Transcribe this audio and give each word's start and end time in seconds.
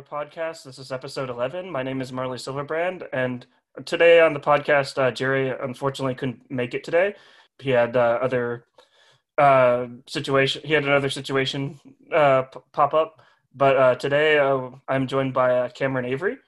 to 0.00 0.10
the 0.10 0.14
Water 0.14 0.30
Cooler 0.34 0.50
Podcast. 0.50 0.64
This 0.64 0.78
is 0.78 0.92
episode 0.92 1.30
11. 1.30 1.70
My 1.70 1.82
name 1.82 2.00
is 2.00 2.12
Marley 2.12 2.38
Silverbrand, 2.38 3.02
and 3.12 3.46
today 3.84 4.20
on 4.20 4.34
the 4.34 4.40
podcast, 4.40 4.98
uh, 4.98 5.10
Jerry 5.10 5.50
unfortunately 5.50 6.14
couldn't 6.14 6.50
make 6.50 6.74
it 6.74 6.84
today. 6.84 7.14
He 7.58 7.70
had 7.70 7.96
uh, 7.96 8.18
other 8.22 8.64
uh, 9.38 9.86
situation. 10.06 10.62
He 10.64 10.72
had 10.74 10.84
another 10.84 11.10
situation 11.10 11.80
uh, 12.12 12.42
p- 12.42 12.60
pop 12.72 12.94
up, 12.94 13.20
but 13.54 13.76
uh, 13.76 13.94
today 13.96 14.38
uh, 14.38 14.70
I'm 14.88 15.06
joined 15.06 15.34
by 15.34 15.56
uh, 15.58 15.68
Cameron 15.70 16.04
Avery. 16.06 16.38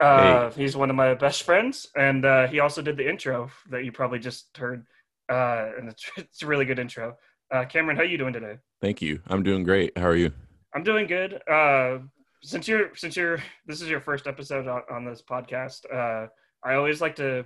Uh, 0.00 0.50
Hey. 0.50 0.62
He's 0.62 0.76
one 0.76 0.90
of 0.90 0.96
my 0.96 1.14
best 1.14 1.42
friends, 1.44 1.88
and 1.96 2.24
uh, 2.24 2.46
he 2.48 2.60
also 2.60 2.82
did 2.82 2.96
the 2.96 3.08
intro 3.08 3.50
that 3.70 3.84
you 3.84 3.92
probably 3.92 4.18
just 4.18 4.56
heard, 4.56 4.86
uh, 5.30 5.70
and 5.78 5.88
it's, 5.88 6.04
it's 6.16 6.42
a 6.42 6.46
really 6.46 6.64
good 6.64 6.78
intro. 6.78 7.16
Uh, 7.50 7.64
Cameron, 7.64 7.96
how 7.96 8.02
you 8.02 8.18
doing 8.18 8.32
today? 8.32 8.58
Thank 8.82 9.00
you. 9.02 9.20
I'm 9.28 9.42
doing 9.42 9.62
great. 9.64 9.96
How 9.96 10.06
are 10.08 10.16
you? 10.16 10.32
I'm 10.74 10.82
doing 10.82 11.06
good. 11.06 11.40
Uh, 11.48 11.98
since 12.42 12.68
you're 12.68 12.94
since 12.94 13.16
you're 13.16 13.38
this 13.66 13.80
is 13.80 13.88
your 13.88 14.00
first 14.00 14.26
episode 14.26 14.66
on, 14.68 14.82
on 14.90 15.04
this 15.04 15.22
podcast, 15.22 15.84
uh, 15.92 16.28
I 16.62 16.74
always 16.74 17.00
like 17.00 17.16
to 17.16 17.44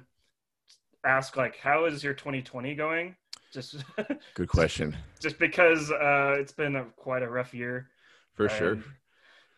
ask 1.05 1.37
like, 1.37 1.57
how 1.59 1.87
is 1.87 2.05
your 2.05 2.15
2020 2.15 2.75
going? 2.75 3.17
Just 3.53 3.77
Good 4.35 4.49
question. 4.49 4.97
just 5.21 5.39
because 5.39 5.91
uh, 5.91 6.37
it's 6.39 6.53
been 6.53 6.77
a, 6.77 6.85
quite 6.97 7.23
a 7.23 7.29
rough 7.29 7.53
year. 7.55 7.89
For 8.35 8.49
sure. 8.49 8.79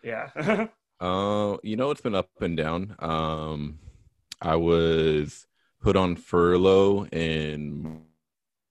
Yeah. 0.02 0.66
Uh, 1.00 1.56
you 1.64 1.74
know, 1.74 1.90
it's 1.90 2.00
been 2.00 2.14
up 2.14 2.30
and 2.40 2.56
down. 2.56 2.94
Um, 3.00 3.80
I 4.40 4.54
was 4.54 5.48
put 5.80 5.96
on 5.96 6.14
furlough 6.14 7.06
in 7.06 8.02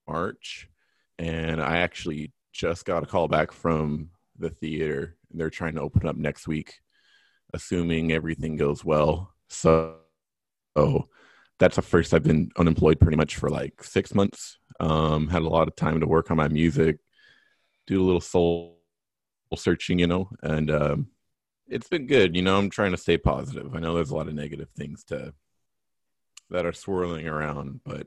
March, 0.08 0.66
and 1.18 1.62
I 1.62 1.80
actually 1.80 2.32
just 2.54 2.86
got 2.86 3.02
a 3.02 3.06
call 3.06 3.28
back 3.28 3.52
from 3.52 4.08
the 4.38 4.48
theater. 4.48 5.18
They're 5.34 5.50
trying 5.50 5.74
to 5.74 5.80
open 5.80 6.06
up 6.06 6.16
next 6.16 6.46
week, 6.46 6.74
assuming 7.52 8.12
everything 8.12 8.56
goes 8.56 8.84
well. 8.84 9.34
So, 9.48 9.96
so 10.76 11.08
that's 11.58 11.76
the 11.76 11.82
first 11.82 12.14
I've 12.14 12.22
been 12.22 12.50
unemployed 12.56 13.00
pretty 13.00 13.16
much 13.16 13.36
for 13.36 13.50
like 13.50 13.84
six 13.84 14.14
months. 14.14 14.58
Um, 14.80 15.28
had 15.28 15.42
a 15.42 15.48
lot 15.48 15.68
of 15.68 15.76
time 15.76 16.00
to 16.00 16.06
work 16.06 16.30
on 16.30 16.36
my 16.36 16.48
music, 16.48 16.98
do 17.86 18.02
a 18.02 18.04
little 18.04 18.20
soul 18.20 18.78
searching, 19.56 19.98
you 19.98 20.06
know, 20.06 20.30
and 20.42 20.70
um, 20.70 21.08
it's 21.68 21.88
been 21.88 22.06
good. 22.06 22.34
You 22.34 22.42
know, 22.42 22.58
I'm 22.58 22.70
trying 22.70 22.92
to 22.92 22.96
stay 22.96 23.18
positive. 23.18 23.74
I 23.74 23.80
know 23.80 23.94
there's 23.94 24.10
a 24.10 24.16
lot 24.16 24.28
of 24.28 24.34
negative 24.34 24.70
things 24.70 25.04
to 25.04 25.34
that 26.50 26.66
are 26.66 26.72
swirling 26.72 27.26
around, 27.26 27.80
but 27.84 28.06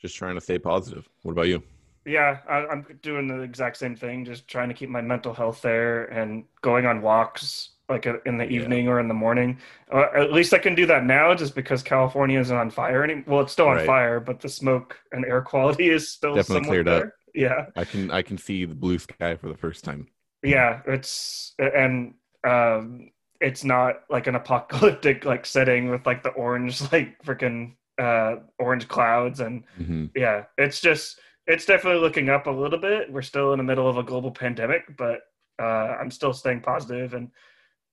just 0.00 0.16
trying 0.16 0.34
to 0.34 0.40
stay 0.40 0.58
positive. 0.58 1.08
What 1.22 1.32
about 1.32 1.48
you? 1.48 1.62
Yeah, 2.06 2.38
I, 2.48 2.66
I'm 2.66 2.86
doing 3.02 3.28
the 3.28 3.40
exact 3.40 3.76
same 3.76 3.96
thing. 3.96 4.24
Just 4.24 4.48
trying 4.48 4.68
to 4.68 4.74
keep 4.74 4.88
my 4.90 5.00
mental 5.00 5.34
health 5.34 5.62
there 5.62 6.04
and 6.06 6.44
going 6.62 6.86
on 6.86 7.02
walks 7.02 7.70
like 7.88 8.06
uh, 8.06 8.14
in 8.26 8.38
the 8.38 8.48
Yeah. 8.48 8.52
evening 8.52 8.88
or 8.88 9.00
in 9.00 9.08
the 9.08 9.14
morning. 9.14 9.58
Uh, 9.92 10.06
at 10.14 10.32
least 10.32 10.52
I 10.54 10.58
can 10.58 10.74
do 10.74 10.86
that 10.86 11.04
now, 11.04 11.34
just 11.34 11.54
because 11.54 11.82
California 11.82 12.40
isn't 12.40 12.56
on 12.56 12.70
fire 12.70 13.04
anymore. 13.04 13.24
Well, 13.26 13.40
it's 13.42 13.52
still 13.52 13.68
on 13.68 13.78
Right. 13.78 13.80
fire, 13.80 14.20
but 14.20 14.40
the 14.40 14.48
smoke 14.48 14.98
and 15.12 15.24
air 15.24 15.42
quality 15.42 15.88
is 15.90 16.08
still 16.10 16.34
Definitely 16.34 16.62
cleared 16.62 16.88
up. 16.88 17.08
Yeah. 17.34 17.66
I 17.76 17.84
can 17.84 18.10
I 18.10 18.22
can 18.22 18.38
see 18.38 18.64
the 18.64 18.74
blue 18.74 18.98
sky 18.98 19.36
for 19.36 19.48
the 19.48 19.56
first 19.56 19.84
time. 19.84 20.08
yeah 20.42 20.82
it's 20.86 21.54
and 21.58 22.14
um 22.46 23.10
it's 23.40 23.64
not 23.64 23.96
like 24.10 24.26
an 24.26 24.34
apocalyptic 24.42 25.24
like 25.24 25.46
setting 25.46 25.90
with 25.90 26.06
like 26.06 26.22
the 26.22 26.30
orange 26.30 26.80
like 26.92 27.20
freaking 27.22 27.74
uh 27.98 28.36
orange 28.58 28.88
clouds 28.88 29.40
and 29.40 29.64
hmm 29.76 30.06
yeah 30.14 30.44
it's 30.58 30.80
just 30.80 31.18
it's 31.46 31.66
definitely 31.66 32.00
looking 32.00 32.28
up 32.28 32.46
a 32.46 32.50
little 32.50 32.78
bit 32.78 33.10
we're 33.10 33.22
still 33.22 33.52
in 33.52 33.58
the 33.58 33.64
middle 33.64 33.88
of 33.88 33.98
a 33.98 34.02
global 34.02 34.30
pandemic 34.30 34.82
but 34.96 35.20
uh 35.60 35.96
i'm 36.00 36.10
still 36.10 36.32
staying 36.32 36.60
positive 36.60 37.14
and 37.14 37.30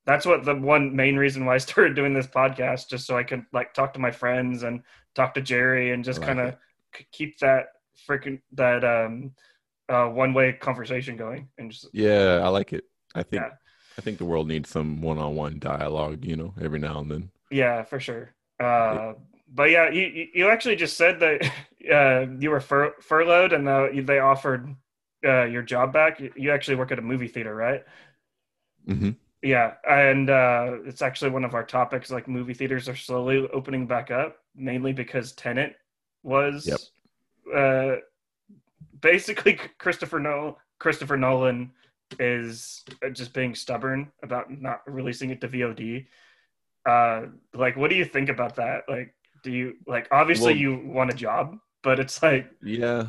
that's 0.05 0.25
what 0.25 0.43
the 0.45 0.55
one 0.55 0.95
main 0.95 1.15
reason 1.15 1.45
why 1.45 1.55
i 1.55 1.57
started 1.59 1.95
doing 1.95 2.13
this 2.13 2.27
podcast 2.27 2.89
just 2.89 3.05
so 3.05 3.17
i 3.17 3.23
can 3.23 3.45
like 3.53 3.73
talk 3.73 3.93
to 3.93 3.99
my 3.99 4.11
friends 4.11 4.63
and 4.63 4.81
talk 5.15 5.33
to 5.33 5.41
jerry 5.41 5.91
and 5.91 6.03
just 6.03 6.19
like 6.19 6.27
kind 6.27 6.39
of 6.39 6.55
keep 7.11 7.37
that 7.39 7.67
freaking 8.07 8.41
that 8.53 8.83
um 8.83 9.31
uh 9.89 10.07
one 10.07 10.33
way 10.33 10.53
conversation 10.53 11.17
going 11.17 11.47
and 11.57 11.71
just 11.71 11.87
Yeah, 11.93 12.41
I 12.43 12.47
like 12.49 12.73
it. 12.73 12.85
I 13.13 13.23
think 13.23 13.41
Yeah. 13.41 13.49
I 13.97 14.01
think 14.01 14.17
the 14.17 14.25
world 14.25 14.47
needs 14.47 14.69
some 14.69 15.01
one-on-one 15.01 15.59
dialogue. 15.59 16.23
You 16.23 16.37
know, 16.37 16.53
every 16.61 16.79
now 16.79 16.99
and 16.99 17.11
then. 17.11 17.31
Yeah, 17.49 17.83
for 17.83 17.99
sure. 17.99 18.33
Uh, 18.59 19.13
but 19.53 19.69
yeah, 19.69 19.89
you 19.89 20.29
you- 20.33 20.49
actually 20.49 20.75
just 20.75 20.97
said 20.97 21.19
that 21.19 21.41
uh, 21.91 22.25
you 22.39 22.49
were 22.49 22.59
fur- 22.61 22.95
furloughed 23.01 23.53
and 23.53 23.67
uh, 23.67 23.87
they 24.03 24.19
offered 24.19 24.75
uh, 25.25 25.43
your 25.45 25.61
job 25.61 25.93
back. 25.93 26.19
You- 26.19 26.51
actually 26.51 26.75
work 26.77 26.91
at 26.91 26.99
a 26.99 27.03
movie 27.03 27.27
theater, 27.27 27.53
right? 27.55 27.83
hmm 28.87 29.11
Yeah, 29.43 29.73
and 29.89 30.29
uh, 30.29 30.77
it's 30.85 31.01
actually 31.01 31.31
one 31.31 31.43
of 31.43 31.53
our 31.55 31.65
topics. 31.65 32.11
Like 32.11 32.27
movie 32.27 32.53
theaters 32.53 32.87
are 32.87 32.95
slowly 32.95 33.47
opening 33.53 33.87
back 33.87 34.11
up, 34.11 34.37
mainly 34.55 34.93
because 34.93 35.33
Tenet 35.33 35.75
was 36.23 36.67
Yep. 36.67 37.55
uh, 37.55 37.95
basically 39.01 39.53
Christopher 39.77 40.19
Nolan. 40.19 40.55
Christopher 40.79 41.17
Nolan 41.17 41.71
is 42.19 42.83
just 43.13 43.33
being 43.33 43.55
stubborn 43.55 44.11
about 44.23 44.51
not 44.51 44.81
releasing 44.87 45.29
it 45.29 45.41
to 45.41 45.47
VOD. 45.47 46.07
Uh, 46.87 47.27
like, 47.53 47.77
what 47.77 47.89
do 47.89 47.95
you 47.95 48.05
think 48.05 48.29
about 48.29 48.55
that? 48.55 48.83
Like, 48.87 49.13
do 49.43 49.51
you 49.51 49.75
like? 49.87 50.07
Obviously, 50.11 50.53
Well- 50.53 50.61
you 50.61 50.75
want 50.85 51.11
a 51.11 51.15
job, 51.15 51.57
but 51.83 51.99
it's 51.99 52.21
like, 52.21 52.49
Yeah, 52.61 53.07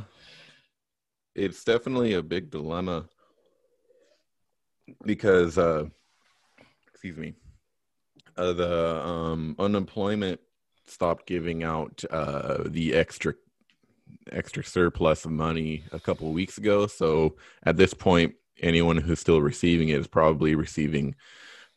it's 1.34 1.64
definitely 1.64 2.14
a 2.14 2.22
big 2.22 2.50
dilemma 2.50 3.08
because, 5.04 5.58
uh, 5.58 5.86
excuse 6.90 7.16
me, 7.16 7.34
uh, 8.36 8.52
the 8.52 9.04
um, 9.04 9.54
unemployment 9.58 10.40
stopped 10.86 11.26
giving 11.26 11.62
out 11.62 12.04
uh, 12.10 12.64
the 12.66 12.94
extra 12.94 13.34
extra 14.30 14.62
surplus 14.62 15.24
of 15.24 15.30
money 15.30 15.82
a 15.92 15.98
couple 15.98 16.28
of 16.28 16.34
weeks 16.34 16.58
ago. 16.58 16.86
So 16.86 17.36
at 17.64 17.76
this 17.76 17.94
point, 17.94 18.34
anyone 18.60 18.96
who's 18.98 19.20
still 19.20 19.40
receiving 19.40 19.88
it 19.88 19.98
is 19.98 20.06
probably 20.06 20.54
receiving 20.54 21.14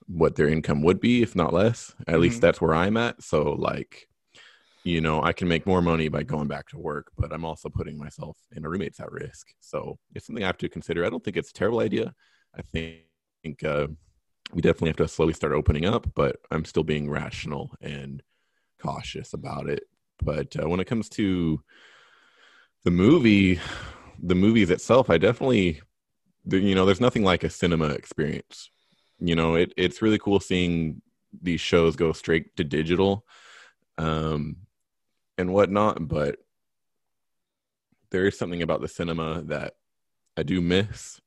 what 0.08 0.36
their 0.36 0.48
income 0.48 0.84
would 0.84 1.00
be, 1.00 1.24
if 1.24 1.36
not 1.36 1.54
less. 1.54 1.96
At 2.08 2.16
Mhm. 2.16 2.20
least 2.22 2.42
that's 2.42 2.62
where 2.62 2.74
I'm 2.76 2.98
at. 2.98 3.24
So 3.24 3.54
like 3.54 4.08
you 4.86 5.02
know, 5.02 5.24
I 5.24 5.34
can 5.34 5.48
make 5.48 5.66
more 5.66 5.82
money 5.82 6.10
by 6.10 6.22
going 6.22 6.48
back 6.48 6.70
to 6.70 6.78
work, 6.78 7.12
but 7.18 7.34
I'm 7.34 7.44
also 7.44 7.70
putting 7.70 7.98
myself 7.98 8.38
and 8.52 8.70
roommates 8.70 9.00
at 9.00 9.12
risk. 9.12 9.48
So 9.60 9.98
it's 10.14 10.28
something 10.28 10.44
I 10.44 10.48
have 10.48 10.60
to 10.60 10.70
consider. 10.70 11.04
I 11.04 11.10
don't 11.10 11.24
think 11.24 11.38
it's 11.38 11.50
a 11.50 11.54
terrible 11.54 11.80
idea. 11.80 12.14
I 12.56 12.62
think 12.62 13.64
uh, 13.64 13.88
we 14.54 14.62
definitely 14.62 14.90
have 14.90 14.98
to 14.98 15.08
slowly 15.08 15.34
start 15.34 15.54
opening 15.54 15.86
up, 15.86 16.08
but 16.14 16.38
I'm 16.52 16.66
still 16.66 16.84
being 16.84 17.10
rational 17.10 17.72
and 17.82 18.22
cautious 18.80 19.34
about 19.34 19.68
it. 19.68 19.86
But 20.24 20.56
uh, 20.56 20.70
when 20.70 20.80
it 20.80 20.86
comes 20.86 21.10
to 21.10 21.60
the 22.84 22.92
movie, 22.92 23.60
the 24.22 24.36
movies 24.36 24.70
itself, 24.70 25.10
I 25.10 25.18
definitely, 25.18 25.82
you 26.46 26.76
know, 26.76 26.86
there's 26.86 27.02
nothing 27.02 27.24
like 27.24 27.44
a 27.44 27.50
cinema 27.50 27.90
experience. 27.90 28.70
You 29.20 29.36
know, 29.36 29.56
it, 29.56 29.74
it's 29.78 30.04
really 30.04 30.20
cool 30.20 30.40
seeing 30.40 31.02
these 31.42 31.60
shows 31.60 31.96
go 31.96 32.14
straight 32.14 32.56
to 32.58 32.64
digital 32.64 33.26
um, 33.98 34.58
and 35.38 35.54
whatnot. 35.54 36.08
But 36.08 36.38
there 38.12 38.28
is 38.28 38.38
something 38.38 38.62
about 38.62 38.82
the 38.82 38.88
cinema 38.88 39.42
that 39.44 39.74
I 40.38 40.44
do 40.44 40.62
miss. 40.62 41.20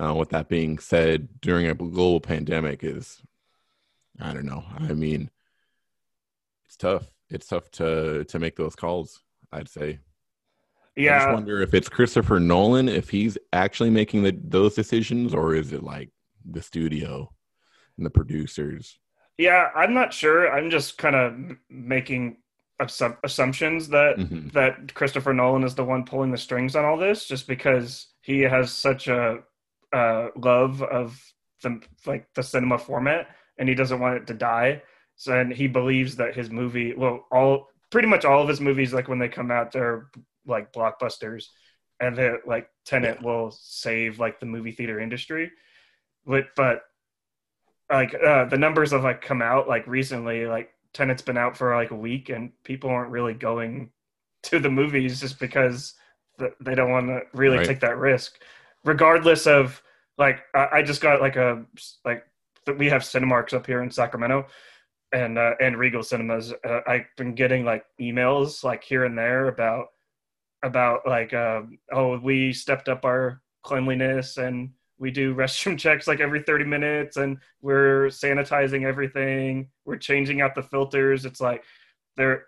Uh, 0.00 0.14
with 0.14 0.30
that 0.30 0.48
being 0.48 0.78
said, 0.78 1.28
during 1.40 1.66
a 1.66 1.74
global 1.74 2.20
pandemic, 2.20 2.82
is 2.82 3.20
I 4.18 4.32
don't 4.32 4.46
know. 4.46 4.64
I 4.78 4.94
mean, 4.94 5.30
it's 6.64 6.76
tough. 6.76 7.04
It's 7.28 7.46
tough 7.46 7.70
to 7.72 8.24
to 8.24 8.38
make 8.38 8.56
those 8.56 8.74
calls. 8.74 9.22
I'd 9.52 9.68
say. 9.68 9.98
Yeah. 10.96 11.16
I 11.16 11.18
just 11.20 11.32
wonder 11.34 11.62
if 11.62 11.74
it's 11.74 11.88
Christopher 11.88 12.38
Nolan, 12.38 12.88
if 12.88 13.08
he's 13.08 13.38
actually 13.52 13.90
making 13.90 14.22
the, 14.24 14.38
those 14.42 14.74
decisions, 14.74 15.34
or 15.34 15.54
is 15.54 15.72
it 15.72 15.82
like 15.82 16.10
the 16.44 16.62
studio 16.62 17.32
and 17.96 18.04
the 18.06 18.10
producers? 18.10 18.98
yeah. 19.38 19.70
I'm 19.74 19.94
not 19.94 20.12
sure. 20.12 20.50
I'm 20.52 20.70
just 20.70 20.98
kind 20.98 21.16
of 21.16 21.56
making 21.70 22.38
assumptions 23.24 23.88
that 23.88 24.16
Mhm. 24.18 24.52
that 24.52 24.94
Christopher 24.94 25.32
Nolan 25.32 25.64
is 25.64 25.74
the 25.74 25.84
one 25.84 26.04
pulling 26.04 26.30
the 26.30 26.38
strings 26.38 26.76
on 26.76 26.84
all 26.84 26.96
this, 26.96 27.26
just 27.26 27.46
because 27.46 28.12
he 28.22 28.40
has 28.40 28.72
such 28.72 29.08
a 29.08 29.42
uh, 29.92 30.28
love 30.36 30.82
of 30.82 31.20
the 31.62 31.80
like 32.06 32.32
the 32.34 32.42
cinema 32.42 32.78
format, 32.78 33.28
and 33.58 33.68
he 33.68 33.74
doesn't 33.74 34.00
want 34.00 34.16
it 34.16 34.26
to 34.28 34.34
die. 34.34 34.82
So, 35.16 35.38
and 35.38 35.52
he 35.52 35.68
believes 35.68 36.16
that 36.16 36.34
his 36.34 36.50
movie, 36.50 36.94
well, 36.94 37.26
all 37.30 37.68
pretty 37.90 38.08
much 38.08 38.24
all 38.24 38.42
of 38.42 38.48
his 38.48 38.60
movies, 38.60 38.92
like 38.92 39.08
when 39.08 39.18
they 39.18 39.28
come 39.28 39.50
out, 39.50 39.72
they're 39.72 40.06
like 40.46 40.72
blockbusters, 40.72 41.46
and 42.00 42.16
that 42.16 42.46
like 42.46 42.68
Tenet 42.84 43.22
will 43.22 43.50
save 43.50 44.18
like 44.18 44.40
the 44.40 44.46
movie 44.46 44.72
theater 44.72 44.98
industry. 44.98 45.50
But 46.26 46.46
but 46.56 46.82
like 47.90 48.14
uh, 48.14 48.46
the 48.46 48.58
numbers 48.58 48.92
have 48.92 49.04
like 49.04 49.20
come 49.20 49.42
out 49.42 49.68
like 49.68 49.86
recently, 49.86 50.46
like 50.46 50.70
Tenet's 50.94 51.22
been 51.22 51.38
out 51.38 51.56
for 51.56 51.74
like 51.74 51.90
a 51.90 51.96
week, 51.96 52.28
and 52.28 52.52
people 52.64 52.90
aren't 52.90 53.10
really 53.10 53.34
going 53.34 53.90
to 54.44 54.58
the 54.58 54.70
movies 54.70 55.20
just 55.20 55.38
because 55.38 55.94
they 56.60 56.74
don't 56.74 56.90
want 56.90 57.06
to 57.08 57.20
really 57.32 57.58
Right. 57.58 57.66
take 57.66 57.80
that 57.80 57.96
risk, 57.98 58.40
regardless 58.84 59.46
of 59.46 59.82
like 60.18 60.40
I, 60.54 60.82
just 60.82 61.00
got 61.00 61.20
like 61.20 61.36
a 61.36 61.64
like 62.04 62.26
we 62.78 62.88
have 62.88 63.02
Cinemarks 63.02 63.52
up 63.54 63.66
here 63.66 63.82
in 63.82 63.90
Sacramento, 63.90 64.46
and 65.12 65.38
uh, 65.38 65.54
and 65.60 65.76
Regal 65.78 66.02
Cinemas. 66.02 66.52
Uh, 66.64 66.80
I've 66.86 67.06
been 67.16 67.34
getting 67.34 67.64
like 67.64 67.84
emails 68.00 68.64
like 68.64 68.82
here 68.84 69.04
and 69.04 69.16
there 69.16 69.48
about 69.48 69.88
about 70.62 71.06
like 71.06 71.32
uh, 71.32 71.62
oh 71.92 72.18
we 72.18 72.52
stepped 72.52 72.88
up 72.88 73.04
our 73.04 73.40
cleanliness 73.62 74.36
and 74.38 74.70
we 75.02 75.10
do 75.10 75.34
restroom 75.34 75.76
checks 75.84 76.06
like 76.06 76.20
every 76.20 76.40
30 76.42 76.64
minutes 76.64 77.16
and 77.16 77.38
we're 77.60 78.06
sanitizing 78.06 78.84
everything. 78.86 79.68
We're 79.84 79.96
changing 79.96 80.40
out 80.40 80.54
the 80.54 80.62
filters. 80.62 81.24
It's 81.24 81.40
like 81.40 81.64
they're 82.16 82.46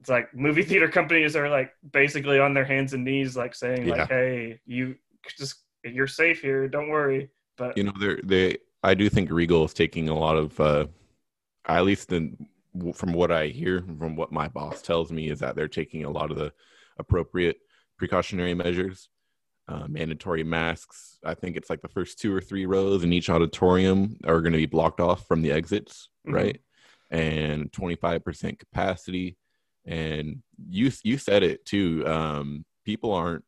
it's 0.00 0.10
like 0.10 0.34
movie 0.34 0.64
theater 0.64 0.88
companies 0.98 1.36
are 1.36 1.48
like 1.48 1.70
basically 1.92 2.40
on 2.40 2.52
their 2.52 2.64
hands 2.64 2.94
and 2.94 3.04
knees 3.04 3.36
like 3.36 3.54
saying 3.54 3.86
Yeah. 3.86 3.94
like 3.94 4.08
hey 4.08 4.60
you 4.66 4.96
just 5.38 5.54
you're 5.84 6.08
safe 6.08 6.42
here. 6.42 6.66
Don't 6.68 6.88
worry. 6.88 7.30
But 7.56 7.78
you 7.78 7.84
know 7.84 7.92
they're 7.98 8.20
they 8.24 8.58
i 8.82 8.94
do 8.94 9.08
think 9.08 9.30
regal 9.30 9.64
is 9.64 9.74
taking 9.74 10.08
a 10.08 10.14
lot 10.18 10.36
of 10.36 10.58
uh 10.60 10.86
at 11.66 11.84
least 11.84 12.12
in, 12.12 12.46
from 12.94 13.12
what 13.12 13.32
i 13.32 13.46
hear 13.48 13.82
from 13.98 14.14
what 14.14 14.30
my 14.30 14.46
boss 14.46 14.80
tells 14.80 15.10
me 15.10 15.28
is 15.28 15.40
that 15.40 15.56
they're 15.56 15.66
taking 15.66 16.04
a 16.04 16.10
lot 16.10 16.30
of 16.30 16.36
the 16.36 16.52
appropriate 16.98 17.56
precautionary 17.98 18.54
measures 18.54 19.08
uh, 19.68 19.86
mandatory 19.88 20.42
masks. 20.44 21.18
I 21.24 21.34
think 21.34 21.56
it's 21.56 21.68
like 21.68 21.82
the 21.82 21.88
first 21.88 22.18
two 22.18 22.34
or 22.34 22.40
three 22.40 22.66
rows 22.66 23.04
in 23.04 23.12
each 23.12 23.28
auditorium 23.28 24.16
are 24.24 24.40
going 24.40 24.52
to 24.52 24.58
be 24.58 24.66
blocked 24.66 25.00
off 25.00 25.26
from 25.26 25.42
the 25.42 25.52
exits 25.52 26.08
Mhm. 26.26 26.32
right? 26.32 26.60
And 27.10 27.70
25% 27.72 28.58
capacity. 28.58 29.36
And 29.86 30.42
you 30.68 30.90
you 31.02 31.16
said 31.18 31.42
it 31.42 31.64
too 31.64 32.06
um 32.06 32.64
people 32.84 33.12
aren't 33.12 33.44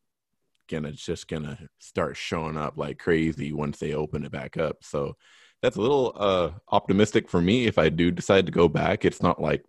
gonna 0.70 0.92
just 0.92 1.28
gonna 1.28 1.58
start 1.78 2.16
showing 2.16 2.56
up 2.56 2.78
like 2.78 2.98
crazy 2.98 3.52
once 3.52 3.78
they 3.78 3.92
open 3.92 4.24
it 4.24 4.32
back 4.32 4.56
up. 4.56 4.78
So 4.82 5.16
that's 5.62 5.76
a 5.76 5.80
little 5.82 6.12
uh 6.16 6.50
optimistic 6.70 7.28
for 7.28 7.40
me. 7.42 7.66
If 7.66 7.76
i 7.78 7.88
do 7.90 8.10
decide 8.10 8.46
to 8.46 8.52
go 8.52 8.68
back 8.68 9.04
it's 9.04 9.22
not 9.22 9.40
like 9.42 9.64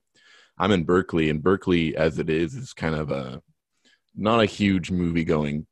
i'm 0.57 0.71
in 0.71 0.83
berkeley 0.83 1.29
and 1.29 1.41
berkeley 1.43 1.95
as 1.97 2.19
it 2.19 2.29
is 2.29 2.55
is 2.55 2.71
kind 2.73 2.95
of 2.95 3.11
a 3.11 3.41
not 4.15 4.41
a 4.41 4.45
huge 4.45 4.91
movie 4.91 5.23
going 5.25 5.65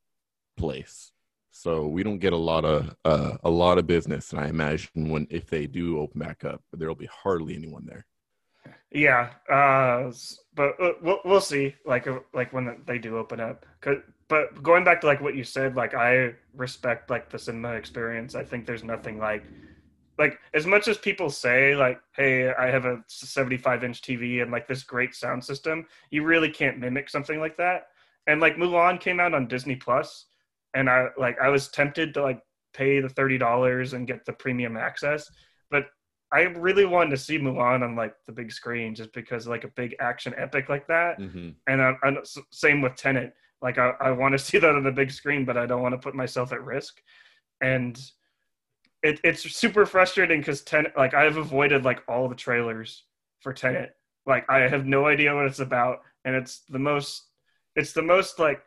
place 0.60 1.12
so 1.52 1.88
we 1.88 2.04
don't 2.04 2.20
get 2.20 2.34
a 2.34 2.38
lot 2.38 2.64
of 2.64 2.96
uh, 3.06 3.38
a 3.44 3.50
lot 3.50 3.78
of 3.78 3.88
business 3.88 4.32
and 4.32 4.40
i 4.40 4.48
imagine 4.48 5.10
when 5.10 5.26
if 5.30 5.50
they 5.50 5.66
do 5.66 6.00
open 6.00 6.20
back 6.20 6.44
up 6.44 6.62
there'll 6.74 6.96
be 6.96 7.10
hardly 7.24 7.56
anyone 7.56 7.86
there 7.86 8.06
Yeah, 8.92 9.30
uh, 9.52 10.12
but 10.56 10.80
uh, 10.82 10.94
we'll 11.02 11.20
we'll 11.24 11.42
see. 11.42 11.76
Like 11.86 12.08
uh, 12.08 12.20
like 12.34 12.52
when 12.54 12.82
they 12.88 12.98
do 12.98 13.18
open 13.18 13.40
up. 13.40 13.66
but 14.28 14.64
going 14.64 14.84
back 14.84 15.02
to 15.02 15.08
like 15.08 15.22
what 15.22 15.36
you 15.36 15.44
said, 15.44 15.76
like 15.76 15.94
I 15.94 16.34
respect 16.56 17.10
like 17.10 17.30
the 17.30 17.38
cinema 17.38 17.74
experience. 17.74 18.34
I 18.36 18.44
think 18.44 18.66
there's 18.66 18.84
nothing 18.84 19.20
like 19.20 19.44
like 20.18 20.40
as 20.54 20.66
much 20.66 20.88
as 20.88 20.98
people 20.98 21.30
say 21.30 21.76
like, 21.76 22.02
hey, 22.16 22.52
I 22.52 22.68
have 22.68 22.86
a 22.86 23.04
75 23.08 23.84
inch 23.84 24.02
TV 24.02 24.42
and 24.42 24.52
like 24.52 24.68
this 24.68 24.84
great 24.84 25.14
sound 25.16 25.44
system. 25.44 25.86
You 26.10 26.24
really 26.24 26.50
can't 26.50 26.80
mimic 26.80 27.10
something 27.10 27.40
like 27.40 27.58
that. 27.58 27.88
And 28.28 28.42
like 28.42 28.58
Mulan 28.58 29.00
came 29.00 29.20
out 29.20 29.34
on 29.34 29.48
Disney 29.48 29.76
Plus, 29.76 30.26
and 30.74 30.90
I 30.90 31.08
like 31.18 31.40
I 31.40 31.50
was 31.50 31.70
tempted 31.70 32.14
to 32.16 32.22
like 32.22 32.42
pay 32.74 33.00
the 33.00 33.10
thirty 33.10 33.38
dollars 33.38 33.94
and 33.94 34.08
get 34.08 34.26
the 34.26 34.34
premium 34.34 34.78
access, 34.78 35.30
but 35.72 35.88
I 36.32 36.42
really 36.42 36.86
wanted 36.86 37.12
to 37.12 37.18
see 37.18 37.40
Mulan 37.40 37.84
on 37.84 37.96
like 37.96 38.14
the 38.28 38.32
big 38.32 38.52
screen 38.52 38.94
just 38.94 39.12
because 39.14 39.48
like 39.48 39.64
a 39.64 39.70
big 39.70 39.96
action 40.00 40.34
epic 40.38 40.70
like 40.70 40.88
that. 40.88 41.20
mm-hmm. 41.20 41.50
And 41.68 41.82
I, 41.82 41.96
I, 42.04 42.18
same 42.52 42.82
with 42.82 42.96
Tenet. 42.96 43.34
Like 43.62 43.78
I, 43.78 43.94
I 44.00 44.12
want 44.12 44.34
to 44.34 44.40
see 44.40 44.60
that 44.60 44.76
on 44.76 44.84
the 44.84 44.92
big 44.92 45.12
screen, 45.12 45.44
but 45.46 45.58
I 45.58 45.66
don't 45.66 45.82
want 45.82 45.94
to 45.94 46.00
put 46.00 46.16
myself 46.16 46.52
at 46.52 46.64
risk. 46.64 47.02
And 47.62 48.00
it, 49.02 49.20
it's 49.24 49.42
super 49.56 49.86
frustrating 49.86 50.40
because 50.40 50.62
Tenet, 50.62 50.94
like 50.96 51.14
I've 51.14 51.38
avoided 51.38 51.84
like 51.84 52.04
all 52.08 52.28
the 52.30 52.36
trailers 52.36 53.06
for 53.40 53.54
Tenet. 53.54 53.96
Like 54.26 54.48
I 54.50 54.60
have 54.60 54.86
no 54.86 55.08
idea 55.08 55.34
what 55.34 55.46
it's 55.46 55.60
about, 55.60 56.02
and 56.26 56.36
it's 56.36 56.60
the 56.70 56.78
most, 56.78 57.24
it's 57.76 57.94
the 57.94 58.02
most 58.02 58.38
like, 58.38 58.62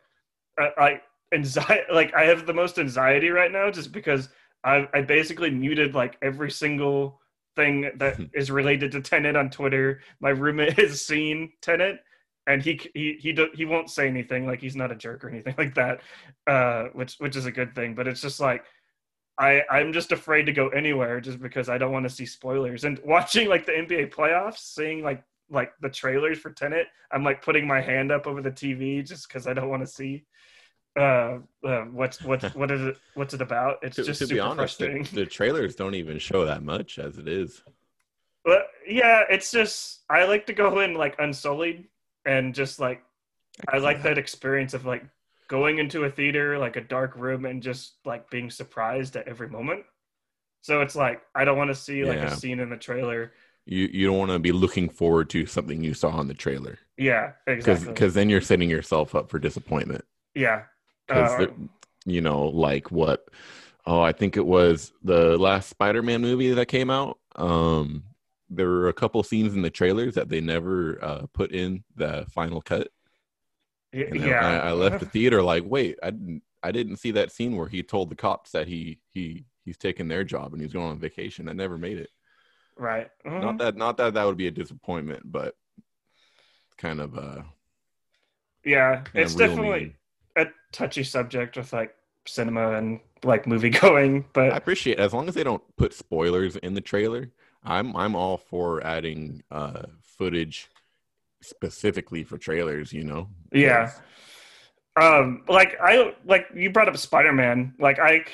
I, 0.59 0.71
like 0.77 1.03
anxiety. 1.33 1.83
Like 1.93 2.13
I 2.13 2.23
have 2.25 2.45
the 2.45 2.53
most 2.53 2.79
anxiety 2.79 3.29
right 3.29 3.51
now 3.51 3.69
just 3.71 3.91
because 3.91 4.29
I, 4.63 4.87
I 4.93 5.01
basically 5.01 5.49
muted 5.49 5.93
like 5.95 6.17
every 6.21 6.51
single 6.51 7.19
thing 7.55 7.91
that 7.97 8.19
is 8.33 8.49
related 8.49 8.91
to 8.93 9.01
Tenet 9.01 9.35
on 9.35 9.49
Twitter. 9.49 10.01
My 10.19 10.29
roommate 10.29 10.73
has 10.79 11.01
seen 11.01 11.51
Tenet 11.61 11.99
and 12.47 12.61
he 12.61 12.79
he 12.93 13.17
he 13.19 13.31
do, 13.33 13.49
he 13.53 13.65
won't 13.65 13.89
say 13.89 14.07
anything. 14.07 14.45
Like 14.45 14.61
he's 14.61 14.75
not 14.75 14.91
a 14.91 14.95
jerk 14.95 15.23
or 15.23 15.29
anything 15.29 15.55
like 15.57 15.75
that, 15.75 16.01
uh, 16.47 16.85
which 16.93 17.15
which 17.15 17.35
is 17.35 17.45
a 17.45 17.51
good 17.51 17.75
thing. 17.75 17.95
But 17.95 18.07
it's 18.07 18.21
just 18.21 18.39
like 18.39 18.65
I 19.37 19.63
I'm 19.69 19.93
just 19.93 20.11
afraid 20.11 20.45
to 20.45 20.53
go 20.53 20.69
anywhere 20.69 21.21
just 21.21 21.41
because 21.41 21.69
I 21.69 21.77
don't 21.77 21.91
want 21.91 22.03
to 22.07 22.13
see 22.13 22.25
spoilers. 22.25 22.83
And 22.83 22.99
watching 23.05 23.47
like 23.49 23.65
the 23.65 23.73
NBA 23.73 24.13
playoffs, 24.13 24.59
seeing 24.59 25.03
like 25.03 25.23
like 25.49 25.73
the 25.81 25.89
trailers 25.89 26.39
for 26.39 26.51
Tenet, 26.51 26.87
I'm 27.11 27.23
like 27.23 27.43
putting 27.43 27.67
my 27.67 27.81
hand 27.81 28.11
up 28.11 28.27
over 28.27 28.41
the 28.41 28.51
TV 28.51 29.05
just 29.05 29.27
because 29.27 29.47
I 29.47 29.53
don't 29.53 29.69
want 29.69 29.83
to 29.83 29.91
see 29.91 30.25
uh, 30.95 31.39
uh 31.63 31.81
what's 31.91 32.21
what's 32.21 32.53
what 32.55 32.71
is 32.71 32.81
it 32.81 32.97
what's 33.15 33.33
it 33.33 33.41
about? 33.41 33.77
It's 33.81 33.95
to, 33.95 34.03
just 34.03 34.19
to 34.19 34.27
super 34.27 34.35
be 34.35 34.39
honest 34.39 34.77
the, 34.79 35.07
the 35.13 35.25
trailers 35.25 35.75
don't 35.75 35.95
even 35.95 36.19
show 36.19 36.45
that 36.45 36.63
much 36.63 36.99
as 36.99 37.17
it 37.17 37.27
is. 37.27 37.63
But 38.45 38.67
yeah, 38.87 39.23
it's 39.29 39.51
just 39.51 40.01
I 40.09 40.25
like 40.25 40.45
to 40.47 40.53
go 40.53 40.79
in 40.81 40.93
like 40.95 41.15
unsullied 41.19 41.85
and 42.25 42.53
just 42.53 42.79
like 42.79 43.03
I 43.71 43.77
like 43.77 44.03
that 44.03 44.17
experience 44.17 44.73
of 44.73 44.85
like 44.85 45.05
going 45.47 45.79
into 45.79 46.03
a 46.05 46.09
theater, 46.11 46.57
like 46.57 46.75
a 46.75 46.81
dark 46.81 47.15
room, 47.15 47.45
and 47.45 47.61
just 47.61 47.93
like 48.05 48.29
being 48.29 48.49
surprised 48.49 49.15
at 49.15 49.27
every 49.27 49.49
moment. 49.49 49.85
So 50.61 50.81
it's 50.81 50.95
like 50.95 51.21
I 51.35 51.45
don't 51.45 51.57
want 51.57 51.69
to 51.69 51.75
see 51.75 52.05
like 52.05 52.17
Yeah. 52.19 52.25
a 52.25 52.31
scene 52.31 52.59
in 52.59 52.69
the 52.69 52.77
trailer. 52.77 53.33
you 53.65 53.89
you 53.91 54.07
don't 54.07 54.17
want 54.17 54.31
to 54.31 54.39
be 54.39 54.51
looking 54.51 54.89
forward 54.89 55.29
to 55.31 55.45
something 55.45 55.83
you 55.83 55.93
saw 55.93 56.09
on 56.09 56.27
the 56.27 56.33
trailer. 56.33 56.79
Yeah, 56.97 57.33
exactly. 57.47 57.87
because 57.93 58.13
then 58.13 58.29
you're 58.29 58.41
setting 58.41 58.69
yourself 58.69 59.15
up 59.15 59.29
for 59.29 59.39
disappointment. 59.39 60.05
Yeah, 60.35 60.63
because 61.07 61.39
Uh, 61.39 61.47
you 62.05 62.21
know 62.21 62.43
like 62.47 62.91
what 62.91 63.27
oh 63.85 64.01
i 64.01 64.11
think 64.11 64.37
it 64.37 64.45
was 64.45 64.91
the 65.03 65.37
last 65.37 65.69
spider-man 65.69 66.21
movie 66.21 66.51
that 66.51 66.67
came 66.67 66.89
out 66.89 67.17
um 67.35 68.03
there 68.49 68.67
were 68.67 68.89
a 68.89 68.93
couple 68.93 69.23
scenes 69.23 69.53
in 69.55 69.61
the 69.61 69.69
trailers 69.69 70.13
that 70.15 70.29
they 70.29 70.39
never 70.39 71.03
uh, 71.03 71.25
put 71.33 71.51
in 71.51 71.83
the 71.95 72.25
final 72.29 72.61
cut 72.61 72.89
and 73.93 74.19
yeah. 74.21 74.39
I, 74.41 74.69
I 74.69 74.71
left 74.73 74.99
the 74.99 75.05
theater 75.11 75.41
like 75.41 75.63
wait 75.65 75.97
i 76.03 76.11
didn't 76.11 76.43
i 76.61 76.71
didn't 76.71 76.97
see 76.97 77.11
that 77.11 77.31
scene 77.31 77.55
where 77.55 77.67
he 77.67 77.83
told 77.83 78.09
the 78.09 78.15
cops 78.15 78.51
that 78.51 78.67
he 78.67 78.99
he 79.13 79.45
he's 79.65 79.77
taking 79.77 80.07
their 80.07 80.23
job 80.23 80.53
and 80.53 80.61
he's 80.61 80.73
going 80.73 80.89
on 80.89 80.99
vacation 80.99 81.49
i 81.49 81.53
never 81.53 81.77
made 81.77 81.97
it 81.97 82.09
right. 82.77 83.09
Mhm. 83.25 83.41
not 83.41 83.57
that 83.59 83.75
not 83.75 83.97
that 83.97 84.13
that 84.13 84.25
would 84.25 84.37
be 84.37 84.47
a 84.47 84.51
disappointment 84.51 85.23
but 85.25 85.55
kind 86.77 86.99
of 86.99 87.17
uh 87.17 87.41
yeah, 88.65 89.03
it's 89.13 89.35
definitely. 89.35 89.95
A 90.35 90.45
touchy 90.71 91.03
subject 91.03 91.57
with 91.57 91.73
like 91.73 91.95
cinema 92.25 92.73
and 92.73 92.99
like 93.23 93.47
movie 93.47 93.69
going, 93.85 94.25
but 94.33 94.51
I 94.51 94.57
appreciate 94.57 94.99
as 94.99 95.13
long 95.13 95.27
as 95.27 95.35
they 95.35 95.43
don't 95.43 95.63
put 95.77 95.93
spoilers 95.93 96.55
in 96.57 96.73
the 96.73 96.81
trailer. 96.81 97.29
I'm 97.63 97.95
I'm 97.95 98.15
all 98.15 98.37
for 98.37 98.83
adding 98.85 99.43
uh 99.51 99.83
footage 100.01 100.69
specifically 101.41 102.23
for 102.23 102.37
trailers. 102.37 102.91
You 102.93 103.03
know. 103.03 103.29
Yeah. 103.51 103.91
um 104.95 105.43
like 105.47 105.75
i 105.81 106.13
like 106.25 106.47
you 106.53 106.69
brought 106.69 106.87
up 106.87 106.95
spider-man 106.97 107.73
like 107.79 107.97
I 107.99 108.25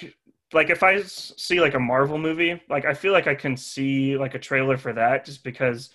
like 0.52 0.70
if 0.70 0.84
I 0.84 1.02
see 1.04 1.62
like 1.62 1.74
a 1.74 1.80
marvel 1.80 2.18
movie 2.18 2.62
like 2.70 2.84
i 2.86 2.94
feel 2.94 3.14
like 3.14 3.28
i 3.28 3.36
can 3.36 3.56
see 3.56 4.18
like 4.18 4.34
a 4.36 4.40
trailer 4.40 4.78
for 4.78 4.92
that 4.94 5.24
just 5.26 5.44
because 5.44 5.92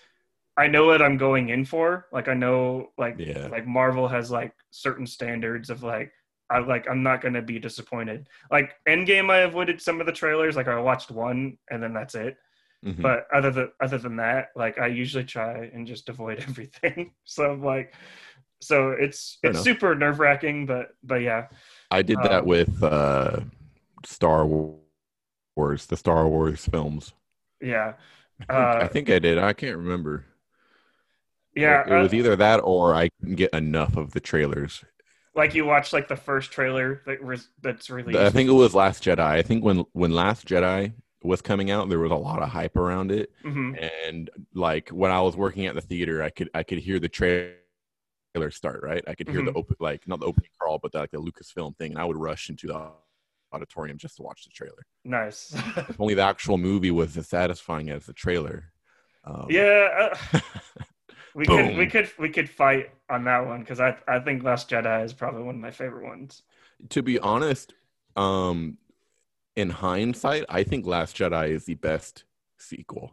i 0.56 0.66
know 0.66 0.87
what 0.87 1.02
i'm 1.02 1.16
going 1.16 1.49
in 1.50 1.64
for 1.64 2.06
like 2.12 2.28
i 2.28 2.34
know 2.34 2.90
like 2.99 3.16
Yeah. 3.18 3.49
like 3.49 3.66
marvel 3.66 4.08
has 4.08 4.30
like 4.30 4.52
certain 4.70 5.06
standards 5.06 5.70
of 5.70 5.82
like 5.82 6.12
i 6.50 6.58
like 6.58 6.88
i'm 6.88 7.02
not 7.02 7.20
going 7.20 7.34
to 7.34 7.42
be 7.42 7.58
disappointed 7.58 8.28
like 8.50 8.75
endgame 8.88 9.30
i 9.30 9.38
avoided 9.40 9.80
some 9.80 10.00
of 10.00 10.06
the 10.06 10.12
trailers 10.12 10.56
like 10.56 10.68
i 10.68 10.78
watched 10.78 11.11
one 11.11 11.58
and 11.70 11.82
then 11.82 11.92
that's 11.92 12.14
it 12.14 12.37
Mhm. 12.84 13.00
but 13.02 13.26
other 13.32 13.50
than 13.50 13.70
other 13.80 13.96
than 13.96 14.16
that 14.16 14.49
like 14.54 14.78
i 14.78 14.87
usually 14.87 15.25
try 15.25 15.70
and 15.73 15.87
just 15.87 16.08
avoid 16.11 16.38
everything 16.49 17.12
so 17.25 17.52
I'm 17.52 17.62
like 17.64 17.94
so 18.61 18.90
it's 18.90 19.38
Fair 19.40 19.50
it's 19.50 19.58
enough. 19.58 19.64
super 19.64 19.94
nerve 19.94 20.18
wracking 20.20 20.66
but 20.66 20.88
but 21.02 21.23
yeah 21.23 21.46
I 21.90 22.02
did 22.02 22.18
that 22.23 22.42
um, 22.42 22.46
with 22.46 22.82
uh 22.82 23.40
Star 24.04 24.44
Wars, 24.46 25.87
the 25.87 25.96
Star 25.96 26.28
Wars 26.28 26.66
films. 26.68 27.14
yeah 27.62 27.94
I 28.40 28.44
think 28.44 28.76
I, 28.76 28.84
Uh, 28.84 28.88
think 28.88 29.11
I 29.11 29.18
did. 29.18 29.38
I 29.38 29.52
can't 29.54 29.76
remember. 29.78 30.25
Yeah 31.56 31.82
it, 31.87 31.92
it 31.92 32.02
was 32.02 32.12
uh, 32.12 32.16
either 32.16 32.37
that 32.37 32.58
or 32.58 32.94
I 32.94 33.08
couldn't 33.20 33.37
get 33.37 33.52
enough 33.54 33.96
of 33.96 34.12
the 34.12 34.20
trailers. 34.20 34.84
like 35.34 35.54
you 35.54 35.64
watch 35.64 35.92
like 35.92 36.08
the 36.08 36.16
first 36.16 36.52
trailer 36.52 37.02
that 37.06 37.23
was 37.23 37.49
that's 37.62 37.90
released 37.90 38.18
I 38.18 38.30
think 38.30 38.49
it 38.49 38.52
was 38.52 38.75
Last 38.75 39.02
Jedi. 39.04 39.20
I 39.20 39.42
think 39.42 39.64
when 39.64 39.84
when 39.92 40.12
Last 40.12 40.46
Jedi 40.46 40.92
was 41.23 41.40
coming 41.40 41.70
out, 41.70 41.88
there 41.88 41.99
was 41.99 42.12
a 42.12 42.16
lot 42.16 42.42
of 42.42 42.50
hype 42.50 42.76
around 42.76 43.11
it. 43.11 43.30
Mhm. 43.44 43.90
and 44.08 44.30
like 44.54 44.90
when 44.90 45.11
I 45.11 45.20
was 45.23 45.37
working 45.37 45.66
at 45.66 45.75
the 45.75 45.80
theater, 45.80 46.23
I 46.23 46.30
could 46.30 46.50
I 46.54 46.62
could 46.62 46.78
hear 46.78 46.99
the 47.00 47.08
trailer 47.08 48.50
start. 48.50 48.80
Right, 48.82 49.02
I 49.08 49.14
could 49.14 49.28
hear 49.28 49.42
the 49.42 49.52
Mhm. 49.52 49.56
open 49.56 49.76
like 49.80 50.06
not 50.06 50.20
the 50.20 50.26
opening 50.26 50.50
crawl, 50.58 50.78
but 50.82 50.92
the, 50.92 50.99
like 50.99 51.11
the 51.12 51.18
Lucasfilm 51.20 51.76
thing, 51.78 51.92
and 51.92 52.00
I 52.00 52.04
would 52.04 52.16
rush 52.16 52.50
into 52.50 52.66
the 52.66 52.90
auditorium 53.52 53.96
just 53.99 54.16
to 54.16 54.23
watch 54.23 54.44
the 54.44 54.50
trailer. 54.50 54.84
Nice. 55.04 55.52
if 55.88 56.00
only 56.00 56.14
the 56.14 56.23
actual 56.23 56.58
movie 56.58 56.90
was 56.90 57.16
as 57.16 57.28
satisfying 57.28 57.88
as 57.90 58.04
the 58.06 58.12
trailer. 58.12 58.73
Um, 59.25 59.46
yeah, 59.49 60.11
uh, 60.32 60.40
we 61.35 61.47
could 61.47 61.76
we 61.76 61.87
could 61.87 62.11
we 62.19 62.29
could 62.31 62.49
fight 62.49 62.91
on 63.11 63.25
that 63.25 63.47
one 63.47 63.61
because 63.61 63.81
I 63.81 63.97
I 64.07 64.21
think 64.21 64.43
Last 64.43 64.71
Jedi 64.71 65.05
is 65.05 65.12
probably 65.12 65.43
one 65.43 65.55
of 65.57 65.61
my 65.61 65.71
favorite 65.71 66.05
ones. 66.07 66.43
to 66.91 67.03
be 67.03 67.19
honest, 67.19 67.75
um, 68.17 68.79
in 69.57 69.71
hindsight, 69.71 70.45
I 70.49 70.62
think 70.64 70.87
Last 70.87 71.17
Jedi 71.17 71.50
is 71.50 71.64
the 71.64 71.75
best 71.75 72.25
sequel. 72.59 73.12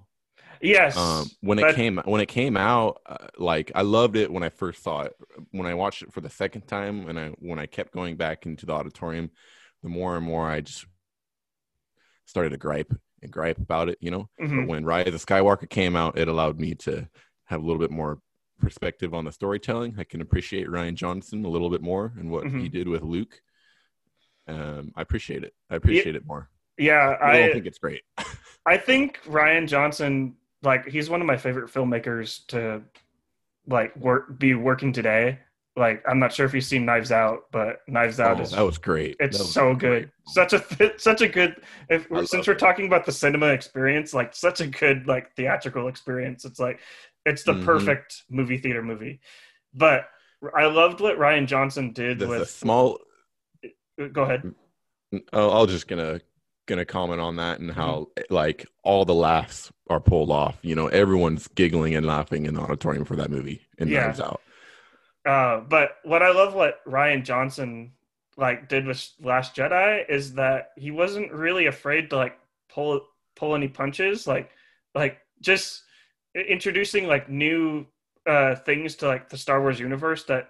Yes. 0.64 0.96
um, 0.96 1.26
when 1.42 1.58
it 1.58 1.76
came 1.76 2.00
when 2.06 2.22
it 2.22 2.28
came 2.28 2.56
out 2.56 3.02
uh, 3.08 3.18
like 3.40 3.72
i 3.74 3.82
loved 3.82 4.16
it 4.16 4.32
when 4.32 4.44
i 4.44 4.50
first 4.50 4.84
saw 4.84 5.02
it 5.02 5.14
when 5.50 5.66
i 5.66 5.74
watched 5.74 6.04
it 6.04 6.14
for 6.14 6.22
the 6.22 6.30
second 6.30 6.68
time 6.68 7.10
and 7.10 7.20
i 7.20 7.30
when 7.40 7.58
i 7.58 7.66
kept 7.66 7.92
going 7.92 8.16
back 8.16 8.46
into 8.46 8.68
the 8.68 8.72
auditorium 8.74 9.32
the 9.82 9.90
more 9.90 10.16
and 10.18 10.24
more 10.26 10.48
i 10.48 10.62
just 10.62 10.86
started 12.26 12.52
to 12.52 12.58
gripe 12.58 12.94
and 13.24 13.32
gripe 13.32 13.58
about 13.58 13.90
it 13.90 13.98
you 14.02 14.12
know 14.12 14.30
Mhm. 14.40 14.58
but 14.62 14.68
when 14.68 14.86
rise 14.86 15.08
of 15.08 15.26
skywalker 15.26 15.68
came 15.68 15.96
out 15.96 16.18
it 16.20 16.28
allowed 16.28 16.60
me 16.60 16.76
to 16.76 17.08
have 17.52 17.62
a 17.62 17.66
little 17.66 17.80
bit 17.80 17.92
more 17.92 18.20
perspective 18.60 19.14
on 19.14 19.26
the 19.26 19.32
storytelling 19.32 19.96
i 20.00 20.04
can 20.04 20.22
appreciate 20.22 20.68
rian 20.68 20.94
johnson 20.96 21.46
a 21.46 21.48
little 21.50 21.70
bit 21.70 21.82
more 21.82 22.14
and 22.18 22.30
what 22.32 22.44
he 22.46 22.50
Mhm. 22.68 22.72
did 22.72 22.88
with 22.88 23.02
luke 23.04 23.42
um, 24.48 24.92
i 24.96 25.02
appreciate 25.02 25.44
it 25.44 25.54
i 25.70 25.76
appreciate 25.76 26.16
it 26.16 26.26
more 26.26 26.50
yeah, 26.78 27.16
i 27.22 27.34
don't 27.38 27.50
I 27.50 27.54
think 27.54 27.66
it's 27.66 27.78
great 27.80 28.02
I 28.66 28.78
think 28.78 29.20
Rian 29.24 29.68
Johnson, 29.68 30.36
like, 30.62 30.88
he's 30.88 31.10
one 31.10 31.20
of 31.20 31.26
my 31.26 31.36
favorite 31.36 31.72
filmmakers 31.74 32.46
to 32.48 32.84
like 33.68 33.96
work 33.96 34.38
be 34.38 34.54
working 34.54 34.94
today. 34.94 35.40
Like, 35.76 36.04
I'm 36.08 36.20
not 36.20 36.32
sure 36.32 36.46
if 36.46 36.54
you've 36.54 36.64
seen 36.64 36.86
Knives 36.86 37.12
Out, 37.12 37.46
but 37.52 37.80
Knives 37.88 38.20
Out 38.20 38.40
oh, 38.40 38.44
is 38.44 38.52
that 38.52 38.62
was 38.62 38.78
great 38.78 39.16
it's 39.20 39.40
was 39.40 39.52
so 39.52 39.74
great. 39.74 39.80
good. 39.80 40.12
Such 40.28 40.54
a 40.54 40.94
such 41.00 41.22
a 41.22 41.28
good. 41.28 41.56
If 41.90 42.08
since 42.30 42.46
we're 42.46 42.54
it. 42.54 42.60
talking 42.60 42.86
about 42.86 43.04
the 43.06 43.12
cinema 43.12 43.48
experience, 43.48 44.14
like 44.14 44.36
such 44.36 44.62
a 44.62 44.68
good 44.68 45.08
like 45.08 45.34
theatrical 45.36 45.88
experience. 45.88 46.46
It's 46.46 46.60
like 46.60 46.80
it's 47.26 47.44
the 47.44 47.54
Mhm. 47.54 47.66
perfect 47.66 48.24
movie 48.30 48.58
theater 48.58 48.82
movie. 48.82 49.20
But 49.74 50.10
I 50.56 50.66
loved 50.66 51.00
what 51.02 51.18
Rian 51.18 51.46
Johnson 51.48 51.94
did 51.94 52.20
with. 52.20 52.50
small 52.50 53.00
Go 54.14 54.24
ahead. 54.24 54.56
Oh, 55.34 55.50
I 55.50 55.62
was 55.62 55.72
just 55.72 55.88
gonna 55.88 56.20
gonna 56.68 56.86
comment 56.86 57.20
on 57.20 57.36
that 57.36 57.60
and 57.60 57.70
how 57.72 58.08
Mm-hmm. 58.18 58.34
like 58.34 58.66
all 58.84 59.04
the 59.06 59.14
laughs 59.14 59.72
are 59.90 60.00
pulled 60.00 60.32
off. 60.32 60.58
You 60.62 60.74
know, 60.76 60.88
everyone's 60.88 61.48
giggling 61.50 61.96
and 61.96 62.06
laughing 62.06 62.46
in 62.46 62.54
the 62.56 62.62
auditorium 62.62 63.04
for 63.06 63.16
that 63.18 63.30
movie 63.30 63.62
and 63.78 63.90
Yeah. 63.90 64.06
Knives 64.06 64.22
Out. 64.22 64.42
Uh, 65.26 65.60
but 65.60 65.98
what 66.04 66.24
I 66.24 66.32
love 66.32 66.54
what 66.56 66.84
Rian 66.86 67.24
Johnson 67.24 67.92
like 68.38 68.70
did 68.70 68.88
with 68.88 69.08
Last 69.20 69.56
Jedi 69.56 70.10
is 70.10 70.34
that 70.36 70.72
he 70.78 70.90
wasn't 70.90 71.32
really 71.32 71.66
afraid 71.68 72.10
to 72.10 72.16
like 72.16 72.40
pull 72.70 73.06
pull 73.36 73.54
any 73.54 73.68
punches, 73.68 74.26
like 74.26 74.50
like 74.96 75.20
just 75.42 75.84
introducing 76.36 77.08
like 77.08 77.30
new 77.30 77.86
uh 78.28 78.56
things 78.56 78.96
to 78.98 79.08
like 79.08 79.30
the 79.30 79.38
Star 79.38 79.62
Wars 79.62 79.80
universe 79.80 80.24
that 80.26 80.50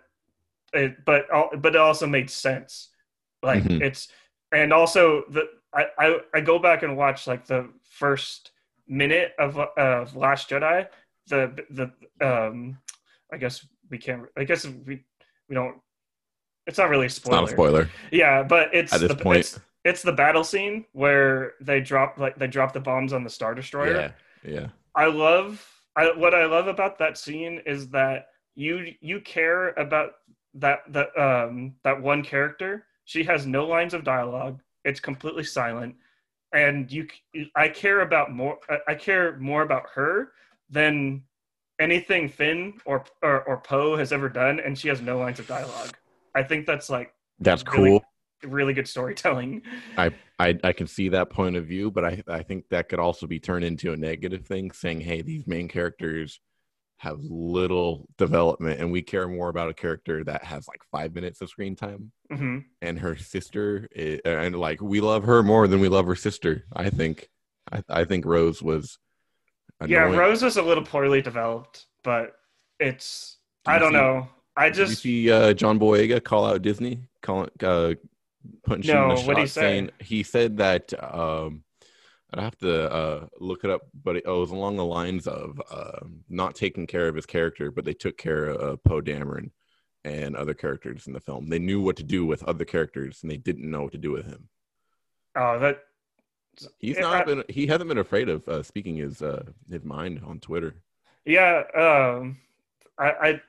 it, 0.73 1.03
but 1.05 1.27
but 1.61 1.75
it 1.75 1.81
also 1.81 2.07
made 2.07 2.29
sense. 2.29 2.89
Like 3.43 3.63
Mhm. 3.63 3.81
it's 3.81 4.07
and 4.51 4.71
also 4.73 5.23
the 5.29 5.50
I, 5.73 5.85
I 5.97 6.19
I 6.33 6.41
go 6.41 6.59
back 6.59 6.83
and 6.83 6.97
watch 6.97 7.27
like 7.27 7.45
the 7.45 7.69
first 7.83 8.51
minute 8.88 9.33
of 9.39 9.57
uh, 9.57 9.67
of 9.77 10.15
Last 10.15 10.50
Jedi. 10.50 10.88
The 11.27 11.65
the 11.69 12.25
um 12.25 12.77
I 13.31 13.38
guess 13.38 13.65
we 13.89 13.97
can't. 13.97 14.23
I 14.38 14.43
guess 14.43 14.65
we 14.65 15.03
we 15.47 15.55
don't. 15.55 15.77
It's 16.67 16.77
not 16.77 16.89
really 16.89 17.03
a 17.03 17.05
It's 17.05 17.15
spoiler. 17.15 17.38
not 17.41 17.50
a 17.50 17.51
spoiler. 17.51 17.89
Yeah, 18.11 18.43
but 18.43 18.73
it's 18.73 18.93
At 18.93 19.00
this 19.01 19.09
the, 19.09 19.15
point. 19.15 19.39
It's, 19.39 19.59
it's 19.83 20.01
the 20.03 20.11
battle 20.11 20.43
scene 20.43 20.85
where 20.91 21.53
they 21.61 21.79
drop 21.81 22.17
like 22.17 22.35
they 22.38 22.47
drop 22.47 22.73
the 22.73 22.79
bombs 22.81 23.13
on 23.13 23.23
the 23.23 23.29
star 23.29 23.55
destroyer. 23.55 24.13
Yeah, 24.43 24.51
yeah. 24.51 24.67
I 24.93 25.05
love 25.05 25.65
I 25.95 26.12
what 26.15 26.33
I 26.33 26.45
love 26.45 26.67
about 26.67 26.98
that 27.00 27.17
scene 27.17 27.62
is 27.65 27.89
that 27.89 28.27
you 28.55 28.93
you 29.01 29.19
care 29.21 29.69
about 29.71 30.12
that 30.55 30.79
that 30.89 31.17
um 31.17 31.74
that 31.83 32.01
one 32.01 32.24
character. 32.24 32.86
She 33.05 33.24
has 33.25 33.45
no 33.45 33.65
lines 33.65 33.93
of 33.93 34.03
dialogue. 34.03 34.62
It's 34.86 35.00
completely 35.00 35.43
silent, 35.43 35.95
and 36.53 36.91
you 36.91 37.07
I 37.55 37.67
care 37.69 38.01
about 38.01 38.31
more. 38.31 38.57
I- 38.88 38.95
care 38.95 39.38
more 39.38 39.63
about 39.63 39.83
her 39.93 40.31
than 40.69 41.24
anything 41.79 42.29
Finn 42.29 42.74
or 42.86 43.03
or, 43.21 43.43
or 43.43 43.57
Poe 43.57 43.98
has 43.98 44.13
ever 44.13 44.29
done, 44.29 44.60
and 44.60 44.77
she 44.77 44.88
has 44.88 45.01
no 45.01 45.17
lines 45.19 45.39
of 45.39 45.48
dialogue. 45.48 45.95
I 46.36 46.43
think 46.43 46.65
that's 46.65 46.89
like 46.89 47.13
That's 47.39 47.63
Really- 47.74 47.89
cool. 47.91 48.05
Really 48.43 48.74
good 48.74 48.88
storytelling. 48.88 49.62
I, 49.98 50.12
I 50.63 50.74
can 50.74 50.88
see 50.88 51.10
that 51.10 51.29
point 51.29 51.55
of 51.55 51.65
view, 51.65 51.91
but 51.91 52.03
I, 52.05 52.24
I 52.27 52.41
think 52.43 52.65
that 52.69 52.89
could 52.89 53.00
also 53.00 53.27
be 53.27 53.39
turned 53.39 53.63
into 53.63 53.93
a 53.93 53.98
negative 53.98 54.45
thing, 54.45 54.71
saying, 54.71 55.01
hey, 55.01 55.21
these 55.21 55.45
main 55.45 55.67
characters 55.67 56.39
have 56.98 57.19
little 57.21 58.07
development 58.19 58.79
and 58.79 58.91
we 58.91 59.01
care 59.01 59.27
more 59.27 59.50
about 59.50 59.69
a 59.69 59.74
character 59.74 60.24
that 60.24 60.43
has 60.43 60.67
like 60.67 60.81
five 60.91 61.15
minutes 61.15 61.41
of 61.41 61.50
screen 61.50 61.75
time 61.75 62.12
hmm 62.31 62.60
and 62.83 63.00
her 63.00 63.15
sister 63.17 63.88
i 63.98 64.19
and 64.24 64.55
like 64.55 64.79
we 64.83 65.01
love 65.01 65.24
her 65.24 65.41
more 65.41 65.67
than 65.67 65.79
we 65.79 65.89
love 65.89 66.05
her 66.05 66.15
sister 66.15 66.63
i 66.75 66.91
think 66.91 67.27
i, 67.71 67.81
I 67.89 68.03
think 68.05 68.24
rose 68.24 68.62
was 68.62 69.00
Yeah. 69.88 70.03
Rose 70.15 70.43
was 70.43 70.57
a 70.57 70.62
little 70.62 70.83
poorly 70.86 71.24
developed, 71.24 71.88
but 72.03 72.33
it's 72.79 73.38
I 73.65 73.79
don't 73.79 73.93
see- 73.93 73.98
know. 73.98 74.27
I 74.55 74.69
Did 74.69 74.77
you 74.77 74.86
just 74.86 75.01
see 75.01 75.31
uh, 75.31 75.53
John 75.53 75.79
Boyega 75.79 76.24
call 76.24 76.45
out 76.45 76.62
Disney, 76.62 77.01
call 77.24 77.48
uh, 77.63 77.93
punching 78.65 78.93
No, 78.93 79.15
the 79.15 79.21
what'd 79.24 79.38
he 79.38 79.43
shot, 79.43 79.50
say? 79.50 79.62
saying 79.62 79.91
he 80.00 80.24
said 80.24 80.57
that 80.57 80.93
um, 81.13 81.63
I'd 82.33 82.39
have 82.43 82.57
to 82.60 82.91
uh, 82.91 83.27
look 83.39 83.63
it 83.63 83.69
up, 83.69 83.81
but 84.03 84.15
it, 84.17 84.25
was 84.25 84.51
along 84.51 84.77
the 84.77 84.86
lines 84.86 85.27
of 85.27 85.62
uh, 85.71 86.00
not 86.29 86.55
taking 86.55 86.88
care 86.88 87.07
of 87.07 87.15
his 87.15 87.25
character, 87.25 87.71
but 87.71 87.83
they 87.86 87.93
took 87.93 88.17
care 88.17 88.45
of 88.45 88.83
Poe 88.83 89.01
Dameron 89.01 89.51
and 90.03 90.36
other 90.36 90.53
characters 90.53 91.07
in 91.07 91.13
the 91.13 91.19
film. 91.19 91.50
They 91.50 91.60
knew 91.60 91.81
what 91.81 91.98
to 91.98 92.03
do 92.03 92.25
with 92.25 92.41
other 92.43 92.65
characters, 92.65 93.19
and 93.21 93.29
they 93.31 93.38
didn't 93.38 93.69
know 93.69 93.83
what 93.83 93.91
to 93.91 93.98
do 93.98 94.12
with 94.12 94.25
him. 94.25 94.48
oh 95.36 95.60
that 95.60 95.83
He's 96.79 97.00
not 97.00 97.21
I- 97.21 97.24
been. 97.24 97.43
He 97.50 97.65
hasn't 97.67 97.88
been 97.88 97.98
afraid 97.98 98.27
of 98.29 98.48
uh, 98.48 98.62
speaking 98.63 98.98
his 98.98 99.21
uh, 99.21 99.43
his 99.69 99.83
mind 99.86 100.21
on 100.25 100.39
Twitter. 100.39 100.75
yeah. 101.25 101.63
Um, 101.74 102.38
I 102.98 103.39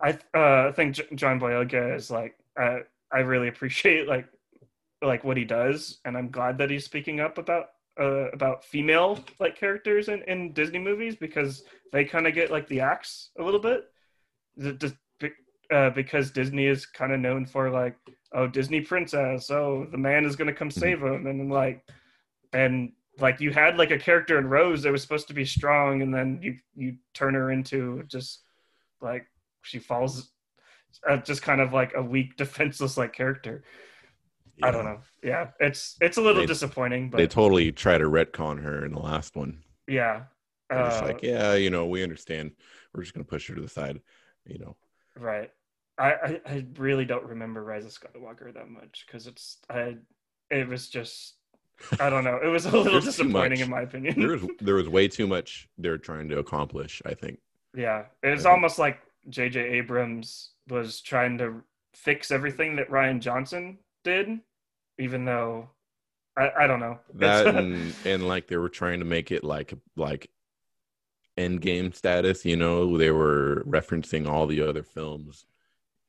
I 0.00 0.12
I 0.34 0.38
uh, 0.38 0.72
think 0.72 0.96
John 1.14 1.38
Boyega 1.38 1.94
is 1.94 2.10
like 2.10 2.36
I 2.56 2.80
I 3.12 3.20
really 3.20 3.48
appreciate 3.48 4.08
like 4.08 4.26
like 5.02 5.24
what 5.24 5.36
he 5.36 5.44
does, 5.44 5.98
and 6.04 6.16
I'm 6.16 6.30
glad 6.30 6.58
that 6.58 6.70
he's 6.70 6.84
speaking 6.84 7.20
up 7.20 7.38
about 7.38 7.66
uh, 8.00 8.30
about 8.30 8.64
female 8.64 9.18
like 9.38 9.56
characters 9.56 10.08
in, 10.08 10.22
in 10.22 10.52
Disney 10.52 10.78
movies 10.78 11.16
because 11.16 11.64
they 11.92 12.04
kind 12.04 12.26
of 12.26 12.34
get 12.34 12.50
like 12.50 12.68
the 12.68 12.80
axe 12.80 13.30
a 13.38 13.42
little 13.42 13.60
bit. 13.60 13.84
Just 14.78 14.94
uh, 15.72 15.90
because 15.90 16.30
Disney 16.30 16.66
is 16.66 16.84
kind 16.84 17.12
of 17.12 17.20
known 17.20 17.46
for 17.46 17.70
like 17.70 17.96
oh 18.32 18.46
Disney 18.46 18.80
princess 18.80 19.50
oh 19.50 19.86
the 19.90 19.98
man 19.98 20.24
is 20.24 20.36
gonna 20.36 20.52
come 20.52 20.70
save 20.70 21.02
him 21.02 21.26
and 21.26 21.40
then 21.40 21.48
like 21.48 21.82
and 22.52 22.92
like 23.18 23.40
you 23.40 23.50
had 23.50 23.78
like 23.78 23.90
a 23.90 23.98
character 23.98 24.38
in 24.38 24.46
Rose 24.46 24.82
that 24.82 24.92
was 24.92 25.02
supposed 25.02 25.28
to 25.28 25.34
be 25.34 25.44
strong 25.44 26.02
and 26.02 26.12
then 26.12 26.38
you 26.42 26.56
you 26.74 26.96
turn 27.14 27.34
her 27.34 27.50
into 27.50 28.02
just 28.06 28.42
like 29.00 29.26
she 29.62 29.78
falls 29.78 30.31
uh, 31.08 31.16
just 31.18 31.42
kind 31.42 31.60
of 31.60 31.72
like 31.72 31.92
a 31.96 32.02
weak 32.02 32.36
defenseless 32.42 32.96
like 32.96 33.12
character 33.12 33.64
I 34.62 34.70
don't 34.70 34.84
know 34.84 35.00
yeah 35.24 35.48
it's 35.60 35.96
it's 36.00 36.18
a 36.18 36.20
little 36.22 36.42
They- 36.42 36.46
disappointing 36.46 37.10
but 37.10 37.16
They 37.18 37.26
totally 37.26 37.72
try 37.72 37.98
to 37.98 38.04
retcon 38.04 38.62
her 38.62 38.84
in 38.84 38.92
the 38.92 39.00
last 39.00 39.34
one. 39.36 39.62
yeah 39.88 40.24
They're 40.70 40.84
just 40.84 41.02
Uh, 41.02 41.06
like, 41.06 41.22
yeah, 41.22 41.54
you 41.54 41.70
know, 41.70 41.86
we 41.86 42.02
understand. 42.02 42.52
We're 42.94 43.02
just 43.02 43.14
gonna 43.14 43.24
push 43.24 43.48
her 43.48 43.54
to 43.54 43.60
the 43.60 43.68
side. 43.68 44.00
You 44.46 44.58
know, 44.58 44.76
Right. 45.16 45.50
I, 45.98 46.12
I, 46.12 46.40
I 46.46 46.66
really 46.78 47.04
don't 47.04 47.24
remember 47.24 47.62
Rise 47.64 47.84
of 47.84 47.92
Skywalker 47.92 48.52
that 48.54 48.68
much 48.68 49.04
because 49.06 49.26
it's 49.26 49.58
I 49.68 49.96
it 50.50 50.68
was 50.68 50.88
just 50.88 51.36
I 52.00 52.08
don't 52.10 52.24
know 52.24 52.38
it 52.42 52.48
was 52.48 52.66
a 52.66 52.70
little 52.76 53.00
disappointing 53.00 53.60
in 53.60 53.70
my 53.70 53.82
opinion. 53.82 54.18
there 54.20 54.32
was 54.36 54.42
there 54.60 54.74
was 54.76 54.88
way 54.88 55.08
too 55.08 55.26
much 55.26 55.68
they're 55.78 55.98
trying 55.98 56.28
to 56.28 56.38
accomplish. 56.38 57.02
I 57.04 57.14
think. 57.14 57.38
yeah, 57.74 58.04
it's 58.22 58.44
almost 58.46 58.78
like 58.78 58.98
J.J. 59.28 59.60
Abrams 59.60 60.50
was 60.68 61.00
trying 61.00 61.38
to 61.38 61.62
fix 61.94 62.30
everything 62.30 62.76
that 62.76 62.90
Rian 62.90 63.20
Johnson 63.20 63.78
did, 64.04 64.40
even 64.98 65.24
though 65.24 65.68
I, 66.36 66.50
I 66.60 66.66
don't 66.66 66.80
know 66.80 66.98
That 67.14 67.46
and, 67.46 67.94
and 68.04 68.28
like 68.28 68.48
they 68.48 68.56
were 68.56 68.68
trying 68.68 69.00
to 69.00 69.04
make 69.04 69.30
it 69.30 69.44
like 69.44 69.74
like 69.96 70.30
end 71.36 71.60
game 71.60 71.92
status. 71.92 72.44
You 72.44 72.56
know, 72.56 72.96
they 72.96 73.10
were 73.10 73.64
referencing 73.66 74.28
all 74.28 74.46
the 74.46 74.62
other 74.62 74.82
films. 74.82 75.46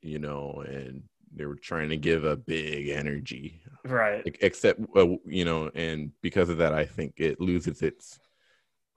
You 0.01 0.19
know, 0.19 0.63
and 0.67 1.03
they 1.35 1.45
were 1.45 1.55
trying 1.55 1.89
to 1.89 1.97
give 1.97 2.23
a 2.23 2.35
big 2.35 2.89
energy 2.89 3.61
right. 3.85 4.21
Except 4.41 4.79
uh, 4.95 5.15
you 5.25 5.45
know 5.45 5.69
and 5.73 6.11
because 6.21 6.49
of 6.49 6.57
that 6.57 6.73
i 6.73 6.85
think 6.85 7.13
it 7.17 7.39
loses 7.39 7.81
its 7.81 8.19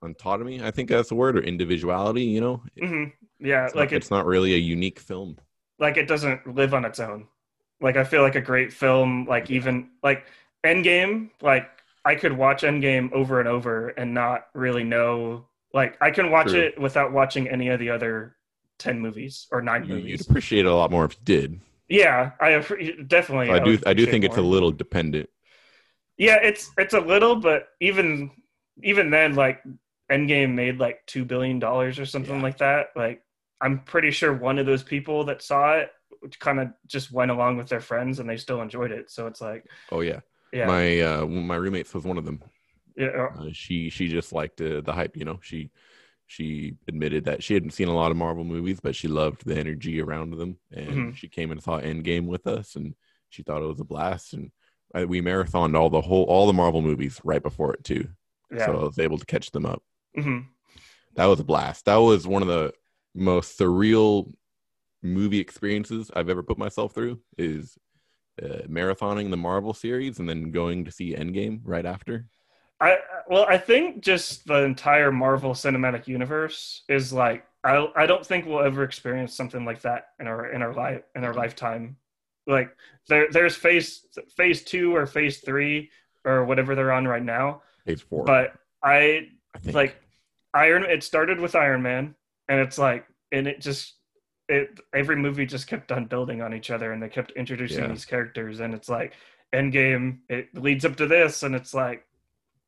autonomy 0.03 0.63
i 0.63 0.71
think 0.71 0.89
that's 0.89 1.09
the 1.09 1.15
word 1.15 1.37
or 1.39 1.43
individuality 1.43 2.23
you 2.25 2.41
know 2.41 2.63
hmm 2.79 3.05
Yeah, 3.39 3.67
it's, 3.67 3.75
like 3.75 3.93
not, 3.93 3.93
it 3.93 4.03
it's 4.03 4.11
not 4.11 4.27
really 4.27 4.55
a 4.55 4.59
unique 4.59 4.99
film 4.99 5.37
like 5.79 5.97
it 5.97 6.09
doesn't 6.09 6.55
live 6.55 6.75
on 6.75 6.85
its 6.85 7.01
own. 7.01 7.27
Like 7.81 7.97
I 7.97 8.05
feel 8.05 8.23
like 8.23 8.35
a 8.35 8.41
great 8.41 8.73
film, 8.73 9.27
like 9.27 9.51
even 9.51 9.91
like 10.03 10.27
Endgame, 10.65 11.31
like 11.43 11.69
I 12.05 12.15
could 12.15 12.33
watch 12.33 12.63
Endgame 12.63 13.13
over 13.13 13.41
and 13.41 13.49
over 13.49 13.89
and 13.91 14.15
not 14.15 14.47
really 14.55 14.85
know. 14.85 15.47
Like 15.75 15.97
I 16.01 16.11
can 16.11 16.31
watch 16.31 16.49
True. 16.49 16.63
it 16.63 16.81
without 16.81 17.13
watching 17.13 17.49
any 17.49 17.69
of 17.69 17.79
the 17.81 17.91
other 17.91 18.37
ten 18.79 19.01
movies 19.01 19.47
or 19.51 19.61
nine 19.61 19.87
You, 19.87 19.97
movies. 19.97 20.13
you'd 20.13 20.21
appreciate 20.23 20.65
it 20.67 20.69
a 20.69 20.75
lot 20.75 20.91
more 20.91 21.05
if 21.05 21.13
you 21.13 21.25
did. 21.25 21.61
Yeah, 21.89 22.33
I 22.41 22.59
definitely. 23.07 23.51
I 23.53 23.59
do. 23.59 23.79
I 23.87 23.95
do 23.95 24.07
think 24.07 24.25
it's 24.25 24.37
a 24.37 24.43
little 24.43 24.73
dependent. 24.73 25.29
Yeah, 26.17 26.39
it's 26.43 26.71
it's 26.79 26.95
a 26.95 27.01
little, 27.01 27.37
but 27.37 27.69
even 27.81 28.31
even 28.83 29.11
then, 29.11 29.35
like 29.35 29.63
Endgame 30.11 30.55
made 30.55 30.79
like 30.79 31.05
two 31.07 31.25
billion 31.25 31.59
dollars 31.59 31.99
or 31.99 32.07
something 32.07 32.41
Yeah. 32.41 32.43
like 32.43 32.59
that. 32.59 32.89
Like 32.95 33.23
I'm 33.61 33.81
pretty 33.81 34.11
sure 34.11 34.33
one 34.33 34.59
of 34.59 34.67
those 34.67 34.83
people 34.83 35.25
that 35.25 35.43
saw 35.43 35.75
it 35.75 35.91
kind 36.39 36.61
of 36.61 36.69
just 36.87 37.13
went 37.13 37.31
along 37.31 37.57
with 37.57 37.69
their 37.69 37.81
friends 37.81 38.19
and 38.19 38.29
they 38.29 38.37
still 38.37 38.63
enjoyed 38.63 38.93
it. 38.93 39.11
So 39.11 39.27
it's 39.27 39.41
like, 39.41 39.65
Oh 39.91 40.01
yeah. 40.01 40.21
yeah, 40.53 40.79
My 40.79 41.01
uh, 41.01 41.27
my 41.27 41.57
roommates 41.57 41.95
was 41.95 42.05
one 42.05 42.19
of 42.19 42.25
them. 42.25 42.43
yeah, 42.97 43.29
Uh, 43.37 43.49
she 43.53 43.91
she 43.91 44.09
just 44.09 44.33
liked 44.33 44.61
uh, 44.61 44.81
the 44.83 44.93
hype. 44.93 45.17
You 45.17 45.25
know, 45.25 45.41
she 45.43 45.71
she 46.27 46.77
admitted 46.89 47.25
that 47.27 47.43
she 47.45 47.55
hadn't 47.55 47.73
seen 47.73 47.89
a 47.89 47.95
lot 47.95 48.11
of 48.13 48.19
Marvel 48.19 48.45
movies, 48.45 48.81
but 48.81 48.97
she 48.97 49.09
loved 49.09 49.47
the 49.47 49.59
energy 49.59 50.01
around 50.01 50.33
them, 50.39 50.59
and 50.73 51.07
Mhm. 51.07 51.17
she 51.17 51.29
came 51.29 51.51
and 51.53 51.63
saw 51.63 51.81
Endgame 51.81 52.27
with 52.27 52.47
us, 52.47 52.77
and 52.77 52.95
she 53.31 53.43
thought 53.43 53.63
it 53.63 53.67
was 53.67 53.81
a 53.81 53.85
blast. 53.85 54.35
And 54.35 54.53
I, 54.95 55.05
we 55.07 55.21
marathoned 55.23 55.77
all 55.79 55.91
the 55.91 56.03
whole 56.03 56.25
all 56.25 56.47
the 56.47 56.53
Marvel 56.55 56.83
movies 56.83 57.21
right 57.25 57.43
before 57.43 57.75
it 57.75 57.85
too, 57.85 58.09
yeah. 58.51 58.73
so 58.73 58.81
I 58.81 58.85
was 58.85 58.99
able 58.99 59.19
to 59.19 59.27
catch 59.27 59.51
them 59.53 59.67
up. 59.67 59.83
Hmm 60.17 60.39
That 61.17 61.27
was 61.27 61.41
a 61.41 61.45
blast. 61.45 61.85
That 61.87 61.97
was 61.97 62.27
one 62.27 62.43
of 62.43 62.49
the 62.49 62.73
most 63.15 63.59
surreal 63.59 64.33
movie 65.03 65.41
experiences 65.41 66.11
I've 66.15 66.29
ever 66.29 66.43
put 66.43 66.59
myself 66.59 66.93
through. 66.93 67.21
Is 67.39 67.79
uh, 68.43 68.67
marathoning 68.69 69.31
the 69.31 69.37
Marvel 69.37 69.73
series 69.75 70.19
and 70.19 70.29
then 70.29 70.51
going 70.51 70.85
to 70.85 70.91
see 70.91 71.15
Endgame 71.15 71.61
right 71.65 71.87
after. 71.87 72.27
I 72.81 72.99
well, 73.29 73.47
I 73.49 73.57
think 73.59 74.03
just 74.03 74.47
the 74.47 74.63
entire 74.65 75.11
Marvel 75.11 75.53
Cinematic 75.53 76.07
Universe 76.07 76.83
is 76.89 77.13
like 77.13 77.47
I 77.65 77.89
I 77.97 78.07
don't 78.07 78.25
think 78.25 78.45
we'll 78.47 78.63
ever 78.63 78.85
experience 78.85 79.35
something 79.35 79.65
like 79.65 79.81
that 79.83 80.09
in 80.21 80.27
our 80.27 80.53
in 80.53 80.63
our 80.63 80.75
life 80.75 81.03
in 81.15 81.25
our 81.25 81.33
lifetime. 81.33 81.97
Like 82.47 82.77
there 83.09 83.29
there's 83.31 83.57
phase 83.57 84.07
phase 84.37 84.63
two 84.63 84.95
or 84.95 85.07
phase 85.07 85.39
three 85.41 85.91
or 86.25 86.45
whatever 86.45 86.75
they're 86.75 86.93
on 86.93 87.09
right 87.09 87.23
now. 87.23 87.63
Phase 87.87 88.03
four, 88.03 88.27
But 88.27 88.53
I 88.83 89.29
I 89.55 89.59
think. 89.59 89.75
like 89.75 89.97
Iron. 90.57 90.85
It 90.85 91.03
started 91.05 91.39
with 91.41 91.55
Iron 91.55 91.83
Man, 91.83 92.15
and 92.49 92.61
it's 92.61 92.79
like 92.79 93.07
and 93.33 93.47
it 93.47 93.61
just 93.61 93.95
it 94.49 94.79
every 94.95 95.17
movie 95.17 95.47
just 95.47 95.67
kept 95.67 95.93
on 95.93 96.07
building 96.07 96.41
on 96.43 96.55
each 96.55 96.71
other, 96.71 96.93
and 96.93 97.03
they 97.03 97.09
kept 97.09 97.33
introducing 97.33 97.83
Yeah. 97.85 97.89
these 97.89 98.05
characters, 98.05 98.61
and 98.61 98.75
it's 98.75 98.89
like 98.89 99.15
Endgame. 99.53 100.19
It 100.29 100.49
leads 100.55 100.85
up 100.85 100.97
to 100.97 101.07
this, 101.07 101.43
and 101.43 101.55
it's 101.55 101.75
like 101.75 102.07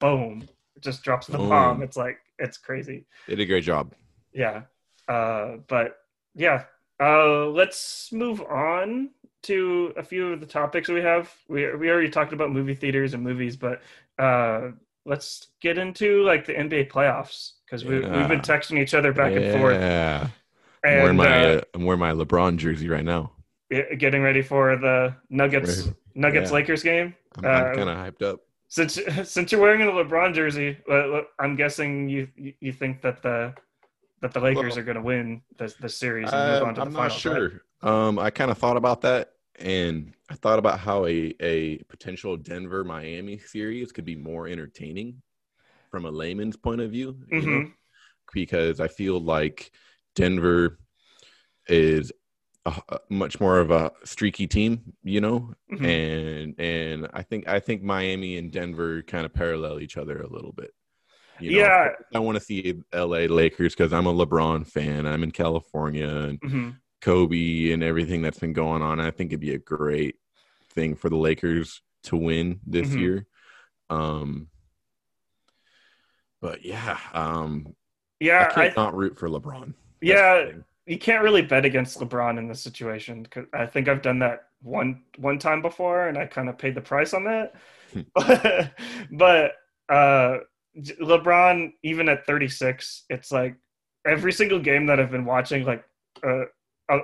boom, 0.01 0.49
it 0.77 0.83
just 0.83 1.03
drops 1.03 1.27
the 1.27 1.39
Boom. 1.39 1.49
bomb. 1.49 1.83
It's 1.83 1.97
like 1.97 2.19
it's 2.39 2.59
crazy. 2.59 3.07
they 3.27 3.35
did 3.37 3.43
a 3.43 3.47
great 3.47 3.65
job. 3.65 3.93
Yeah. 4.33 4.63
Uh, 5.09 5.57
but 5.69 5.97
yeah, 6.35 6.65
uh, 7.01 7.47
let's 7.47 8.13
move 8.13 8.41
on 8.43 9.11
to 9.43 9.93
a 9.97 10.03
few 10.03 10.33
of 10.33 10.41
the 10.41 10.47
topics 10.47 10.89
we 10.89 11.01
have. 11.01 11.33
We 11.49 11.75
we 11.75 11.89
already 11.91 12.11
talked 12.11 12.33
about 12.33 12.53
movie 12.53 12.75
theaters 12.75 13.15
and 13.15 13.23
movies, 13.23 13.57
but 13.57 13.81
uh, 14.19 14.73
let's 15.07 15.49
get 15.61 15.79
into 15.79 16.23
like 16.25 16.45
the 16.47 16.53
NBA 16.55 16.91
playoffs 16.91 17.53
because 17.69 17.85
we 17.85 17.97
we've 17.97 18.29
been 18.29 18.41
texting 18.41 18.79
each 18.81 18.95
other 18.95 19.13
back 19.13 19.33
and 19.33 19.59
forth 19.61 19.75
Yeah. 19.81 20.29
I'm 20.85 21.03
wearing 21.03 21.17
my 21.17 21.45
uh, 21.45 21.49
uh, 21.57 21.61
I'm 21.75 21.85
wearing 21.85 22.01
my 22.01 22.13
LeBron 22.13 22.57
jersey 22.57 22.89
right 22.89 23.05
now. 23.05 23.33
yeah, 23.71 23.95
getting 23.95 24.23
ready 24.23 24.43
for 24.43 24.77
the 24.77 25.15
Nuggets 25.29 25.83
Right. 25.87 25.95
Nuggets 26.15 26.51
Yeah. 26.51 26.55
Lakers 26.55 26.83
game. 26.83 27.15
I'm, 27.37 27.45
Uh, 27.45 27.49
I'm 27.49 27.77
kind 27.77 27.91
of 27.91 27.97
hyped 27.97 28.23
up. 28.23 28.41
Since 28.69 29.01
since 29.25 29.51
you're 29.53 29.61
wearing 29.61 29.83
a 29.83 29.87
LeBron 29.87 30.35
jersey, 30.35 30.79
uh, 30.91 31.23
I'm 31.39 31.57
guessing 31.57 32.09
you 32.09 32.29
you 32.37 32.73
think 32.73 33.03
that 33.03 33.23
the 33.23 33.55
that 34.21 34.33
the 34.33 34.41
Lakers 34.41 34.73
Well, 34.73 34.79
are 34.81 34.83
going 34.85 34.97
to 34.97 35.03
win 35.03 35.43
this 35.59 35.75
the 35.75 35.89
series 35.89 36.31
and 36.33 36.53
move 36.53 36.69
on 36.69 36.75
to 36.77 36.81
I'm 36.83 36.93
the 36.93 36.99
not 36.99 37.13
finals. 37.13 37.25
right? 37.25 37.51
sure. 37.83 37.91
Um, 37.91 38.19
I 38.19 38.31
kind 38.31 38.51
of 38.51 38.59
thought 38.59 38.77
about 38.77 39.01
that, 39.03 39.33
and 39.59 40.13
I 40.29 40.35
thought 40.35 40.59
about 40.59 40.81
how 40.81 41.07
a 41.07 41.35
a 41.41 41.79
potential 41.89 42.37
Denver 42.37 42.85
Miami 42.85 43.39
series 43.39 43.91
could 43.93 44.05
be 44.05 44.17
more 44.17 44.47
entertaining 44.49 45.23
from 45.91 46.05
a 46.05 46.11
layman's 46.11 46.57
point 46.57 46.81
of 46.81 46.91
view. 46.91 47.17
You 47.31 47.41
know? 47.43 47.71
Because 48.33 48.81
I 48.81 48.89
feel 48.89 49.19
like 49.21 49.71
Denver 50.15 50.79
is 51.67 52.13
a, 52.67 52.75
a 52.91 52.99
much 53.09 53.41
more 53.41 53.59
of 53.59 53.71
a 53.71 53.93
streaky 54.05 54.47
team, 54.47 54.93
you 55.03 55.21
know, 55.21 55.55
Mhm. 55.73 55.85
and 55.87 56.61
and 56.61 57.09
I 57.13 57.23
think 57.23 57.49
I 57.49 57.61
think 57.61 57.83
Miami 57.83 58.37
and 58.37 58.51
Denver 58.53 59.03
kind 59.03 59.25
of 59.25 59.33
parallel 59.33 59.81
each 59.81 59.97
other 59.97 60.21
a 60.21 60.29
little 60.29 60.53
bit. 60.53 60.73
You 61.41 61.53
know, 61.53 61.59
Yeah. 61.59 61.89
I 62.15 62.19
want 62.19 62.37
to 62.37 62.45
see 62.45 62.81
LA 62.93 63.27
Lakers 63.27 63.75
because 63.75 63.93
I'm 63.93 64.07
a 64.07 64.13
LeBron 64.13 64.67
fan. 64.67 65.07
I'm 65.07 65.23
in 65.23 65.31
California 65.31 66.09
and 66.09 66.41
Mhm. 66.41 66.77
Kobe 67.01 67.71
and 67.71 67.83
everything 67.83 68.23
that's 68.23 68.41
been 68.41 68.53
going 68.53 68.83
on. 68.83 68.99
I 69.01 69.13
think 69.13 69.31
it'd 69.31 69.41
be 69.41 69.55
a 69.55 69.59
great 69.59 70.17
thing 70.71 70.97
for 70.97 71.09
the 71.09 71.17
Lakers 71.17 71.81
to 72.05 72.17
win 72.17 72.61
this 72.67 72.89
Mhm. 72.91 73.01
year. 73.01 73.27
Um, 73.89 74.49
but 76.41 76.65
yeah, 76.65 76.99
um, 77.13 77.75
Yeah, 78.21 78.49
I 78.51 78.55
can't 78.55 78.77
not 78.77 78.95
root 78.95 79.19
for 79.19 79.29
LeBron. 79.29 79.75
Yeah, 80.01 80.51
you 80.87 80.99
can't 80.99 81.23
really 81.23 81.43
bet 81.43 81.65
against 81.65 81.99
LeBron 82.01 82.39
in 82.39 82.49
this 82.49 82.61
situation 82.61 83.23
because 83.23 83.47
I 83.53 83.67
think 83.67 83.89
I've 83.89 84.03
done 84.03 84.19
that 84.21 84.45
one 84.63 85.03
one 85.19 85.39
time 85.39 85.63
before, 85.63 86.09
and 86.09 86.17
I 86.17 86.27
kind 86.27 86.49
of 86.49 86.59
paid 86.59 86.75
the 86.75 86.81
price 86.81 87.15
on 87.15 87.25
that. 87.25 87.55
but 89.13 89.53
uh, 89.89 90.39
LeBron, 90.77 91.73
even 91.83 92.09
at 92.09 92.27
36, 92.27 93.05
it's 93.11 93.33
like 93.33 93.57
every 94.07 94.33
single 94.33 94.59
game 94.59 94.87
that 94.87 95.01
I've 95.01 95.11
been 95.11 95.25
watching, 95.25 95.65
like 95.65 95.85
uh, 96.27 96.45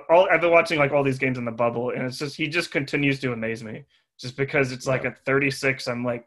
all 0.09 0.27
I've 0.31 0.41
been 0.41 0.51
watching 0.51 0.79
like 0.79 0.91
all 0.91 1.03
these 1.03 1.19
games 1.19 1.37
in 1.37 1.45
the 1.45 1.51
bubble, 1.51 1.91
and 1.91 2.03
it's 2.03 2.17
just 2.17 2.35
he 2.35 2.47
just 2.47 2.71
continues 2.71 3.19
to 3.19 3.33
amaze 3.33 3.63
me. 3.63 3.85
Just 4.17 4.37
because 4.37 4.71
it's 4.71 4.87
like 4.87 5.03
at 5.03 5.25
36, 5.25 5.87
I'm 5.87 6.05
like, 6.05 6.25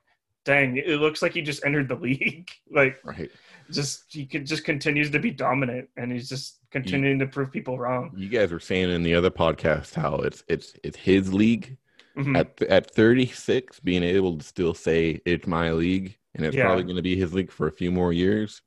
dang, 0.48 0.76
it 0.78 0.98
looks 0.98 1.20
like 1.22 1.34
he 1.34 1.42
just 1.42 1.64
entered 1.64 1.88
the 1.88 1.94
league. 2.08 2.50
like 2.70 2.98
right. 3.04 3.30
just 3.70 4.04
he 4.08 4.24
could 4.26 4.46
just 4.46 4.64
continues 4.64 5.10
to 5.10 5.18
be 5.18 5.30
dominant 5.30 5.88
and 5.96 6.10
he's 6.10 6.28
just 6.28 6.58
continuing 6.70 7.18
to 7.18 7.26
prove 7.26 7.52
people 7.52 7.78
wrong. 7.78 8.12
You 8.16 8.28
guys 8.28 8.50
were 8.50 8.60
saying 8.60 8.90
in 8.90 9.02
the 9.02 9.14
other 9.14 9.30
podcast 9.30 9.94
how 9.94 10.16
it's 10.16 10.42
it's 10.48 10.74
it's 10.82 10.96
his 10.96 11.32
league 11.32 11.76
Mhm. 12.16 12.36
at 12.36 12.60
at 12.62 12.90
36, 12.90 13.78
being 13.80 14.02
able 14.02 14.38
to 14.38 14.44
still 14.44 14.74
say 14.74 15.20
it's 15.24 15.46
my 15.46 15.70
league 15.70 16.16
and 16.34 16.44
it's 16.44 16.56
Yeah. 16.56 16.64
probably 16.64 16.82
going 16.84 16.96
to 16.96 17.02
be 17.02 17.14
his 17.16 17.32
league 17.32 17.52
for 17.52 17.68
a 17.68 17.72
few 17.72 17.92
more 17.92 18.12
years. 18.12 18.60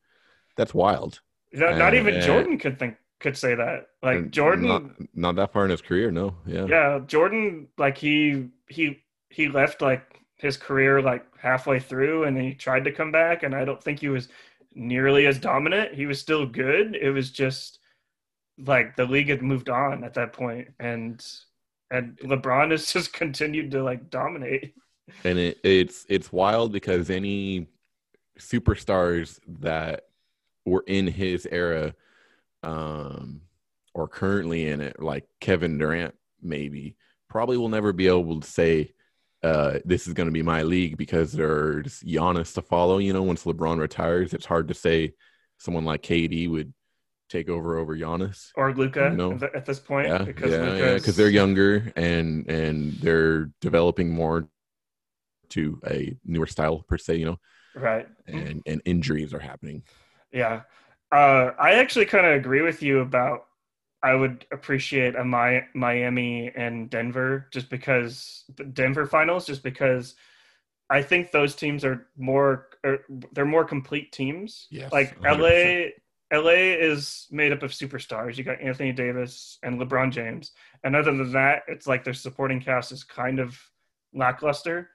That's 0.55 0.73
wild. 0.73 1.19
not, 1.51 1.77
not 1.77 1.93
even 1.93 2.15
uh, 2.15 2.21
Jordan 2.21 2.57
could 2.57 2.79
think 2.79 2.95
could 3.19 3.35
say 3.37 3.53
that. 3.55 3.87
Like 4.01 4.31
Jordan, 4.31 4.67
not, 4.67 4.83
not 5.13 5.35
that 5.35 5.51
far 5.51 5.65
in 5.65 5.71
his 5.71 5.81
career. 5.81 6.11
No, 6.11 6.35
yeah, 6.45 6.65
yeah, 6.65 6.99
Jordan, 7.05 7.67
like 7.77 7.97
he 7.97 8.47
he 8.69 9.03
he 9.29 9.49
left 9.49 9.81
like 9.81 10.20
his 10.41 10.57
career 10.57 11.01
like 11.01 11.25
halfway 11.37 11.79
through, 11.79 12.23
and 12.23 12.37
he 12.37 12.53
tried 12.53 12.83
to 12.85 12.91
come 12.91 13.11
back, 13.11 13.43
and 13.43 13.55
I 13.55 13.63
don't 13.63 13.81
think 13.81 13.99
he 13.99 14.09
was 14.09 14.27
nearly 14.73 15.27
as 15.27 15.39
dominant. 15.39 15.93
He 15.93 16.05
was 16.05 16.19
still 16.19 16.45
good. 16.45 16.95
It 16.95 17.11
was 17.11 17.31
just 17.31 17.79
like 18.57 18.95
the 18.95 19.05
league 19.05 19.29
had 19.29 19.41
moved 19.41 19.69
on 19.69 20.03
at 20.03 20.15
that 20.15 20.33
point, 20.33 20.69
and 20.79 21.23
and 21.91 22.17
LeBron 22.19 22.71
has 22.71 22.91
just 22.91 23.13
continued 23.21 23.71
to 23.71 23.83
like 23.83 24.09
dominate. 24.09 24.73
and 25.23 25.37
it, 25.37 25.59
it's 25.63 26.05
it's 26.09 26.31
wild 26.31 26.71
because 26.71 27.09
any 27.09 27.67
superstars 28.39 29.39
that 29.47 30.05
were 30.65 30.83
in 30.87 31.05
his 31.05 31.47
era 31.51 31.93
um 32.63 33.41
or 33.93 34.07
currently 34.07 34.67
in 34.67 34.79
it 34.81 34.99
like 35.01 35.25
Kevin 35.39 35.77
Durant 35.77 36.15
maybe 36.41 36.95
probably 37.29 37.57
will 37.57 37.69
never 37.69 37.93
be 37.93 38.07
able 38.07 38.39
to 38.39 38.47
say 38.47 38.93
uh 39.43 39.79
this 39.85 40.07
is 40.07 40.13
going 40.13 40.27
to 40.27 40.31
be 40.31 40.43
my 40.43 40.61
league 40.63 40.97
because 40.97 41.31
there's 41.31 41.99
Giannis 42.01 42.53
to 42.55 42.61
follow 42.61 42.97
you 42.99 43.13
know 43.13 43.23
once 43.23 43.43
LeBron 43.43 43.79
retires 43.79 44.33
it's 44.33 44.45
hard 44.45 44.67
to 44.67 44.73
say 44.73 45.13
someone 45.57 45.85
like 45.85 46.01
KD 46.03 46.49
would 46.49 46.73
take 47.29 47.49
over 47.49 47.77
over 47.77 47.95
Giannis 47.97 48.49
Or 48.55 48.73
Luka 48.73 49.09
No. 49.09 49.31
at, 49.33 49.55
at 49.55 49.65
this 49.65 49.79
point, 49.79 50.07
yeah 50.07 50.19
because 50.19 50.51
yeah 50.51 50.93
because 50.95 51.15
they're 51.15 51.29
younger 51.29 51.91
and 51.95 52.47
and 52.49 52.93
they're 52.93 53.49
developing 53.61 54.09
more 54.11 54.47
to 55.49 55.81
a 55.87 56.15
newer 56.25 56.47
style 56.47 56.83
per 56.87 56.97
se 56.97 57.15
you 57.15 57.25
know 57.25 57.39
right? 57.75 58.07
and 58.27 58.61
and 58.65 58.81
injuries 58.85 59.33
are 59.33 59.39
happening 59.39 59.83
Yeah. 60.31 60.61
Uh, 61.11 61.51
I 61.59 61.73
actually 61.73 62.05
kind 62.05 62.25
of 62.25 62.33
agree 62.33 62.61
with 62.61 62.81
you 62.81 62.99
about 63.01 63.47
I 64.03 64.15
would 64.15 64.45
appreciate 64.51 65.15
a 65.15 65.23
Mi- 65.23 65.61
Miami 65.75 66.51
and 66.55 66.89
Denver 66.89 67.47
just 67.51 67.69
because 67.69 68.43
the 68.55 68.63
Denver 68.63 69.05
finals, 69.05 69.45
just 69.45 69.61
because 69.63 70.15
I 70.89 71.01
think 71.03 71.31
those 71.31 71.55
teams 71.55 71.85
are 71.85 72.07
more, 72.17 72.67
er, 72.85 72.99
they're 73.33 73.45
more 73.45 73.63
complete 73.63 74.11
teams. 74.11 74.67
Yes, 74.71 74.91
Like 74.91 75.19
100%. 75.21 75.91
LA, 76.31 76.37
LA 76.39 76.51
is 76.79 77.27
made 77.31 77.51
up 77.51 77.61
of 77.61 77.71
superstars. 77.71 78.37
You 78.37 78.43
got 78.43 78.59
Anthony 78.59 78.91
Davis 78.91 79.59
and 79.63 79.79
LeBron 79.79 80.11
James. 80.11 80.51
And 80.83 80.95
other 80.95 81.15
than 81.15 81.31
that, 81.33 81.63
it's 81.67 81.85
like 81.87 82.03
their 82.03 82.13
supporting 82.13 82.59
cast 82.59 82.91
is 82.91 83.03
kind 83.03 83.39
of 83.39 83.57
lackluster. 84.13 84.89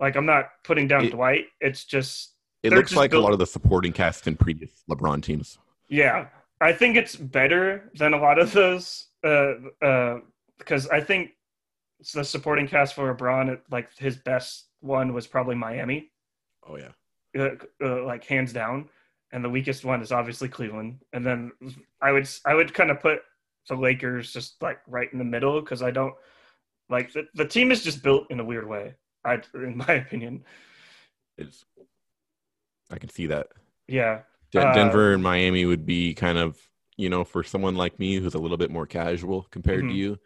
Like 0.00 0.16
I'm 0.16 0.26
not 0.26 0.46
putting 0.64 0.88
down 0.88 1.04
It- 1.04 1.10
Dwight. 1.12 1.46
It's 1.60 1.84
just 1.84 2.32
It 2.62 2.72
looks 2.72 2.90
just 2.90 2.96
like 2.96 3.10
built- 3.10 3.22
a 3.22 3.24
lot 3.24 3.32
of 3.32 3.38
the 3.38 3.46
supporting 3.46 3.92
cast 3.92 4.26
in 4.26 4.36
previous 4.36 4.70
LeBron 4.90 5.22
teams. 5.22 5.58
yeah. 5.88 6.28
I 6.60 6.72
think 6.72 6.96
it's 6.96 7.16
better 7.16 7.90
than 7.98 8.14
a 8.14 8.18
lot 8.18 8.38
of 8.38 8.52
those 8.52 9.08
uh 9.24 9.54
uh 9.82 10.18
because 10.58 10.88
I 10.88 11.00
think 11.00 11.30
the 12.14 12.24
supporting 12.24 12.66
cast 12.66 12.94
for 12.94 13.14
LeBron 13.14 13.48
it- 13.50 13.62
like 13.70 13.88
his 13.96 14.16
best 14.16 14.66
one 14.80 15.12
was 15.12 15.26
probably 15.26 15.54
Miami. 15.54 16.10
Oh 16.68 16.76
yeah. 16.76 16.92
uh, 17.38 17.50
uh, 17.82 18.04
like 18.04 18.24
hands 18.24 18.52
down, 18.52 18.88
and 19.32 19.44
the 19.44 19.48
weakest 19.50 19.84
one 19.84 20.02
is 20.02 20.12
obviously 20.12 20.48
Cleveland. 20.48 20.98
And 21.12 21.24
then 21.24 21.52
I 22.00 22.12
would 22.12 22.28
I 22.44 22.54
would 22.54 22.72
kind 22.74 22.90
of 22.90 23.00
put 23.00 23.20
the 23.68 23.74
Lakers 23.76 24.32
just 24.32 24.62
like 24.62 24.78
right 24.86 25.12
in 25.12 25.18
the 25.18 25.24
middle 25.24 25.60
because 25.60 25.82
I 25.82 25.90
don't 25.90 26.14
like 26.88 27.12
the, 27.12 27.26
the 27.34 27.44
team 27.46 27.70
is 27.72 27.82
just 27.82 28.02
built 28.02 28.30
in 28.30 28.40
a 28.40 28.44
weird 28.44 28.66
way. 28.68 28.94
I, 29.24 29.40
in 29.54 29.76
my 29.76 29.94
opinion, 29.94 30.44
It's 31.36 31.64
I 32.90 32.98
can 32.98 33.08
see 33.08 33.26
that. 33.26 33.48
yeah, 33.88 34.20
De- 34.52 34.64
Uh, 34.64 34.66
Denver 34.66 35.12
and 35.12 35.22
Miami 35.22 35.64
would 35.66 35.86
be 35.86 36.14
kind 36.14 36.38
of, 36.38 36.58
you 36.96 37.08
know, 37.08 37.24
for 37.24 37.42
someone 37.42 37.74
like 37.76 37.98
me 37.98 38.16
who's 38.16 38.34
a 38.34 38.38
little 38.38 38.56
bit 38.56 38.70
more 38.70 38.86
casual 38.86 39.42
compared 39.50 39.80
Mhm. 39.80 39.88
to 39.88 39.94
you. 39.94 40.18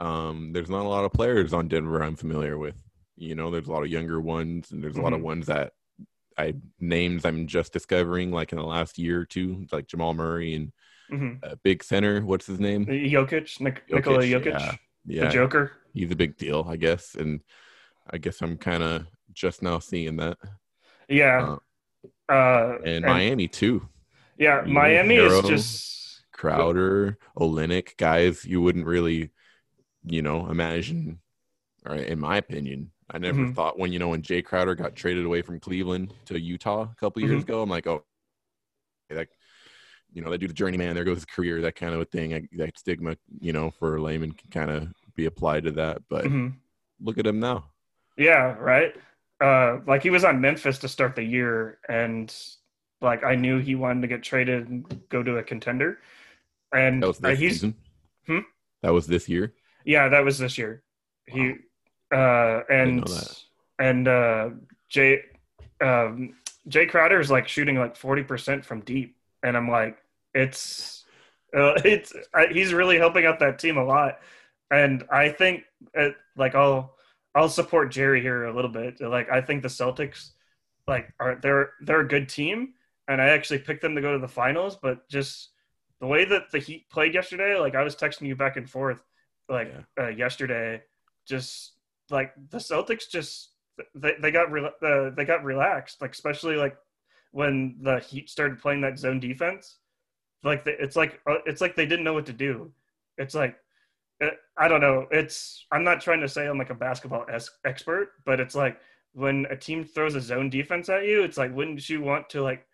Um, 0.00 0.52
there's 0.52 0.70
not 0.70 0.86
a 0.86 0.88
lot 0.88 1.04
of 1.04 1.12
players 1.12 1.52
on 1.52 1.68
Denver 1.68 2.02
I'm 2.02 2.16
familiar 2.16 2.58
with. 2.58 2.76
You 3.16 3.34
know, 3.34 3.50
there's 3.50 3.68
a 3.68 3.72
lot 3.72 3.84
of 3.84 3.90
younger 3.90 4.20
ones, 4.20 4.72
and 4.72 4.82
there's 4.82 4.96
a 4.96 5.02
lot 5.02 5.12
of 5.12 5.20
Mhm. 5.20 5.22
ones 5.22 5.46
that 5.46 5.72
I 6.38 6.54
names 6.80 7.24
I'm 7.24 7.46
just 7.46 7.72
discovering, 7.72 8.30
like 8.32 8.52
in 8.52 8.58
the 8.58 8.64
last 8.64 8.98
year 8.98 9.20
or 9.20 9.26
two, 9.26 9.66
like 9.72 9.86
Jamal 9.86 10.14
Murray 10.14 10.54
and 10.54 10.72
hmm 11.10 11.34
uh, 11.42 11.56
big 11.64 11.84
center. 11.84 12.22
What's 12.22 12.46
his 12.46 12.60
name? 12.60 12.86
Jokic, 12.88 13.60
Nik- 13.60 13.84
Nikola 13.88 14.22
Jokic, 14.24 14.78
Yeah, 15.06 15.20
the 15.20 15.26
Joker. 15.26 15.72
he's 15.92 16.10
a 16.10 16.16
big 16.16 16.36
deal, 16.36 16.66
I 16.68 16.76
guess, 16.76 17.14
and 17.14 17.42
I 18.10 18.18
guess 18.18 18.42
I'm 18.42 18.58
kind 18.58 18.82
of 18.82 19.06
just 19.32 19.62
now 19.62 19.78
seeing 19.80 20.16
that. 20.16 20.38
Yeah, 21.08 21.46
uh, 21.46 21.56
And 22.28 23.04
Miami 23.04 23.48
too. 23.48 23.88
yeah, 24.38 24.60
you 24.62 24.66
know, 24.66 24.72
Miami 24.80 25.14
Hero. 25.14 25.40
is 25.40 25.48
just 25.48 26.22
Crowder, 26.32 27.18
Olynyk, 27.38 27.96
guys 27.96 28.44
you 28.44 28.60
wouldn't 28.60 28.86
really, 28.86 29.30
you 30.04 30.22
know, 30.22 30.48
imagine. 30.50 31.20
Or 31.86 31.94
in 31.96 32.18
my 32.18 32.38
opinion, 32.38 32.90
I 33.10 33.18
never 33.18 33.44
Mhm. 33.44 33.54
thought 33.54 33.78
when 33.78 33.92
you 33.92 33.98
know 33.98 34.08
when 34.08 34.22
Jae 34.22 34.44
Crowder 34.44 34.74
got 34.74 34.96
traded 34.96 35.24
away 35.26 35.42
from 35.42 35.60
Cleveland 35.60 36.14
to 36.26 36.40
Utah 36.40 36.82
a 36.90 36.94
couple 36.98 37.22
years 37.22 37.42
Mhm. 37.42 37.42
ago, 37.42 37.62
I'm 37.62 37.68
like, 37.68 37.86
oh, 37.86 38.04
that, 39.10 39.28
you 40.12 40.22
know, 40.22 40.30
that 40.30 40.38
dude's 40.38 40.52
the 40.52 40.56
journeyman. 40.56 40.94
There 40.94 41.04
goes 41.04 41.18
his 41.18 41.24
career, 41.26 41.60
that 41.60 41.76
kind 41.76 41.94
of 41.94 42.00
a 42.00 42.04
thing. 42.06 42.34
I, 42.34 42.48
that 42.56 42.78
stigma, 42.78 43.16
you 43.40 43.52
know, 43.52 43.70
for 43.70 43.96
a 43.96 44.02
layman 44.02 44.32
can 44.32 44.50
kind 44.50 44.70
of 44.70 44.88
be 45.14 45.26
applied 45.26 45.64
to 45.64 45.72
that. 45.72 46.02
But 46.08 46.24
mhm. 46.24 46.54
look 47.00 47.18
at 47.18 47.26
him 47.26 47.38
now. 47.40 47.70
Yeah, 48.16 48.56
right. 48.58 48.94
Uh, 49.44 49.80
like 49.86 50.02
he 50.02 50.08
was 50.08 50.24
on 50.24 50.40
Memphis 50.40 50.78
to 50.78 50.88
start 50.88 51.14
the 51.14 51.22
year, 51.22 51.78
and 51.86 52.34
like 53.02 53.22
I 53.24 53.34
knew 53.34 53.58
he 53.58 53.74
wanted 53.74 54.00
to 54.00 54.08
get 54.08 54.22
traded 54.22 54.68
and 54.68 55.08
go 55.10 55.22
to 55.22 55.36
a 55.36 55.42
contender. 55.42 55.98
And 56.72 57.02
That 57.02 57.08
was 57.08 57.18
uh, 57.22 57.28
this 57.28 57.38
he's 57.38 57.52
season. 57.52 57.74
Hmm? 58.26 58.38
That 58.80 58.94
was 58.94 59.06
this 59.06 59.28
year. 59.28 59.52
yeah, 59.84 60.08
that 60.08 60.24
was 60.24 60.38
this 60.38 60.56
year. 60.56 60.82
He 61.26 61.56
uh, 62.10 62.60
and 62.70 63.06
and 63.78 64.08
uh, 64.08 64.48
Jae 64.90 65.20
um, 65.82 66.36
Jae 66.70 66.88
Crowder 66.88 67.20
is 67.20 67.30
like 67.30 67.46
shooting 67.46 67.76
like 67.76 67.96
forty 67.96 68.22
percent 68.22 68.64
from 68.64 68.80
deep, 68.80 69.14
and 69.42 69.58
I'm 69.58 69.70
like, 69.70 69.98
it's 70.32 71.04
uh, 71.54 71.74
it's 71.84 72.14
I, 72.32 72.46
he's 72.46 72.72
really 72.72 72.96
helping 72.96 73.26
out 73.26 73.40
that 73.40 73.58
team 73.58 73.76
a 73.76 73.84
lot, 73.84 74.20
and 74.70 75.04
I 75.12 75.28
think 75.28 75.64
uh 75.94 76.10
like 76.34 76.54
I'll 76.54 76.93
I'll 77.34 77.48
support 77.48 77.90
Jerry 77.90 78.20
here 78.20 78.44
a 78.44 78.54
little 78.54 78.70
bit. 78.70 79.00
Like 79.00 79.30
I 79.30 79.40
think 79.40 79.62
the 79.62 79.68
Celtics 79.68 80.30
like 80.86 81.12
are 81.18 81.36
they're 81.36 81.70
they're 81.80 82.00
a 82.00 82.08
good 82.08 82.28
team, 82.28 82.74
and 83.08 83.20
I 83.20 83.28
actually 83.28 83.58
picked 83.58 83.82
them 83.82 83.94
to 83.94 84.00
go 84.00 84.12
to 84.12 84.18
the 84.18 84.28
finals, 84.28 84.76
but 84.80 85.08
just 85.08 85.50
the 86.00 86.06
way 86.06 86.24
that 86.24 86.50
the 86.50 86.58
Heat 86.58 86.88
played 86.90 87.14
yesterday, 87.14 87.56
like 87.58 87.74
I 87.74 87.82
was 87.82 87.96
texting 87.96 88.26
you 88.26 88.36
back 88.36 88.56
and 88.56 88.68
forth, 88.68 89.02
like 89.48 89.72
uh, 89.98 90.08
yesterday, 90.08 90.82
just 91.26 91.72
like 92.10 92.32
the 92.50 92.58
Celtics 92.58 93.08
just 93.10 93.50
they, 93.94 94.14
they 94.20 94.30
got 94.30 94.52
re- 94.52 94.70
uh, 94.82 95.10
they 95.10 95.24
got 95.24 95.44
relaxed, 95.44 96.00
like 96.00 96.12
especially 96.12 96.56
like 96.56 96.76
when 97.32 97.76
the 97.80 97.98
Heat 97.98 98.30
started 98.30 98.60
playing 98.60 98.82
that 98.82 98.98
zone 98.98 99.18
defense. 99.20 99.78
Like 100.44 100.64
the, 100.64 100.80
it's 100.80 100.94
like 100.94 101.20
uh, 101.28 101.38
it's 101.46 101.60
like 101.60 101.74
they 101.74 101.86
didn't 101.86 102.04
know 102.04 102.12
what 102.12 102.26
to 102.26 102.32
do. 102.32 102.70
It's 103.16 103.34
like 103.34 103.56
I 104.56 104.68
don't 104.68 104.80
know. 104.80 105.06
It's 105.10 105.66
I'm 105.72 105.84
not 105.84 106.00
trying 106.00 106.20
to 106.20 106.28
say 106.28 106.46
I'm 106.46 106.58
like 106.58 106.70
a 106.70 106.74
basketball 106.74 107.26
es- 107.28 107.50
expert, 107.64 108.10
but 108.24 108.40
it's 108.40 108.54
like 108.54 108.78
when 109.12 109.46
a 109.50 109.56
team 109.56 109.84
throws 109.84 110.14
a 110.14 110.20
zone 110.20 110.50
defense 110.50 110.88
at 110.88 111.04
you, 111.04 111.22
it's 111.22 111.36
like 111.36 111.54
wouldn't 111.54 111.88
you 111.88 112.00
want 112.00 112.28
to 112.30 112.42
like 112.42 112.66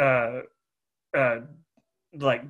uh 0.00 0.40
uh 1.16 1.40
like 2.18 2.42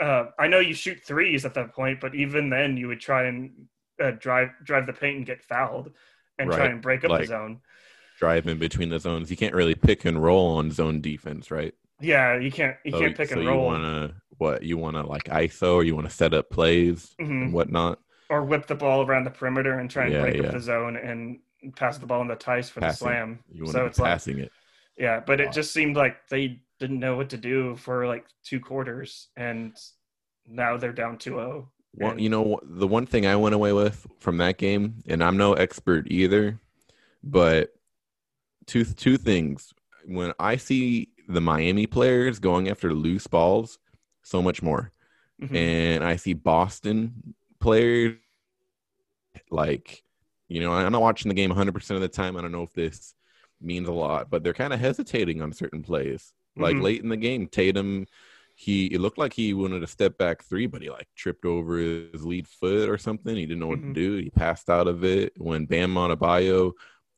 uh 0.00 0.24
I 0.38 0.46
know 0.48 0.60
you 0.60 0.74
shoot 0.74 0.98
threes 1.04 1.44
at 1.44 1.54
that 1.54 1.74
point, 1.74 2.00
but 2.00 2.14
even 2.14 2.48
then 2.50 2.76
you 2.76 2.88
would 2.88 3.00
try 3.00 3.24
and 3.26 3.66
uh, 4.02 4.12
drive 4.12 4.50
drive 4.64 4.86
the 4.86 4.92
paint 4.92 5.18
and 5.18 5.26
get 5.26 5.42
fouled 5.44 5.92
and 6.38 6.50
try 6.50 6.66
and 6.66 6.82
break 6.82 7.04
up 7.04 7.10
Like- 7.10 7.22
the 7.22 7.26
zone. 7.28 7.60
Drive 8.18 8.46
in 8.46 8.58
between 8.58 8.88
the 8.88 8.98
zones. 8.98 9.30
You 9.30 9.36
can't 9.36 9.54
really 9.54 9.74
pick 9.74 10.06
and 10.06 10.22
roll 10.22 10.56
on 10.56 10.70
zone 10.70 11.02
defense, 11.02 11.50
right? 11.50 11.74
Yeah, 12.00 12.38
you 12.38 12.50
can't 12.50 12.76
you 12.84 12.92
So- 12.92 13.00
can't 13.00 13.16
pick 13.16 13.28
so 13.28 13.34
and 13.36 13.44
You 13.44 13.54
want 13.54 13.82
to 13.82 14.14
what? 14.38 14.62
You 14.62 14.76
want 14.76 14.96
to 14.96 15.02
like 15.02 15.24
ISO, 15.24 15.74
or 15.76 15.82
you 15.84 15.94
want 15.94 16.06
to 16.08 16.14
set 16.14 16.34
up 16.34 16.50
plays 16.50 17.14
Mhm. 17.20 17.30
and 17.44 17.52
whatnot. 17.52 17.98
or 18.28 18.44
whip 18.44 18.66
the 18.66 18.74
ball 18.74 19.06
around 19.06 19.22
the 19.22 19.30
perimeter 19.30 19.78
and 19.78 19.88
try 19.88 20.02
and 20.06 20.12
Yeah, 20.12 20.20
break 20.22 20.36
yeah. 20.36 20.42
up 20.48 20.52
the 20.52 20.58
zone 20.58 20.96
and 20.96 21.38
pass 21.76 21.96
the 21.98 22.06
ball 22.06 22.20
in 22.22 22.26
the 22.26 22.34
tice 22.34 22.68
for 22.68 22.80
Passing. 22.80 23.06
the 23.06 23.12
slam. 23.12 23.38
You 23.52 23.66
So 23.68 23.86
it's 23.86 24.00
like 24.00 24.10
passing 24.10 24.40
it. 24.40 24.50
Yeah, 24.98 25.20
but 25.20 25.40
it 25.40 25.52
just 25.52 25.72
seemed 25.72 25.94
like 25.96 26.26
they 26.28 26.60
didn't 26.80 26.98
know 26.98 27.14
what 27.16 27.30
to 27.30 27.36
do 27.36 27.76
for 27.76 28.04
like 28.08 28.26
two 28.42 28.58
quarters, 28.58 29.28
and 29.36 29.76
now 30.44 30.76
they're 30.76 30.92
down 30.92 31.18
2-0. 31.18 31.70
Well, 31.94 32.10
and- 32.10 32.20
you 32.20 32.28
know, 32.28 32.58
the 32.64 32.88
one 32.88 33.06
thing 33.06 33.26
I 33.26 33.36
went 33.36 33.54
away 33.54 33.72
with 33.72 34.04
from 34.18 34.38
that 34.38 34.58
game, 34.58 34.96
and 35.06 35.22
I'm 35.22 35.36
no 35.36 35.52
expert 35.52 36.08
either, 36.10 36.58
but 37.22 37.74
two 38.66 38.82
two 38.84 39.16
things. 39.18 39.72
When 40.04 40.32
I 40.40 40.56
see 40.56 41.10
the 41.28 41.40
Miami 41.40 41.86
players 41.86 42.38
going 42.38 42.68
after 42.68 42.94
loose 42.94 43.26
balls, 43.26 43.78
so 44.22 44.42
much 44.42 44.62
more, 44.62 44.92
Mhm. 45.40 45.54
and 45.56 46.04
I 46.04 46.16
see 46.16 46.34
Boston 46.34 47.34
players 47.60 48.16
like, 49.50 50.02
you 50.48 50.60
know, 50.60 50.72
I'm 50.72 50.92
not 50.92 51.02
watching 51.02 51.28
the 51.28 51.34
game 51.34 51.50
100 51.50 51.74
percent 51.74 51.96
of 51.96 52.02
the 52.02 52.08
time. 52.08 52.36
I 52.36 52.42
don't 52.42 52.52
know 52.52 52.62
if 52.62 52.72
this 52.72 53.14
means 53.60 53.88
a 53.88 53.92
lot, 53.92 54.30
but 54.30 54.42
they're 54.42 54.52
kind 54.52 54.72
of 54.72 54.80
hesitating 54.80 55.42
on 55.42 55.52
certain 55.52 55.82
plays. 55.82 56.32
Like 56.58 56.76
Mhm. 56.76 56.82
late 56.82 57.02
in 57.02 57.08
the 57.08 57.16
game, 57.16 57.46
Tatum, 57.48 58.06
he 58.54 58.86
it 58.86 59.00
looked 59.00 59.18
like 59.18 59.32
he 59.34 59.52
wanted 59.54 59.80
to 59.80 59.86
step 59.86 60.16
back 60.18 60.42
three, 60.44 60.66
but 60.66 60.82
he 60.82 60.90
like 60.90 61.08
tripped 61.14 61.44
over 61.44 61.76
his 61.78 62.24
lead 62.24 62.48
foot 62.48 62.88
or 62.88 62.98
something. 62.98 63.36
He 63.36 63.46
didn't 63.46 63.60
know 63.60 63.66
what 63.68 63.80
Mhm. 63.80 63.94
to 63.94 64.00
do. 64.00 64.16
He 64.16 64.30
passed 64.30 64.70
out 64.70 64.88
of 64.88 65.04
it. 65.04 65.32
When 65.36 65.66
Bam 65.66 65.94
Adebayo 65.94 66.72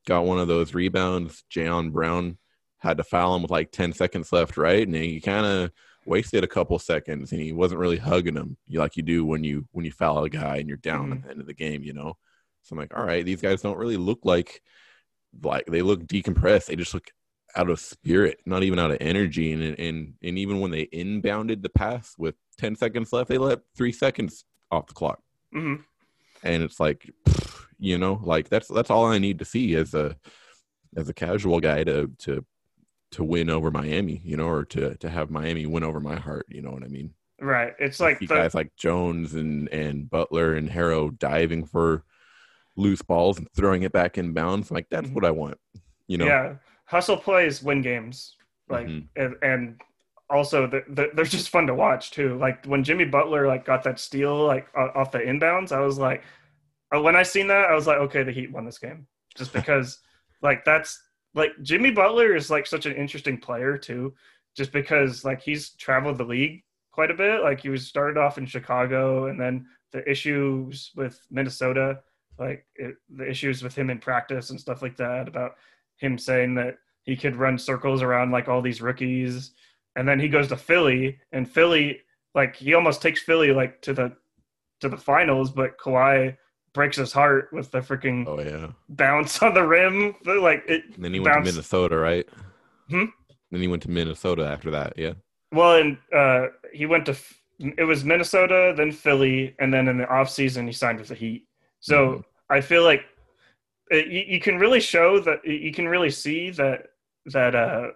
got 0.06 0.24
one 0.24 0.38
of 0.38 0.48
those 0.48 0.74
rebounds, 0.74 1.44
Jaylen 1.50 1.92
Brown 1.92 2.38
had 2.78 2.96
to 2.98 3.04
foul 3.04 3.34
him 3.36 3.42
with 3.42 3.50
like 3.50 3.70
10 3.72 3.92
seconds 3.92 4.32
left, 4.32 4.56
right? 4.56 4.86
And 4.86 4.94
he 4.96 5.20
kind 5.20 5.44
of 5.46 5.70
wasted 6.06 6.44
a 6.44 6.48
couple 6.48 6.78
seconds 6.78 7.32
and 7.32 7.40
he 7.40 7.52
wasn't 7.52 7.80
really 7.80 7.98
hugging 7.98 8.36
him 8.36 8.56
you- 8.66 8.78
like 8.78 8.96
you 8.96 9.02
do 9.02 9.24
when 9.24 9.44
you 9.44 9.66
when 9.72 9.84
you 9.84 9.92
foul 9.92 10.24
a 10.24 10.30
guy 10.30 10.56
and 10.56 10.68
you're 10.68 10.76
down 10.78 11.12
at 11.12 11.18
Mhm. 11.18 11.22
the 11.24 11.30
end 11.30 11.40
of 11.40 11.46
the 11.46 11.54
game, 11.54 11.82
you 11.82 11.92
know. 11.92 12.16
So 12.62 12.74
I'm 12.74 12.78
like, 12.78 12.96
all 12.96 13.04
right, 13.04 13.24
these 13.24 13.40
guys 13.42 13.62
don't 13.62 13.76
really 13.78 13.96
look 13.96 14.20
like 14.24 14.62
like 15.42 15.66
they 15.66 15.82
look 15.82 16.04
decompressed. 16.06 16.66
They 16.66 16.76
just 16.76 16.94
look 16.94 17.10
out 17.56 17.68
of 17.70 17.80
spirit, 17.80 18.40
not 18.46 18.62
even 18.62 18.78
out 18.78 18.90
of 18.90 18.98
energy. 19.00 19.52
And 19.52 19.62
and 19.78 20.14
and 20.22 20.38
even 20.38 20.60
when 20.60 20.70
they 20.70 20.86
inbounded 20.86 21.62
the 21.62 21.68
pass 21.68 22.14
with 22.16 22.36
10 22.58 22.76
seconds 22.76 23.12
left, 23.12 23.28
they 23.28 23.38
let 23.38 23.60
three 23.76 23.92
seconds 23.92 24.44
off 24.70 24.86
the 24.86 24.94
clock. 24.94 25.20
Mhm. 25.54 25.84
And 26.42 26.62
it's 26.62 26.78
like, 26.80 27.10
you 27.78 27.98
know, 27.98 28.20
like 28.22 28.48
that's 28.48 28.68
that's 28.68 28.90
all 28.90 29.06
I 29.06 29.18
need 29.18 29.38
to 29.40 29.44
see 29.44 29.74
as 29.74 29.92
a 29.94 30.16
as 30.96 31.08
a 31.08 31.14
casual 31.14 31.60
guy 31.60 31.84
to 31.84 32.08
to 32.20 32.44
to 33.12 33.24
win 33.24 33.50
over 33.50 33.70
Miami, 33.70 34.20
you 34.24 34.36
know, 34.36 34.48
or 34.48 34.64
to 34.66 34.94
to 34.96 35.08
have 35.08 35.30
Miami 35.30 35.66
win 35.66 35.84
over 35.84 36.00
my 36.00 36.16
heart. 36.16 36.46
You 36.48 36.62
know 36.62 36.70
what 36.70 36.84
I 36.84 36.88
mean? 36.88 37.14
Right. 37.40 37.72
It's 37.78 38.00
like 38.00 38.18
the, 38.18 38.26
guys 38.26 38.54
like 38.54 38.74
Jones 38.76 39.34
and 39.34 39.68
and 39.68 40.10
Butler 40.10 40.54
and 40.54 40.68
Herro 40.68 41.16
diving 41.18 41.64
for 41.64 42.04
loose 42.76 43.02
balls 43.02 43.38
and 43.38 43.48
throwing 43.54 43.82
it 43.82 43.92
back 43.92 44.18
in 44.18 44.32
bounds. 44.32 44.70
Like 44.70 44.88
that's 44.90 45.08
Mhm. 45.08 45.14
what 45.14 45.24
I 45.24 45.30
want. 45.30 45.58
You 46.06 46.18
know, 46.18 46.26
yeah, 46.26 46.54
hustle 46.84 47.16
plays 47.16 47.62
win 47.62 47.82
games. 47.82 48.36
Like 48.68 48.86
Mhm. 48.86 49.08
and, 49.16 49.34
and 49.42 49.80
also 50.30 50.66
the, 50.66 50.84
the, 50.88 51.08
they're 51.14 51.24
just 51.24 51.48
fun 51.48 51.66
to 51.68 51.74
watch 51.74 52.10
too. 52.10 52.36
Like 52.38 52.66
when 52.66 52.84
Jimmy 52.84 53.04
Butler 53.06 53.46
like 53.46 53.64
got 53.64 53.82
that 53.84 53.98
steal 53.98 54.44
like 54.46 54.68
off 54.76 55.10
the 55.12 55.18
inbounds, 55.20 55.72
I 55.72 55.80
was 55.80 55.98
like, 55.98 56.22
uh, 56.94 57.00
when 57.00 57.16
I 57.16 57.22
seen 57.22 57.46
that, 57.48 57.70
I 57.70 57.74
was 57.74 57.86
like, 57.86 57.98
okay, 57.98 58.22
the 58.22 58.32
Heat 58.32 58.52
won 58.52 58.64
this 58.66 58.78
game 58.78 59.06
just 59.36 59.52
because 59.54 59.98
like 60.42 60.64
that's 60.64 61.00
like 61.38 61.52
Jimmy 61.62 61.90
Butler 61.90 62.34
is 62.34 62.50
like 62.50 62.66
such 62.66 62.86
an 62.86 62.94
interesting 62.94 63.38
player 63.38 63.78
too, 63.78 64.14
just 64.56 64.72
because 64.72 65.24
like 65.24 65.40
he's 65.40 65.70
traveled 65.70 66.18
the 66.18 66.24
league 66.24 66.62
quite 66.92 67.10
a 67.10 67.14
bit. 67.14 67.42
Like 67.42 67.60
he 67.60 67.68
was 67.68 67.86
started 67.86 68.18
off 68.18 68.38
in 68.38 68.46
Chicago 68.46 69.26
and 69.26 69.40
then 69.40 69.66
the 69.92 70.08
issues 70.08 70.92
with 70.96 71.20
Minnesota 71.30 72.00
like 72.38 72.64
it, 72.76 72.96
the 73.14 73.28
issues 73.28 73.62
with 73.62 73.74
him 73.74 73.90
in 73.90 73.98
practice 73.98 74.50
and 74.50 74.60
stuff 74.60 74.82
like 74.82 74.96
that. 74.96 75.28
About 75.28 75.52
him 75.96 76.18
saying 76.18 76.54
that 76.54 76.78
he 77.02 77.16
could 77.16 77.36
run 77.36 77.58
circles 77.58 78.02
around 78.02 78.30
like 78.30 78.48
all 78.48 78.62
these 78.62 78.80
rookies, 78.80 79.52
and 79.96 80.08
then 80.08 80.20
he 80.20 80.28
goes 80.28 80.48
to 80.48 80.56
Philly, 80.56 81.18
and 81.32 81.50
Philly 81.50 82.00
like 82.34 82.56
he 82.56 82.74
almost 82.74 83.02
takes 83.02 83.22
Philly 83.22 83.52
like 83.52 83.82
to 83.82 83.92
the 83.92 84.16
to 84.80 84.88
the 84.88 84.96
finals, 84.96 85.50
but 85.50 85.78
Kawhi 85.78 86.36
breaks 86.78 86.96
his 86.96 87.12
heart 87.12 87.48
with 87.52 87.72
the 87.72 87.80
freaking 87.80 88.24
Oh 88.28 88.40
yeah. 88.40 88.68
bounce 88.88 89.42
on 89.42 89.52
the 89.52 89.64
rim. 89.66 90.14
Like 90.24 90.62
it. 90.68 90.84
And 90.94 91.04
then 91.04 91.12
he 91.12 91.18
went 91.18 91.34
to 91.34 91.40
Minnesota, 91.50 91.96
right? 91.96 92.24
Hmm? 92.88 93.06
Then 93.50 93.60
he 93.60 93.66
went 93.66 93.82
to 93.82 93.90
Minnesota 93.90 94.46
after 94.46 94.70
that. 94.70 94.92
Yeah. 94.96 95.14
Well, 95.50 95.74
and 95.80 95.98
uh, 96.14 96.46
he 96.72 96.86
went 96.86 97.04
to 97.06 97.16
it 97.76 97.82
was 97.82 98.04
Minnesota, 98.04 98.74
then 98.76 98.92
Philly, 98.92 99.56
and 99.58 99.74
then 99.74 99.88
in 99.88 99.98
the 99.98 100.06
off 100.08 100.30
season 100.30 100.68
he 100.68 100.72
signed 100.72 101.00
with 101.00 101.08
the 101.08 101.16
Heat. 101.16 101.48
So 101.80 101.96
Mhm. 101.98 102.24
I 102.48 102.60
feel 102.60 102.84
like 102.84 103.02
it, 103.90 104.06
you, 104.06 104.20
you 104.34 104.40
can 104.40 104.56
really 104.60 104.80
show 104.80 105.18
that 105.18 105.44
you 105.44 105.72
can 105.72 105.88
really 105.88 106.10
see 106.10 106.50
that 106.50 106.86
that 107.26 107.56
uh 107.56 107.88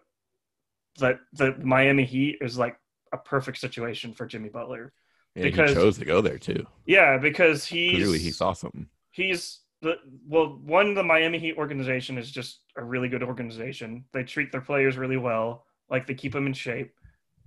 that 0.98 1.20
the 1.34 1.54
Miami 1.74 2.04
Heat 2.04 2.38
is 2.40 2.58
like 2.58 2.76
a 3.12 3.16
perfect 3.18 3.58
situation 3.58 4.12
for 4.12 4.26
Jimmy 4.26 4.48
Butler. 4.48 4.92
Yeah, 5.34 5.44
Because- 5.44 5.70
he 5.70 5.74
chose 5.76 5.98
to 5.98 6.04
go 6.04 6.20
there 6.20 6.38
too. 6.38 6.66
Yeah, 6.86 7.16
because 7.18 7.64
he's 7.64 7.96
Clearly, 7.96 8.18
he 8.18 8.30
saw 8.30 8.52
something. 8.52 8.86
he's 9.10 9.60
the 9.80 9.96
well 10.28 10.60
one 10.64 10.94
the 10.94 11.02
miami 11.02 11.38
heat 11.40 11.56
organization 11.58 12.16
is 12.16 12.30
just 12.30 12.60
a 12.76 12.84
really 12.84 13.08
good 13.08 13.22
organization 13.22 14.04
they 14.12 14.22
treat 14.22 14.52
their 14.52 14.60
players 14.60 14.96
really 14.96 15.16
well 15.16 15.66
like 15.90 16.06
they 16.06 16.14
keep 16.14 16.32
them 16.32 16.46
in 16.46 16.52
shape 16.52 16.94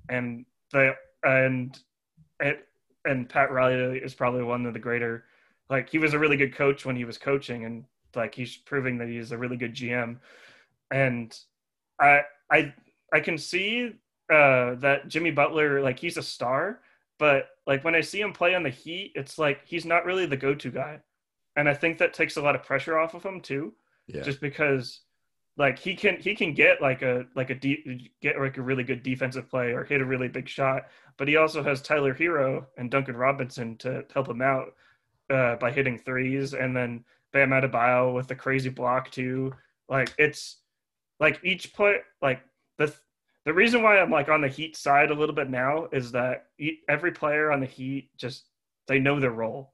and 0.09 0.45
they 0.73 0.91
and 1.23 1.79
and, 2.41 2.57
and 3.05 3.29
pat 3.29 3.49
riley 3.51 3.99
is 3.99 4.13
probably 4.13 4.43
one 4.43 4.65
of 4.65 4.73
the 4.73 4.79
greater 4.79 5.23
like 5.69 5.89
he 5.89 5.97
was 5.97 6.13
a 6.13 6.19
really 6.19 6.35
good 6.35 6.53
coach 6.53 6.85
when 6.85 6.95
he 6.97 7.05
was 7.05 7.17
coaching 7.17 7.63
and 7.63 7.85
like 8.15 8.35
he's 8.35 8.57
proving 8.57 8.97
that 8.97 9.07
he's 9.07 9.31
a 9.31 9.37
really 9.37 9.55
good 9.57 9.73
gm 9.73 10.17
and 10.91 11.39
i 12.01 12.19
i 12.51 12.73
i 13.13 13.19
can 13.21 13.37
see 13.37 13.91
uh 14.29 14.75
that 14.75 15.07
jimmy 15.07 15.31
butler 15.31 15.79
like 15.81 15.97
he's 15.97 16.17
a 16.17 16.21
star 16.23 16.81
but 17.17 17.47
like 17.67 17.83
when 17.83 17.95
i 17.95 18.01
see 18.01 18.21
him 18.21 18.33
play 18.33 18.53
on 18.55 18.63
the 18.63 18.69
heat 18.69 19.11
it's 19.15 19.37
like 19.37 19.61
he's 19.65 19.85
not 19.85 20.05
really 20.05 20.25
the 20.25 20.37
go-to 20.37 20.71
guy 20.71 20.99
and 21.57 21.69
I 21.69 21.73
think 21.73 21.99
that 21.99 22.13
takes 22.13 22.35
a 22.35 22.41
lot 22.41 22.55
of 22.55 22.63
pressure 22.63 22.97
off 22.97 23.13
of 23.13 23.23
him 23.25 23.39
too, 23.39 23.73
Yeah. 24.07 24.23
just 24.23 24.41
because 24.41 24.99
like 25.55 25.79
he 25.79 25.95
can 25.95 26.19
he 26.19 26.35
can 26.35 26.53
get 26.53 26.81
like 26.81 27.01
a 27.01 27.25
like 27.33 27.49
a 27.49 27.55
de- 27.55 28.11
get 28.21 28.37
like 28.37 28.57
a 28.57 28.61
really 28.61 28.83
good 28.83 29.03
defensive 29.03 29.49
play 29.49 29.71
or 29.71 29.85
hit 29.85 30.01
a 30.01 30.05
really 30.05 30.27
big 30.27 30.49
shot, 30.49 30.87
but 31.17 31.29
he 31.29 31.37
also 31.37 31.63
has 31.63 31.81
Tyler 31.81 32.13
Herro 32.13 32.65
and 32.77 32.91
Duncan 32.91 33.15
Robinson 33.15 33.77
to 33.77 34.03
help 34.13 34.27
him 34.27 34.41
out 34.41 34.73
uh, 35.29 35.55
by 35.55 35.71
hitting 35.71 35.97
threes, 35.97 36.53
and 36.53 36.75
then 36.75 37.05
Bam 37.31 37.51
Adebayo 37.51 38.13
with 38.13 38.27
the 38.27 38.35
crazy 38.35 38.67
block 38.69 39.09
too. 39.11 39.53
Like 39.87 40.13
it's 40.17 40.57
like 41.21 41.39
each 41.41 41.73
play 41.73 41.99
like 42.21 42.41
the 42.77 42.93
the 43.45 43.53
reason 43.53 43.83
why 43.83 43.99
I'm 43.99 44.11
like 44.11 44.29
on 44.29 44.41
the 44.41 44.47
Heat 44.47 44.75
side 44.75 45.11
a 45.11 45.15
little 45.15 45.35
bit 45.35 45.49
now 45.49 45.87
is 45.91 46.11
that 46.13 46.47
every 46.89 47.11
player 47.11 47.51
on 47.51 47.59
the 47.59 47.65
Heat 47.65 48.09
just 48.17 48.45
they 48.87 48.99
know 48.99 49.19
their 49.19 49.31
role, 49.31 49.73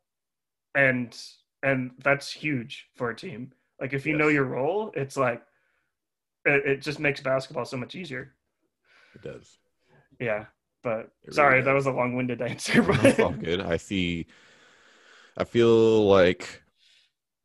and 0.76 1.18
and 1.64 1.92
that's 2.04 2.32
huge 2.32 2.88
for 2.96 3.10
a 3.10 3.16
team. 3.16 3.54
Like 3.80 3.94
if 3.94 4.06
you 4.06 4.16
know 4.18 4.28
your 4.30 4.46
role, 4.46 4.92
it's 4.96 5.18
like 5.18 5.44
it, 6.46 6.66
it 6.66 6.82
just 6.82 7.00
makes 7.00 7.22
basketball 7.22 7.66
so 7.66 7.78
much 7.78 7.96
easier. 7.96 8.36
it 9.16 9.22
does. 9.22 9.60
Yeah, 10.20 10.46
but 10.84 11.12
It 11.24 11.34
sorry, 11.34 11.62
really 11.62 11.62
that 11.62 11.74
was 11.74 11.86
a 11.88 11.92
long-winded 11.92 12.42
answer. 12.42 12.82
That's 12.84 13.20
all 13.20 13.32
But 13.32 13.40
good. 13.40 13.62
I 13.62 13.78
see. 13.78 14.28
I 15.38 15.44
feel 15.44 16.06
like 16.08 16.64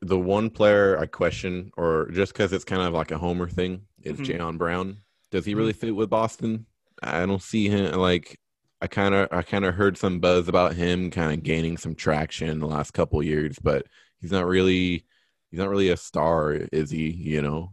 the 0.03 0.19
one 0.19 0.51
player 0.51 0.99
I 0.99 1.07
question, 1.07 1.73
or 1.77 2.11
just 2.13 2.33
because 2.33 2.53
it's 2.53 2.65
kind 2.65 2.83
of 2.83 2.95
like 2.95 3.11
a 3.11 3.19
homer 3.19 3.49
thing, 3.49 3.87
is. 4.03 4.21
Mm-hmm. 4.21 4.25
Jaylen 4.25 4.59
Brown. 4.59 4.99
Does 5.37 5.45
he 5.45 5.55
really 5.55 5.75
fit 5.75 5.95
with 5.95 6.09
Boston? 6.09 6.65
I 7.03 7.27
don't 7.27 7.43
see 7.43 7.69
him 7.69 7.93
like. 7.93 8.39
I 8.81 8.87
kind 8.87 9.15
of 9.15 9.29
I 9.31 9.43
kind 9.43 9.67
of 9.67 9.75
heard 9.75 9.99
some 9.99 10.19
buzz 10.19 10.49
about 10.49 10.75
him 10.75 11.11
kind 11.11 11.33
of 11.33 11.43
gaining 11.43 11.77
some 11.77 11.95
traction 11.95 12.49
in 12.49 12.59
the 12.59 12.67
last 12.67 12.93
couple 12.93 13.23
years, 13.23 13.59
but 13.63 13.87
he's 14.19 14.33
not 14.33 14.47
really 14.47 15.05
he's 15.51 15.59
not 15.61 15.69
really 15.69 15.91
a 15.91 15.97
star, 15.97 16.53
is 16.73 16.91
he? 16.91 17.11
You 17.11 17.43
know, 17.43 17.73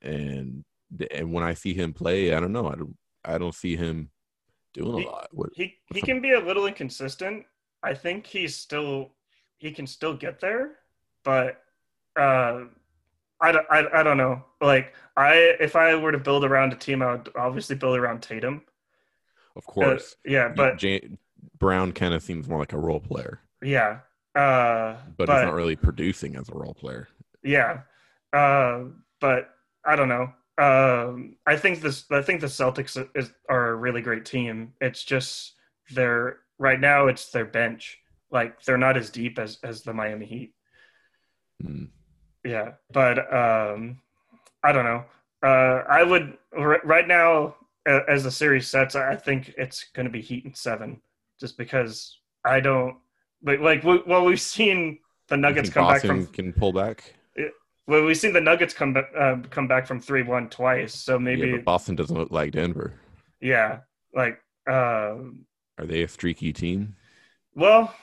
and 0.00 0.64
and 1.10 1.32
when 1.32 1.42
I 1.42 1.54
see 1.54 1.74
him 1.74 1.92
play, 1.92 2.34
I 2.34 2.38
don't 2.40 2.52
know. 2.52 2.68
I 2.68 2.76
don't 2.76 2.96
I 3.24 3.38
don't 3.38 3.54
see 3.54 3.74
him 3.76 4.10
doing 4.74 4.94
a 4.94 4.98
He- 5.00 5.06
lot. 5.06 5.28
What, 5.32 5.50
he 5.54 5.74
he 5.92 6.00
can 6.00 6.20
be 6.20 6.32
a 6.32 6.40
little 6.40 6.66
inconsistent. 6.66 7.46
I 7.82 7.94
think 7.94 8.26
he's 8.26 8.54
still 8.56 9.10
he 9.58 9.72
can 9.72 9.88
still 9.88 10.14
get 10.14 10.38
there, 10.40 10.76
but 11.24 11.62
uh, 12.16 12.64
I, 13.42 13.52
don't- 13.52 13.66
I, 13.70 14.00
I 14.00 14.02
don't 14.02 14.16
know. 14.16 14.44
Like 14.62 14.94
I 15.16 15.56
if 15.60 15.76
I 15.76 15.94
were 15.96 16.12
to 16.12 16.18
build 16.18 16.44
around 16.44 16.72
a 16.72 16.76
team, 16.76 17.02
I 17.02 17.12
would 17.16 17.28
obviously 17.36 17.76
build 17.76 17.98
around 17.98 18.22
Tatum. 18.22 18.62
of 19.56 19.64
Uh, 19.68 19.72
course, 19.72 20.16
yeah, 20.24 20.48
but 20.56 20.78
J- 20.78 21.10
Brown 21.58 21.92
kind 21.92 22.14
of 22.14 22.22
seems 22.22 22.48
more 22.48 22.58
like 22.58 22.72
a 22.72 22.78
role 22.78 23.00
player, 23.00 23.40
yeah, 23.62 23.98
uh, 24.34 24.96
but, 25.16 25.28
he's 25.28 25.42
not 25.42 25.54
really 25.54 25.76
producing 25.76 26.36
as 26.36 26.48
a 26.48 26.54
role 26.54 26.74
player. 26.74 27.08
Yeah, 27.42 27.80
uh, 28.32 28.84
but 29.20 29.50
I 29.84 29.96
don't 29.96 30.08
know. 30.08 30.32
Um, 30.58 31.36
I 31.46 31.56
think 31.56 31.80
this. 31.80 32.04
I 32.10 32.22
think 32.22 32.40
the 32.40 32.46
Celtics 32.46 32.96
is, 33.16 33.32
are 33.48 33.70
a 33.70 33.74
really 33.76 34.02
great 34.02 34.24
team. 34.24 34.74
It's 34.80 35.02
just 35.04 35.54
they're 35.90 36.38
right 36.58 36.78
now. 36.80 37.08
It's 37.08 37.30
their 37.30 37.44
bench. 37.46 37.98
Like 38.30 38.62
they're 38.64 38.78
not 38.78 38.96
as 38.96 39.10
deep 39.10 39.38
as 39.38 39.58
as 39.64 39.82
the 39.82 39.92
Miami 39.92 40.26
Heat. 40.26 40.54
Hmm. 41.60 41.84
Yeah, 42.44 42.72
but 42.92 43.18
um, 43.32 44.00
I 44.62 44.72
don't 44.72 44.84
know. 44.84 45.04
Uh, 45.42 45.82
I 45.88 46.02
would 46.02 46.36
r- 46.56 46.80
right 46.84 47.06
now 47.06 47.56
as 47.86 48.24
the 48.24 48.30
series 48.30 48.68
sets. 48.68 48.94
I 48.94 49.16
think 49.16 49.54
it's 49.56 49.84
going 49.94 50.06
to 50.06 50.12
be 50.12 50.20
Heat 50.20 50.44
and 50.44 50.56
seven, 50.56 51.00
just 51.40 51.56
because 51.56 52.18
I 52.44 52.60
don't. 52.60 52.96
Like, 53.44 53.60
like 53.60 53.84
we- 53.84 54.02
well, 54.06 54.24
we've 54.24 54.40
seen 54.40 54.98
the 55.28 55.36
Nuggets 55.36 55.70
come 55.70 55.86
back 55.86 56.02
from 56.02 56.26
can 56.26 56.52
pull 56.52 56.72
back. 56.72 57.14
well, 57.86 58.04
we've 58.04 58.18
seen 58.18 58.32
the 58.32 58.40
Nuggets 58.40 58.74
come 58.74 58.92
back 58.92 59.10
uh, 59.18 59.36
come 59.50 59.66
back 59.68 59.86
from 59.86 60.00
three 60.00 60.22
one 60.22 60.48
twice, 60.48 60.94
so 60.94 61.18
maybe 61.18 61.48
yeah, 61.48 61.56
Boston 61.58 61.96
doesn't 61.96 62.16
look 62.16 62.30
like 62.30 62.52
Denver. 62.52 62.94
Yeah 63.40 63.80
like 64.14 64.38
um, 64.68 65.44
Are 65.78 65.86
they 65.86 66.02
a 66.02 66.08
streaky 66.08 66.52
team? 66.52 66.96
well, 67.54 67.94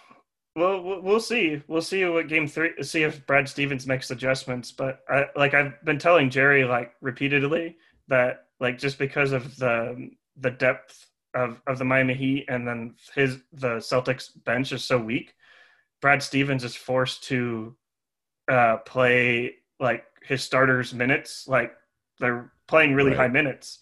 well, 0.60 1.02
we'll 1.02 1.20
see. 1.20 1.62
We'll 1.68 1.82
see 1.82 2.04
what 2.06 2.28
game 2.28 2.48
three. 2.48 2.72
See 2.84 3.04
if 3.04 3.26
Brad 3.26 3.48
Stevens 3.48 3.88
makes 3.88 4.12
adjustments. 4.12 4.72
But 4.72 5.00
I, 5.10 5.26
like 5.36 5.54
I've 5.54 5.84
been 5.86 6.00
telling 6.00 6.30
Jerry 6.30 6.66
like 6.66 6.94
repeatedly 7.02 7.78
that 8.10 8.46
like 8.60 8.78
just 8.78 9.00
because 9.00 9.32
of 9.32 9.56
the 9.58 10.10
the 10.38 10.52
depth 10.52 11.08
of 11.34 11.62
of 11.68 11.78
the 11.80 11.86
Miami 11.86 12.14
Heat 12.14 12.46
and 12.50 12.68
then 12.68 12.96
his 13.16 13.38
the 13.54 13.78
Celtics 13.78 14.30
bench 14.46 14.72
is 14.72 14.84
so 14.84 14.98
weak, 14.98 15.34
Brad 16.02 16.22
Stevens 16.22 16.64
is 16.64 16.76
forced 16.76 17.24
to 17.26 17.76
uh, 18.52 18.78
play 18.78 19.56
like 19.80 20.04
his 20.24 20.44
starters 20.44 20.94
minutes 20.94 21.48
like 21.48 21.74
they're 22.20 22.52
playing 22.68 22.94
really 22.94 23.12
Right. 23.12 23.18
high 23.20 23.28
minutes 23.30 23.80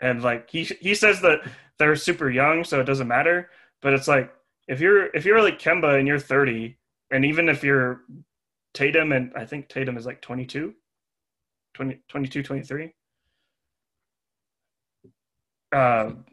and 0.00 0.22
like 0.22 0.48
he 0.50 0.62
he 0.64 0.94
says 0.94 1.20
that 1.22 1.40
they're 1.78 1.96
super 1.96 2.30
young 2.30 2.62
so 2.62 2.78
it 2.80 2.84
doesn't 2.84 3.08
matter 3.08 3.50
but 3.80 3.92
it's 3.92 4.06
like 4.06 4.32
if 4.68 4.80
you're 4.80 5.06
if 5.14 5.24
you're 5.24 5.42
like 5.42 5.58
Kemba 5.58 5.98
and 5.98 6.06
you're 6.08 6.18
30 6.18 6.76
and 7.10 7.24
even 7.24 7.48
if 7.48 7.62
you're 7.64 8.02
Tatum 8.74 9.12
and 9.12 9.32
I 9.36 9.44
think 9.44 9.68
Tatum 9.68 9.96
is 9.96 10.06
like 10.06 10.22
22 10.22 10.74
20, 11.74 12.00
22 12.08 12.42
23 12.42 12.92
um 15.72 16.24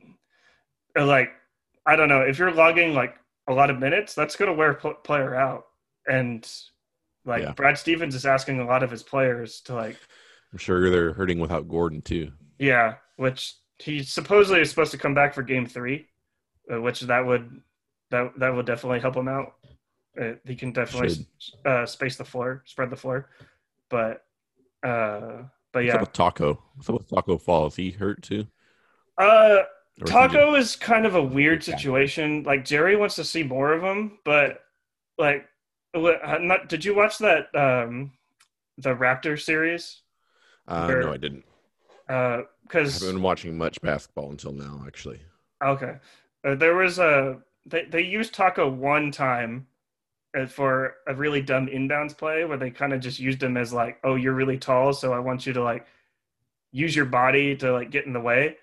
uh, 0.98 1.06
like 1.06 1.32
I 1.86 1.96
don't 1.96 2.10
know 2.10 2.22
if 2.22 2.38
you're 2.38 2.52
logging 2.52 2.94
like 2.94 3.16
a 3.48 3.54
lot 3.54 3.70
of 3.70 3.80
minutes 3.80 4.14
that's 4.14 4.36
going 4.36 4.50
to 4.52 4.56
wear 4.58 4.74
pl- 4.74 4.96
player 4.96 5.36
out 5.36 5.66
and 6.08 6.48
like 7.26 7.44
Yeah. 7.44 7.52
Brad 7.54 7.78
Stevens 7.78 8.16
is 8.16 8.26
asking 8.26 8.60
a 8.60 8.66
lot 8.66 8.84
of 8.84 8.92
his 8.92 9.04
players 9.04 9.62
to 9.62 9.76
like 9.76 9.98
I'm 10.52 10.58
sure 10.58 10.90
they're 10.90 11.14
hurting 11.14 11.40
without 11.40 11.68
Gordon 11.68 12.02
too. 12.02 12.32
yeah, 12.58 12.96
which 13.18 13.56
he 13.78 14.04
supposedly 14.04 14.62
is 14.62 14.70
supposed 14.70 14.92
to 14.92 14.98
come 14.98 15.14
back 15.14 15.34
for 15.34 15.44
game 15.44 15.66
three, 15.68 16.08
uh, 16.74 16.82
which 16.82 17.02
that 17.02 17.26
would 17.26 17.62
that 18.12 18.32
that 18.38 18.54
would 18.56 18.66
definitely 18.66 19.00
help 19.00 19.16
him 19.16 19.28
out. 19.28 19.56
Uh, 20.20 20.34
he 20.46 20.56
can 20.56 20.72
definitely 20.72 21.26
uh, 21.66 21.86
space 21.86 22.18
the 22.18 22.26
floor, 22.26 22.64
spread 22.66 22.90
the 22.90 22.96
floor, 22.96 23.30
but 23.90 24.26
uh, 24.84 25.44
but 25.72 25.80
yeah, 25.86 26.00
with 26.00 26.14
Tacko? 26.14 26.58
What's 26.76 26.90
up 26.90 26.96
with 26.98 27.08
Tacko 27.10 27.38
Falls? 27.42 27.76
He 27.76 27.92
hurt 27.92 28.24
too. 28.24 28.46
uh, 29.18 29.60
Or 30.02 30.06
Tacko 30.08 30.58
is 30.58 30.76
kind 30.76 31.06
of 31.06 31.16
a 31.16 31.24
weird 31.24 31.64
situation. 31.64 32.44
Like 32.44 32.66
Jerry 32.66 32.96
wants 32.96 33.16
to 33.16 33.24
see 33.24 33.44
more 33.44 33.72
of 33.74 33.84
him, 33.84 34.18
but 34.26 34.62
like, 35.18 35.48
what- 35.94 36.24
uh, 36.24 36.38
not 36.40 36.70
did 36.70 36.84
you 36.86 36.96
watch 36.96 37.18
that 37.20 37.54
um 37.56 38.12
the 38.78 38.96
Raptor 38.96 39.40
series? 39.40 40.02
Uh, 40.68 40.88
Or- 40.90 41.02
no, 41.02 41.14
I 41.14 41.18
didn't. 41.18 41.46
Uh, 42.10 42.14
I 42.14 42.44
because 42.64 43.00
haven't 43.00 43.16
been 43.16 43.24
watching 43.24 43.58
much 43.58 43.80
basketball 43.82 44.32
until 44.32 44.52
now. 44.54 44.84
Actually, 44.88 45.20
Okay. 45.64 45.98
Uh, 46.46 46.56
there 46.56 46.76
was 46.76 46.98
a 47.00 47.40
they 47.70 47.86
they 47.86 48.02
used 48.02 48.34
Tacko 48.34 48.72
one 48.72 49.12
time 49.12 49.68
uh, 50.38 50.46
for 50.46 50.96
a 51.08 51.16
really 51.16 51.42
dumb 51.42 51.68
inbounds 51.68 52.18
play 52.18 52.46
where 52.46 52.58
they 52.58 52.70
kind 52.72 52.94
of 52.94 53.00
just 53.00 53.20
used 53.20 53.42
him 53.42 53.58
as 53.58 53.74
like, 53.74 54.00
oh, 54.04 54.16
you're 54.16 54.34
really 54.34 54.58
tall, 54.58 54.94
so 54.94 55.14
I 55.14 55.20
want 55.20 55.46
you 55.46 55.54
to 55.54 55.64
like 55.64 55.86
use 56.72 56.96
your 56.96 57.06
body 57.06 57.56
to 57.58 57.72
like 57.72 57.92
get 57.92 58.06
in 58.06 58.14
the 58.14 58.20
way. 58.20 58.58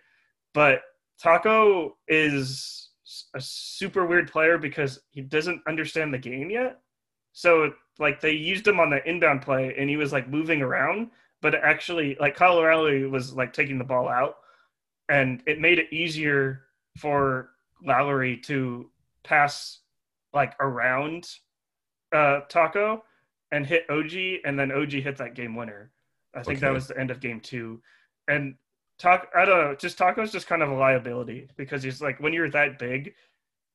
But 0.54 0.82
Tacko 1.22 1.92
is 2.08 2.90
a 3.34 3.40
super 3.40 4.06
weird 4.06 4.30
player 4.30 4.58
because 4.58 5.00
he 5.10 5.20
doesn't 5.20 5.62
understand 5.66 6.12
the 6.12 6.18
game 6.18 6.50
yet. 6.50 6.80
So 7.32 7.72
like 7.98 8.20
they 8.20 8.32
used 8.32 8.66
him 8.66 8.80
on 8.80 8.90
the 8.90 9.06
inbound 9.08 9.42
play 9.42 9.74
and 9.76 9.88
he 9.88 9.96
was 9.96 10.12
like 10.12 10.28
moving 10.28 10.62
around, 10.62 11.10
but 11.42 11.54
actually 11.54 12.16
like 12.20 12.36
Kyle 12.36 12.56
Lowry 12.56 13.06
was 13.06 13.34
like 13.34 13.52
taking 13.52 13.78
the 13.78 13.84
ball 13.84 14.08
out 14.08 14.36
and 15.08 15.42
it 15.46 15.60
made 15.60 15.78
it 15.78 15.92
easier 15.92 16.62
for 16.98 17.50
Lowry 17.84 18.36
to 18.38 18.90
pass 19.26 19.80
like 20.32 20.54
around 20.60 21.28
uh 22.12 22.40
Tacko 22.48 23.02
and 23.52 23.66
hit 23.66 23.84
OG 23.90 24.40
and 24.44 24.58
then 24.58 24.70
OG 24.72 24.92
hit 24.92 25.16
that 25.18 25.34
game 25.34 25.54
winner. 25.56 25.90
I 26.34 26.42
think 26.42 26.58
Okay. 26.58 26.66
that 26.66 26.72
was 26.72 26.86
the 26.88 26.98
end 26.98 27.10
of 27.10 27.20
game 27.20 27.40
two. 27.40 27.80
And 28.28 28.54
Tacko, 29.00 29.26
I 29.36 29.44
don't 29.44 29.58
know, 29.60 29.74
just 29.74 29.98
Tacko's 29.98 30.32
just 30.32 30.46
kind 30.46 30.62
of 30.62 30.70
a 30.70 30.74
liability 30.74 31.48
because 31.56 31.82
he's 31.82 32.00
like 32.00 32.18
when 32.20 32.32
you're 32.32 32.50
that 32.50 32.78
big, 32.78 33.14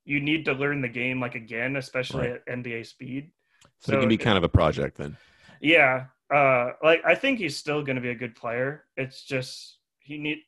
you 0.06 0.20
need 0.20 0.46
to 0.46 0.54
learn 0.54 0.82
the 0.82 0.90
game 0.90 1.20
like 1.20 1.36
again, 1.36 1.76
especially 1.76 2.30
Right. 2.30 2.42
at 2.48 2.60
NBA 2.60 2.86
speed. 2.86 3.32
So, 3.80 3.94
it 3.96 4.00
can 4.00 4.10
be 4.10 4.18
kind 4.18 4.38
of 4.38 4.44
a 4.44 4.50
project 4.50 4.98
then. 4.98 5.18
Yeah. 5.60 6.06
Uh 6.34 6.72
like 6.84 7.02
I 7.06 7.16
think 7.16 7.40
he's 7.40 7.58
still 7.58 7.84
gonna 7.84 8.02
be 8.02 8.10
a 8.10 8.16
good 8.16 8.36
player. 8.36 8.86
It's 8.98 9.24
just 9.24 9.78
he 10.00 10.18
need 10.18 10.40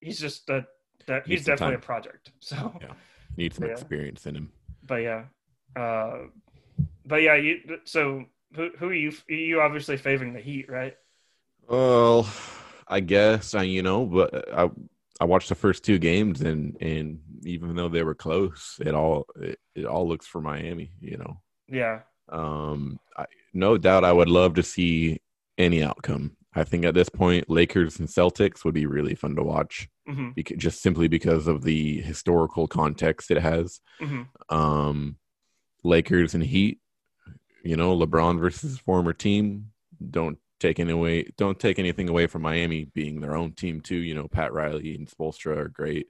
he's 0.00 0.18
just 0.20 0.48
a 0.50 0.66
that 1.06 1.26
he's 1.26 1.44
definitely 1.44 1.76
a 1.76 1.78
project. 1.78 2.30
So 2.40 2.76
Yeah. 2.80 2.92
Need 3.38 3.54
some 3.54 3.66
Yeah. 3.66 3.72
experience 3.72 4.26
in 4.26 4.34
him. 4.36 4.52
but 4.86 4.96
yeah. 4.96 5.24
Uh 5.76 6.26
but 7.06 7.22
yeah, 7.22 7.36
you 7.36 7.78
so 7.84 8.24
who 8.54 8.70
who 8.78 8.88
are 8.88 8.94
you 8.94 9.12
you 9.28 9.60
obviously 9.60 9.96
favoring 9.96 10.32
the 10.34 10.40
Heat, 10.40 10.68
right? 10.68 10.94
Well, 11.68 12.28
I 12.86 13.00
guess 13.00 13.54
I, 13.54 13.62
you 13.62 13.82
know, 13.82 14.04
but 14.06 14.52
I 14.52 14.70
I 15.20 15.24
watched 15.24 15.48
the 15.50 15.54
first 15.54 15.84
two 15.84 15.98
games 15.98 16.40
and 16.42 16.76
and 16.80 17.20
even 17.44 17.76
though 17.76 17.88
they 17.88 18.02
were 18.02 18.14
close, 18.14 18.78
it 18.84 18.94
all 18.94 19.26
it, 19.40 19.58
it 19.74 19.84
all 19.84 20.08
looks 20.08 20.26
for 20.26 20.40
Miami. 20.40 20.90
You 21.00 21.18
know, 21.18 21.40
Yeah. 21.68 22.00
um, 22.30 22.98
I, 23.16 23.26
no 23.54 23.78
doubt 23.78 24.04
I 24.04 24.12
would 24.12 24.28
love 24.28 24.54
to 24.54 24.62
see 24.62 25.20
any 25.56 25.82
outcome. 25.82 26.36
I 26.54 26.64
think 26.64 26.84
at 26.84 26.94
this 26.94 27.08
point, 27.08 27.48
Lakers 27.48 27.98
and 28.00 28.08
Celtics 28.08 28.64
would 28.64 28.74
be 28.74 28.86
really 28.86 29.14
fun 29.14 29.36
to 29.36 29.42
watch, 29.44 29.88
hmm 30.08 30.30
because, 30.34 30.56
just 30.56 30.82
simply 30.82 31.08
because 31.08 31.46
of 31.46 31.62
the 31.62 32.00
historical 32.00 32.66
context 32.66 33.30
it 33.30 33.38
has. 33.38 33.80
hmm 34.00 34.22
Um, 34.48 35.16
Lakers 35.84 36.34
and 36.34 36.42
Heat, 36.42 36.80
you 37.62 37.76
know, 37.76 37.96
LeBron 37.96 38.40
versus 38.40 38.78
former 38.78 39.12
team. 39.12 39.70
Don't 40.10 40.38
take 40.60 40.80
any 40.80 40.92
away. 40.92 41.30
Don't 41.36 41.58
take 41.58 41.78
anything 41.78 42.08
away 42.08 42.26
from 42.26 42.42
Miami 42.42 42.84
being 42.84 43.20
their 43.20 43.36
own 43.36 43.52
team 43.52 43.80
too. 43.80 43.96
You 43.96 44.14
know, 44.14 44.28
Pat 44.28 44.52
Riley 44.52 44.94
and 44.94 45.08
Spoelstra 45.08 45.56
are 45.56 45.68
great. 45.68 46.08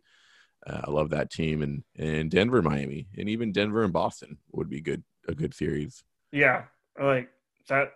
Uh, 0.67 0.81
I 0.85 0.91
love 0.91 1.11
that 1.11 1.31
team, 1.31 1.63
and 1.63 1.85
and 1.97 2.31
Denver, 2.31 2.63
Miami, 2.63 3.09
and 3.17 3.29
even 3.29 3.53
Denver 3.53 3.85
and 3.85 3.93
Boston 3.93 4.39
would 4.53 4.69
be 4.69 4.81
good. 4.81 5.05
A 5.29 5.35
good 5.35 5.53
series. 5.53 6.03
Yeah. 6.33 6.65
Like 6.99 7.29
that 7.69 7.93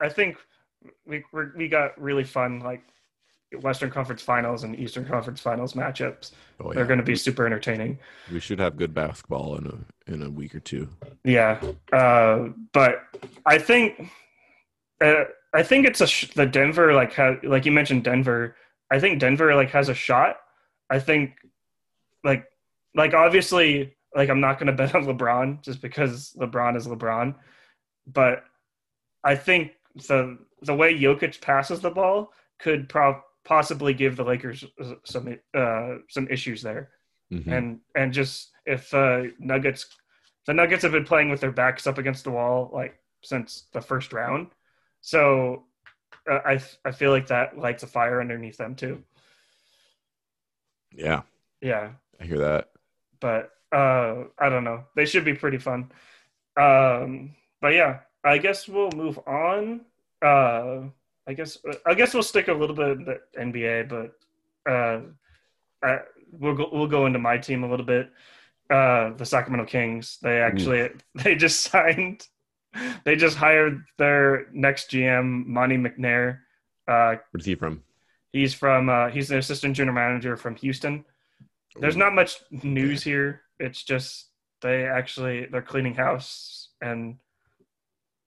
I 0.00 0.08
think 0.08 0.36
we 1.04 1.24
we're, 1.32 1.52
we 1.56 1.68
got 1.68 2.00
really 2.00 2.22
fun 2.22 2.60
like 2.60 2.82
Western 3.60 3.90
Conference 3.90 4.22
Finals 4.22 4.64
and 4.64 4.78
Eastern 4.78 5.06
Conference 5.06 5.40
Finals 5.40 5.72
matchups. 5.72 6.32
Oh 6.60 6.72
They're 6.72 6.84
going 6.84 6.98
to 6.98 7.04
be 7.04 7.16
super 7.16 7.46
entertaining. 7.46 7.98
we 8.32 8.40
should 8.40 8.58
have 8.58 8.76
good 8.76 8.92
basketball 8.92 9.56
in 9.56 9.66
a 9.66 10.12
in 10.12 10.22
a 10.22 10.30
week 10.30 10.54
or 10.54 10.60
two. 10.60 10.88
Yeah, 11.24 11.60
uh, 11.92 12.48
but 12.72 13.02
I 13.46 13.58
think 13.58 14.10
uh, 15.00 15.24
I 15.54 15.62
think 15.62 15.86
it's 15.86 16.00
a 16.00 16.06
sh- 16.06 16.32
the 16.34 16.46
Denver 16.46 16.92
like 16.92 17.14
ha- 17.14 17.36
like 17.42 17.64
you 17.64 17.72
mentioned 17.72 18.04
Denver. 18.04 18.56
I 18.90 18.98
think 19.00 19.18
Denver 19.20 19.54
like 19.54 19.70
has 19.70 19.88
a 19.88 19.94
shot. 19.94 20.36
I 20.90 20.98
think 20.98 21.32
like 22.24 22.44
like 22.94 23.14
obviously 23.14 23.94
like 24.14 24.28
I'm 24.28 24.40
not 24.40 24.58
going 24.58 24.66
to 24.68 24.72
bet 24.72 24.94
on 24.94 25.04
LeBron 25.06 25.62
just 25.62 25.80
because 25.80 26.34
LeBron 26.38 26.76
is 26.76 26.86
LeBron, 26.86 27.34
but 28.06 28.44
I 29.24 29.36
think 29.36 29.72
the 30.06 30.38
the 30.62 30.74
way 30.74 30.98
Jokic 30.98 31.40
passes 31.40 31.80
the 31.80 31.90
ball 31.90 32.32
could 32.58 32.88
pro- 32.88 33.22
possibly 33.48 33.94
give 33.94 34.16
the 34.16 34.24
Lakers 34.24 34.64
uh, 34.82 34.94
some 35.06 35.38
uh, 35.56 35.96
some 36.10 36.28
issues 36.30 36.62
there 36.62 36.90
Mhm. 37.30 37.50
and 37.54 37.80
and 37.96 38.12
just 38.14 38.52
if 38.66 38.94
uh, 38.94 39.24
Nuggets, 39.40 39.86
the 40.46 40.54
Nuggets 40.54 40.82
have 40.84 40.92
been 40.92 41.04
playing 41.06 41.30
with 41.30 41.40
their 41.40 41.52
backs 41.52 41.86
up 41.88 41.98
against 41.98 42.24
the 42.24 42.32
wall 42.32 42.70
like 42.74 42.98
since 43.24 43.68
the 43.74 43.82
first 43.82 44.12
round, 44.14 44.48
so 45.02 45.64
uh, 46.30 46.40
I 46.46 46.60
I 46.86 46.92
feel 46.92 47.12
like 47.12 47.28
that 47.28 47.58
lights 47.58 47.84
a 47.84 47.88
fire 47.88 48.20
underneath 48.20 48.58
them 48.58 48.76
too. 48.76 49.04
yeah, 50.92 51.22
Yeah, 51.60 51.92
I 52.20 52.24
hear 52.24 52.38
that. 52.38 52.70
but 53.20 53.50
uh, 53.72 54.24
I 54.38 54.48
don't 54.48 54.64
know. 54.64 54.84
They 54.96 55.06
should 55.06 55.24
be 55.24 55.34
pretty 55.34 55.58
fun. 55.58 55.90
Um, 56.60 57.34
but 57.60 57.74
yeah, 57.74 58.00
I 58.24 58.38
guess 58.38 58.68
we'll 58.68 58.92
move 58.92 59.18
on. 59.26 59.82
Uh, 60.22 60.88
I 61.28 61.34
guess 61.34 61.58
I 61.86 61.94
guess 61.94 62.14
we'll 62.14 62.22
stick 62.22 62.48
a 62.48 62.52
little 62.52 62.74
bit 62.74 62.98
in 62.98 63.04
the 63.04 63.20
NBA, 63.38 63.88
but 63.88 64.70
uh, 64.70 65.00
I, 65.82 65.98
we'll 66.32 66.54
go, 66.54 66.68
we'll 66.72 66.86
go 66.86 67.06
into 67.06 67.18
my 67.18 67.36
team 67.36 67.62
a 67.64 67.70
little 67.70 67.86
bit. 67.86 68.10
Uh, 68.70 69.12
the 69.14 69.24
Sacramento 69.26 69.66
Kings. 69.66 70.18
They 70.22 70.40
actually 70.40 70.90
they 71.14 71.34
just 71.34 71.60
signed. 71.60 72.26
They 73.04 73.16
just 73.16 73.36
hired 73.36 73.84
their 73.98 74.46
next 74.52 74.90
GM, 74.90 75.46
Monty 75.46 75.76
McNair. 75.76 76.40
Uh, 76.86 77.16
Where's 77.30 77.44
he 77.44 77.54
from? 77.54 77.82
he's 78.32 78.54
from 78.54 78.88
uh, 78.88 79.08
he's 79.08 79.30
an 79.30 79.38
assistant 79.38 79.76
general 79.76 79.94
manager 79.94 80.36
from 80.36 80.56
Houston. 80.56 81.04
There's 81.80 81.96
not 81.96 82.14
much 82.14 82.36
news 82.50 83.02
here. 83.02 83.42
It's 83.60 83.82
just 83.82 84.30
they 84.62 84.84
actually 84.84 85.46
they're 85.46 85.62
cleaning 85.62 85.94
house 85.94 86.70
and 86.80 87.16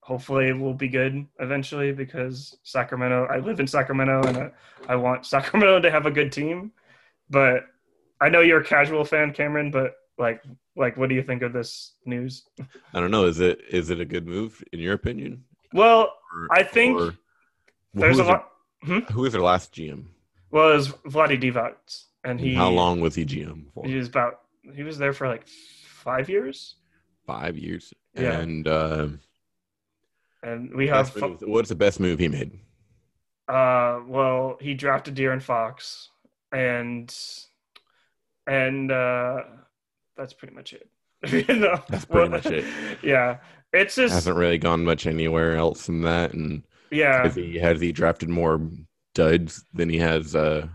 hopefully 0.02 0.48
it 0.48 0.58
will 0.58 0.74
be 0.74 0.88
good 0.88 1.26
eventually 1.40 1.92
because 1.92 2.58
Sacramento. 2.64 3.26
I 3.30 3.38
live 3.38 3.60
in 3.60 3.66
Sacramento 3.66 4.22
and 4.28 4.36
I, 4.36 4.50
I 4.88 4.96
want 4.96 5.24
Sacramento 5.34 5.80
to 5.80 5.90
have 5.90 6.06
a 6.06 6.10
good 6.10 6.30
team. 6.32 6.72
But 7.30 7.64
I 8.20 8.28
know 8.28 8.40
you're 8.40 8.60
a 8.60 8.64
casual 8.64 9.04
fan, 9.04 9.32
Cameron. 9.32 9.70
But 9.70 9.94
like, 10.18 10.42
like, 10.76 10.96
what 10.96 11.08
do 11.08 11.14
you 11.14 11.22
think 11.22 11.42
of 11.42 11.52
this 11.52 11.94
news? 12.04 12.44
I 12.92 13.00
don't 13.00 13.10
know. 13.10 13.24
Is 13.26 13.40
it 13.40 13.60
is 13.70 13.90
it 13.90 14.00
a 14.00 14.04
good 14.04 14.26
move 14.26 14.62
in 14.72 14.80
your 14.80 14.94
opinion? 14.94 15.44
Well, 15.72 16.12
Or- 16.34 16.48
I 16.50 16.62
think 16.62 17.00
or- 17.00 17.14
there's 17.94 18.18
a 18.18 18.24
lot. 18.24 18.50
their- 18.86 19.00
Who 19.12 19.22
was 19.22 19.32
their 19.32 19.42
last 19.42 19.72
GM? 19.74 20.06
Well, 20.50 20.70
it 20.72 20.74
was 20.74 20.88
Vlade 21.06 21.40
Divac, 21.40 21.74
and 22.24 22.38
he 22.38 22.54
How 22.54 22.68
long 22.68 23.00
was 23.00 23.14
he 23.14 23.24
GM 23.24 23.72
for? 23.72 23.86
He 23.86 23.94
was 23.94 24.08
about 24.08 24.40
he 24.74 24.82
was 24.82 24.98
there 24.98 25.12
for 25.14 25.26
like 25.28 25.46
five 25.48 26.28
years, 26.28 26.76
Five 27.26 27.56
years. 27.56 27.94
Yeah. 28.14 28.38
And 28.40 28.68
uh, 28.68 29.08
and 30.42 30.74
we 30.74 30.88
have 30.88 31.10
what's 31.42 31.68
the 31.68 31.74
best 31.74 32.00
move 32.00 32.18
he 32.18 32.28
made? 32.28 32.58
Uh, 33.48 34.00
well, 34.06 34.56
he 34.60 34.74
drafted 34.74 35.14
De'Aaron 35.14 35.42
Fox, 35.42 36.10
and 36.52 37.14
and 38.46 38.90
uh, 38.90 39.42
that's 40.16 40.32
pretty 40.32 40.54
much 40.54 40.72
it. 40.72 40.88
you 41.48 41.54
know, 41.54 41.80
That's 41.88 42.04
pretty 42.04 42.30
much 42.30 42.46
it. 42.46 42.64
Yeah, 43.02 43.38
it's 43.72 43.94
just 43.94 44.12
Hasn't 44.14 44.36
really 44.36 44.58
gone 44.58 44.84
much 44.84 45.06
anywhere 45.06 45.56
else 45.56 45.86
than 45.86 46.02
that. 46.02 46.34
And 46.34 46.64
yeah, 46.90 47.22
has 47.22 47.34
he 47.36 47.58
has 47.58 47.80
he 47.80 47.92
drafted 47.92 48.28
more 48.28 48.60
duds 49.14 49.64
than 49.72 49.88
he 49.88 49.98
has? 49.98 50.34
Uh, 50.34 50.66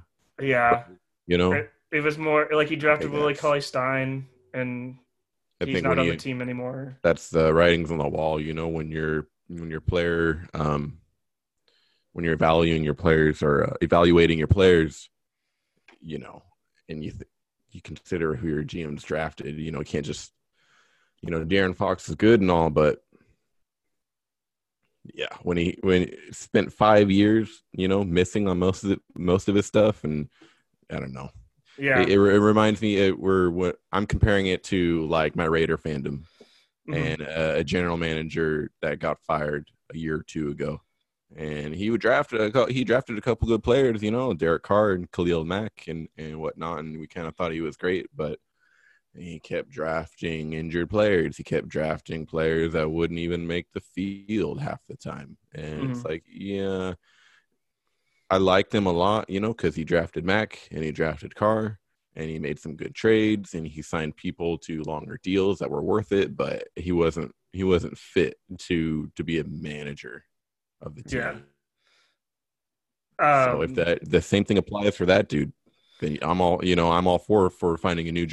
yeah. 0.42 0.84
you 1.26 1.38
know, 1.38 1.52
It, 1.52 1.72
it 1.92 2.02
was 2.02 2.18
more 2.18 2.48
like 2.52 2.70
he 2.70 2.76
drafted 2.78 3.12
Willie 3.12 3.36
Cauley 3.36 3.60
Stein, 3.62 4.28
and 4.54 4.96
I 5.60 5.66
he's 5.66 5.84
not 5.84 6.00
on 6.00 6.06
you 6.06 6.12
the 6.12 6.18
team 6.18 6.42
anymore. 6.42 6.98
that's 7.02 7.30
the 7.30 7.54
writings 7.54 7.92
on 7.92 7.98
the 7.98 8.08
wall. 8.08 8.40
You 8.40 8.54
know, 8.54 8.68
when 8.70 8.90
you're 8.90 9.28
when 9.50 9.70
your 9.70 9.82
player, 9.82 10.48
um, 10.54 11.00
when 12.14 12.26
you're 12.26 12.34
evaluating 12.34 12.84
your 12.84 12.94
players 12.94 13.42
or 13.42 13.64
uh, 13.66 13.74
evaluating 13.82 14.38
your 14.38 14.48
players, 14.48 15.10
you 16.02 16.20
know, 16.20 16.44
and 16.90 17.04
you 17.04 17.12
th- 17.12 17.30
you 17.72 17.82
consider 17.82 18.36
who 18.36 18.48
your 18.48 18.64
GM's 18.64 19.04
drafted. 19.04 19.58
You 19.58 19.72
know, 19.72 19.80
you 19.80 19.86
can't 19.86 20.06
just, 20.06 20.32
you 21.22 21.30
know, 21.30 21.44
De'Aaron 21.44 21.76
Fox 21.76 22.10
is 22.10 22.16
good 22.16 22.42
and 22.42 22.50
all, 22.50 22.70
but 22.70 23.00
yeah, 25.14 25.28
when 25.44 25.58
he 25.58 25.78
when 25.82 26.04
he 26.04 26.18
spent 26.32 26.74
five 26.74 27.10
years, 27.12 27.64
you 27.72 27.88
know, 27.88 28.04
missing 28.04 28.48
on 28.48 28.60
most 28.60 28.84
of 28.84 28.90
the, 28.90 29.00
most 29.16 29.48
of 29.48 29.56
his 29.56 29.66
stuff, 29.66 30.04
and 30.04 30.30
I 30.92 31.00
don't 31.00 31.14
know. 31.14 31.30
Yeah, 31.78 32.02
It, 32.02 32.10
it, 32.10 32.20
it 32.20 32.40
reminds 32.40 32.82
me, 32.82 32.98
it, 32.98 33.20
we're 33.20 33.50
what 33.50 33.78
I'm 33.92 34.08
comparing 34.08 34.48
it 34.48 34.64
to 34.66 35.06
like 35.08 35.36
my 35.36 35.46
Raider 35.46 35.78
fandom 35.78 36.24
Mhm. 36.90 36.96
and 36.96 37.22
a, 37.22 37.58
a 37.58 37.64
general 37.64 37.98
manager 37.98 38.72
that 38.82 39.00
got 39.00 39.20
fired 39.22 39.70
a 39.94 39.98
year 39.98 40.16
or 40.16 40.24
two 40.24 40.50
ago, 40.50 40.82
and 41.36 41.76
he 41.76 41.90
would 41.90 42.02
draft 42.02 42.34
a 42.34 42.68
he 42.70 42.84
drafted 42.84 43.18
a 43.18 43.22
couple 43.22 43.48
good 43.48 43.64
players, 43.64 44.02
you 44.02 44.12
know, 44.12 44.34
Derek 44.34 44.64
Carr 44.64 44.92
and 44.94 45.12
Khalil 45.12 45.46
Mack 45.46 45.86
and 45.88 46.08
and 46.18 46.40
whatnot, 46.40 46.80
and 46.80 47.00
we 47.00 47.08
kind 47.08 47.28
of 47.28 47.36
thought 47.36 47.52
he 47.52 47.62
was 47.62 47.78
great, 47.78 48.08
but 48.16 48.40
he 49.16 49.40
kept 49.40 49.70
drafting 49.70 50.54
injured 50.54 50.90
players. 50.90 51.38
He 51.38 51.44
kept 51.44 51.68
drafting 51.68 52.26
players 52.26 52.74
that 52.74 52.90
wouldn't 52.90 53.20
even 53.20 53.48
make 53.48 53.68
the 53.74 53.82
field 53.82 54.62
half 54.62 54.80
the 54.88 54.96
time. 54.96 55.38
And 55.54 55.82
mm-hmm. 55.82 55.92
it's 55.92 56.06
like, 56.06 56.24
yeah, 56.28 56.94
I 58.30 58.38
liked 58.38 58.74
him 58.74 58.86
a 58.86 58.92
lot, 58.92 59.30
you 59.30 59.40
know, 59.40 59.54
because 59.54 59.76
he 59.76 59.84
drafted 59.84 60.26
Mack 60.26 60.68
and 60.72 60.84
he 60.84 60.92
drafted 60.92 61.36
Carr 61.36 61.80
and 62.18 62.30
he 62.32 62.40
made 62.40 62.60
some 62.60 62.76
good 62.76 62.96
trades 62.96 63.54
and 63.54 63.66
he 63.66 63.82
signed 63.82 64.18
people 64.18 64.58
to 64.58 64.82
longer 64.84 65.20
deals 65.24 65.60
that 65.60 65.70
were 65.70 65.84
worth 65.84 66.12
it, 66.12 66.36
but 66.36 66.68
he 66.76 66.92
wasn't 66.92 67.32
he 67.54 67.64
wasn't 67.64 67.98
fit 67.98 68.38
to 68.58 69.10
to 69.16 69.24
be 69.24 69.40
a 69.40 69.44
manager 69.46 70.24
of 70.82 70.96
the 70.96 71.04
team. 71.04 71.20
Yeah. 71.20 71.36
Um, 73.20 73.46
so 73.46 73.62
if 73.62 73.70
um, 73.70 73.76
that 73.76 74.10
the 74.10 74.22
same 74.22 74.44
thing 74.44 74.58
applies 74.58 74.98
for 74.98 75.06
that 75.06 75.30
dude, 75.30 75.54
then 76.02 76.18
I'm 76.24 76.42
all 76.42 76.66
you 76.66 76.76
know 76.76 76.92
I'm 76.92 77.08
all 77.08 77.20
for 77.20 77.52
for 77.52 77.78
finding 77.78 78.08
a 78.08 78.12
new 78.12 78.28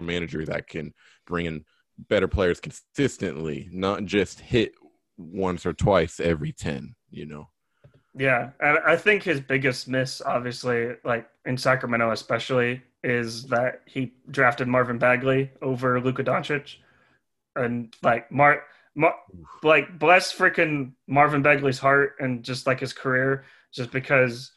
manager 0.00 0.44
that 0.44 0.66
can 0.66 0.92
bring 1.24 1.46
in 1.46 1.64
better 1.98 2.28
players 2.28 2.60
consistently, 2.60 3.68
not 3.72 4.04
just 4.04 4.40
hit 4.40 4.72
once 5.16 5.64
or 5.64 5.72
twice 5.72 6.18
every 6.18 6.52
ten. 6.52 6.96
You 7.10 7.26
know. 7.26 7.48
Yeah, 8.18 8.50
I 8.60 8.96
think 8.96 9.22
his 9.22 9.40
biggest 9.40 9.88
miss, 9.88 10.22
obviously, 10.22 10.94
like 11.04 11.28
in 11.44 11.58
Sacramento 11.58 12.12
especially, 12.12 12.82
is 13.04 13.44
that 13.48 13.82
he 13.84 14.14
drafted 14.30 14.68
Marvin 14.68 14.98
Bagley 14.98 15.50
over 15.60 16.00
Luka 16.00 16.24
Doncic, 16.24 16.76
and 17.54 17.94
like 18.02 18.32
Mar, 18.32 18.62
Mar 18.94 19.14
like 19.62 19.98
bless 19.98 20.32
freaking 20.32 20.92
Marvin 21.06 21.42
Bagley's 21.42 21.78
heart 21.78 22.14
and 22.18 22.42
just 22.42 22.66
like 22.66 22.80
his 22.80 22.94
career, 22.94 23.44
just 23.70 23.90
because 23.90 24.52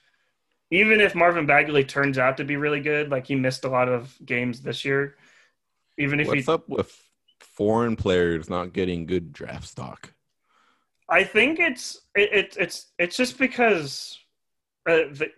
even 0.72 1.01
if 1.01 1.14
Marvin 1.14 1.45
Bagley 1.45 1.84
turns 1.84 2.18
out 2.18 2.38
to 2.38 2.45
be 2.45 2.55
really 2.55 2.80
good, 2.80 3.10
like 3.10 3.28
he 3.28 3.36
missed 3.36 3.66
a 3.66 3.70
lot 3.70 3.89
of 3.89 4.16
games 4.26 4.62
this 4.62 4.86
year. 4.86 5.16
Even 5.97 6.22
if 6.22 6.28
what's 6.28 6.45
he, 6.45 6.51
up 6.51 6.70
with 6.70 6.97
foreign 7.41 7.97
players 7.97 8.49
not 8.49 8.72
getting 8.72 9.05
good 9.05 9.34
draft 9.34 9.68
stock? 9.68 10.14
I 11.10 11.24
think 11.24 11.60
it's 11.60 12.01
it, 12.16 12.34
it 12.34 12.57
it's 12.60 12.88
it's 12.97 13.18
just 13.18 13.38
because 13.38 14.20
uh, 14.88 15.10
the, 15.12 15.30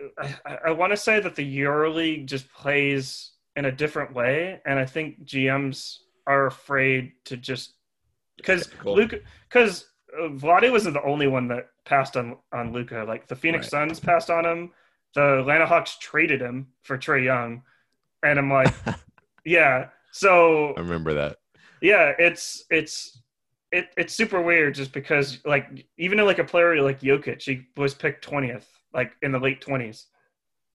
I, 0.46 0.58
I 0.68 0.72
want 0.72 0.92
to 0.92 0.98
say 0.98 1.20
that 1.20 1.36
the 1.36 1.60
EuroLeague 1.60 2.26
just 2.26 2.52
plays 2.52 3.32
in 3.56 3.66
a 3.66 3.72
different 3.72 4.14
way, 4.14 4.62
and 4.66 4.78
I 4.80 4.86
think 4.86 5.26
GMs 5.26 5.98
are 6.28 6.48
afraid 6.48 7.14
to 7.26 7.38
just 7.38 7.74
because 8.38 8.70
Luka 8.84 9.20
because 9.50 9.86
uh, 10.18 10.30
Vlade 10.30 10.72
wasn't 10.72 10.94
the 10.94 11.04
only 11.04 11.28
one 11.28 11.48
that 11.50 11.68
passed 11.86 12.18
on 12.18 12.38
on 12.54 12.74
Luka. 12.74 13.06
Like 13.08 13.28
the 13.28 13.36
Phoenix 13.36 13.66
right. 13.66 13.90
Suns 13.90 14.00
passed 14.00 14.30
on 14.30 14.46
him, 14.46 14.72
the 15.14 15.40
Atlanta 15.40 15.66
Hawks 15.66 15.98
traded 16.00 16.42
him 16.42 16.68
for 16.84 16.98
Trae 16.98 17.24
Young, 17.24 17.64
and 18.24 18.40
I'm 18.40 18.52
like, 18.52 18.74
yeah. 19.46 19.88
So 20.12 20.74
I 20.76 20.82
remember 20.82 21.14
that. 21.14 21.38
Yeah, 21.82 22.14
it's 22.18 22.66
it's 22.70 23.22
it, 23.72 23.88
it's 23.96 24.14
super 24.14 24.42
weird 24.42 24.76
just 24.76 24.92
because 24.92 25.40
like 25.46 25.86
even 25.98 26.20
in 26.20 26.26
like 26.26 26.40
a 26.40 26.44
player 26.44 26.82
like 26.82 27.00
Jokic, 27.02 27.42
he 27.42 27.68
was 27.78 27.94
picked 27.94 28.24
twentieth, 28.24 28.68
like 28.94 29.14
in 29.22 29.32
the 29.32 29.40
late 29.40 29.62
twenties, 29.62 30.08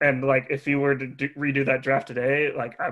and 0.01 0.25
like 0.25 0.47
if 0.51 0.65
he 0.65 0.75
were 0.75 0.97
to 0.97 1.07
do, 1.07 1.29
redo 1.31 1.65
that 1.67 1.83
draft 1.83 2.09
today, 2.09 2.53
like 2.57 2.81
I 2.81 2.91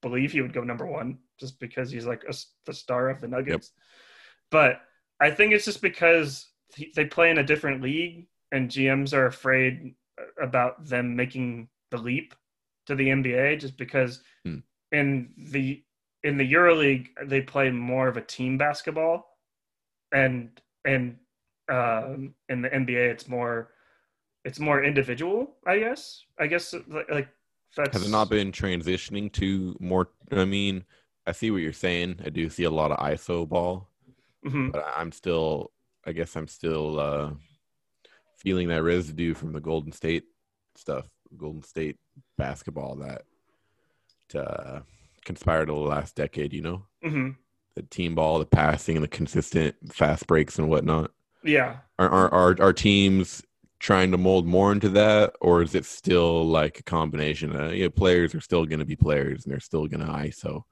believe 0.00 0.32
he 0.32 0.40
would 0.40 0.54
go 0.54 0.62
number 0.62 0.86
one 0.86 1.18
just 1.38 1.60
because 1.60 1.90
he's 1.90 2.06
like 2.06 2.22
a, 2.28 2.34
the 2.64 2.72
star 2.72 3.10
of 3.10 3.20
the 3.20 3.28
Nuggets. 3.28 3.72
Yep. 3.74 3.84
But 4.50 4.80
I 5.20 5.30
think 5.30 5.52
it's 5.52 5.64
just 5.64 5.82
because 5.82 6.48
he, 6.74 6.92
they 6.94 7.04
play 7.04 7.30
in 7.30 7.38
a 7.38 7.44
different 7.44 7.82
league, 7.82 8.26
and 8.50 8.70
GMs 8.70 9.12
are 9.12 9.26
afraid 9.26 9.94
about 10.40 10.86
them 10.86 11.16
making 11.16 11.68
the 11.90 11.98
leap 11.98 12.34
to 12.86 12.94
the 12.94 13.08
NBA, 13.08 13.60
just 13.60 13.76
because 13.76 14.22
hmm. 14.42 14.58
in 14.90 15.34
the 15.36 15.82
in 16.22 16.38
the 16.38 16.50
EuroLeague 16.50 17.08
they 17.26 17.42
play 17.42 17.70
more 17.70 18.08
of 18.08 18.16
a 18.16 18.22
team 18.22 18.56
basketball 18.56 19.33
and 20.14 20.48
and 20.84 21.16
um, 21.68 22.34
in 22.48 22.62
the 22.62 22.70
NBA, 22.70 23.10
it's 23.10 23.28
more 23.28 23.70
it's 24.44 24.60
more 24.60 24.82
individual. 24.82 25.56
I 25.66 25.78
guess. 25.78 26.22
I 26.38 26.46
guess 26.46 26.74
like 26.88 27.28
that's 27.76 27.96
has 27.96 28.06
it 28.06 28.10
not 28.10 28.30
been 28.30 28.52
transitioning 28.52 29.30
to 29.32 29.76
more? 29.80 30.08
I 30.30 30.44
mean, 30.44 30.84
I 31.26 31.32
see 31.32 31.50
what 31.50 31.62
you're 31.62 31.72
saying. 31.72 32.20
I 32.24 32.30
do 32.30 32.48
see 32.48 32.64
a 32.64 32.70
lot 32.70 32.92
of 32.92 32.98
ISO 32.98 33.48
ball, 33.48 33.88
mm-hmm. 34.46 34.70
but 34.70 34.84
I'm 34.96 35.12
still. 35.12 35.72
I 36.06 36.12
guess 36.12 36.36
I'm 36.36 36.48
still 36.48 37.00
uh, 37.00 37.30
feeling 38.36 38.68
that 38.68 38.82
residue 38.82 39.32
from 39.32 39.52
the 39.54 39.60
Golden 39.60 39.90
State 39.90 40.24
stuff, 40.76 41.08
Golden 41.36 41.62
State 41.62 41.96
basketball 42.36 42.96
that 42.96 43.22
uh, 44.38 44.80
conspired 45.24 45.70
over 45.70 45.84
the 45.84 45.88
last 45.88 46.14
decade. 46.14 46.52
You 46.52 46.62
know. 46.62 46.82
Mm-hmm 47.04 47.30
the 47.76 47.82
team 47.82 48.14
ball, 48.14 48.38
the 48.38 48.46
passing, 48.46 48.96
and 48.96 49.04
the 49.04 49.08
consistent 49.08 49.74
fast 49.92 50.26
breaks 50.26 50.58
and 50.58 50.68
whatnot. 50.68 51.10
Yeah. 51.42 51.78
Are 51.98 52.08
are 52.08 52.32
are, 52.32 52.56
are 52.60 52.72
teams 52.72 53.42
trying 53.78 54.10
to 54.12 54.18
mold 54.18 54.46
more 54.46 54.72
into 54.72 54.88
that, 54.90 55.34
or 55.40 55.62
is 55.62 55.74
it 55.74 55.84
still 55.84 56.46
like 56.46 56.78
a 56.78 56.82
combination? 56.82 57.54
Of, 57.54 57.74
you 57.74 57.84
know, 57.84 57.90
players 57.90 58.34
are 58.34 58.40
still 58.40 58.64
going 58.64 58.78
to 58.78 58.84
be 58.84 58.96
players, 58.96 59.44
and 59.44 59.52
they're 59.52 59.60
still 59.60 59.86
going 59.86 60.04
to 60.06 60.12
ISO. 60.12 60.62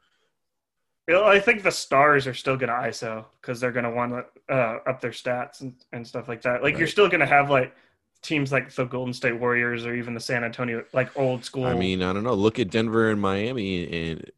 I 1.09 1.41
think 1.41 1.63
the 1.63 1.71
stars 1.71 2.27
are 2.27 2.35
still 2.35 2.57
going 2.57 2.69
to 2.69 2.77
ISO 2.77 3.25
because 3.41 3.61
they're 3.61 3.73
going 3.73 3.85
to 3.85 3.91
want 3.91 4.13
to 4.13 4.55
uh, 4.55 4.79
up 4.87 5.01
their 5.01 5.11
stats 5.11 5.61
and, 5.61 5.75
and 5.93 6.07
stuff 6.07 6.29
like 6.29 6.43
that. 6.43 6.63
Like 6.63 6.75
right. 6.75 6.79
you're 6.79 6.89
still 6.89 7.09
going 7.09 7.21
to 7.21 7.27
have 7.27 7.51
like 7.51 7.75
teams 8.23 8.53
like 8.53 8.73
the 8.73 8.85
Golden 8.85 9.13
State 9.13 9.39
Warriors 9.39 9.85
or 9.85 9.95
even 9.95 10.15
the 10.15 10.21
San 10.21 10.45
Antonio, 10.45 10.85
like 10.93 11.15
old 11.19 11.45
school. 11.45 11.67
I 11.67 11.75
mean, 11.75 12.03
I 12.03 12.13
don't 12.13 12.23
know. 12.23 12.35
Look 12.35 12.59
at 12.59 12.71
Denver 12.71 13.11
and 13.11 13.21
Miami, 13.21 14.11
and 14.11 14.31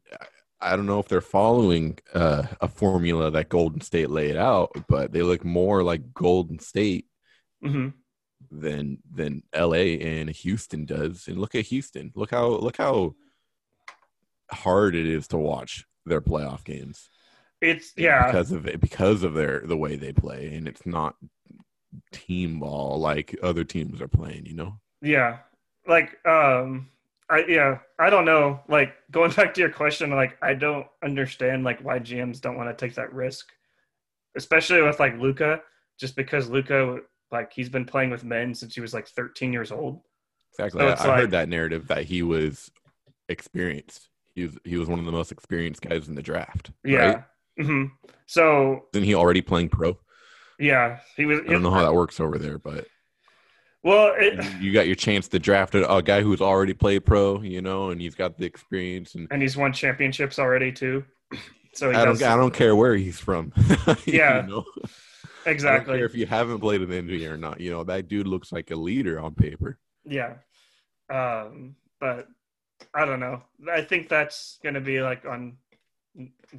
I 0.61 0.75
don't 0.75 0.85
know 0.85 0.99
if 0.99 1.07
they're 1.07 1.21
following 1.21 1.99
uh, 2.13 2.43
a 2.61 2.67
formula 2.67 3.29
that 3.31 3.49
Golden 3.49 3.81
State 3.81 4.09
laid 4.09 4.37
out, 4.37 4.71
but 4.87 5.11
they 5.11 5.21
look 5.21 5.43
more 5.43 5.83
like 5.83 6.13
Golden 6.13 6.59
State 6.59 7.07
mm-hmm. 7.63 7.89
than 8.51 8.99
than 9.13 9.43
LA 9.55 9.97
and 10.01 10.29
Houston 10.29 10.85
does. 10.85 11.27
And 11.27 11.37
look 11.37 11.55
at 11.55 11.65
Houston. 11.65 12.11
Look 12.15 12.31
how 12.31 12.47
look 12.47 12.77
how 12.77 13.15
hard 14.51 14.95
it 14.95 15.05
is 15.05 15.27
to 15.29 15.37
watch 15.37 15.85
their 16.05 16.21
playoff 16.21 16.63
games. 16.63 17.09
It's 17.61 17.93
yeah 17.97 18.25
because 18.27 18.51
of 18.51 18.65
it 18.67 18.79
because 18.79 19.23
of 19.23 19.33
their 19.33 19.61
the 19.65 19.77
way 19.77 19.95
they 19.95 20.13
play, 20.13 20.53
and 20.55 20.67
it's 20.67 20.85
not 20.85 21.15
team 22.11 22.59
ball 22.59 22.99
like 22.99 23.35
other 23.43 23.63
teams 23.63 24.01
are 24.01 24.07
playing. 24.07 24.45
You 24.45 24.55
know. 24.55 24.79
Yeah, 25.01 25.39
like 25.87 26.25
um 26.25 26.89
I 27.29 27.45
yeah, 27.47 27.79
I 27.99 28.09
don't 28.09 28.25
know. 28.25 28.59
Like 28.67 28.93
going 29.11 29.31
back 29.35 29.53
to 29.55 29.61
your 29.61 29.71
question, 29.71 30.09
like 30.11 30.37
I 30.41 30.53
don't 30.53 30.87
understand 31.03 31.63
like 31.63 31.83
why 31.83 31.99
GMs 31.99 32.41
don't 32.41 32.57
want 32.57 32.69
to 32.69 32.85
take 32.85 32.95
that 32.95 33.13
risk, 33.13 33.47
especially 34.35 34.81
with 34.81 34.99
like 34.99 35.17
Luka, 35.19 35.61
just 35.99 36.15
because 36.15 36.49
Luka 36.49 36.99
like 37.31 37.51
he's 37.53 37.69
been 37.69 37.85
playing 37.85 38.11
with 38.11 38.23
men 38.23 38.53
since 38.53 38.75
he 38.75 38.81
was 38.81 38.93
like 38.93 39.07
13 39.07 39.51
years 39.51 39.71
old. 39.71 40.01
Exactly. 40.53 40.81
So 40.81 40.87
I, 40.87 40.91
I 40.91 41.07
like, 41.07 41.19
heard 41.21 41.31
that 41.31 41.49
narrative 41.49 41.87
that 41.87 42.05
he 42.05 42.21
was 42.21 42.71
experienced. 43.27 44.09
He 44.35 44.43
was 44.43 44.57
he 44.63 44.77
was 44.77 44.87
one 44.87 44.99
of 44.99 45.05
the 45.05 45.11
most 45.11 45.31
experienced 45.31 45.81
guys 45.81 46.07
in 46.07 46.15
the 46.15 46.21
draft. 46.21 46.71
Yeah. 46.83 46.97
Right? 46.97 47.23
Mm-hmm. 47.59 47.85
So 48.27 48.85
isn't 48.93 49.05
he 49.05 49.15
already 49.15 49.41
playing 49.41 49.69
pro? 49.69 49.97
Yeah, 50.59 50.99
he 51.17 51.25
was. 51.25 51.41
I 51.41 51.51
don't 51.51 51.63
know 51.63 51.71
how 51.71 51.83
that 51.83 51.93
works 51.93 52.19
over 52.19 52.37
there, 52.37 52.57
but 52.57 52.87
well, 53.85 54.15
it, 54.17 54.43
you 54.59 54.73
got 54.73 54.87
your 54.87 54.95
chance 54.95 55.27
to 55.27 55.37
draft 55.37 55.75
a, 55.75 55.93
a, 55.93 56.01
guy 56.01 56.21
who's 56.21 56.41
already 56.41 56.73
played 56.73 57.05
pro, 57.05 57.39
you 57.43 57.61
know, 57.61 57.91
and 57.91 58.01
he's 58.01 58.15
got 58.15 58.35
the 58.35 58.43
experience 58.43 59.13
and 59.13 59.27
and 59.29 59.43
he's 59.43 59.55
won 59.55 59.71
championships 59.71 60.39
already 60.39 60.71
too. 60.71 61.05
So 61.73 61.91
I 61.91 62.03
don't 62.03 62.21
I 62.23 62.35
don't 62.35 62.53
care 62.53 62.75
where 62.75 62.95
he's 62.95 63.19
from. 63.19 63.53
yeah, 64.05 64.41
you 64.41 64.49
know? 64.49 64.65
exactly. 65.45 65.99
if 65.99 66.15
you 66.15 66.25
haven't 66.25 66.61
played 66.61 66.81
an 66.81 66.89
NBA 66.89 67.29
or 67.29 67.37
not, 67.37 67.61
you 67.61 67.69
know 67.69 67.83
that 67.83 68.07
dude 68.07 68.25
looks 68.25 68.51
like 68.51 68.71
a 68.71 68.75
leader 68.75 69.19
on 69.19 69.35
paper. 69.35 69.77
Yeah, 70.03 70.33
um, 71.11 71.75
but 71.99 72.27
I 72.91 73.05
don't 73.05 73.19
know. 73.19 73.43
I 73.71 73.81
think 73.81 74.09
that's 74.09 74.57
gonna 74.63 74.81
be 74.81 75.03
like 75.03 75.25
on 75.25 75.57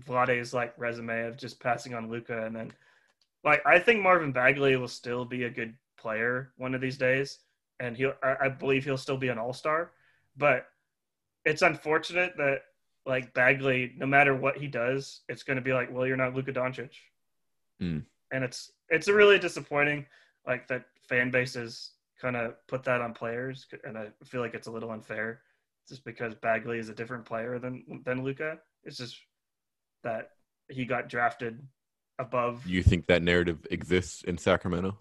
Vlade's 0.07 0.55
like 0.55 0.75
resume 0.79 1.27
of 1.27 1.37
just 1.37 1.59
passing 1.59 1.93
on 1.95 2.09
Luka, 2.09 2.47
and 2.47 2.55
then 2.55 2.73
like 3.43 3.67
I 3.67 3.81
think 3.81 4.01
Marvin 4.01 4.31
Bagley 4.31 4.77
will 4.77 4.87
still 4.87 5.25
be 5.25 5.43
a 5.43 5.51
good 5.51 5.75
player 6.07 6.53
one 6.57 6.73
of 6.73 6.81
these 6.81 6.97
days, 6.97 7.41
and 7.81 7.97
he'll 7.97 8.15
I, 8.23 8.37
I 8.43 8.49
believe 8.49 8.85
he'll 8.85 8.97
still 8.97 9.17
be 9.17 9.27
an 9.27 9.39
all 9.39 9.53
star. 9.53 9.91
But 10.37 10.69
it's 11.45 11.63
unfortunate 11.63 12.37
that 12.37 12.61
like 13.07 13.35
Bagley, 13.35 13.93
no 13.97 14.07
matter 14.07 14.33
what 14.37 14.57
he 14.57 14.69
does, 14.69 15.23
it's 15.29 15.43
going 15.43 15.57
to 15.57 15.63
be 15.63 15.73
like, 15.73 15.93
well, 15.93 16.07
you're 16.07 16.17
not 16.17 16.33
Luka 16.33 16.53
Doncic, 16.53 16.91
mm. 17.83 18.05
and 18.31 18.45
it's 18.45 18.71
it's 18.89 19.09
really 19.09 19.41
disappointing. 19.41 20.07
Like 20.47 20.69
that 20.69 20.85
fan 21.09 21.33
bases 21.33 21.91
kind 22.23 22.37
of 22.37 22.55
put 22.69 22.85
that 22.85 23.01
on 23.01 23.13
players, 23.13 23.67
and 23.83 23.99
I 23.99 24.11
feel 24.25 24.41
like 24.41 24.55
it's 24.55 24.69
a 24.69 24.73
little 24.73 24.93
unfair, 24.93 25.41
just 25.89 26.05
because 26.05 26.37
Bagley 26.37 26.79
is 26.79 26.89
a 26.89 26.95
different 26.95 27.25
player 27.25 27.59
than 27.59 28.03
than 28.05 28.23
Luka. 28.23 28.59
It's 28.85 28.99
just 28.99 29.19
that 30.05 30.31
he 30.69 30.85
got 30.85 31.09
drafted 31.09 31.67
above. 32.21 32.65
You 32.65 32.85
think 32.85 33.07
that 33.07 33.25
narrative 33.25 33.67
exists 33.73 34.23
in 34.23 34.39
Sacramento? 34.39 34.99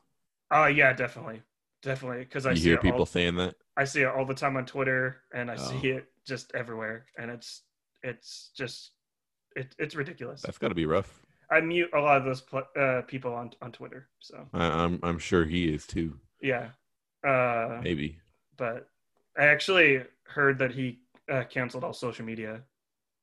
Oh 0.52 0.68
yeah, 0.68 0.94
definitely, 0.94 1.42
definitely. 1.82 2.20
Because 2.20 2.46
I 2.46 2.52
you 2.52 2.62
hear 2.62 2.78
people 2.78 3.00
all, 3.00 3.06
saying 3.06 3.36
that. 3.36 3.56
I 3.78 3.84
see 3.84 4.02
it 4.02 4.08
all 4.08 4.26
the 4.26 4.34
time 4.34 4.58
on 4.58 4.66
Twitter, 4.66 5.18
and 5.34 5.50
I 5.50 5.56
oh. 5.56 5.58
see 5.58 5.90
it 5.90 6.06
just 6.26 6.54
everywhere, 6.56 7.06
and 7.18 7.32
it's 7.32 7.62
it's 8.04 8.52
just 8.56 8.92
it, 9.56 9.76
it's 9.80 9.96
ridiculous. 9.96 10.42
That's 10.42 10.58
got 10.58 10.70
to 10.70 10.76
be 10.76 10.86
rough. 10.86 11.22
I 11.50 11.62
mute 11.62 11.90
a 11.94 12.00
lot 12.00 12.18
of 12.18 12.26
those 12.26 12.44
uh, 12.78 13.02
people 13.08 13.34
on 13.34 13.52
on 13.62 13.72
Twitter. 13.72 14.08
So 14.20 14.48
I, 14.54 14.66
I'm 14.66 15.00
I'm 15.04 15.20
sure 15.20 15.46
he 15.46 15.66
is 15.66 15.86
too. 15.86 16.20
yeah, 16.42 16.70
uh, 17.28 17.80
Maybe. 17.84 18.20
but 18.58 18.88
I 19.38 19.46
actually 19.46 20.04
heard 20.24 20.60
that 20.60 20.72
he 20.72 21.00
uh, 21.32 21.44
canceled 21.44 21.84
all 21.84 21.94
social 21.94 22.26
media. 22.26 22.62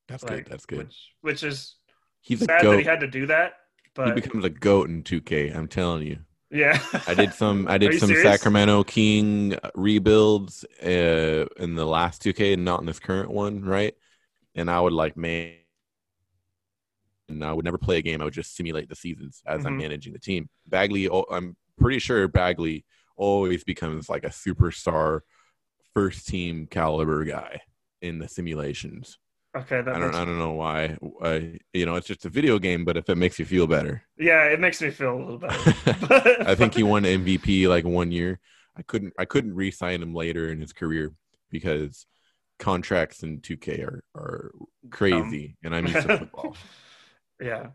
That's 0.07 0.23
like, 0.23 0.31
good. 0.31 0.47
That's 0.47 0.65
good. 0.65 0.77
Which 0.79 1.11
which 1.21 1.43
is 1.43 1.75
He's 2.23 2.39
sad 2.39 2.63
that 2.63 2.79
he 2.79 2.85
had 2.85 3.01
to 3.01 3.07
do 3.07 3.25
that. 3.27 3.55
But 3.93 4.07
he 4.07 4.13
becomes 4.13 4.45
a 4.45 4.49
goat 4.49 4.89
in 4.89 5.03
2K. 5.03 5.55
I'm 5.55 5.67
telling 5.67 6.07
you. 6.07 6.19
Yeah, 6.53 6.79
I 7.05 7.15
did 7.15 7.33
some. 7.33 7.67
I 7.67 7.77
did 7.79 7.95
some 7.95 8.15
serious? 8.15 8.15
Sacramento 8.15 8.83
King 8.85 9.57
rebuilds 9.75 10.63
uh, 10.83 11.45
in 11.57 11.75
the 11.75 11.85
last 11.85 12.21
2K, 12.21 12.53
and 12.53 12.65
not 12.65 12.79
in 12.79 12.85
this 12.85 12.99
current 12.99 13.29
one, 13.31 13.63
right? 13.63 13.95
And 14.55 14.69
I 14.71 14.79
would 14.81 14.93
like 14.93 15.17
man, 15.17 15.53
and 17.29 17.43
I 17.43 17.53
would 17.53 17.65
never 17.65 17.77
play 17.77 17.97
a 17.97 18.01
game. 18.01 18.21
I 18.21 18.25
would 18.25 18.33
just 18.33 18.55
simulate 18.55 18.89
the 18.89 18.95
seasons 18.95 19.41
as 19.45 19.65
I'm 19.65 19.73
Mhm. 19.73 19.77
managing 19.77 20.13
the 20.13 20.19
team. 20.19 20.49
Bagley, 20.67 21.09
oh, 21.09 21.25
I'm 21.31 21.55
pretty 21.77 21.99
sure 21.99 22.27
Bagley 22.27 22.85
always 23.15 23.63
becomes 23.63 24.09
like 24.09 24.23
a 24.23 24.29
superstar, 24.29 25.21
first 25.93 26.27
team 26.27 26.67
caliber 26.67 27.25
guy 27.25 27.61
in 28.01 28.19
the 28.19 28.29
simulations. 28.29 29.19
Okay, 29.55 29.81
that 29.81 29.95
I 29.95 29.99
don't. 29.99 30.15
I 30.15 30.25
don't 30.25 30.39
know 30.39 30.53
why. 30.53 30.97
I, 31.21 31.59
you 31.73 31.85
know, 31.85 31.95
it's 31.95 32.07
just 32.07 32.25
a 32.25 32.29
video 32.29 32.57
game, 32.57 32.85
but 32.85 32.97
if 32.97 33.07
it 33.09 33.17
makes 33.17 33.37
you 33.37 33.45
feel 33.45 33.67
better, 33.67 34.03
yeah, 34.17 34.45
it 34.45 34.59
makes 34.59 34.81
me 34.81 34.89
feel 34.89 35.15
a 35.15 35.19
little 35.19 35.37
better. 35.37 35.75
I 36.45 36.55
think 36.55 36.73
he 36.73 36.81
won 36.83 37.05
MVP 37.05 37.67
like 37.67 37.85
one 37.85 38.11
year. 38.11 38.39
I 38.75 38.81
couldn't 38.81 39.13
I 39.19 39.25
couldn't 39.25 39.53
re-sign 39.53 40.01
him 40.01 40.15
later 40.15 40.49
in 40.49 40.59
his 40.59 40.73
career 40.73 41.13
because 41.51 42.07
contracts 42.57 43.21
in 43.21 43.41
2K 43.41 43.83
are 43.83 44.03
are 44.15 44.51
crazy, 44.89 45.57
and 45.63 45.75
I'm 45.75 45.85
used 45.85 46.01
to 46.01 46.09
football. 46.17 46.55
yeah, 47.39 47.67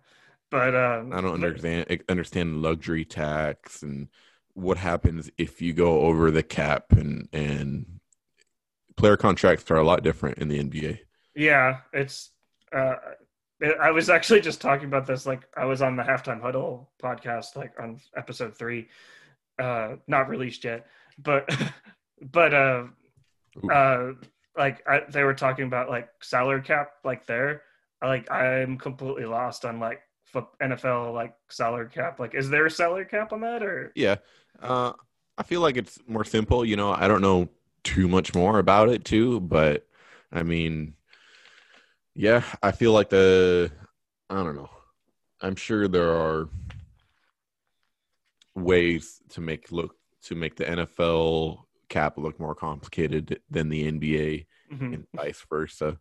but 0.51 0.75
um, 0.75 1.13
I 1.13 1.21
don't 1.21 1.35
understand 1.35 1.87
understand 2.09 2.61
luxury 2.63 3.05
tax 3.05 3.83
and 3.83 4.09
what 4.55 4.79
happens 4.79 5.31
if 5.39 5.63
you 5.63 5.73
go 5.73 6.01
over 6.01 6.33
the 6.33 6.43
cap 6.43 6.87
and 6.91 7.29
and 7.33 8.01
player 8.97 9.17
contracts 9.17 9.71
are 9.71 9.77
a 9.77 9.85
lot 9.85 10.03
different 10.03 10.39
in 10.39 10.49
the 10.49 10.59
NBA. 10.59 10.99
Yeah, 11.39 11.79
it's. 11.93 12.31
Uh, 12.73 12.97
it, 13.61 13.77
I 13.81 13.93
was 13.93 14.11
actually 14.11 14.41
just 14.41 14.61
talking 14.61 14.87
about 14.87 15.07
this. 15.07 15.25
Like, 15.25 15.43
I 15.57 15.67
was 15.67 15.83
on 15.83 15.95
the 15.95 16.03
halftime 16.03 16.43
huddle 16.43 16.91
podcast, 17.01 17.55
like 17.55 17.73
on 17.81 18.01
episode 18.17 18.59
three, 18.59 18.89
uh, 19.61 19.97
not 20.09 20.29
released 20.29 20.65
yet, 20.65 20.87
but, 21.17 21.49
but, 22.33 22.53
uh, 22.53 22.85
Ooh. 23.65 23.71
uh, 23.71 24.13
like 24.57 24.83
I, 24.89 25.03
they 25.09 25.23
were 25.23 25.35
talking 25.35 25.67
about 25.67 25.89
like 25.89 26.09
salary 26.21 26.63
cap, 26.63 26.91
like 27.05 27.25
there. 27.27 27.63
Like, 28.03 28.31
I'm 28.31 28.77
completely 28.77 29.25
lost 29.25 29.65
on 29.65 29.79
like 29.79 30.01
NFL 30.61 31.15
like 31.15 31.35
salary 31.49 31.89
cap. 31.89 32.19
Like, 32.19 32.35
is 32.35 32.51
there 32.51 32.67
a 32.67 32.71
salary 32.71 33.07
cap 33.07 33.33
on 33.33 33.43
that 33.43 33.63
or? 33.63 33.93
Yeah. 33.95 34.17
Uh, 34.61 34.93
I 35.37 35.45
feel 35.45 35.61
like 35.61 35.77
it's 35.77 36.01
more 36.09 36.25
simple. 36.25 36.65
You 36.65 36.75
know, 36.75 36.93
I 36.93 37.07
don't 37.07 37.23
know 37.23 37.49
too 37.85 38.09
much 38.09 38.35
more 38.35 38.59
about 38.59 38.89
it 38.89 39.05
too, 39.05 39.39
but 39.41 39.87
I 40.33 40.43
mean, 40.43 40.95
yeah, 42.19 42.43
I 42.65 42.73
feel 42.73 42.93
like 42.93 43.11
the, 43.11 43.71
I 44.29 44.35
don't 44.43 44.57
know. 44.57 44.69
I'm 45.41 45.55
sure 45.55 45.87
there 45.87 46.11
are 46.17 46.49
ways 48.57 49.23
to 49.31 49.41
make 49.41 49.71
look 49.71 49.95
to 50.25 50.35
make 50.35 50.57
the 50.57 50.65
NFL 50.65 51.61
cap 51.89 52.19
look 52.19 52.41
more 52.41 52.57
complicated 52.57 53.41
than 53.49 53.69
the 53.69 53.85
NBA 53.87 54.47
Mhm. 54.75 54.95
and 54.95 55.07
vice 55.15 55.47
versa. 55.49 56.01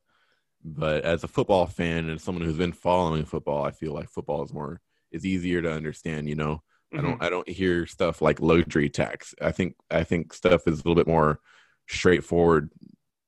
But 0.66 1.04
as 1.04 1.24
a 1.24 1.28
football 1.28 1.68
fan 1.68 2.10
and 2.10 2.20
someone 2.20 2.44
who's 2.44 2.58
been 2.58 2.74
following 2.74 3.26
football, 3.26 3.64
I 3.64 3.70
feel 3.72 3.94
like 3.94 4.10
football 4.10 4.44
is 4.44 4.52
more 4.52 4.82
is 5.12 5.24
easier 5.24 5.62
to 5.62 5.72
understand. 5.72 6.28
You 6.28 6.36
know, 6.36 6.64
I 6.94 6.98
Mhm. 6.98 7.02
don't 7.04 7.22
I 7.22 7.30
don't 7.30 7.48
hear 7.48 7.86
stuff 7.86 8.24
like 8.24 8.40
luxury 8.42 8.90
tax. 8.90 9.36
I 9.40 9.52
think 9.52 9.76
I 9.92 10.04
think 10.04 10.34
stuff 10.34 10.68
is 10.68 10.80
a 10.80 10.82
little 10.82 10.96
bit 10.96 11.08
more 11.08 11.40
straightforward. 11.88 12.72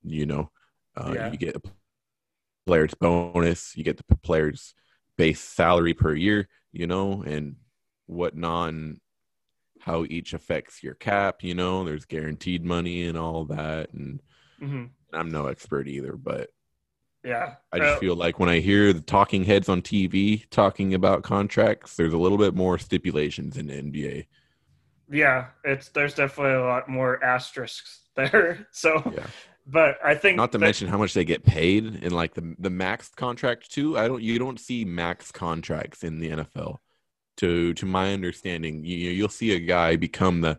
You 0.02 0.26
know, 0.26 0.50
uh, 0.96 1.12
Yeah. 1.14 1.30
you 1.30 1.38
get 1.38 1.54
a 1.54 1.62
player's 2.70 2.94
bonus, 2.94 3.76
you 3.76 3.84
get 3.84 3.96
the 3.98 4.16
player's 4.16 4.74
base 5.16 5.40
salary 5.40 5.94
per 5.94 6.14
year. 6.14 6.48
You 6.72 6.86
know, 6.86 7.22
and 7.22 7.56
what 8.06 8.36
non 8.36 9.00
how 9.80 10.04
each 10.04 10.34
affects 10.34 10.82
your 10.82 10.94
cap. 10.94 11.42
You 11.42 11.54
know, 11.54 11.84
there's 11.84 12.04
guaranteed 12.06 12.64
money 12.64 13.06
and 13.06 13.18
all 13.18 13.44
that, 13.46 13.92
and 13.94 14.20
Mhm. 14.58 14.90
I'm 15.12 15.30
no 15.30 15.46
expert 15.46 15.88
either, 15.88 16.14
but 16.16 16.50
Yeah. 17.24 17.56
I 17.72 17.80
just 17.80 17.94
Uh, 17.94 17.98
feel 17.98 18.14
like 18.16 18.38
when 18.38 18.48
I 18.48 18.60
hear 18.60 18.92
the 18.92 19.00
talking 19.00 19.44
heads 19.44 19.68
on 19.68 19.82
TV 19.82 20.44
talking 20.50 20.94
about 20.94 21.22
contracts, 21.22 21.96
there's 21.96 22.12
a 22.12 22.18
little 22.18 22.38
bit 22.38 22.54
more 22.54 22.78
stipulations 22.78 23.56
in 23.56 23.66
the 23.66 23.74
NBA. 23.74 24.26
yeah, 25.08 25.48
it's 25.64 25.88
there's 25.90 26.14
definitely 26.14 26.54
a 26.54 26.64
lot 26.64 26.88
more 26.88 27.22
asterisks 27.24 28.00
there. 28.16 28.66
So, 28.72 29.02
Yeah. 29.04 29.30
But 29.70 29.98
I 30.04 30.14
think 30.14 30.36
Not 30.36 30.52
to 30.52 30.58
that- 30.58 30.64
mention 30.64 30.88
how 30.88 30.98
much 30.98 31.14
they 31.14 31.24
get 31.24 31.44
paid 31.44 31.84
in 32.04 32.12
like 32.12 32.34
the 32.34 32.54
the 32.58 32.70
max 32.70 33.08
contract 33.08 33.70
too. 33.70 33.96
I 33.98 34.08
don't 34.08 34.22
you 34.22 34.38
don't 34.38 34.58
see 34.60 34.84
max 34.84 35.30
contracts 35.32 36.02
in 36.04 36.18
the 36.20 36.30
NFL. 36.30 36.78
To 37.38 37.72
to 37.74 37.86
my 37.86 38.12
understanding, 38.12 38.84
you 38.84 38.96
you'll 39.10 39.28
see 39.28 39.52
a 39.54 39.60
guy 39.60 39.96
become 39.96 40.40
the 40.40 40.58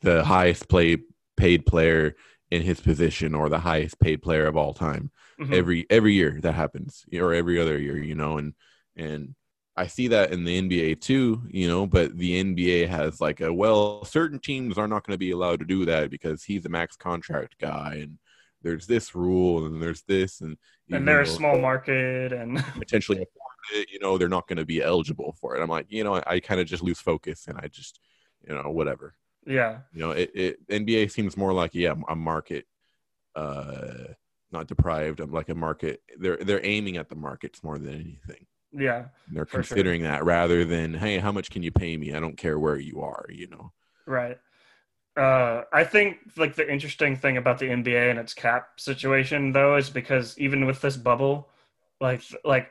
the 0.00 0.24
highest 0.24 0.68
play 0.68 0.98
paid 1.36 1.66
player 1.66 2.16
in 2.50 2.62
his 2.62 2.80
position 2.80 3.34
or 3.34 3.48
the 3.48 3.58
highest 3.58 3.98
paid 4.00 4.22
player 4.22 4.46
of 4.46 4.56
all 4.56 4.74
time. 4.74 5.10
Mhm. 5.38 5.52
every 5.52 5.86
every 5.90 6.14
year 6.14 6.38
that 6.40 6.54
happens 6.54 7.04
or 7.12 7.34
every 7.34 7.60
other 7.60 7.78
year 7.78 7.98
you 7.98 8.14
know 8.14 8.38
and 8.38 8.54
and 8.96 9.34
i 9.76 9.86
see 9.86 10.08
that 10.08 10.32
in 10.32 10.44
the 10.44 10.62
nba 10.62 10.98
too 10.98 11.42
you 11.50 11.68
know 11.68 11.86
but 11.86 12.16
the 12.16 12.42
nba 12.42 12.88
has 12.88 13.20
like 13.20 13.42
a 13.42 13.52
well 13.52 14.02
certain 14.06 14.38
teams 14.38 14.78
are 14.78 14.88
not 14.88 15.06
going 15.06 15.12
to 15.12 15.18
be 15.18 15.32
allowed 15.32 15.58
to 15.58 15.66
do 15.66 15.84
that 15.84 16.08
because 16.08 16.42
he's 16.42 16.64
a 16.64 16.70
max 16.70 16.96
contract 16.96 17.54
guy 17.60 17.98
and 18.00 18.16
there's 18.62 18.86
this 18.86 19.14
rule 19.14 19.66
and 19.66 19.82
there's 19.82 20.02
this 20.02 20.40
and 20.40 20.56
and 20.90 21.06
they're 21.06 21.22
a 21.22 21.26
small 21.26 21.58
market 21.58 22.32
and 22.32 22.58
potentially 22.78 23.18
afford 23.18 23.30
it 23.74 23.88
you 23.92 23.98
know 23.98 24.16
they're 24.16 24.28
not 24.28 24.46
going 24.46 24.56
to 24.56 24.64
be 24.64 24.82
eligible 24.82 25.34
for 25.40 25.56
it. 25.56 25.62
I'm 25.62 25.68
like 25.68 25.86
you 25.88 26.04
know 26.04 26.14
i, 26.14 26.22
I 26.26 26.40
kind 26.40 26.60
of 26.60 26.66
just 26.66 26.82
lose 26.82 27.00
focus 27.00 27.46
and 27.48 27.58
i 27.58 27.68
just 27.68 28.00
you 28.46 28.54
know 28.54 28.70
whatever. 28.70 29.14
Yeah. 29.46 29.78
You 29.92 30.00
know 30.00 30.10
it, 30.10 30.30
it 30.34 30.68
nba 30.68 31.10
seems 31.10 31.36
more 31.36 31.52
like 31.52 31.74
yeah 31.74 31.94
a 32.08 32.16
market 32.16 32.66
uh 33.34 34.14
not 34.52 34.68
deprived 34.68 35.20
of 35.20 35.32
like 35.32 35.48
a 35.48 35.54
market 35.54 36.00
they're 36.18 36.38
they're 36.38 36.64
aiming 36.64 36.96
at 36.96 37.08
the 37.08 37.16
markets 37.16 37.62
more 37.62 37.78
than 37.78 37.94
anything. 37.94 38.46
Yeah 38.72 39.06
they're 39.30 39.46
For 39.46 39.62
sure. 39.62 39.62
considering 39.62 40.02
that 40.02 40.24
rather 40.24 40.64
than 40.64 40.94
hey 40.94 41.18
how 41.18 41.32
much 41.32 41.50
can 41.50 41.62
you 41.62 41.72
pay 41.72 41.96
me? 41.96 42.14
I 42.14 42.20
don't 42.20 42.36
care 42.36 42.58
where 42.58 42.78
you 42.78 43.00
are 43.02 43.26
you 43.28 43.48
know? 43.48 43.72
Right 44.06 44.38
uh 45.16 45.62
i 45.72 45.82
think 45.82 46.18
like 46.36 46.54
the 46.54 46.70
interesting 46.70 47.16
thing 47.16 47.36
about 47.36 47.58
the 47.58 47.66
nba 47.66 48.10
and 48.10 48.18
its 48.18 48.34
cap 48.34 48.78
situation 48.78 49.52
though 49.52 49.76
is 49.76 49.88
because 49.90 50.38
even 50.38 50.66
with 50.66 50.80
this 50.80 50.96
bubble 50.96 51.48
like 52.00 52.22
like 52.44 52.68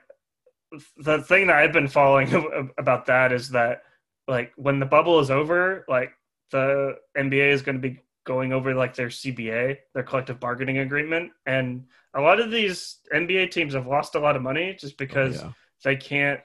the 0.98 1.22
thing 1.24 1.48
that 1.48 1.56
i've 1.58 1.74
been 1.74 1.88
following 1.88 2.30
about 2.78 3.06
that 3.08 3.32
is 3.32 3.50
that 3.50 3.84
like 4.28 4.52
when 4.58 4.80
the 4.80 4.86
bubble 4.86 5.20
is 5.20 5.32
over 5.32 5.86
like 5.88 6.12
the 6.52 6.96
nba 7.18 7.50
is 7.52 7.62
going 7.62 7.82
to 7.82 7.89
be 7.89 8.00
going 8.26 8.54
over 8.54 8.74
like 8.74 8.96
their 8.96 9.08
cba 9.10 9.78
their 9.93 10.04
collective 10.04 10.39
bargaining 10.39 10.80
agreement 10.80 11.32
and 11.46 11.86
a 12.14 12.22
lot 12.22 12.39
of 12.39 12.52
these 12.52 12.98
nba 13.14 13.50
teams 13.50 13.74
have 13.74 13.88
lost 13.88 14.16
a 14.16 14.20
lot 14.20 14.36
of 14.36 14.41
money 14.41 14.76
just 14.80 14.98
because 14.98 15.41
Oh, 15.41 15.46
yeah. 15.46 15.52
they 15.84 15.96
can't 15.96 16.39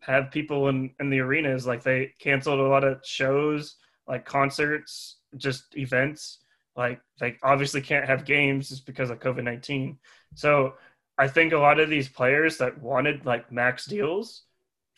have 0.00 0.30
people 0.30 0.68
in, 0.68 0.92
in 1.00 1.10
the 1.10 1.18
arenas. 1.20 1.66
Like 1.66 1.82
they 1.82 2.12
canceled 2.20 2.60
a 2.60 2.68
lot 2.68 2.84
of 2.84 3.00
shows, 3.04 3.74
like 4.06 4.24
concerts, 4.24 5.16
just 5.36 5.76
events. 5.76 6.38
Like 6.76 7.00
they 7.20 7.36
obviously 7.42 7.80
can't 7.80 8.06
have 8.06 8.24
games 8.24 8.68
just 8.68 8.86
because 8.86 9.10
of 9.10 9.18
COVID 9.20 9.44
nineteen. 9.44 9.98
So 10.34 10.74
I 11.18 11.26
think 11.28 11.52
a 11.52 11.58
lot 11.58 11.80
of 11.80 11.90
these 11.90 12.08
players 12.08 12.58
that 12.58 12.80
wanted 12.80 13.26
like 13.26 13.50
max 13.50 13.84
deals, 13.86 14.44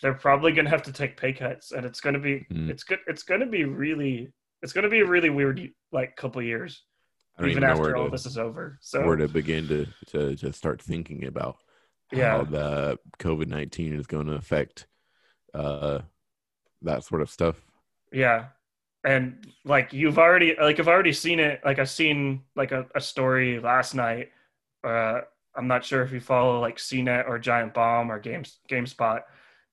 they're 0.02 0.14
probably 0.14 0.52
gonna 0.52 0.68
have 0.70 0.82
to 0.84 0.92
take 0.92 1.16
pay 1.16 1.32
cuts, 1.32 1.72
and 1.72 1.86
it's 1.86 2.00
gonna 2.00 2.18
be 2.18 2.46
Mm. 2.50 2.68
it's 2.70 2.84
good 2.84 2.98
it's 3.06 3.22
gonna 3.22 3.46
be 3.46 3.64
really 3.64 4.32
it's 4.62 4.72
gonna 4.74 4.90
be 4.90 5.00
a 5.00 5.06
really 5.06 5.30
weird 5.30 5.72
like 5.90 6.16
couple 6.16 6.42
years 6.42 6.84
i 7.38 7.40
don't 7.42 7.50
even 7.50 7.62
even 7.62 7.70
after 7.70 7.96
all 7.96 8.04
to, 8.04 8.10
this 8.10 8.26
is 8.26 8.36
over. 8.36 8.76
So 8.82 9.06
where 9.06 9.16
to 9.16 9.26
begin 9.28 9.66
to, 9.68 9.86
to 10.08 10.36
to 10.36 10.52
start 10.52 10.82
thinking 10.82 11.24
about 11.24 11.56
Yeah. 12.12 12.32
how 12.38 12.44
the 12.44 12.98
covid-19 13.18 13.98
is 13.98 14.06
going 14.06 14.26
to 14.26 14.34
affect 14.34 14.86
uh 15.54 16.00
that 16.82 17.04
sort 17.04 17.22
of 17.22 17.30
stuff 17.30 17.56
Yeah. 18.12 18.48
And 19.04 19.46
like 19.64 19.92
you've 19.92 20.18
already 20.18 20.54
like 20.60 20.78
I've 20.78 20.88
already 20.88 21.12
seen 21.12 21.40
it 21.40 21.60
like 21.64 21.78
I've 21.78 21.90
seen 21.90 22.42
like 22.54 22.72
a, 22.72 22.86
a 22.94 23.00
story 23.00 23.58
last 23.60 23.94
night. 23.94 24.28
Uh 24.84 25.20
I'm 25.54 25.66
not 25.66 25.84
sure 25.84 26.02
if 26.02 26.12
you 26.12 26.20
follow 26.20 26.60
like 26.60 26.76
CNET 26.76 27.28
or 27.28 27.38
Giant 27.38 27.74
Bomb 27.74 28.10
or 28.12 28.20
Games 28.20 28.58
GameSpot, 28.68 29.22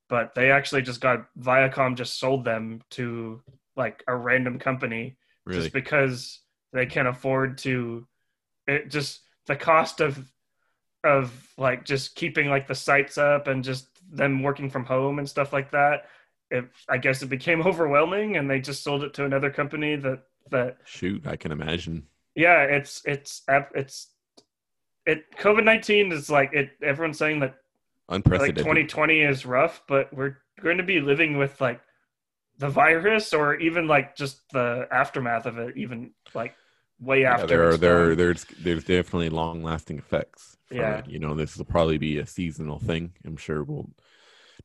but 0.09 0.33
they 0.33 0.49
actually 0.49 0.81
just 0.81 1.01
got 1.01 1.27
Viacom 1.39 1.95
just 1.95 2.19
sold 2.19 2.45
them 2.45 2.81
to 2.91 3.41
like 3.75 4.03
a 4.07 4.15
random 4.15 4.59
company 4.59 5.17
really 5.45 5.61
just 5.61 5.73
because 5.73 6.39
they 6.73 6.85
can't 6.85 7.07
afford 7.07 7.57
to 7.59 8.07
it 8.65 8.89
just 8.89 9.21
the 9.45 9.55
cost 9.55 10.01
of 10.01 10.19
of 11.03 11.31
like 11.57 11.85
just 11.85 12.15
keeping 12.15 12.49
like 12.49 12.67
the 12.67 12.75
sites 12.75 13.17
up 13.17 13.47
and 13.47 13.63
just 13.63 13.87
them 14.11 14.43
working 14.43 14.69
from 14.69 14.85
home 14.85 15.19
and 15.19 15.27
stuff 15.27 15.53
like 15.53 15.71
that. 15.71 16.05
It, 16.49 16.65
I 16.87 16.97
guess 16.97 17.21
it 17.21 17.27
became 17.27 17.61
overwhelming, 17.65 18.37
and 18.37 18.49
they 18.49 18.59
just 18.59 18.83
sold 18.83 19.03
it 19.03 19.13
to 19.15 19.25
another 19.25 19.51
company 19.51 19.95
that 19.97 20.23
that 20.51 20.77
Shoot, 20.85 21.27
I 21.27 21.35
can 21.35 21.51
imagine. 21.51 22.07
yeah, 22.35 22.63
it's 22.63 23.01
it's 23.05 23.43
it's 23.75 24.07
it 25.05 25.23
COVID 25.37 25.63
nineteen 25.63 26.11
is 26.11 26.29
like 26.29 26.53
it. 26.53 26.71
Everyone's 26.81 27.17
saying 27.17 27.39
that 27.41 27.55
like 28.09 28.17
Unprecedented. 28.17 28.57
2020 28.63 29.21
is 29.21 29.45
rough, 29.45 29.81
but 29.87 30.13
we're 30.13 30.37
going 30.61 30.77
to 30.77 30.83
be 30.83 31.01
living 31.01 31.37
with 31.37 31.59
like 31.59 31.81
the 32.57 32.69
virus 32.69 33.33
or 33.33 33.55
even 33.55 33.87
like 33.87 34.15
just 34.15 34.41
the 34.51 34.87
aftermath 34.91 35.45
of 35.45 35.57
it, 35.57 35.75
even 35.77 36.11
like 36.33 36.55
way 36.99 37.21
yeah, 37.21 37.33
after. 37.33 37.47
there 37.47 37.67
are 37.69 37.77
there 37.77 38.15
there's 38.15 38.45
there's 38.61 38.83
definitely 38.83 39.29
long 39.29 39.63
lasting 39.63 39.97
effects. 39.99 40.57
Yeah. 40.71 40.97
it. 40.97 41.07
you 41.07 41.19
know 41.19 41.33
this 41.35 41.57
will 41.57 41.65
probably 41.65 41.97
be 41.97 42.17
a 42.17 42.25
seasonal 42.25 42.79
thing. 42.79 43.13
I'm 43.25 43.37
sure 43.37 43.63
we'll 43.63 43.89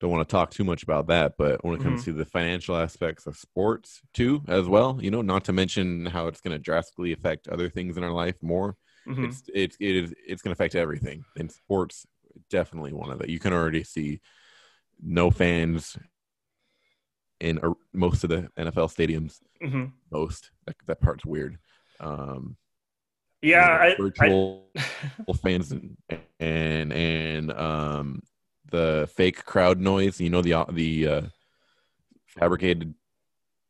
don't 0.01 0.11
want 0.11 0.27
to 0.29 0.33
talk 0.33 0.51
too 0.51 0.65
much 0.65 0.83
about 0.83 1.07
that, 1.09 1.35
but 1.39 1.65
when 1.65 1.75
it 1.75 1.83
comes 1.83 2.01
Mm-hmm. 2.03 2.13
to 2.13 2.17
the 2.19 2.25
financial 2.25 2.77
aspects 2.77 3.27
of 3.27 3.37
sports 3.37 4.01
too, 4.15 4.43
as 4.49 4.67
well, 4.69 4.99
you 5.01 5.11
know, 5.11 5.23
not 5.23 5.45
to 5.45 5.53
mention 5.53 6.07
how 6.07 6.27
it's 6.29 6.41
going 6.41 6.53
to 6.57 6.59
drastically 6.59 7.13
affect 7.13 7.49
other 7.49 7.69
things 7.69 7.97
in 7.97 8.05
our 8.05 8.13
life 8.13 8.37
more. 8.43 8.77
Mhm. 9.07 9.25
It's 9.29 9.43
it's 9.55 9.77
it 9.81 9.97
is 9.97 10.15
it's 10.27 10.43
going 10.43 10.55
to 10.55 10.57
affect 10.61 10.75
everything, 10.75 11.25
and 11.37 11.51
sports 11.51 12.07
definitely 12.51 12.93
one 12.93 13.11
of 13.11 13.21
it. 13.21 13.29
You 13.29 13.39
can 13.39 13.53
already 13.53 13.85
see 13.85 14.21
no 15.03 15.31
fans 15.31 15.97
in 17.41 17.59
uh, 17.59 17.71
most 17.93 18.25
of 18.25 18.31
the 18.31 18.49
NFL 18.57 18.89
stadiums. 18.89 19.39
Mhm. 19.63 19.93
Most 20.11 20.51
that, 20.67 20.77
that 20.87 21.01
part's 21.01 21.25
weird. 21.25 21.59
Um, 22.01 22.57
Yeah, 23.43 23.85
you 23.93 23.95
know, 23.99 24.05
I, 24.05 24.29
virtual 24.29 24.71
fans 25.43 25.73
and 25.73 25.97
and 26.41 26.93
and 26.93 27.53
um 27.53 28.23
the 28.73 29.09
fake 29.15 29.45
crowd 29.45 29.79
noise 29.81 30.21
you 30.21 30.31
know 30.31 30.43
the 30.43 30.53
the 30.73 31.07
uh 31.09 31.23
fabricated 32.27 32.95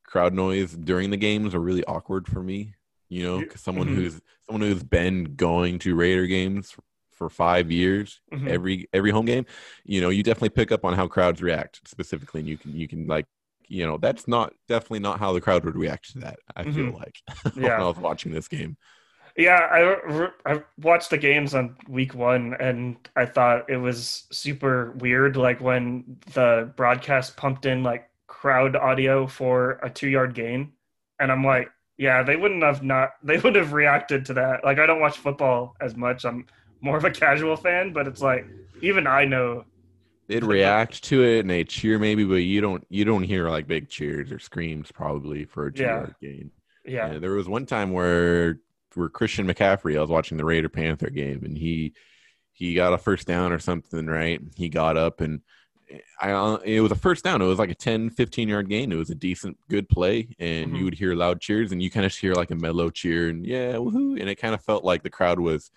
crowd 0.04 0.34
noise 0.34 0.72
during 0.72 1.10
the 1.10 1.16
games 1.16 1.54
are 1.54 1.60
really 1.60 1.84
awkward 1.84 2.26
for 2.26 2.42
me 2.42 2.74
you 3.08 3.22
know 3.22 3.42
'cause 3.44 3.60
someone 3.60 3.88
Mhm. 3.88 3.94
who's 3.94 4.20
someone 4.46 4.62
who's 4.62 4.82
been 4.84 5.34
going 5.36 5.78
to 5.80 5.94
raider 5.94 6.26
games 6.26 6.76
for 7.12 7.28
five 7.30 7.70
years 7.70 8.20
I, 8.32 8.36
mhm. 8.36 8.48
every 8.48 8.88
every 8.92 9.10
home 9.10 9.26
game 9.26 9.46
you 9.84 10.00
know 10.00 10.10
you 10.10 10.22
definitely 10.22 10.50
pick 10.50 10.72
up 10.72 10.84
on 10.84 10.94
how 10.94 11.06
crowds 11.08 11.42
react 11.42 11.80
specifically 11.88 12.40
and 12.40 12.48
you 12.48 12.58
can 12.58 12.74
you 12.76 12.88
can 12.88 13.06
like 13.06 13.26
you 13.68 13.86
know 13.86 13.96
that's 13.98 14.28
not 14.28 14.54
definitely 14.68 15.00
not 15.00 15.18
how 15.18 15.32
the 15.32 15.40
crowd 15.40 15.64
would 15.64 15.76
react 15.76 16.12
to 16.12 16.18
that 16.20 16.38
i 16.56 16.64
feel 16.64 16.92
Mhm. 16.92 16.94
like 16.94 17.20
when 17.54 17.64
Yeah. 17.64 17.76
i 17.80 17.88
was 17.88 17.96
watching 17.98 18.32
this 18.32 18.48
game 18.48 18.76
Yeah, 19.36 19.56
I, 20.46 20.52
I 20.54 20.62
watched 20.78 21.10
the 21.10 21.18
games 21.18 21.54
on 21.54 21.76
week 21.88 22.14
one 22.14 22.54
and 22.60 22.96
I 23.16 23.24
thought 23.26 23.70
it 23.70 23.78
was 23.78 24.24
super 24.30 24.92
weird. 24.92 25.36
Like 25.36 25.60
when 25.60 26.18
the 26.34 26.70
broadcast 26.76 27.36
pumped 27.36 27.64
in 27.64 27.82
like 27.82 28.10
crowd 28.26 28.76
audio 28.76 29.26
for 29.26 29.72
a 29.82 29.88
two 29.90 30.08
yard 30.08 30.34
gain. 30.34 30.72
And 31.18 31.32
I'm 31.32 31.44
like, 31.44 31.70
yeah, 31.96 32.22
they 32.22 32.36
wouldn't 32.36 32.62
have 32.62 32.82
not, 32.82 33.10
they 33.22 33.38
would 33.38 33.54
have 33.56 33.72
reacted 33.72 34.26
to 34.26 34.34
that. 34.34 34.64
Like 34.64 34.78
I 34.78 34.86
don't 34.86 35.00
watch 35.00 35.18
football 35.18 35.76
as 35.80 35.96
much. 35.96 36.24
I'm 36.24 36.46
more 36.80 36.96
of 36.98 37.04
a 37.04 37.10
casual 37.10 37.56
fan, 37.56 37.92
but 37.92 38.06
it's 38.06 38.20
like, 38.20 38.46
even 38.82 39.06
I 39.06 39.24
know. 39.24 39.64
they'd 40.28 40.44
react 40.44 41.02
to 41.04 41.22
it 41.24 41.40
and 41.40 41.50
they 41.50 41.64
cheer 41.64 41.98
maybe, 41.98 42.24
but 42.24 42.36
you 42.36 42.60
don't 42.60 42.84
you 42.90 43.04
don't 43.04 43.22
hear 43.22 43.48
like 43.50 43.66
big 43.66 43.88
cheers 43.88 44.32
or 44.32 44.38
screams 44.38 44.90
probably 44.92 45.44
for 45.44 45.66
a 45.66 45.72
two 45.72 45.82
Yeah. 45.84 45.94
yard 45.94 46.14
gain. 46.20 46.50
Yeah. 46.84 47.08
And 47.08 47.22
there 47.22 47.32
was 47.32 47.48
one 47.48 47.66
time 47.66 47.92
where 47.92 48.58
where 48.96 49.08
Christian 49.08 49.46
McCaffrey, 49.46 49.96
I 49.96 50.00
was 50.00 50.10
watching 50.10 50.36
the 50.38 50.44
Raider 50.44 50.68
Panther 50.68 51.10
game 51.10 51.44
and 51.44 51.56
he 51.56 51.94
he 52.52 52.74
got 52.74 52.92
a 52.92 52.98
first 52.98 53.26
down 53.26 53.52
or 53.52 53.58
something, 53.58 54.06
right? 54.06 54.40
He 54.56 54.68
got 54.68 54.96
up 54.96 55.20
and 55.20 55.40
I 56.20 56.58
it 56.64 56.80
was 56.80 56.92
a 56.92 56.96
first 56.96 57.24
down. 57.24 57.42
It 57.42 57.46
was 57.46 57.58
like 57.58 57.70
a 57.70 57.74
10 57.74 58.10
15 58.10 58.48
yard 58.48 58.68
gain. 58.68 58.92
It 58.92 58.96
was 58.96 59.10
a 59.10 59.14
decent 59.14 59.58
good 59.68 59.88
play 59.88 60.34
and 60.38 60.72
Mhm. 60.72 60.78
you 60.78 60.84
would 60.84 60.94
hear 60.94 61.14
loud 61.14 61.40
cheers 61.40 61.72
and 61.72 61.82
you 61.82 61.90
kind 61.90 62.06
of 62.06 62.14
hear 62.14 62.34
like 62.34 62.50
a 62.50 62.56
mellow 62.56 62.90
cheer 62.90 63.28
and 63.28 63.44
yeah, 63.46 63.74
woohoo 63.74 64.18
and 64.20 64.28
it 64.28 64.36
kind 64.36 64.54
of 64.54 64.62
felt 64.64 64.84
like 64.84 65.02
the 65.02 65.10
crowd 65.10 65.38
was 65.40 65.70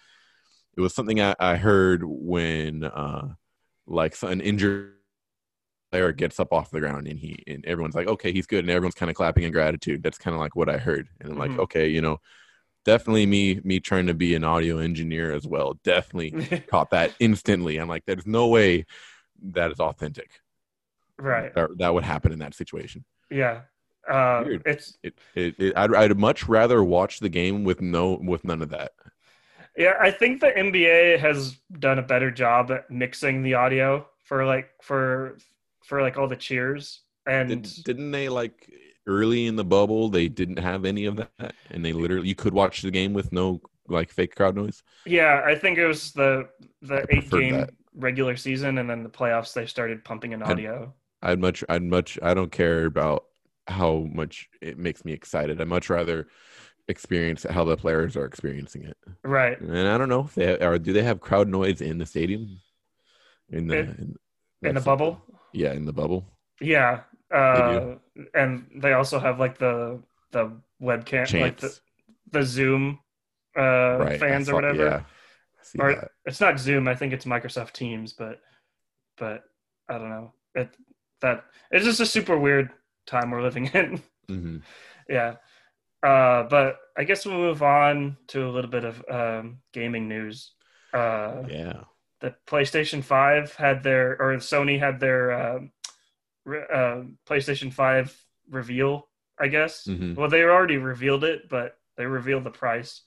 it 0.78 0.82
was 0.82 0.94
something 0.94 1.22
I, 1.22 1.36
I 1.40 1.56
heard 1.56 2.04
when 2.06 2.84
uh 2.84 3.34
like 3.88 4.16
an 4.24 4.42
injured 4.42 4.94
player 5.92 6.12
gets 6.12 6.40
up 6.40 6.52
off 6.52 6.72
the 6.72 6.80
ground 6.80 7.08
and 7.08 7.20
he 7.20 7.44
and 7.48 7.64
everyone's 7.66 7.96
like 7.96 8.08
okay 8.08 8.32
he's 8.32 8.48
good 8.48 8.60
and 8.66 8.70
everyone's 8.70 8.96
kind 8.96 9.10
of 9.10 9.16
clapping 9.16 9.44
in 9.44 9.52
gratitude 9.52 10.02
that's 10.04 10.18
kind 10.18 10.34
of 10.34 10.40
like 10.40 10.56
what 10.56 10.70
i 10.70 10.78
heard 10.78 11.08
and 11.22 11.32
i'm 11.32 11.38
like 11.38 11.52
Mhm. 11.52 11.60
okay 11.60 11.88
you 11.88 12.02
know 12.02 12.20
definitely 12.86 13.26
me 13.26 13.60
me 13.64 13.80
trying 13.80 14.08
to 14.08 14.14
be 14.14 14.36
an 14.36 14.44
audio 14.44 14.78
engineer 14.78 15.34
as 15.34 15.46
well 15.46 15.78
definitely 15.84 16.32
caught 16.70 16.92
that 16.92 17.12
instantly. 17.20 17.78
I'm 17.78 17.90
like 17.90 18.06
there's 18.06 18.26
no 18.26 18.48
way 18.48 18.86
that 19.52 19.72
is 19.72 19.80
authentic. 19.80 20.30
Right. 21.18 21.54
that, 21.56 21.78
that 21.78 21.94
would 21.94 22.04
happen 22.04 22.32
in 22.32 22.40
that 22.40 22.54
situation. 22.54 23.04
Yeah. 23.30 23.62
Uh, 24.08 24.44
it's, 24.66 24.98
it, 25.02 25.18
it, 25.34 25.56
it 25.58 25.74
I'd, 25.76 25.94
I'd 25.94 26.18
much 26.18 26.48
rather 26.48 26.84
watch 26.84 27.20
the 27.20 27.30
game 27.30 27.64
with 27.64 27.82
no 27.82 28.20
with 28.22 28.46
none 28.46 28.62
of 28.62 28.70
that. 28.70 28.92
Yeah, 29.76 29.96
I 30.00 30.12
think 30.12 30.40
the 30.40 30.52
NBA 30.52 31.20
has 31.20 31.58
done 31.80 32.00
a 32.00 32.04
better 32.04 32.32
job 32.32 32.72
at 32.72 32.90
mixing 32.90 33.44
the 33.44 33.56
audio 33.56 34.08
for 34.24 34.46
like 34.46 34.70
for 34.82 35.38
for 35.84 36.02
like 36.02 36.18
all 36.18 36.28
the 36.28 36.36
cheers 36.36 37.02
and 37.26 37.50
Did, 37.50 37.84
didn't 37.84 38.12
they 38.12 38.30
like 38.30 38.72
early 39.08 39.46
in 39.48 39.56
the 39.56 39.64
bubble 39.66 40.10
they 40.10 40.28
didn't 40.28 40.58
have 40.60 40.86
any 40.86 41.06
of 41.06 41.18
that 41.18 41.54
and 41.72 41.84
they 41.86 41.94
literally 41.94 42.28
you 42.28 42.36
could 42.36 42.54
watch 42.54 42.82
the 42.82 42.92
game 42.92 43.14
with 43.14 43.32
no 43.32 43.62
like 43.88 44.10
fake 44.12 44.36
crowd 44.36 44.56
noise 44.56 44.82
yeah, 45.06 45.42
I 45.46 45.56
think 45.56 45.78
it 45.78 45.86
was 45.88 46.12
the 46.14 46.50
the 46.82 47.06
eight 47.10 47.30
game 47.30 47.54
that. 47.54 47.70
regular 47.94 48.36
season 48.36 48.80
and 48.80 48.90
then 48.90 49.04
the 49.04 49.10
playoffs 49.10 49.54
they 49.54 49.66
started 49.68 50.04
pumping 50.04 50.34
in 50.34 50.42
audio. 50.42 50.94
I'd 51.22 51.40
much, 51.40 51.64
I'd 51.70 51.84
much, 51.84 52.20
I 52.22 52.34
don't 52.34 52.52
care 52.52 52.86
about 52.86 53.26
how 53.68 54.08
much 54.12 54.50
it 54.62 54.78
makes 54.78 55.04
me 55.06 55.14
excited. 55.14 55.60
I'd 55.62 55.68
much 55.68 55.90
rather 55.90 56.28
experience 56.88 57.46
how 57.50 57.64
the 57.64 57.78
players 57.78 58.16
are 58.16 58.26
experiencing 58.26 58.84
it. 58.84 58.98
Right. 59.24 59.60
And 59.60 59.88
I 59.88 59.98
don't 59.98 60.10
know 60.10 60.22
if 60.22 60.36
they 60.36 60.58
are. 60.60 60.78
Do 60.78 60.94
they 60.94 61.04
have 61.04 61.20
crowd 61.22 61.48
noise 61.48 61.82
in 61.82 61.98
the 61.98 62.06
stadium? 62.06 62.60
In 63.50 63.68
the 63.68 63.78
In- 63.80 64.16
in, 64.62 64.70
In 64.70 64.76
the 64.76 64.82
bubble. 64.82 65.22
Yeah, 65.54 65.74
in 65.74 65.86
the 65.86 65.94
bubble. 65.94 66.26
Yeah. 66.60 67.02
Uh 67.34 67.96
and 68.34 68.66
they 68.76 68.94
also 68.94 69.20
have 69.20 69.40
like 69.40 69.58
the 69.58 70.02
the 70.32 70.52
webcam 70.82 71.42
like 71.42 71.58
the, 71.58 71.78
the 72.32 72.44
Zoom 72.44 73.00
uh 73.58 73.98
right? 74.00 74.20
Fans 74.20 74.50
or 74.50 74.56
whatever. 74.56 74.86
Yeah, 74.86 75.02
or 75.82 75.96
that. 75.96 76.12
it's 76.26 76.42
not 76.42 76.60
Zoom. 76.60 76.88
I 76.88 76.96
think 76.96 77.14
it's 77.14 77.26
Microsoft 77.26 77.72
Teams, 77.74 78.14
but 78.14 78.42
but 79.18 79.44
I 79.90 79.98
don't 79.98 80.10
know. 80.10 80.34
It 80.54 80.70
that 81.22 81.46
it's 81.72 81.86
just 81.86 82.00
a 82.00 82.06
super 82.06 82.38
weird 82.38 82.72
time 83.08 83.32
we're 83.32 83.42
living 83.42 83.68
in. 83.74 84.02
Mhm. 84.28 84.64
yeah. 85.08 85.36
Uh, 86.02 86.44
but 86.50 86.78
I 86.98 87.04
guess 87.04 87.26
we'll 87.28 87.38
move 87.38 87.62
on 87.62 88.18
to 88.30 88.48
a 88.48 88.50
little 88.50 88.72
bit 88.72 88.84
of 88.84 89.04
um, 89.08 89.60
gaming 89.72 90.08
news. 90.08 90.54
Uh, 90.92 91.44
Yeah, 91.48 91.84
the 92.22 92.34
PlayStation 92.48 93.04
Five 93.04 93.54
had 93.56 93.84
their 93.84 94.20
or 94.20 94.36
Sony 94.38 94.80
had 94.80 95.00
their 95.00 95.32
um, 95.32 95.72
uh, 96.48 97.04
PlayStation 97.28 97.72
Five 97.74 98.16
reveal. 98.50 99.08
I 99.38 99.50
guess. 99.50 99.86
Mhm. 99.86 100.16
Well, 100.16 100.30
they 100.30 100.44
already 100.44 100.78
revealed 100.78 101.26
it, 101.26 101.50
but 101.50 101.78
they 101.98 102.06
revealed 102.06 102.46
the 102.46 102.52
price. 102.52 103.02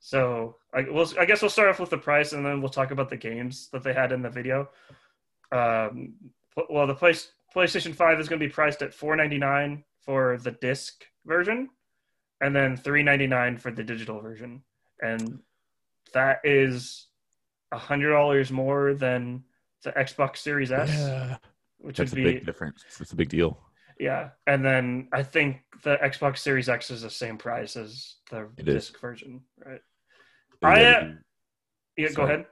So 0.00 0.56
I, 0.74 0.82
we'll, 0.90 1.08
I 1.18 1.26
guess 1.26 1.42
we'll 1.42 1.50
start 1.50 1.68
off 1.68 1.78
with 1.78 1.90
the 1.90 1.98
price, 1.98 2.32
and 2.32 2.44
then 2.44 2.60
we'll 2.60 2.70
talk 2.70 2.90
about 2.90 3.08
the 3.08 3.16
games 3.16 3.68
that 3.72 3.84
they 3.84 3.92
had 3.92 4.10
in 4.10 4.22
the 4.22 4.30
video. 4.30 4.68
Um, 5.52 6.14
well, 6.68 6.86
the 6.86 6.94
place, 6.94 7.30
PlayStation 7.54 7.94
Five 7.94 8.18
is 8.18 8.28
going 8.28 8.40
to 8.40 8.46
be 8.46 8.52
priced 8.52 8.82
at 8.82 8.92
four 8.94 9.14
ninety 9.14 9.38
nine 9.38 9.84
for 10.00 10.38
the 10.38 10.50
disc 10.50 11.04
version, 11.24 11.68
and 12.40 12.54
then 12.56 12.76
three 12.76 13.02
ninety 13.02 13.26
nine 13.28 13.56
for 13.56 13.70
the 13.70 13.84
digital 13.84 14.20
version, 14.20 14.62
and 15.00 15.38
that 16.14 16.40
is 16.42 17.06
a 17.70 17.78
hundred 17.78 18.10
dollars 18.10 18.50
more 18.50 18.94
than 18.94 19.44
the 19.84 19.92
Xbox 19.92 20.38
Series 20.38 20.72
S, 20.72 20.90
yeah. 20.90 21.36
Which 21.80 21.98
That's 21.98 22.12
a 22.12 22.14
would 22.14 22.22
be 22.22 22.24
big 22.24 22.46
difference. 22.46 22.84
It's 23.00 23.12
a 23.12 23.16
big 23.16 23.28
deal. 23.28 23.58
yeah, 23.98 24.30
and 24.46 24.64
then 24.64 25.08
I 25.12 25.22
think 25.22 25.58
the 25.82 25.96
Xbox 26.02 26.38
Series 26.38 26.68
X 26.68 26.90
is 26.90 27.02
the 27.02 27.10
same 27.10 27.36
price 27.36 27.76
as 27.76 28.16
the 28.30 28.48
It 28.56 28.68
is. 28.68 28.90
disc 28.90 28.98
version, 28.98 29.42
right? 29.64 29.80
And 30.62 30.70
I, 30.72 30.84
uh, 30.94 31.06
Yeah, 31.96 32.10
go 32.10 32.24
ahead. 32.24 32.46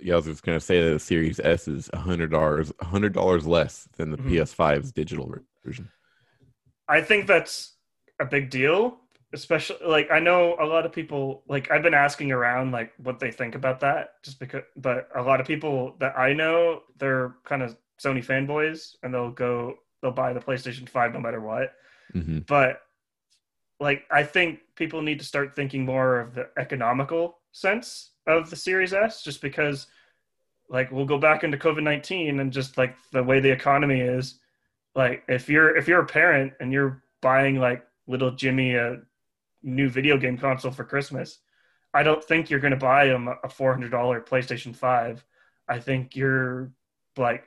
Yeah, 0.00 0.14
I 0.14 0.16
was 0.16 0.26
just 0.26 0.42
gonna 0.42 0.60
say 0.60 0.80
that 0.82 0.90
the 0.90 0.98
Series 0.98 1.38
S 1.40 1.68
is 1.68 1.88
a 1.92 1.98
hundred 1.98 2.30
dollars, 2.30 2.72
a 2.80 2.84
hundred 2.84 3.12
dollars 3.12 3.46
less 3.46 3.88
than 3.96 4.10
the 4.10 4.18
Mhm. 4.18 4.18
PS5's 4.18 4.92
digital 4.92 5.32
version. 5.64 5.88
I 6.88 7.00
think 7.00 7.26
that's 7.26 7.72
a 8.20 8.24
big 8.24 8.50
deal, 8.50 8.98
especially 9.32 9.78
like 9.86 10.10
I 10.10 10.20
know 10.20 10.56
a 10.60 10.66
lot 10.66 10.86
of 10.86 10.92
people 10.92 11.42
like 11.48 11.70
I've 11.70 11.82
been 11.82 11.94
asking 11.94 12.32
around 12.32 12.72
like 12.72 12.92
what 12.98 13.18
they 13.18 13.30
think 13.30 13.54
about 13.54 13.80
that 13.80 14.22
just 14.22 14.38
because 14.38 14.62
but 14.76 15.08
a 15.14 15.22
lot 15.22 15.40
of 15.40 15.46
people 15.46 15.96
that 16.00 16.18
I 16.18 16.32
know 16.32 16.82
they're 16.98 17.34
kind 17.44 17.62
of 17.62 17.76
Sony 18.02 18.24
fanboys 18.24 18.96
and 19.02 19.12
they'll 19.12 19.30
go 19.30 19.76
they'll 20.02 20.10
buy 20.12 20.32
the 20.32 20.40
PlayStation 20.40 20.88
5 20.88 21.14
no 21.14 21.20
matter 21.20 21.40
what. 21.40 21.72
hmm 22.12 22.38
But 22.46 22.80
like 23.80 24.04
I 24.10 24.22
think 24.22 24.60
people 24.76 25.02
need 25.02 25.18
to 25.18 25.24
start 25.24 25.54
thinking 25.56 25.84
more 25.84 26.20
of 26.20 26.34
the 26.34 26.48
economical 26.58 27.38
sense 27.52 28.10
of 28.26 28.50
the 28.50 28.56
Series 28.56 28.92
S 28.92 29.22
just 29.22 29.40
because 29.40 29.86
like 30.68 30.90
we'll 30.90 31.04
go 31.04 31.18
back 31.18 31.44
into 31.44 31.58
COVID 31.58 31.82
nineteen 31.82 32.40
and 32.40 32.52
just 32.52 32.78
like 32.78 32.96
the 33.12 33.22
way 33.22 33.40
the 33.40 33.50
economy 33.50 34.00
is, 34.00 34.38
like 34.94 35.22
if 35.28 35.48
you're 35.48 35.76
if 35.76 35.88
you're 35.88 36.00
a 36.00 36.06
parent 36.06 36.54
and 36.60 36.72
you're 36.72 37.02
buying 37.20 37.58
like 37.58 37.84
little 38.06 38.30
Jimmy 38.30 38.74
a 38.74 39.00
new 39.62 39.88
video 39.88 40.16
game 40.16 40.38
console 40.38 40.70
for 40.72 40.84
Christmas, 40.84 41.38
I 41.92 42.02
don't 42.02 42.24
think 42.24 42.48
you're 42.50 42.60
going 42.60 42.72
to 42.72 42.76
buy 42.78 43.06
him 43.06 43.28
a 43.42 43.48
four 43.48 43.72
hundred 43.72 43.90
dollar 43.90 44.20
PlayStation 44.20 44.74
Five. 44.74 45.24
I 45.68 45.78
think 45.78 46.16
you're 46.16 46.70
like 47.16 47.46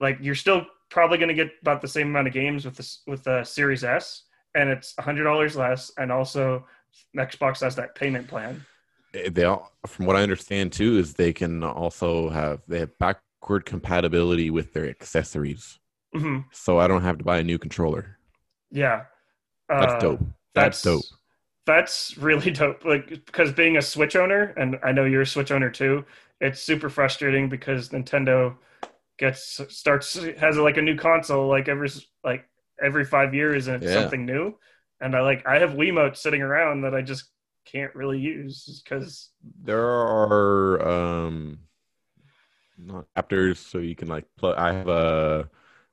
like 0.00 0.18
you're 0.20 0.34
still 0.34 0.66
probably 0.88 1.18
going 1.18 1.28
to 1.28 1.34
get 1.34 1.52
about 1.62 1.80
the 1.80 1.88
same 1.88 2.08
amount 2.08 2.28
of 2.28 2.34
games 2.34 2.64
with 2.64 2.76
this 2.76 3.02
with 3.06 3.24
the 3.24 3.44
Series 3.44 3.84
S, 3.84 4.24
and 4.54 4.68
it's 4.70 4.94
hundred 4.98 5.24
dollars 5.24 5.56
less, 5.56 5.90
and 5.98 6.10
also 6.12 6.66
Xbox 7.16 7.60
has 7.60 7.76
that 7.76 7.94
payment 7.94 8.28
plan. 8.28 8.66
Eh, 9.14 9.28
They 9.30 9.44
all, 9.44 9.72
from 9.86 10.06
what 10.06 10.16
I 10.16 10.22
understand 10.22 10.72
too, 10.72 10.98
is 10.98 11.14
they 11.14 11.32
can 11.32 11.62
also 11.62 12.28
have 12.30 12.62
they 12.68 12.80
have 12.80 12.96
backward 12.98 13.64
compatibility 13.66 14.50
with 14.50 14.72
their 14.72 14.88
accessories, 14.88 15.78
hmm 16.14 16.40
so 16.52 16.78
I 16.80 16.88
don't 16.88 17.02
have 17.02 17.18
to 17.18 17.24
buy 17.24 17.38
a 17.38 17.44
new 17.44 17.58
controller. 17.58 18.18
Yeah, 18.70 19.04
That's 19.68 19.94
Uh, 19.94 20.00
dope. 20.00 20.20
That's, 20.54 20.82
dope. 20.82 21.04
That's 21.66 22.16
really 22.18 22.50
dope. 22.50 22.84
Like 22.84 23.08
because 23.08 23.52
being 23.52 23.76
a 23.76 23.82
Switch 23.82 24.16
owner, 24.16 24.54
and 24.56 24.78
I 24.82 24.92
know 24.92 25.04
you're 25.04 25.22
a 25.22 25.26
Switch 25.26 25.52
owner 25.52 25.70
too, 25.70 26.04
it's 26.40 26.62
super 26.62 26.90
frustrating 26.90 27.48
because 27.48 27.90
Nintendo 27.90 28.56
gets 29.20 29.60
starts 29.70 30.14
has 30.38 30.58
like 30.58 30.78
a 30.78 30.82
new 30.82 30.96
console 30.96 31.48
like 31.48 31.68
every 31.68 31.90
like 32.24 32.46
every 32.82 33.06
five 33.06 33.34
years 33.34 33.68
and 33.68 33.82
it's 33.84 33.92
Yeah. 33.92 33.92
something 33.92 34.26
new. 34.26 34.54
And 35.00 35.16
I 35.16 35.22
like 35.22 35.46
I 35.48 35.60
have 35.60 35.72
Wiimotes 35.72 36.18
sitting 36.18 36.42
around 36.42 36.82
that 36.82 36.96
I 36.96 37.02
just 37.02 37.30
can't 37.66 37.94
really 37.96 38.20
use 38.20 38.82
because 38.84 39.30
There 39.62 39.84
are 39.86 40.80
um 40.82 41.60
not 42.78 43.06
adapters, 43.16 43.58
so 43.58 43.78
you 43.78 43.94
can 43.94 44.08
like 44.08 44.24
plug. 44.36 44.56
I 44.56 44.72
have 44.72 44.88
a, 44.88 45.50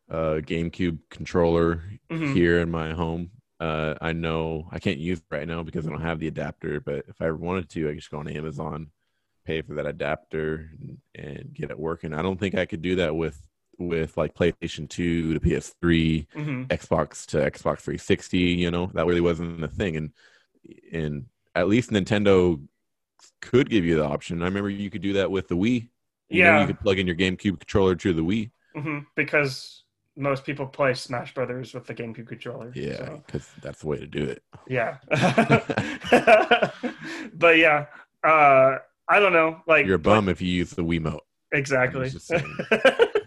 a 0.09 0.15
GameCube 0.41 0.99
controller 1.09 1.84
Mhm. 2.09 2.41
here 2.41 2.59
in 2.59 2.71
my 2.71 2.93
home. 2.93 3.32
Uh, 3.59 3.95
I 4.01 4.13
know 4.13 4.67
I 4.71 4.80
can't 4.80 4.99
use 4.99 5.19
it 5.19 5.25
right 5.32 5.47
now 5.47 5.63
because 5.63 5.88
I 5.88 5.89
don't 5.91 6.01
have 6.01 6.19
the 6.19 6.28
adapter, 6.28 6.80
but 6.80 7.05
if 7.07 7.21
I 7.21 7.32
wanted 7.32 7.69
to, 7.71 7.88
I 7.88 7.91
could 7.91 7.99
just 7.99 8.11
go 8.11 8.19
on 8.19 8.28
Amazon, 8.28 8.91
pay 9.47 9.61
for 9.61 9.73
that 9.75 9.85
adapter, 9.87 10.69
and, 10.79 10.97
and 11.15 11.53
get 11.53 11.71
it 11.71 11.79
working. 11.79 12.13
I 12.13 12.21
don't 12.21 12.39
think 12.39 12.55
I 12.55 12.65
could 12.65 12.81
do 12.81 12.95
that 12.97 13.15
with 13.15 13.41
with 13.79 14.17
like 14.17 14.33
PlayStation 14.33 14.89
2 14.89 15.35
to 15.35 15.39
PS3, 15.39 16.27
Mhm. 16.35 16.67
Xbox 16.67 17.25
to 17.27 17.37
Xbox 17.37 17.79
360. 17.81 18.37
You 18.39 18.71
know 18.71 18.87
that 18.93 19.05
really 19.05 19.21
wasn't 19.21 19.63
a 19.63 19.67
thing, 19.67 19.95
and 19.95 20.11
and 20.91 21.25
at 21.55 21.67
least 21.69 21.91
Nintendo 21.91 22.61
could 23.41 23.69
give 23.69 23.85
you 23.85 23.95
the 23.95 24.05
option. 24.05 24.41
I 24.41 24.45
remember 24.45 24.69
you 24.69 24.89
could 24.89 25.01
do 25.01 25.13
that 25.13 25.31
with 25.31 25.47
the 25.47 25.55
Wii. 25.55 25.87
You 26.29 26.43
know, 26.43 26.49
Yeah. 26.49 26.61
you 26.61 26.67
could 26.67 26.79
plug 26.81 26.99
in 26.99 27.07
your 27.07 27.15
GameCube 27.15 27.59
controller 27.59 27.95
to 27.95 28.13
the 28.13 28.23
Wii. 28.23 28.51
hmm 28.75 28.99
because 29.15 29.83
most 30.19 30.43
people 30.45 30.65
play 30.65 30.95
Smash 30.95 31.31
Brothers 31.35 31.75
with 31.75 31.85
the 31.85 31.93
GameCube 31.93 32.27
controller. 32.27 32.71
Yeah, 32.75 32.97
so. 32.97 33.23
because 33.25 33.47
that's 33.61 33.81
the 33.81 33.87
way 33.87 33.97
to 33.99 34.07
do 34.07 34.23
it. 34.25 34.41
Yeah. 34.67 34.97
but 37.33 37.57
yeah, 37.57 37.85
uh, 38.23 38.77
I 39.09 39.19
don't 39.19 39.33
know. 39.33 39.61
Like 39.67 39.85
You're 39.85 39.95
a 39.95 39.99
bum 39.99 40.29
if 40.29 40.41
you 40.41 40.49
use 40.49 40.71
the 40.71 40.83
Wiimote. 40.83 41.19
Exactly. 41.53 42.05
I'm 42.05 42.11
just 42.11 42.27
saying. 42.27 42.57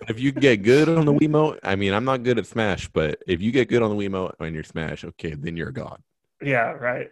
If 0.08 0.18
you 0.18 0.32
get 0.32 0.62
good 0.62 0.88
on 0.88 1.06
the 1.06 1.12
Wiimote, 1.12 1.60
I 1.62 1.76
mean, 1.76 1.94
I'm 1.94 2.04
not 2.04 2.22
good 2.24 2.36
at 2.38 2.46
Smash, 2.46 2.88
but 2.88 3.22
if 3.28 3.40
you 3.40 3.52
get 3.52 3.68
good 3.68 3.80
on 3.82 3.90
the 3.90 3.96
Wiimote 3.96 4.34
on 4.40 4.52
your 4.52 4.64
Smash, 4.64 5.04
okay, 5.04 5.34
then 5.34 5.56
you're 5.56 5.68
a 5.68 5.72
god. 5.72 6.02
yeah. 6.42 6.72
Right. 6.72 7.08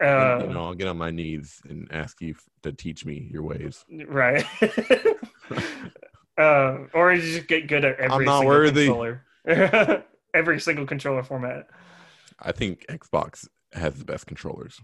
And, 0.00 0.42
Uh, 0.42 0.46
you 0.46 0.52
know, 0.52 0.64
I'll 0.66 0.74
get 0.74 0.88
on 0.88 0.98
my 0.98 1.10
knees 1.10 1.60
and 1.68 1.88
ask 1.90 2.20
you 2.20 2.34
to 2.62 2.72
teach 2.72 3.06
me 3.06 3.28
your 3.32 3.42
ways. 3.44 3.84
Right. 4.06 4.44
uh, 6.38 6.78
or 6.92 7.12
you 7.14 7.20
just 7.22 7.46
get 7.46 7.66
good 7.68 7.84
at 7.84 7.98
every 7.98 8.26
single 8.26 8.44
worthy. 8.46 8.86
controller. 8.86 9.24
every 10.34 10.60
single 10.60 10.86
controller 10.86 11.22
format. 11.22 11.66
I 12.40 12.52
think 12.52 12.84
Xbox 12.88 13.48
has 13.72 13.94
the 13.94 14.04
best 14.04 14.26
controllers. 14.26 14.80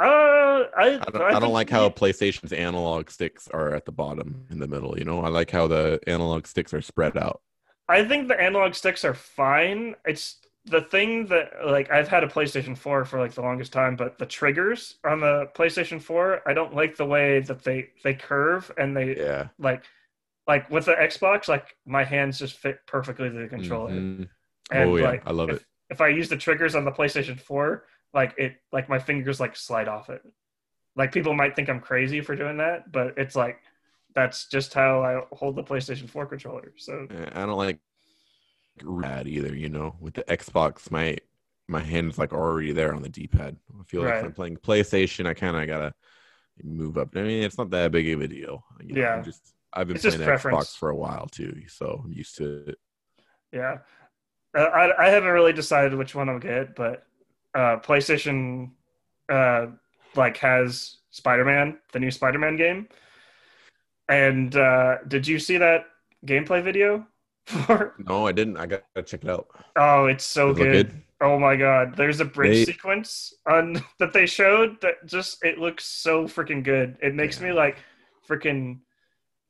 Uh, 0.00 0.64
I, 0.76 0.98
I 1.06 1.10
don't, 1.10 1.22
I 1.22 1.38
don't 1.40 1.52
like 1.52 1.68
how 1.68 1.90
PlayStation's 1.90 2.52
analog 2.52 3.10
sticks 3.10 3.48
are 3.48 3.74
at 3.74 3.84
the 3.84 3.92
bottom 3.92 4.46
in 4.50 4.58
the 4.58 4.66
middle. 4.66 4.98
You 4.98 5.04
know, 5.04 5.20
I 5.22 5.28
like 5.28 5.50
how 5.50 5.66
the 5.66 6.00
analog 6.06 6.46
sticks 6.46 6.72
are 6.72 6.80
spread 6.80 7.18
out. 7.18 7.42
I 7.88 8.04
think 8.04 8.28
the 8.28 8.40
analog 8.40 8.74
sticks 8.74 9.04
are 9.04 9.14
fine. 9.14 9.96
It's 10.06 10.36
the 10.64 10.80
thing 10.80 11.26
that 11.26 11.50
like 11.66 11.90
I've 11.90 12.08
had 12.08 12.24
a 12.24 12.28
PlayStation 12.28 12.76
4 12.78 13.04
for 13.04 13.18
like 13.18 13.32
the 13.32 13.42
longest 13.42 13.72
time, 13.72 13.96
but 13.96 14.16
the 14.18 14.26
triggers 14.26 14.96
on 15.04 15.20
the 15.20 15.48
PlayStation 15.54 16.00
4, 16.00 16.42
I 16.48 16.54
don't 16.54 16.74
like 16.74 16.96
the 16.96 17.06
way 17.06 17.40
that 17.40 17.62
they 17.62 17.88
they 18.02 18.14
curve 18.14 18.70
and 18.78 18.96
they 18.96 19.16
Yeah. 19.16 19.48
like 19.58 19.82
like 20.46 20.70
with 20.70 20.86
the 20.86 20.92
Xbox, 20.94 21.46
like 21.48 21.76
my 21.84 22.04
hands 22.04 22.38
just 22.38 22.56
fit 22.56 22.80
perfectly 22.86 23.28
to 23.28 23.36
the 23.38 23.48
controller. 23.48 23.90
Mhm. 23.92 24.28
And 24.70 24.90
Oh, 24.90 24.96
yeah. 24.96 25.08
like 25.08 25.22
I 25.26 25.32
love 25.32 25.50
if, 25.50 25.56
it. 25.56 25.64
If 25.90 26.00
I 26.00 26.08
use 26.08 26.28
the 26.28 26.36
triggers 26.36 26.74
on 26.74 26.84
the 26.84 26.92
PlayStation 26.92 27.38
4, 27.40 27.84
like 28.12 28.34
it 28.38 28.56
like 28.72 28.88
my 28.88 28.98
fingers 28.98 29.40
like 29.40 29.56
slide 29.56 29.88
off 29.88 30.10
it. 30.10 30.22
Like 30.96 31.12
people 31.12 31.34
might 31.34 31.54
think 31.56 31.68
I'm 31.68 31.80
crazy 31.80 32.20
for 32.20 32.34
doing 32.36 32.58
that, 32.58 32.90
but 32.92 33.14
it's 33.16 33.36
like 33.36 33.58
that's 34.14 34.46
just 34.48 34.74
how 34.74 35.02
I 35.02 35.22
hold 35.34 35.56
the 35.56 35.62
PlayStation 35.62 36.08
4 36.10 36.26
controller. 36.26 36.72
So 36.76 37.06
I 37.32 37.46
don't 37.46 37.56
like 37.56 37.78
rad 38.82 39.28
either. 39.28 39.54
You 39.54 39.68
know, 39.68 39.96
with 40.00 40.14
the 40.14 40.24
Xbox, 40.24 40.90
my 40.90 41.16
my 41.68 41.80
hand's 41.80 42.18
like 42.18 42.32
already 42.32 42.72
there 42.72 42.92
on 42.94 43.02
the 43.02 43.08
D-pad. 43.08 43.56
I 43.78 43.84
feel 43.84 44.02
like 44.02 44.14
Right. 44.14 44.24
I'm 44.24 44.32
playing 44.32 44.56
PlayStation, 44.56 45.26
I 45.26 45.34
kind 45.34 45.56
of 45.56 45.66
gotta 45.68 45.94
move 46.62 46.98
up. 46.98 47.16
I 47.16 47.22
mean, 47.22 47.44
it's 47.44 47.56
not 47.58 47.70
that 47.70 47.92
big 47.92 48.08
of 48.10 48.20
a 48.20 48.28
deal. 48.28 48.64
You 48.82 48.94
know, 48.94 49.00
Yeah. 49.00 49.14
I'm 49.14 49.24
just 49.24 49.54
I've 49.72 49.86
been 49.86 49.94
It's 49.96 50.04
playing 50.04 50.22
preference. 50.24 50.56
Xbox 50.74 50.76
for 50.76 50.90
a 50.90 50.96
while 50.96 51.26
too, 51.28 51.62
so 51.68 52.02
I'm 52.04 52.12
used 52.12 52.36
to 52.38 52.64
it. 52.70 52.78
Yeah, 53.52 53.78
uh, 54.56 54.62
I 54.62 55.06
I 55.06 55.10
haven't 55.10 55.30
really 55.30 55.52
decided 55.52 55.94
which 55.94 56.14
one 56.14 56.28
I'll 56.28 56.40
get, 56.40 56.74
but 56.74 57.06
uh, 57.54 57.76
PlayStation 57.78 58.70
uh, 59.28 59.66
like 60.16 60.36
has 60.38 60.96
Spider 61.10 61.44
Man, 61.44 61.78
the 61.92 62.00
new 62.00 62.10
Spider 62.10 62.38
Man 62.38 62.56
game. 62.56 62.88
And 64.08 64.54
uh, 64.56 64.98
did 65.08 65.26
you 65.26 65.38
see 65.38 65.56
that 65.58 65.86
gameplay 66.26 66.62
video? 66.62 67.06
For 67.46 67.94
No, 67.98 68.26
I 68.26 68.32
didn't. 68.32 68.56
I 68.56 68.66
gotta 68.66 69.02
check 69.04 69.24
it 69.24 69.30
out. 69.30 69.48
oh, 69.76 70.06
it's 70.06 70.24
so 70.24 70.50
it 70.50 70.56
good. 70.56 70.72
good? 70.88 71.02
Oh 71.22 71.38
my 71.38 71.54
god, 71.56 71.96
there's 71.96 72.20
a 72.20 72.24
bridge 72.24 72.66
They- 72.66 72.72
sequence 72.72 73.34
on 73.46 73.82
that 73.98 74.12
they 74.12 74.26
showed 74.26 74.80
that 74.80 75.04
just 75.06 75.44
it 75.44 75.58
looks 75.58 75.84
so 75.84 76.24
freaking 76.24 76.62
good. 76.64 76.96
It 77.02 77.14
makes 77.14 77.40
Yeah. 77.40 77.48
me 77.48 77.52
like 77.52 77.78
freaking 78.28 78.80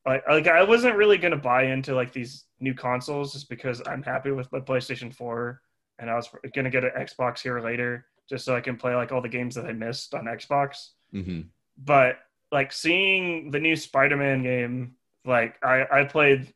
like 0.07 0.22
like 0.28 0.46
I 0.48 0.62
wasn't 0.62 0.96
really 0.96 1.18
gonna 1.18 1.36
buy 1.36 1.64
into 1.64 1.94
like 1.94 2.12
these 2.12 2.44
new 2.61 2.74
consoles 2.74 3.32
just 3.32 3.48
because 3.48 3.82
I'm 3.86 4.03
happy 4.03 4.30
with 4.30 4.51
my 4.53 4.61
PlayStation 4.61 5.14
4 5.14 5.61
and 6.01 6.11
I 6.11 6.14
was 6.16 6.28
gonna 6.55 6.70
get 6.70 6.84
an 6.84 6.92
Xbox 6.96 7.40
here 7.40 7.61
later 7.61 8.07
just 8.28 8.44
so 8.44 8.55
I 8.57 8.61
can 8.61 8.76
play 8.76 8.94
like 8.94 9.12
all 9.12 9.20
the 9.22 9.28
games 9.28 9.55
that 9.57 9.66
I 9.66 9.72
missed 9.72 10.14
on 10.14 10.24
Xbox. 10.24 10.90
hmm 11.12 11.42
But 11.76 12.18
like 12.53 12.72
seeing 12.72 13.51
the 13.51 13.61
new 13.61 13.76
Spider-Man 13.76 14.42
game, 14.42 14.94
like 15.24 15.57
I 15.64 15.86
I 16.01 16.05
played 16.05 16.53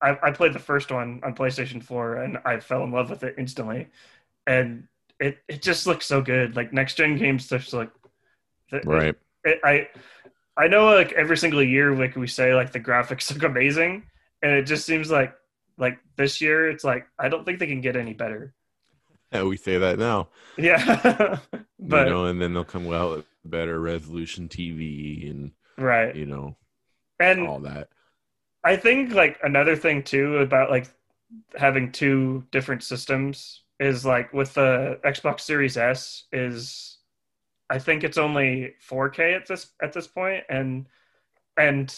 I, 0.00 0.16
I 0.22 0.30
played 0.30 0.52
the 0.52 0.58
first 0.60 0.90
one 0.92 1.20
on 1.24 1.34
PlayStation 1.34 1.82
4 1.82 2.16
and 2.16 2.38
I 2.44 2.60
fell 2.60 2.84
in 2.84 2.92
love 2.92 3.10
with 3.10 3.24
it 3.24 3.34
instantly. 3.36 3.88
And 4.46 4.86
it, 5.18 5.38
it 5.48 5.60
just 5.60 5.86
looks 5.88 6.06
so 6.06 6.22
good. 6.22 6.54
Like 6.54 6.72
next 6.72 6.94
gen 6.94 7.16
games 7.16 7.48
just 7.48 7.72
like 7.72 7.90
the- 8.70 8.80
Right. 8.86 9.16
it, 9.44 9.60
I 9.64 9.88
I 10.56 10.68
know 10.68 10.86
like 10.86 11.12
every 11.12 11.36
single 11.36 11.62
year 11.62 11.94
like 11.96 12.14
we 12.16 12.26
say 12.28 12.54
like 12.54 12.70
the 12.72 12.80
graphics 12.80 13.32
look 13.34 13.42
amazing 13.42 14.04
and 14.42 14.52
it 14.52 14.64
just 14.64 14.86
seems 14.86 15.10
like 15.10 15.34
like 15.78 15.98
this 16.16 16.40
year 16.40 16.68
it's 16.70 16.84
like 16.84 17.06
I 17.18 17.28
don't 17.28 17.44
think 17.44 17.58
they 17.58 17.66
can 17.66 17.80
get 17.80 17.96
any 17.96 18.12
better. 18.14 18.54
Yeah, 19.32 19.42
we 19.44 19.56
say 19.56 19.78
that 19.78 19.98
now. 19.98 20.28
Yeah. 20.56 21.38
but 21.78 22.08
you 22.08 22.12
know, 22.12 22.26
and 22.26 22.40
then 22.40 22.54
they'll 22.54 22.64
come 22.64 22.92
out 22.92 23.16
with 23.16 23.26
better 23.44 23.80
resolution 23.80 24.48
TV 24.48 25.30
and 25.30 25.52
right. 25.76 26.14
you 26.14 26.26
know 26.26 26.56
And 27.20 27.46
all 27.46 27.60
that. 27.60 27.88
I 28.64 28.76
think 28.76 29.12
like 29.12 29.38
another 29.42 29.76
thing 29.76 30.02
too 30.02 30.38
about 30.38 30.70
like 30.70 30.88
having 31.56 31.92
two 31.92 32.44
different 32.50 32.82
systems 32.82 33.62
is 33.80 34.04
like 34.04 34.32
with 34.32 34.54
the 34.54 35.00
Xbox 35.04 35.40
Series 35.40 35.76
S 35.76 36.24
is 36.32 36.98
I 37.70 37.78
think 37.78 38.04
it's 38.04 38.18
only 38.18 38.74
4K 38.88 39.36
at 39.36 39.46
this 39.46 39.72
at 39.82 39.92
this 39.92 40.06
point 40.08 40.44
and 40.48 40.86
and 41.58 41.94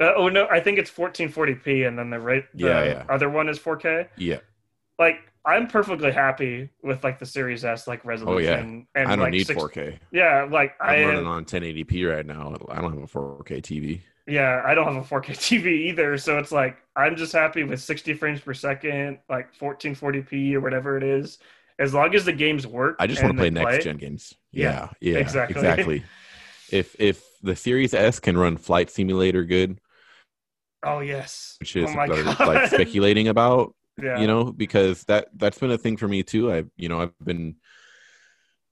uh, 0.00 0.12
oh 0.16 0.28
no 0.28 0.46
I 0.48 0.60
think 0.60 0.78
it's 0.78 0.90
1440p 0.90 1.86
and 1.88 1.98
then 1.98 2.10
the 2.10 2.20
right 2.20 2.44
the 2.60 2.68
Yeah, 2.68 2.84
yeah. 2.84 3.04
other 3.08 3.30
one 3.30 3.48
is 3.48 3.58
4K 3.58 4.08
Yeah, 4.16 4.40
like 4.98 5.20
I'm 5.46 5.66
perfectly 5.66 6.10
happy 6.10 6.70
with 6.82 7.04
like 7.04 7.18
the 7.18 7.26
Series 7.26 7.64
S 7.64 7.86
like 7.86 8.00
oh, 8.04 8.08
resolution 8.08 8.86
and 8.94 9.06
Oh, 9.08 9.12
I 9.12 9.16
don't 9.16 9.24
like 9.24 9.32
need 9.32 9.46
six- 9.46 9.60
4K. 9.60 9.98
yeah 10.10 10.46
like 10.50 10.74
I 10.80 10.96
I'm 10.96 11.08
running 11.08 11.26
on 11.26 11.44
1080p 11.44 12.10
right 12.10 12.24
now. 12.24 12.54
I 12.70 12.80
don't 12.80 12.92
have 12.94 13.02
a 13.02 13.06
4K 13.06 13.60
TV. 13.62 14.00
Yeah, 14.26 14.62
I 14.64 14.74
don't 14.74 14.86
have 14.94 14.96
a 14.96 15.06
4K 15.06 15.26
TV 15.36 15.66
either, 15.88 16.16
so 16.16 16.38
it's 16.38 16.50
like 16.52 16.78
I'm 16.96 17.14
just 17.16 17.32
happy 17.32 17.62
with 17.64 17.80
60 17.82 18.14
frames 18.14 18.40
per 18.40 18.54
second, 18.54 19.18
like 19.28 19.54
1440p 19.58 20.54
or 20.54 20.60
whatever 20.60 20.96
it 20.96 21.02
is, 21.02 21.38
as 21.78 21.92
long 21.92 22.14
as 22.14 22.24
the 22.24 22.32
games 22.32 22.66
work. 22.66 22.96
I 22.98 23.06
just 23.06 23.22
want 23.22 23.34
to 23.36 23.38
play 23.40 23.50
next 23.50 23.84
gen 23.84 23.98
games. 23.98 24.32
Yeah, 24.50 24.88
Yeah, 25.00 25.12
yeah, 25.12 25.18
exactly. 25.18 25.54
exactly. 25.56 26.04
if 26.72 26.96
if 26.98 27.22
the 27.42 27.54
Series 27.54 27.92
S 27.92 28.18
can 28.18 28.38
run 28.38 28.56
Flight 28.56 28.88
Simulator 28.88 29.44
good, 29.44 29.78
Oh 30.82 31.00
yes. 31.00 31.56
which 31.60 31.76
is 31.76 31.90
oh 31.90 31.94
my 31.94 32.08
what 32.08 32.18
I 32.18 32.22
was, 32.22 32.34
God. 32.36 32.48
like 32.48 32.70
speculating 32.70 33.28
about 33.28 33.74
yeah. 34.02 34.20
you 34.20 34.26
know 34.26 34.52
because 34.52 35.04
that 35.04 35.28
that's 35.36 35.58
been 35.58 35.70
a 35.70 35.78
thing 35.78 35.96
for 35.96 36.08
me 36.08 36.22
too 36.22 36.52
i 36.52 36.64
you 36.76 36.88
know 36.88 37.00
i've 37.00 37.18
been 37.24 37.56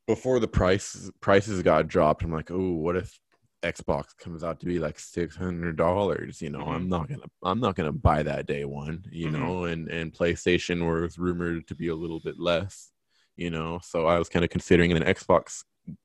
before 0.06 0.40
the 0.40 0.48
price 0.48 1.10
prices 1.20 1.62
got 1.62 1.88
dropped 1.88 2.22
i'm 2.22 2.32
like 2.32 2.50
oh 2.50 2.72
what 2.72 2.96
if 2.96 3.18
xbox 3.62 4.16
comes 4.18 4.42
out 4.42 4.58
to 4.58 4.66
be 4.66 4.80
like 4.80 4.98
$600 4.98 6.42
you 6.42 6.50
know 6.50 6.62
i'm 6.62 6.86
Mhm. 6.86 6.88
not 6.88 7.08
gonna 7.08 7.22
i'm 7.44 7.60
not 7.60 7.76
gonna 7.76 7.92
buy 7.92 8.22
that 8.24 8.46
day 8.46 8.64
one 8.64 9.04
you 9.10 9.28
Mhm. 9.28 9.38
know 9.38 9.64
and 9.64 9.88
and 9.88 10.12
playstation 10.12 10.86
was 10.88 11.16
rumored 11.18 11.68
to 11.68 11.74
be 11.76 11.88
a 11.88 11.94
little 11.94 12.18
bit 12.20 12.40
less 12.40 12.90
you 13.36 13.50
know 13.50 13.78
so 13.82 14.06
i 14.06 14.18
was 14.18 14.28
kind 14.28 14.44
of 14.44 14.50
considering 14.50 14.92
then 14.92 15.14
xbox 15.14 15.62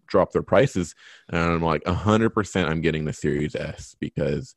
dropped 0.08 0.34
their 0.34 0.44
prices 0.44 0.94
and 1.30 1.40
i'm 1.40 1.62
like 1.64 1.84
100% 1.86 2.70
i'm 2.70 2.82
getting 2.82 3.06
the 3.06 3.14
series 3.14 3.56
s 3.56 3.96
because 4.00 4.54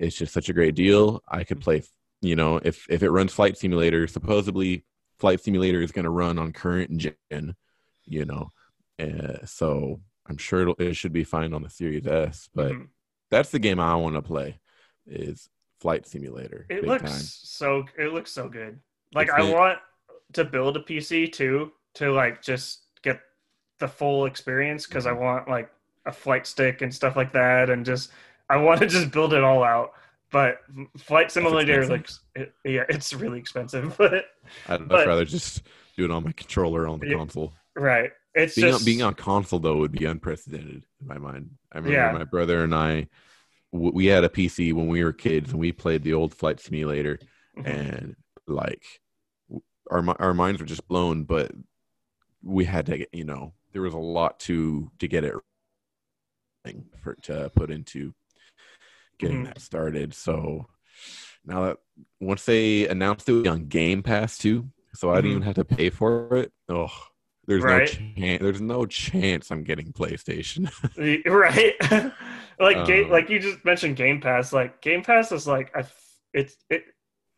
it's 0.00 0.16
just 0.16 0.32
such 0.32 0.48
a 0.48 0.52
great 0.52 0.74
deal 0.74 1.22
i 1.28 1.44
could 1.44 1.60
play 1.60 1.82
you 2.22 2.36
know 2.36 2.60
if 2.64 2.86
if 2.90 3.02
it 3.04 3.10
runs 3.10 3.34
flight 3.34 3.58
simulator 3.58 4.08
supposedly 4.08 4.84
flight 5.20 5.40
simulator 5.42 5.82
is 5.82 5.92
going 5.92 6.04
to 6.04 6.10
run 6.10 6.38
on 6.38 6.52
current 6.52 6.98
gen 6.98 7.54
you 8.06 8.26
know 8.26 8.50
uh, 9.00 9.44
so 9.46 10.00
i'm 10.28 10.38
sure 10.38 10.62
it'll, 10.62 10.76
it 10.78 10.94
should 10.96 11.12
be 11.14 11.24
fine 11.24 11.54
on 11.54 11.62
the 11.62 11.70
series 11.70 12.06
s 12.06 12.48
but 12.54 12.76
Mhm. 12.76 12.90
that's 13.30 13.50
the 13.50 13.60
game 13.60 13.80
i 13.80 13.94
want 13.96 14.16
to 14.16 14.22
play 14.22 14.60
is 15.06 15.48
flight 15.80 16.06
simulator 16.06 16.70
it 16.70 16.86
looks 16.86 17.14
time. 17.14 17.32
so 17.42 17.84
it 17.98 18.12
looks 18.12 18.30
so 18.30 18.48
good. 18.48 18.78
Like 19.14 19.28
It's 19.28 19.30
I 19.30 19.42
want 19.42 19.78
to 20.34 20.44
build 20.44 20.76
a 20.76 20.80
PC 20.80 21.28
too 21.28 21.72
to 21.94 22.12
like 22.12 22.42
just 22.42 22.82
get 23.02 23.20
the 23.78 23.88
full 23.88 24.26
experience 24.26 24.86
because 24.86 25.06
Mm-hmm. 25.06 25.12
I 25.12 25.12
want 25.12 25.48
like 25.48 25.70
a 26.06 26.12
flight 26.12 26.46
stick 26.46 26.82
and 26.82 26.94
stuff 26.94 27.16
like 27.16 27.32
that 27.32 27.70
and 27.70 27.84
just 27.84 28.10
I 28.48 28.56
want 28.56 28.80
to 28.80 28.86
just 28.88 29.10
build 29.10 29.34
it 29.34 29.44
all 29.44 29.62
out. 29.64 29.92
But 30.32 30.58
flight 30.98 31.30
simulator 31.30 31.80
expensive. 31.82 31.90
looks 31.90 32.20
it, 32.34 32.54
yeah, 32.64 32.84
it's 32.88 33.12
really 33.12 33.38
expensive, 33.38 33.94
but 33.98 34.24
i'd 34.68 34.80
much 34.80 34.88
but- 34.88 35.06
rather 35.06 35.24
just 35.24 35.62
do 35.96 36.04
it 36.06 36.10
on 36.10 36.24
my 36.24 36.32
controller 36.32 36.88
on 36.88 36.98
the 37.00 37.08
Yeah. 37.08 37.16
console 37.16 37.52
right. 37.76 38.10
It's 38.34 38.54
being, 38.54 38.68
just 38.68 38.80
on, 38.80 38.84
being 38.86 39.02
on 39.02 39.14
console 39.14 39.58
though 39.58 39.76
would 39.76 39.92
be 39.92 40.06
unprecedented 40.06 40.86
in 41.00 41.06
my 41.06 41.18
mind. 41.18 41.50
I 41.70 41.76
remember 41.78 41.96
Yeah. 41.98 42.12
my 42.12 42.24
brother 42.24 42.64
and 42.64 42.74
I, 42.74 43.08
w- 43.74 43.92
we 43.92 44.06
had 44.06 44.24
a 44.24 44.30
PC 44.30 44.72
when 44.72 44.88
we 44.88 45.04
were 45.04 45.12
kids, 45.12 45.50
and 45.50 45.60
we 45.60 45.70
played 45.72 46.02
the 46.02 46.14
old 46.14 46.34
Flight 46.34 46.58
Simulator, 46.58 47.18
Mhm. 47.58 47.66
and 47.66 48.16
like 48.46 48.82
our 49.90 50.02
our 50.18 50.32
minds 50.32 50.60
were 50.62 50.66
just 50.66 50.88
blown. 50.88 51.24
But 51.24 51.52
we 52.42 52.64
had 52.64 52.86
to, 52.86 52.96
get, 52.98 53.10
you 53.12 53.24
know, 53.24 53.52
there 53.72 53.82
was 53.82 53.92
a 53.92 53.98
lot 53.98 54.40
to 54.40 54.90
to 54.98 55.06
get 55.08 55.24
it 55.24 55.34
thing 56.64 56.86
for 57.02 57.14
to 57.16 57.50
put 57.54 57.70
into 57.70 58.14
getting 59.22 59.44
Mhm. 59.44 59.46
that 59.46 59.60
started. 59.60 60.14
So 60.14 60.66
now 61.44 61.64
that 61.66 61.78
once 62.20 62.44
they 62.44 62.88
announced 62.88 63.28
it 63.28 63.46
on 63.46 63.66
Game 63.68 64.02
Pass 64.02 64.38
too, 64.38 64.70
so 64.94 65.10
I 65.10 65.16
didn't 65.16 65.30
even 65.32 65.42
have 65.42 65.56
to 65.56 65.64
pay 65.64 65.90
for 65.90 66.36
it. 66.36 66.52
Oh, 66.68 66.92
there's 67.46 67.64
Right. 67.64 67.98
no 68.14 68.14
chance. 68.18 68.42
There's 68.42 68.60
no 68.60 68.86
chance 68.86 69.50
I'm 69.50 69.64
getting 69.64 69.92
PlayStation. 69.92 70.70
right 71.26 71.74
like 72.60 72.84
game 72.84 73.04
Um, 73.04 73.10
like 73.10 73.30
you 73.30 73.38
just 73.40 73.64
mentioned 73.64 73.96
game 73.96 74.20
pass 74.20 74.52
like 74.52 74.80
game 74.82 75.02
pass 75.02 75.32
is 75.32 75.46
like 75.46 75.74
I 75.76 75.84
it's 76.34 76.56
it 76.70 76.84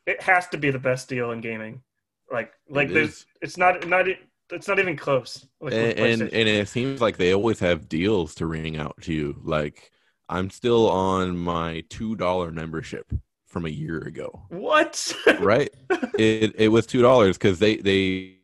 it 0.07 0.21
has 0.23 0.49
to 0.49 0.59
be 0.59 0.71
the 0.71 0.79
best 0.79 1.09
deal 1.09 1.31
in 1.31 1.41
gaming 1.41 1.83
like 2.31 2.53
like 2.69 2.89
It 2.89 2.95
there's 2.95 3.11
is. 3.11 3.27
it's 3.41 3.57
not 3.57 3.87
not 3.89 4.07
it's 4.51 4.69
not 4.69 4.79
even 4.79 4.97
close 4.97 5.47
like, 5.61 5.73
and, 5.73 5.99
and 5.99 6.23
and 6.23 6.49
it 6.49 6.69
seems 6.69 7.01
like 7.01 7.17
they 7.17 7.33
always 7.33 7.61
have 7.61 7.89
deals 7.89 8.35
to 8.37 8.47
ring 8.47 8.77
out 8.77 8.97
to 9.03 9.13
you. 9.13 9.41
Like 9.43 9.91
I'm 10.29 10.51
still 10.51 10.89
on 10.91 11.37
my 11.37 11.85
two 11.91 12.17
dollar 12.17 12.51
membership 12.51 13.13
from 13.47 13.67
a 13.67 13.71
year 13.71 13.99
ago. 13.99 14.43
what? 14.49 15.15
Right? 15.41 15.71
It 16.17 16.55
it 16.57 16.69
was 16.69 16.87
two 16.87 17.03
dollars 17.03 17.37
because 17.37 17.59
they 17.59 17.77
they 17.77 18.37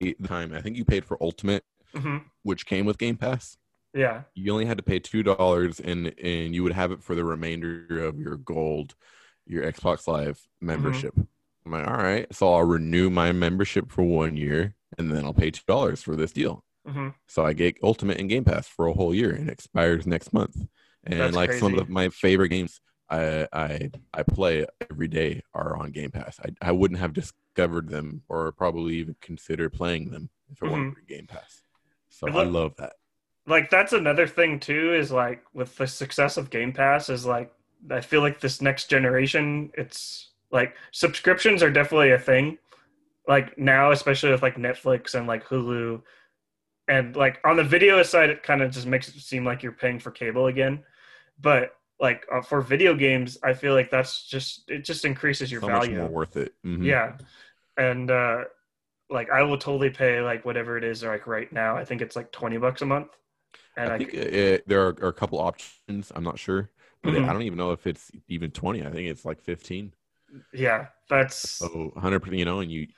the 0.00 0.16
time 0.26 0.52
i 0.54 0.60
think 0.60 0.76
you 0.76 0.84
paid 0.84 1.04
for 1.04 1.16
ultimate 1.22 1.64
hmm 1.94 2.18
which 2.42 2.66
came 2.66 2.84
with 2.86 2.98
game 2.98 3.16
pass. 3.16 3.56
Yeah. 3.94 4.22
You 4.34 4.52
only 4.52 4.66
had 4.66 4.76
to 4.78 4.82
pay 4.82 4.98
two 4.98 5.22
dollars 5.22 5.80
and 5.80 6.12
and 6.18 6.54
you 6.54 6.62
would 6.62 6.72
have 6.72 6.92
it 6.92 7.02
for 7.02 7.14
the 7.14 7.24
remainder 7.24 7.86
of 8.04 8.18
your 8.18 8.36
gold 8.36 8.94
your 9.46 9.70
xbox 9.72 10.06
live 10.08 10.40
membership. 10.60 11.14
I'm 11.16 11.72
like 11.72 11.86
all 11.86 11.96
right. 11.96 12.26
So 12.34 12.52
i'll 12.52 12.64
renew 12.64 13.08
my 13.10 13.32
membership 13.32 13.90
for 13.90 14.02
one 14.02 14.36
year 14.36 14.74
and 14.98 15.10
then 15.10 15.24
i'll 15.24 15.34
pay 15.34 15.50
two 15.50 15.62
dollars 15.66 16.02
for 16.02 16.16
this 16.16 16.32
deal. 16.32 16.64
Hmm 16.86 17.10
so 17.28 17.44
i 17.44 17.52
get 17.52 17.76
ultimate 17.82 18.18
and 18.18 18.28
game 18.28 18.44
pass 18.44 18.66
for 18.66 18.86
a 18.86 18.92
whole 18.94 19.14
year 19.14 19.30
and 19.30 19.48
it 19.48 19.52
expires 19.52 20.06
next 20.06 20.32
month 20.32 20.56
and 21.06 21.20
That's 21.20 21.36
like 21.36 21.52
some 21.52 21.78
of 21.78 21.88
my 21.88 22.08
favorite 22.08 22.48
games 22.48 22.80
I, 23.10 23.46
I 23.52 23.90
I 24.12 24.22
play 24.22 24.66
every 24.90 25.08
day 25.08 25.42
are 25.54 25.76
on 25.76 25.90
Game 25.90 26.10
Pass. 26.10 26.40
I, 26.44 26.68
I 26.68 26.72
wouldn't 26.72 27.00
have 27.00 27.12
discovered 27.12 27.88
them 27.88 28.22
or 28.28 28.50
probably 28.52 28.96
even 28.96 29.16
consider 29.20 29.68
playing 29.68 30.10
them 30.10 30.30
if 30.50 30.62
it 30.62 30.64
wasn't 30.64 30.92
mm-hmm. 30.92 31.00
for 31.00 31.06
Game 31.06 31.26
Pass. 31.26 31.62
So 32.08 32.28
I 32.28 32.44
love 32.44 32.74
that. 32.78 32.94
like 33.46 33.70
that's 33.70 33.92
another 33.92 34.26
thing 34.26 34.58
too 34.58 34.94
is 34.94 35.10
like 35.10 35.42
with 35.52 35.76
the 35.76 35.86
success 35.86 36.36
of 36.36 36.50
game 36.50 36.72
pass 36.72 37.08
is 37.08 37.26
like 37.26 37.52
i 37.90 38.00
feel 38.00 38.20
like 38.20 38.40
this 38.40 38.62
next 38.62 38.88
generation 38.88 39.70
it's 39.74 40.30
like 40.50 40.74
subscriptions 40.92 41.62
are 41.62 41.70
definitely 41.70 42.12
a 42.12 42.18
thing 42.18 42.56
like 43.28 43.56
now 43.58 43.90
especially 43.90 44.30
with 44.30 44.42
like 44.42 44.56
netflix 44.56 45.14
and 45.14 45.26
like 45.26 45.44
hulu 45.46 46.00
and 46.88 47.16
like 47.16 47.38
on 47.44 47.56
the 47.56 47.64
video 47.64 48.02
side 48.02 48.30
it 48.30 48.42
kind 48.42 48.62
of 48.62 48.70
just 48.70 48.86
makes 48.86 49.08
it 49.08 49.20
seem 49.20 49.44
like 49.44 49.62
you're 49.62 49.72
paying 49.72 49.98
for 49.98 50.10
cable 50.10 50.46
again 50.46 50.82
but 51.40 51.72
like 52.00 52.26
uh, 52.32 52.42
for 52.42 52.60
video 52.60 52.94
games 52.94 53.38
i 53.44 53.52
feel 53.52 53.74
like 53.74 53.90
that's 53.90 54.26
just 54.26 54.64
it 54.70 54.84
just 54.84 55.04
increases 55.04 55.50
your 55.50 55.60
so 55.60 55.70
much 55.70 55.90
value 55.90 55.90
more 55.90 56.08
worth 56.08 56.36
it. 56.36 56.54
Mhm. 56.64 56.96
yeah 56.96 57.14
and 57.78 58.10
uh 58.10 58.44
like 59.10 59.30
i 59.30 59.42
will 59.42 59.58
totally 59.58 59.90
pay 59.90 60.20
like 60.20 60.44
whatever 60.44 60.78
it 60.78 60.84
is 60.84 61.02
like 61.04 61.26
right 61.26 61.52
now 61.52 61.76
i 61.76 61.84
think 61.84 62.02
it's 62.02 62.16
like 62.16 62.32
20 62.32 62.58
bucks 62.58 62.82
a 62.82 62.86
month 62.86 63.08
and 63.76 63.88
I 63.88 63.90
I, 63.90 63.98
think 63.98 64.14
it, 64.14 64.66
there 64.66 64.80
are, 64.86 64.96
are 65.02 65.08
a 65.08 65.12
couple 65.12 65.38
options. 65.40 66.10
I'm 66.14 66.24
not 66.24 66.38
sure, 66.38 66.70
but 67.02 67.14
Mhm. 67.14 67.28
I 67.28 67.32
don't 67.32 67.42
even 67.42 67.58
know 67.58 67.72
if 67.72 67.86
it's 67.86 68.10
even 68.28 68.50
20. 68.50 68.82
I 68.84 68.90
think 68.90 69.08
it's 69.08 69.24
like 69.24 69.40
15. 69.40 69.94
yeah 70.52 70.86
that's 71.08 71.60
So 71.60 71.90
100, 71.94 72.26
you 72.32 72.44
know, 72.44 72.60
and 72.60 72.70
you 72.70 72.88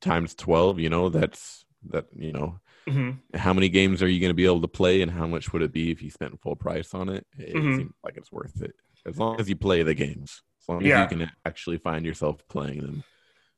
times 0.00 0.34
12, 0.34 0.78
you 0.78 0.90
know, 0.90 1.08
that's 1.08 1.64
that, 1.90 2.06
you 2.14 2.32
know, 2.32 2.60
mhm. 2.88 3.18
how 3.34 3.52
many 3.52 3.68
games 3.68 4.02
are 4.02 4.08
you 4.08 4.20
going 4.20 4.30
to 4.30 4.34
be 4.34 4.44
able 4.46 4.60
to 4.60 4.68
play 4.68 5.02
and 5.02 5.10
how 5.10 5.26
much 5.26 5.52
would 5.52 5.62
it 5.62 5.72
be 5.72 5.90
if 5.90 6.02
you 6.02 6.10
spent 6.10 6.40
full 6.40 6.56
price 6.56 6.94
on 6.94 7.08
it 7.08 7.26
it 7.38 7.54
Mhm. 7.54 7.76
seems 7.76 7.92
like 8.04 8.16
it's 8.16 8.32
worth 8.32 8.62
it 8.62 8.74
as 9.04 9.18
long 9.18 9.40
as 9.40 9.48
you 9.48 9.56
play 9.56 9.82
the 9.82 9.94
games 9.94 10.42
as 10.62 10.68
long 10.68 10.82
as 10.82 10.88
Yeah. 10.88 11.02
you 11.02 11.08
can 11.18 11.30
actually 11.44 11.78
find 11.78 12.04
yourself 12.06 12.46
playing 12.48 12.80
them 12.82 13.04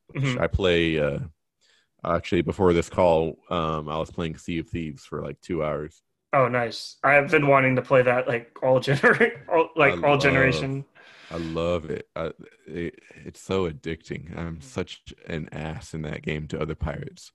which 0.09 0.23
Mhm. 0.25 0.41
i 0.41 0.47
play 0.47 0.99
uh 0.99 1.19
actually 2.05 2.43
before 2.43 2.73
this 2.73 2.89
call 2.89 3.39
um 3.51 3.89
i 3.89 3.99
was 3.99 4.11
playing 4.11 4.37
sea 4.37 4.59
of 4.61 4.69
thieves 4.69 5.05
for 5.05 5.21
like 5.23 5.41
two 5.41 5.63
hours 5.65 6.03
oh 6.33 6.47
nice 6.49 6.97
i've 7.03 7.31
been 7.31 7.47
wanting 7.49 7.77
to 7.77 7.83
play 7.83 8.03
that 8.03 8.29
like 8.29 8.51
all 8.63 8.81
gener 8.81 9.33
all, 9.53 9.71
like 9.77 9.95
I 9.95 10.03
all 10.03 10.13
love- 10.13 10.23
generation 10.23 10.85
i 11.31 11.37
love 11.37 11.91
it. 11.91 12.09
I, 12.17 12.33
it 12.67 13.01
it's 13.27 13.41
so 13.43 13.69
addicting 13.71 14.37
i'm 14.39 14.61
such 14.61 15.13
an 15.27 15.49
ass 15.53 15.93
in 15.93 16.03
that 16.03 16.23
game 16.23 16.47
to 16.49 16.61
other 16.61 16.75
pirates 16.75 17.33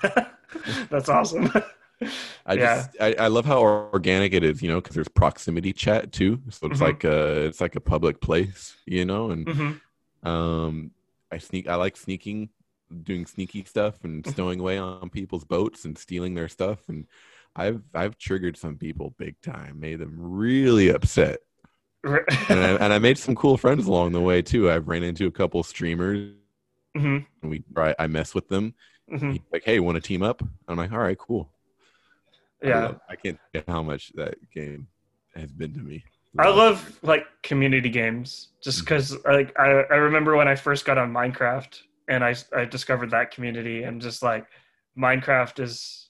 that's 0.90 1.08
awesome 1.08 1.50
I 2.46 2.56
Yeah. 2.56 2.56
just 2.56 2.96
I, 3.00 3.14
I 3.14 3.26
love 3.28 3.44
how 3.44 3.60
organic 3.62 4.32
it 4.32 4.42
is, 4.44 4.62
you 4.62 4.68
know, 4.68 4.80
because 4.80 4.94
there's 4.94 5.08
proximity 5.08 5.72
chat 5.72 6.12
too. 6.12 6.40
So 6.50 6.66
it's 6.66 6.80
Mhm. 6.80 6.80
like 6.80 7.04
a 7.04 7.46
it's 7.46 7.60
like 7.60 7.76
a 7.76 7.80
public 7.80 8.20
place, 8.20 8.76
you 8.86 9.04
know, 9.04 9.30
and 9.30 9.48
Mhm. 9.48 9.80
um 10.24 10.92
I 11.32 11.38
sneak 11.38 11.68
I 11.68 11.76
like 11.76 11.96
sneaking, 11.96 12.50
doing 13.04 13.26
sneaky 13.26 13.64
stuff 13.64 14.04
and 14.04 14.26
Mhm. 14.26 14.32
stowing 14.32 14.60
away 14.60 14.78
on 14.78 15.10
people's 15.10 15.44
boats 15.44 15.84
and 15.84 15.98
stealing 15.98 16.34
their 16.34 16.48
stuff. 16.48 16.88
And 16.88 17.06
I've 17.56 17.82
I've 17.94 18.18
triggered 18.18 18.56
some 18.56 18.76
people 18.78 19.14
big 19.18 19.40
time, 19.42 19.80
made 19.80 20.00
them 20.00 20.16
really 20.18 20.90
upset. 20.90 21.40
And 22.48 22.58
I, 22.60 22.70
and 22.84 22.92
I 22.92 22.98
made 22.98 23.18
some 23.18 23.34
cool 23.34 23.56
friends 23.56 23.86
along 23.86 24.12
the 24.12 24.20
way 24.20 24.42
too. 24.42 24.70
I've 24.70 24.88
ran 24.88 25.02
into 25.02 25.26
a 25.26 25.30
couple 25.30 25.62
streamers 25.62 26.32
Mhm. 26.94 27.26
and 27.42 27.50
we 27.50 27.64
I, 27.76 27.94
I 27.98 28.06
mess 28.06 28.34
with 28.34 28.48
them. 28.48 28.74
Mhm. 29.10 29.40
Like, 29.52 29.64
hey, 29.64 29.80
want 29.80 29.96
to 29.96 30.00
team 30.00 30.22
up? 30.22 30.42
I'm 30.68 30.76
like, 30.76 30.92
all 30.92 30.98
right, 30.98 31.18
cool. 31.18 31.48
I, 32.62 32.68
yeah 32.68 32.80
love- 32.86 33.00
I 33.08 33.16
can't 33.16 33.38
get 33.52 33.68
how 33.68 33.82
much 33.82 34.12
that 34.14 34.34
game 34.52 34.86
has 35.34 35.50
been 35.52 35.74
to 35.74 35.80
me. 35.80 36.04
I 36.38 36.48
love 36.48 36.98
like 37.02 37.26
community 37.42 37.90
games 37.90 38.48
just 38.62 38.80
because 38.80 39.16
like 39.24 39.58
I, 39.58 39.82
I 39.90 39.96
remember 39.96 40.34
when 40.36 40.48
I 40.48 40.54
first 40.54 40.86
got 40.86 40.96
on 40.96 41.12
Minecraft 41.12 41.78
and 42.08 42.24
I, 42.24 42.34
I 42.56 42.64
discovered 42.64 43.10
that 43.10 43.32
community 43.32 43.82
and 43.82 44.00
just 44.00 44.22
like 44.22 44.46
Minecraft 44.98 45.60
is 45.60 46.08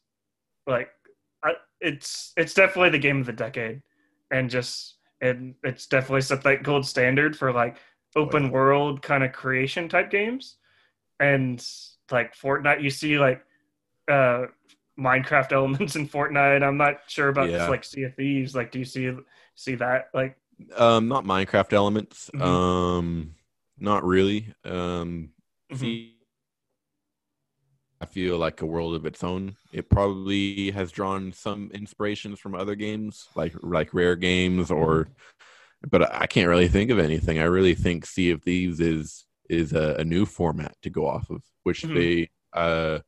like 0.66 0.90
I, 1.42 1.54
it's 1.80 2.32
it's 2.36 2.54
definitely 2.54 2.90
the 2.90 2.98
game 2.98 3.18
of 3.18 3.26
the 3.26 3.32
decade 3.32 3.82
and 4.30 4.48
just 4.48 4.96
and 5.20 5.54
it's 5.64 5.86
definitely 5.86 6.20
set 6.20 6.42
that 6.42 6.62
gold 6.62 6.86
standard 6.86 7.36
for 7.36 7.52
like 7.52 7.78
open 8.14 8.44
yeah. 8.44 8.50
world 8.50 9.02
kind 9.02 9.24
of 9.24 9.32
creation 9.32 9.88
type 9.88 10.10
games 10.10 10.56
and 11.18 11.66
like 12.12 12.34
Fortnite 12.36 12.82
you 12.82 12.90
see 12.90 13.18
like 13.18 13.44
uh 14.08 14.44
Minecraft 14.98 15.52
elements 15.52 15.96
in 15.96 16.06
Fortnite 16.08 16.62
I'm 16.62 16.76
not 16.76 17.00
sure 17.08 17.28
about 17.28 17.50
Yeah. 17.50 17.68
like 17.68 17.82
Sea 17.84 18.04
of 18.04 18.14
Thieves 18.14 18.54
like 18.54 18.70
do 18.70 18.78
you 18.78 18.84
see 18.84 19.10
see 19.54 19.74
that 19.76 20.10
like 20.14 20.36
Um, 20.76 21.08
not 21.08 21.24
Minecraft 21.24 21.72
elements. 21.72 22.30
Mhm. 22.34 22.40
Um, 22.42 23.34
not 23.78 24.04
really. 24.04 24.52
Um, 24.64 25.30
Mhm. 25.72 25.78
see, 25.78 26.18
I 28.00 28.06
feel 28.06 28.36
like 28.36 28.60
a 28.62 28.66
world 28.66 28.94
of 28.94 29.06
its 29.06 29.22
own. 29.24 29.56
It 29.72 29.88
probably 29.88 30.70
has 30.72 30.90
drawn 30.92 31.32
some 31.32 31.70
inspirations 31.72 32.38
from 32.40 32.54
other 32.54 32.74
games, 32.74 33.28
like 33.34 33.54
like 33.62 33.94
rare 33.94 34.16
games, 34.16 34.70
or. 34.70 35.08
But 35.90 36.14
I 36.14 36.26
can't 36.28 36.48
really 36.48 36.68
think 36.68 36.90
of 36.90 36.98
anything. 37.00 37.38
I 37.40 37.44
really 37.44 37.74
think 37.74 38.06
Sea 38.06 38.30
of 38.30 38.42
Thieves 38.42 38.78
is 38.78 39.24
is 39.48 39.72
a, 39.72 39.96
a 39.98 40.04
new 40.04 40.24
format 40.26 40.74
to 40.82 40.90
go 40.90 41.06
off 41.06 41.30
of, 41.30 41.42
which 41.64 41.82
Mhm. 41.82 41.94
they 41.94 42.30
uh, 42.52 42.98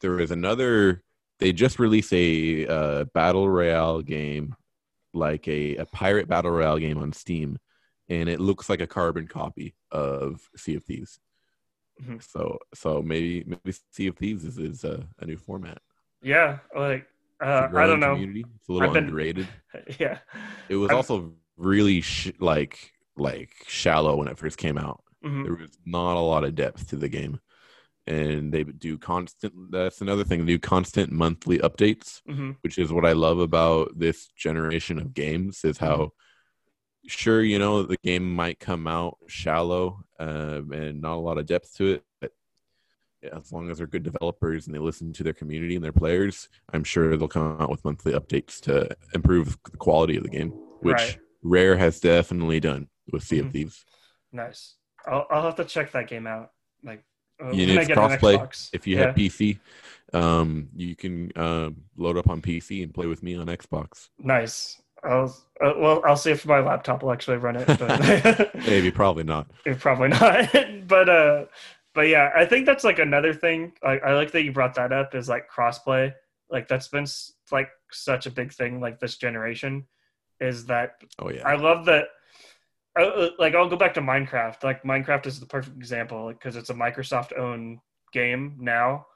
there 0.00 0.20
is 0.20 0.30
another. 0.30 1.02
They 1.40 1.52
just 1.52 1.78
released 1.78 2.12
a 2.12 2.66
uh, 2.66 3.04
battle 3.14 3.48
royale 3.48 4.02
game, 4.02 4.56
like 5.14 5.46
a, 5.48 5.76
a 5.76 5.86
pirate 5.86 6.28
battle 6.28 6.50
royale 6.50 6.78
game 6.78 6.98
on 6.98 7.12
Steam, 7.12 7.58
and 8.08 8.28
it 8.28 8.40
looks 8.40 8.68
like 8.68 8.80
a 8.80 8.86
carbon 8.88 9.28
copy 9.28 9.74
of 9.92 10.40
Sea 10.56 10.74
of 10.76 10.84
Thieves. 10.84 11.20
Mhm. 12.02 12.22
So 12.22 12.58
so 12.74 13.02
maybe 13.02 13.44
maybe 13.46 13.76
Sea 13.92 14.08
of 14.08 14.16
Thieves 14.16 14.44
is, 14.44 14.58
is 14.58 14.84
a, 14.84 15.06
a 15.20 15.26
new 15.26 15.36
format. 15.36 15.78
Yeah, 16.22 16.58
like 16.76 17.06
uh, 17.40 17.68
I 17.72 17.86
don't 17.86 18.00
know. 18.00 18.14
Community. 18.14 18.44
It's 18.56 18.68
a 18.68 18.72
little 18.72 18.92
been- 18.92 19.04
underrated. 19.04 19.46
yeah, 20.00 20.18
It 20.68 20.74
was 20.76 20.90
I've- 20.90 20.96
also 20.96 21.34
really 21.56 22.00
sh- 22.00 22.32
like 22.40 22.92
like 23.16 23.50
shallow 23.68 24.16
when 24.16 24.26
it 24.28 24.38
first 24.38 24.58
came 24.58 24.78
out. 24.78 25.02
Mhm. 25.24 25.44
There 25.44 25.54
was 25.54 25.78
not 25.84 26.16
a 26.16 26.20
lot 26.20 26.44
of 26.44 26.54
depth 26.54 26.88
to 26.90 26.96
the 26.96 27.08
game, 27.08 27.40
and 28.06 28.52
they 28.52 28.64
do 28.64 28.98
constant. 28.98 29.52
That's 29.70 30.00
another 30.00 30.24
thing. 30.24 30.40
They 30.46 30.52
do 30.54 30.58
constant 30.58 31.10
monthly 31.12 31.58
updates, 31.58 32.22
Mhm. 32.28 32.56
which 32.62 32.78
is 32.78 32.92
what 32.92 33.04
I 33.04 33.12
love 33.12 33.38
about 33.40 33.98
this 33.98 34.28
generation 34.28 34.98
of 34.98 35.14
games. 35.14 35.64
Is 35.64 35.78
how 35.78 36.12
sure 37.06 37.42
you 37.42 37.58
know 37.58 37.82
the 37.82 37.96
game 38.04 38.34
might 38.34 38.58
come 38.58 38.86
out 38.86 39.16
shallow 39.28 40.04
um, 40.20 40.72
and 40.72 41.00
not 41.00 41.14
a 41.16 41.20
lot 41.20 41.38
of 41.38 41.46
depth 41.46 41.74
to 41.76 41.86
it, 41.94 42.04
but 42.20 42.32
yeah, 43.22 43.36
as 43.36 43.50
long 43.52 43.70
as 43.70 43.78
they're 43.78 43.86
good 43.86 44.02
developers 44.02 44.66
and 44.66 44.74
they 44.74 44.78
listen 44.80 45.12
to 45.12 45.22
their 45.24 45.32
community 45.32 45.74
and 45.74 45.84
their 45.84 45.92
players, 45.92 46.48
I'm 46.72 46.84
sure 46.84 47.16
they'll 47.16 47.26
come 47.28 47.60
out 47.60 47.70
with 47.70 47.84
monthly 47.84 48.12
updates 48.12 48.60
to 48.62 48.96
improve 49.14 49.58
the 49.70 49.76
quality 49.76 50.16
of 50.16 50.22
the 50.22 50.28
game, 50.28 50.50
which 50.80 50.94
Right. 50.96 51.18
Rare 51.42 51.76
has 51.76 51.98
definitely 52.00 52.60
done 52.60 52.88
with 53.12 53.22
Sea 53.24 53.38
Mhm. 53.38 53.46
of 53.46 53.52
Thieves. 53.52 53.84
nice. 54.32 54.76
I'll 55.08 55.26
I'll 55.30 55.42
have 55.42 55.56
to 55.56 55.64
check 55.64 55.92
that 55.92 56.08
game 56.08 56.26
out. 56.26 56.52
Like 56.84 57.02
uh, 57.42 57.50
You 57.50 57.66
when 57.66 57.68
know, 57.68 57.74
I 57.74 57.78
it's 57.78 57.88
get 57.88 57.98
an 57.98 58.10
crossplay. 58.10 58.70
If 58.72 58.86
you 58.86 58.96
yeah. 58.96 59.06
have 59.06 59.14
PC, 59.14 59.58
um, 60.12 60.68
you 60.76 60.94
can 60.96 61.32
uh, 61.36 61.70
load 61.96 62.16
up 62.16 62.28
on 62.28 62.40
PC 62.40 62.82
and 62.82 62.92
play 62.92 63.06
with 63.06 63.22
me 63.22 63.36
on 63.36 63.46
Xbox. 63.46 64.08
nice. 64.18 64.80
I'll 65.04 65.26
uh, 65.64 65.74
well, 65.76 66.02
I'll 66.04 66.16
see 66.16 66.32
if 66.32 66.44
my 66.44 66.58
laptop 66.58 67.02
will 67.04 67.12
actually 67.12 67.36
run 67.36 67.54
it. 67.56 67.66
But 67.78 68.54
Maybe, 68.66 68.90
probably 68.90 69.22
not. 69.24 69.48
Probably 69.78 70.08
not. 70.08 70.52
but 70.88 71.08
uh 71.08 71.44
but 71.94 72.08
yeah, 72.08 72.30
I 72.36 72.44
think 72.44 72.66
that's 72.66 72.84
like 72.84 72.98
another 72.98 73.32
thing. 73.32 73.72
I, 73.82 73.98
I 73.98 74.12
like 74.14 74.32
that 74.32 74.42
you 74.42 74.52
brought 74.52 74.74
that 74.74 74.92
up 74.92 75.14
is 75.14 75.28
like 75.28 75.48
crossplay. 75.48 76.14
Like 76.50 76.66
that's 76.68 76.88
been 76.88 77.06
like 77.52 77.70
such 77.92 78.26
a 78.26 78.30
big 78.30 78.52
thing 78.52 78.80
like 78.80 78.98
this 78.98 79.16
generation 79.16 79.86
is 80.40 80.66
that 80.66 80.94
Oh 81.20 81.30
yeah, 81.30 81.46
I 81.46 81.54
love 81.54 81.84
that 81.86 82.08
I, 82.98 83.02
uh, 83.02 83.30
like 83.38 83.54
I'll 83.54 83.68
go 83.68 83.76
back 83.76 83.94
to 83.94 84.00
Minecraft. 84.00 84.62
Like 84.64 84.82
Minecraft 84.82 85.26
is 85.26 85.40
the 85.40 85.46
perfect 85.46 85.76
example 85.76 86.28
because 86.28 86.56
it's 86.56 86.70
a 86.70 86.74
Microsoft 86.74 87.38
owned 87.38 87.78
game 88.12 88.56
now 88.58 89.06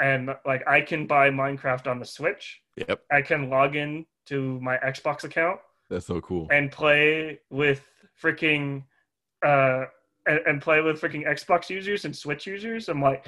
and 0.00 0.34
like 0.46 0.66
I 0.66 0.80
can 0.80 1.06
buy 1.06 1.30
Minecraft 1.30 1.86
on 1.86 1.98
the 1.98 2.06
Switch. 2.06 2.60
yep, 2.76 3.02
I 3.12 3.22
can 3.22 3.50
log 3.50 3.76
in 3.76 4.06
to 4.26 4.60
my 4.60 4.78
Xbox 4.78 5.24
account 5.24 5.60
that's 5.88 6.06
so 6.06 6.20
cool. 6.20 6.48
and 6.50 6.70
play 6.70 7.40
with 7.50 7.84
freaking 8.20 8.84
uh 9.44 9.84
and, 10.26 10.40
and 10.46 10.62
play 10.62 10.80
with 10.80 11.00
freaking 11.00 11.26
Xbox 11.26 11.70
users 11.70 12.04
and 12.04 12.16
Switch 12.16 12.46
users. 12.46 12.88
I'm 12.88 13.02
like, 13.02 13.26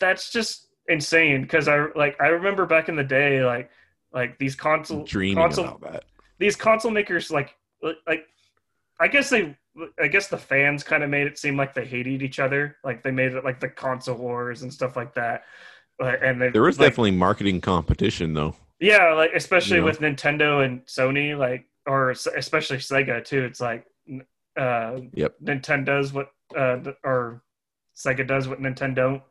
that's 0.00 0.30
just 0.30 0.68
insane 0.88 1.42
because 1.42 1.68
I 1.68 1.86
like 1.94 2.20
I 2.20 2.28
remember 2.28 2.66
back 2.66 2.88
in 2.88 2.96
the 2.96 3.04
day 3.04 3.44
like 3.44 3.70
like 4.12 4.38
these 4.38 4.54
console 4.54 5.04
Dreaming 5.04 5.36
console 5.36 5.66
about 5.66 5.92
that. 5.92 6.04
these 6.38 6.56
console 6.56 6.92
makers 6.92 7.30
like 7.30 7.54
like 7.82 8.24
I 9.00 9.08
guess 9.08 9.30
they 9.30 9.56
I 10.00 10.08
guess 10.08 10.28
the 10.28 10.38
fans 10.38 10.82
kind 10.82 11.02
of 11.02 11.10
made 11.10 11.26
it 11.26 11.38
seem 11.38 11.56
like 11.56 11.74
they 11.74 11.84
hated 11.84 12.22
each 12.22 12.38
other. 12.38 12.76
Like 12.82 13.02
they 13.02 13.10
made 13.10 13.32
it 13.32 13.44
like 13.44 13.60
the 13.60 13.68
console 13.68 14.16
wars 14.16 14.62
and 14.62 14.72
stuff 14.72 14.96
like 14.96 15.14
that. 15.14 15.44
And 15.98 16.40
they, 16.40 16.50
There 16.50 16.62
was 16.62 16.78
like, 16.78 16.90
definitely 16.90 17.12
marketing 17.12 17.60
competition 17.60 18.32
though. 18.34 18.54
yeah, 18.80 19.12
like 19.12 19.32
especially 19.34 19.76
You 19.76 19.80
know? 19.82 19.86
with 19.86 20.00
Nintendo 20.00 20.64
and 20.64 20.84
Sony, 20.86 21.36
like 21.36 21.66
or 21.86 22.10
especially 22.10 22.78
Sega 22.78 23.24
too. 23.24 23.44
It's 23.44 23.60
like 23.60 23.86
uh, 24.58 25.00
Yep. 25.12 25.34
Nintendo 25.42 25.84
does 25.84 26.12
what 26.12 26.30
uh, 26.56 26.78
or 27.04 27.42
Sega 27.96 28.26
does 28.26 28.48
what 28.48 28.60
Nintendo, 28.60 29.22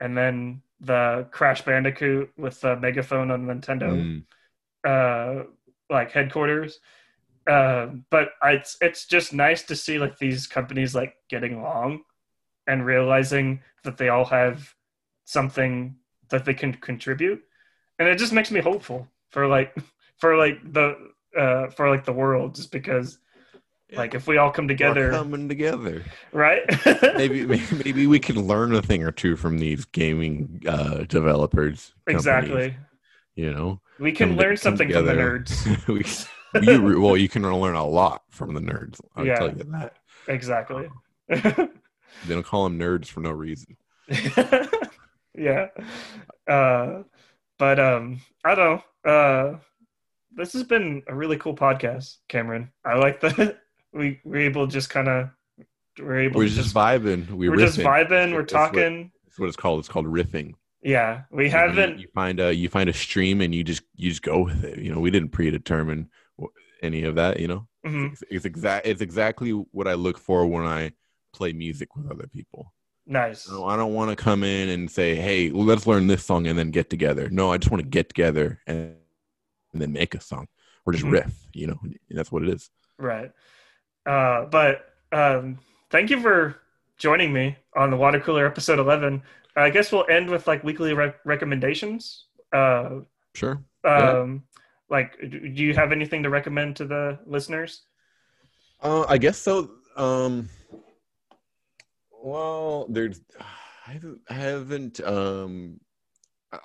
and 0.00 0.16
then 0.16 0.62
the 0.80 1.26
Crash 1.32 1.62
Bandicoot 1.62 2.30
with 2.36 2.60
the 2.60 2.76
megaphone 2.76 3.30
on 3.32 3.46
Nintendo 3.46 4.24
Mm, 4.84 5.40
uh, 5.40 5.44
like 5.90 6.12
headquarters. 6.12 6.78
Uh, 7.48 7.86
but 8.10 8.30
I, 8.42 8.52
it's 8.52 8.76
it's 8.80 9.06
just 9.06 9.32
nice 9.32 9.62
to 9.64 9.76
see 9.76 9.98
like 9.98 10.18
these 10.18 10.46
companies 10.46 10.94
like 10.94 11.14
getting 11.30 11.54
along 11.54 12.02
and 12.66 12.84
realizing 12.84 13.62
that 13.84 13.96
they 13.96 14.10
all 14.10 14.26
have 14.26 14.74
something 15.24 15.96
that 16.30 16.44
they 16.44 16.52
can 16.54 16.74
contribute, 16.74 17.42
and 17.98 18.06
it 18.08 18.18
just 18.18 18.32
makes 18.34 18.50
me 18.50 18.60
hopeful 18.60 19.08
for 19.30 19.46
like 19.46 19.74
for 20.18 20.36
like 20.36 20.58
the 20.72 20.96
uh, 21.36 21.68
for 21.70 21.88
like 21.88 22.04
the 22.04 22.12
world, 22.12 22.54
just 22.54 22.70
because 22.70 23.18
like 23.94 24.14
if 24.14 24.26
we 24.26 24.36
all 24.36 24.50
come 24.50 24.66
we're 24.66 24.74
together, 24.74 25.10
coming 25.10 25.48
together. 25.48 26.04
right? 26.32 26.60
Maybe 27.16 27.46
maybe 27.46 28.06
we 28.06 28.18
can 28.18 28.46
learn 28.46 28.74
a 28.74 28.82
thing 28.82 29.02
or 29.02 29.10
two 29.12 29.34
from 29.36 29.58
these 29.58 29.86
gaming 29.86 30.60
uh, 30.68 31.04
developers. 31.08 31.94
companies, 32.06 32.26
exactly. 32.26 32.76
you 33.34 33.50
know, 33.50 33.80
We 33.98 34.12
can 34.12 34.36
learn 34.36 34.56
come 34.56 34.76
something 34.76 34.92
from 34.92 35.06
the 35.06 35.12
together. 35.12 35.38
nerds. 35.40 36.28
you 36.62 36.80
re- 36.80 36.96
well, 36.96 37.16
you 37.16 37.28
can 37.28 37.42
learn 37.42 37.74
a 37.76 37.86
lot 37.86 38.22
from 38.30 38.54
the 38.54 38.60
nerds. 38.60 39.00
I'll 39.16 39.26
Yeah. 39.26 39.34
tell 39.36 39.48
you 39.56 39.64
that. 39.64 39.94
Exactly. 40.28 40.88
They 42.26 42.34
don't 42.34 42.42
call 42.44 42.64
them 42.64 42.78
nerds 42.78 43.06
for 43.06 43.20
no 43.20 43.30
reason. 43.30 43.76
yeah. 45.36 45.66
Uh, 46.48 47.02
but 47.58 47.78
um, 47.78 48.20
I 48.44 48.54
don't 48.54 48.82
know. 49.04 49.10
Uh, 49.10 49.58
this 50.34 50.52
has 50.52 50.64
been 50.64 51.02
a 51.06 51.14
really 51.14 51.36
cool 51.36 51.54
podcast, 51.54 52.16
Cameron. 52.28 52.72
I 52.84 52.96
like 52.96 53.20
that 53.20 53.58
we 53.92 54.20
we're 54.24 54.40
able 54.42 54.66
to 54.66 54.72
just 54.72 54.90
kind 54.90 55.08
of 55.08 55.30
we're 55.98 56.20
able 56.20 56.38
We're 56.38 56.48
to 56.48 56.54
just 56.54 56.74
vibing. 56.74 57.30
We 57.30 57.48
we're 57.48 57.56
just 57.56 57.78
vibing. 57.78 58.32
We're 58.32 58.40
That's 58.42 58.52
what- 58.52 58.58
talking. 58.72 59.12
That's 59.24 59.38
what 59.38 59.46
it's 59.46 59.56
called. 59.56 59.80
It's 59.80 59.88
called 59.88 60.06
riffing. 60.06 60.54
Yeah, 60.82 61.22
we 61.30 61.44
You 61.44 61.50
haven't. 61.50 61.98
You 62.00 62.08
find 62.14 62.40
a 62.40 62.52
you 62.54 62.68
find 62.68 62.88
a 62.88 62.92
stream 62.92 63.40
and 63.40 63.54
you 63.54 63.64
just 63.64 63.82
you 63.96 64.08
just 64.10 64.22
go 64.22 64.44
with 64.44 64.64
it. 64.64 64.78
You 64.78 64.92
know, 64.94 65.00
we 65.00 65.10
didn't 65.10 65.30
predetermine 65.30 66.08
any 66.82 67.04
of 67.04 67.14
that. 67.16 67.40
You 67.40 67.48
know, 67.48 67.68
mhm, 67.84 68.12
it's, 68.12 68.22
it's 68.30 68.44
exact. 68.44 68.86
It's 68.86 69.00
exactly 69.02 69.50
what 69.50 69.88
I 69.88 69.94
look 69.94 70.18
for 70.18 70.46
when 70.46 70.64
I 70.64 70.92
play 71.32 71.52
music 71.52 71.94
with 71.96 72.10
other 72.10 72.26
people. 72.26 72.72
Nice. 73.06 73.48
No, 73.48 73.64
I 73.64 73.76
don't 73.76 73.94
want 73.94 74.10
to 74.10 74.16
come 74.22 74.44
in 74.44 74.68
and 74.68 74.90
say, 74.90 75.14
"Hey, 75.14 75.50
let's 75.50 75.86
learn 75.86 76.06
this 76.06 76.24
song 76.24 76.46
and 76.46 76.58
then 76.58 76.70
get 76.70 76.90
together." 76.90 77.28
No, 77.30 77.50
I 77.52 77.58
just 77.58 77.70
want 77.70 77.82
to 77.82 77.88
get 77.88 78.08
together 78.08 78.60
and, 78.66 78.94
and 79.72 79.82
then 79.82 79.92
make 79.92 80.14
a 80.14 80.20
song 80.20 80.46
or 80.86 80.92
just 80.92 81.04
Mhm. 81.06 81.12
riff. 81.12 81.34
You 81.52 81.68
know, 81.68 81.78
and 81.82 81.98
that's 82.10 82.30
what 82.30 82.42
it 82.42 82.48
is. 82.50 82.70
Right. 82.98 83.32
Uh, 84.06 84.44
but 84.46 84.86
um, 85.12 85.58
thank 85.90 86.10
you 86.10 86.20
for 86.20 86.56
joining 86.98 87.32
me 87.32 87.56
on 87.76 87.90
the 87.90 87.96
water 87.96 88.20
cooler 88.20 88.46
episode 88.46 88.78
11. 88.78 89.22
I 89.56 89.70
guess 89.70 89.90
we'll 89.92 90.06
end 90.08 90.28
with 90.30 90.46
like 90.46 90.62
weekly 90.64 90.92
rec- 90.94 91.20
recommendations. 91.24 92.26
Uh, 92.52 93.00
Sure. 93.34 93.62
Yeah. 93.84 94.20
Like, 94.90 95.18
do 95.20 95.62
you 95.64 95.74
have 95.74 95.92
anything 95.92 96.22
to 96.22 96.30
recommend 96.30 96.76
to 96.76 96.84
the 96.86 97.18
listeners? 97.26 97.82
Uh, 98.82 99.04
I 99.08 99.18
guess 99.18 99.38
so. 99.38 99.70
Um, 99.96 100.48
well, 102.22 102.86
there's 102.88 103.20
I 103.86 103.92
haven't, 103.92 104.20
I 104.28 104.34
haven't 104.34 105.00
um, 105.00 105.80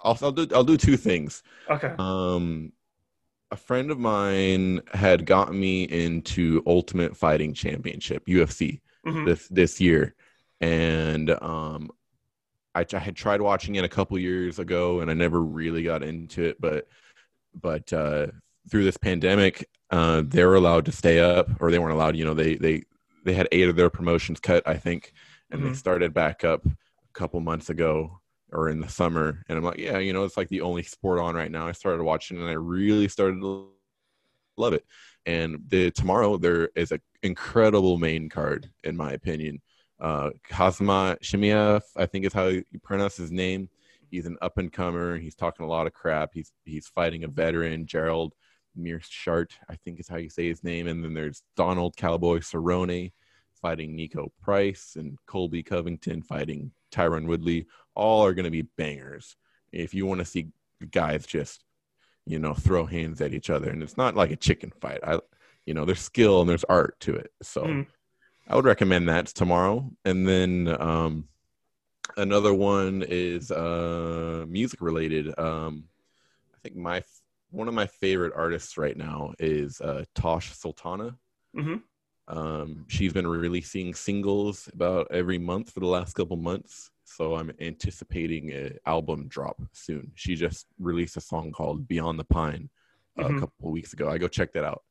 I'll, 0.03 0.17
I'll 0.21 0.31
do 0.31 0.47
I'll 0.53 0.63
do 0.63 0.77
two 0.77 0.97
things. 0.97 1.43
Okay. 1.69 1.93
Um, 1.97 2.71
a 3.51 3.55
friend 3.55 3.91
of 3.91 3.99
mine 3.99 4.81
had 4.93 5.25
gotten 5.25 5.59
me 5.59 5.83
into 5.83 6.63
Ultimate 6.65 7.15
Fighting 7.15 7.53
Championship 7.53 8.25
UFC 8.25 8.81
Mhm. 9.05 9.25
this 9.25 9.47
this 9.49 9.81
year, 9.81 10.15
and 10.61 11.29
um, 11.41 11.91
I, 12.73 12.85
I 12.93 12.97
had 12.99 13.15
tried 13.17 13.41
watching 13.41 13.75
it 13.75 13.83
a 13.83 13.89
couple 13.89 14.17
years 14.17 14.59
ago, 14.59 15.01
and 15.01 15.11
I 15.11 15.13
never 15.13 15.41
really 15.41 15.83
got 15.83 16.03
into 16.03 16.41
it. 16.43 16.61
But 16.61 16.87
but 17.59 17.91
uh, 17.93 18.27
through 18.69 18.83
this 18.83 18.97
pandemic, 18.97 19.67
uh, 19.91 20.23
they 20.25 20.43
were 20.45 20.55
allowed 20.55 20.85
to 20.85 20.91
stay 20.91 21.19
up, 21.19 21.49
or 21.59 21.71
they 21.71 21.79
weren't 21.79 21.93
allowed. 21.93 22.15
You 22.15 22.25
know, 22.25 22.33
they 22.33 22.55
they 22.55 22.83
they 23.25 23.33
had 23.33 23.47
eight 23.51 23.69
of 23.69 23.75
their 23.75 23.89
promotions 23.89 24.39
cut, 24.39 24.67
I 24.67 24.75
think, 24.77 25.13
and 25.51 25.63
they 25.63 25.69
Mhm. 25.69 25.75
started 25.75 26.13
back 26.13 26.43
up 26.43 26.65
a 26.65 26.71
couple 27.13 27.39
months 27.39 27.69
ago 27.69 28.19
or 28.51 28.69
in 28.69 28.79
the 28.79 28.89
summer. 28.89 29.43
And 29.47 29.57
I'm 29.57 29.63
like, 29.63 29.79
yeah, 29.79 29.97
you 29.99 30.13
know, 30.13 30.23
it's 30.25 30.37
like 30.37 30.49
the 30.49 30.61
only 30.61 30.83
sport 30.83 31.19
on 31.19 31.35
right 31.35 31.51
now. 31.51 31.67
I 31.67 31.71
started 31.71 32.03
watching, 32.03 32.37
and 32.39 32.49
I 32.49 32.53
really 32.53 33.07
started 33.07 33.39
to 33.41 33.69
love 34.57 34.73
it. 34.73 34.85
And 35.25 35.63
the 35.67 35.91
tomorrow 35.91 36.37
there 36.37 36.69
is 36.75 36.91
an 36.91 37.01
incredible 37.23 37.97
main 37.97 38.29
card, 38.29 38.69
in 38.83 38.95
my 38.97 39.13
opinion. 39.13 39.61
Uh, 39.99 40.31
Kazma 40.49 41.17
Chimaev, 41.21 41.81
I 41.95 42.05
think 42.05 42.25
is 42.25 42.33
how 42.33 42.47
you 42.47 42.63
pronounce 42.83 43.15
his 43.17 43.31
name. 43.31 43.69
He's 44.13 44.27
an 44.27 44.37
up 44.43 44.59
and 44.59 44.71
comer. 44.71 45.17
He's 45.17 45.33
talking 45.33 45.65
a 45.65 45.69
lot 45.69 45.87
of 45.87 45.93
crap. 45.93 46.35
He's 46.35 46.51
he's 46.65 46.85
fighting 46.85 47.23
a 47.23 47.27
veteran, 47.27 47.87
Gerald 47.87 48.35
Meerschaert, 48.79 49.53
I 49.67 49.75
think 49.75 49.99
is 49.99 50.07
how 50.07 50.17
you 50.17 50.29
say 50.29 50.47
his 50.47 50.63
name. 50.63 50.85
And 50.85 51.03
then 51.03 51.15
there's 51.15 51.41
Donald 51.57 51.97
Cowboy 51.97 52.37
Cerrone 52.37 53.11
fighting 53.59 53.97
Niko 53.97 54.27
Price 54.39 54.97
and 54.99 55.17
Colby 55.25 55.63
Covington 55.63 56.21
fighting 56.21 56.73
Tyron 56.91 57.25
Woodley. 57.25 57.65
All 57.95 58.23
are 58.23 58.35
going 58.35 58.45
to 58.45 58.51
be 58.51 58.67
bangers. 58.77 59.35
If 59.71 59.95
you 59.95 60.05
want 60.05 60.19
to 60.19 60.25
see 60.25 60.49
guys 60.91 61.25
just, 61.25 61.63
you 62.27 62.37
know, 62.37 62.53
throw 62.53 62.85
hands 62.85 63.19
at 63.19 63.33
each 63.33 63.49
other, 63.49 63.71
and 63.71 63.81
it's 63.81 63.97
not 63.97 64.15
like 64.15 64.29
a 64.29 64.35
chicken 64.35 64.71
fight. 64.79 64.99
I, 65.03 65.21
you 65.65 65.73
know, 65.73 65.85
there's 65.85 66.01
skill 66.01 66.41
and 66.41 66.47
there's 66.47 66.65
art 66.65 66.99
to 66.99 67.15
it. 67.15 67.31
So 67.41 67.63
mm. 67.63 67.87
I 68.47 68.55
would 68.55 68.65
recommend 68.65 69.09
that 69.09 69.25
tomorrow. 69.25 69.89
And 70.05 70.27
then 70.27 70.75
um, 70.79 71.29
another 72.17 72.53
one 72.53 73.03
is 73.07 73.51
uh, 73.51 74.45
music 74.47 74.81
related. 74.81 75.37
Um, 75.39 75.85
I 76.53 76.57
think 76.63 76.75
my 76.75 77.03
one 77.51 77.67
of 77.67 77.73
my 77.73 77.85
favorite 77.85 78.33
artists 78.35 78.77
right 78.77 78.97
now 78.97 79.33
is 79.37 79.79
uh, 79.79 80.03
Tash 80.15 80.55
Sultana. 80.55 81.15
Mm-hmm. 81.55 81.75
Um, 82.27 82.85
she's 82.87 83.13
been 83.13 83.27
releasing 83.27 83.93
singles 83.93 84.69
about 84.73 85.07
every 85.11 85.37
month 85.37 85.71
for 85.71 85.81
the 85.81 85.87
last 85.87 86.13
couple 86.13 86.37
months, 86.37 86.89
so 87.03 87.35
I'm 87.35 87.51
anticipating 87.59 88.51
an 88.51 88.77
album 88.85 89.27
drop 89.27 89.61
soon. 89.73 90.11
She 90.15 90.35
just 90.35 90.65
released 90.79 91.17
a 91.17 91.21
song 91.21 91.51
called 91.51 91.87
"Beyond 91.87 92.19
the 92.19 92.23
Pine" 92.23 92.69
uh, 93.17 93.23
mm-hmm. 93.23 93.37
a 93.37 93.39
couple 93.41 93.71
weeks 93.71 93.93
ago. 93.93 94.09
I 94.09 94.17
go 94.17 94.27
check 94.27 94.53
that 94.53 94.63
out. 94.63 94.83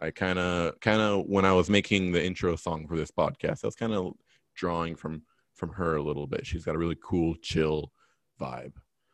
I 0.00 0.10
kind 0.10 0.38
of, 0.38 0.78
kind 0.80 1.00
of, 1.00 1.26
when 1.26 1.44
I 1.44 1.52
was 1.52 1.68
making 1.68 2.12
the 2.12 2.24
intro 2.24 2.54
song 2.56 2.86
for 2.86 2.96
this 2.96 3.10
podcast, 3.10 3.64
I 3.64 3.66
was 3.66 3.74
kind 3.74 3.92
of 3.92 4.14
drawing 4.54 4.94
from 4.96 5.22
from 5.58 5.72
her 5.72 5.96
a 5.96 6.02
little 6.02 6.26
bit. 6.26 6.46
She's 6.46 6.64
got 6.64 6.74
a 6.74 6.78
really 6.78 6.96
cool, 7.02 7.34
chill 7.42 7.92
vibe. 8.40 8.72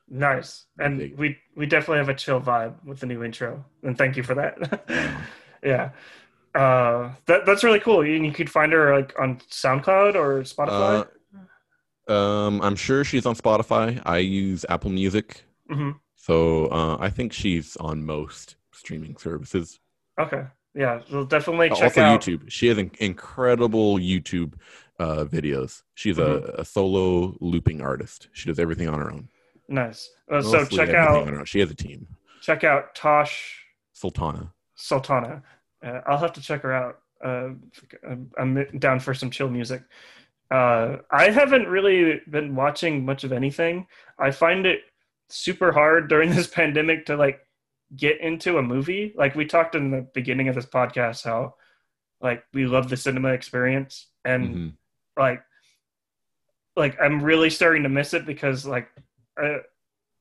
Nice, 0.08 0.66
and 0.78 1.16
we 1.16 1.38
we 1.56 1.64
definitely 1.66 1.98
have 1.98 2.10
a 2.10 2.14
chill 2.14 2.40
vibe 2.40 2.84
with 2.84 3.00
the 3.00 3.06
new 3.06 3.24
intro, 3.24 3.64
and 3.82 3.96
thank 3.96 4.16
you 4.16 4.22
for 4.22 4.34
that. 4.34 4.84
yeah, 5.62 5.90
uh, 6.54 7.10
that 7.24 7.46
that's 7.46 7.64
really 7.64 7.80
cool. 7.80 8.04
You, 8.04 8.22
you 8.22 8.30
could 8.30 8.50
find 8.50 8.72
her 8.72 8.94
like 8.94 9.18
on 9.18 9.38
SoundCloud 9.50 10.14
or 10.14 10.42
Spotify. 10.42 11.06
Uh, 12.06 12.12
um, 12.12 12.60
I'm 12.60 12.76
sure 12.76 13.02
she's 13.02 13.24
on 13.24 13.34
Spotify. 13.34 14.00
I 14.04 14.18
use 14.18 14.66
Apple 14.68 14.90
Music, 14.90 15.46
mm-hmm. 15.70 15.92
so 16.16 16.66
uh, 16.66 16.98
I 17.00 17.08
think 17.08 17.32
she's 17.32 17.74
on 17.76 18.04
most 18.04 18.56
streaming 18.72 19.16
services. 19.16 19.80
Okay, 20.20 20.44
yeah, 20.74 21.00
we'll 21.10 21.24
definitely 21.24 21.70
check 21.70 21.82
also 21.82 22.02
out 22.02 22.20
YouTube. 22.20 22.50
She 22.50 22.66
has 22.66 22.76
an 22.76 22.90
incredible 22.98 23.96
YouTube 23.96 24.54
uh, 24.98 25.24
videos. 25.24 25.82
She's 25.94 26.16
mm-hmm. 26.16 26.58
a, 26.58 26.62
a, 26.62 26.64
solo 26.64 27.36
looping 27.40 27.80
artist. 27.80 28.28
She 28.32 28.48
does 28.48 28.58
everything 28.58 28.88
on 28.88 28.98
her 29.00 29.10
own. 29.10 29.28
Nice. 29.68 30.10
Uh, 30.30 30.42
so 30.42 30.64
check 30.64 30.90
out. 30.90 31.48
She 31.48 31.60
has 31.60 31.70
a 31.70 31.74
team. 31.74 32.06
Check 32.42 32.64
out 32.64 32.94
Tash 32.94 33.64
Sultana. 33.92 34.52
Sultana. 34.74 35.42
Uh, 35.84 36.00
I'll 36.06 36.18
have 36.18 36.32
to 36.34 36.40
check 36.40 36.62
her 36.62 36.72
out. 36.72 36.98
Uh, 37.24 37.50
I'm 38.38 38.66
down 38.78 39.00
for 39.00 39.14
some 39.14 39.30
chill 39.30 39.48
music. 39.48 39.82
Uh, 40.50 40.98
I 41.10 41.30
haven't 41.30 41.68
really 41.68 42.20
been 42.30 42.54
watching 42.54 43.04
much 43.04 43.24
of 43.24 43.32
anything. 43.32 43.86
I 44.18 44.30
find 44.30 44.66
it 44.66 44.80
super 45.28 45.72
hard 45.72 46.08
during 46.08 46.30
this 46.34 46.46
pandemic 46.46 47.06
to 47.06 47.16
like 47.16 47.40
get 47.96 48.20
into 48.20 48.58
a 48.58 48.62
movie. 48.62 49.14
Like 49.16 49.34
we 49.34 49.46
talked 49.46 49.74
in 49.74 49.90
the 49.90 50.06
beginning 50.14 50.48
of 50.48 50.54
this 50.54 50.66
podcast, 50.66 51.24
how 51.24 51.54
like 52.20 52.44
we 52.52 52.66
love 52.66 52.88
the 52.88 52.96
cinema 52.96 53.30
experience, 53.30 54.08
and 54.24 54.48
mm-hmm. 54.48 54.68
Like 55.16 55.42
like 56.76 56.96
I'm 57.00 57.22
really 57.22 57.50
starting 57.50 57.82
to 57.84 57.88
miss 57.88 58.14
it 58.14 58.26
because 58.26 58.66
like 58.66 58.88
uh, 59.40 59.58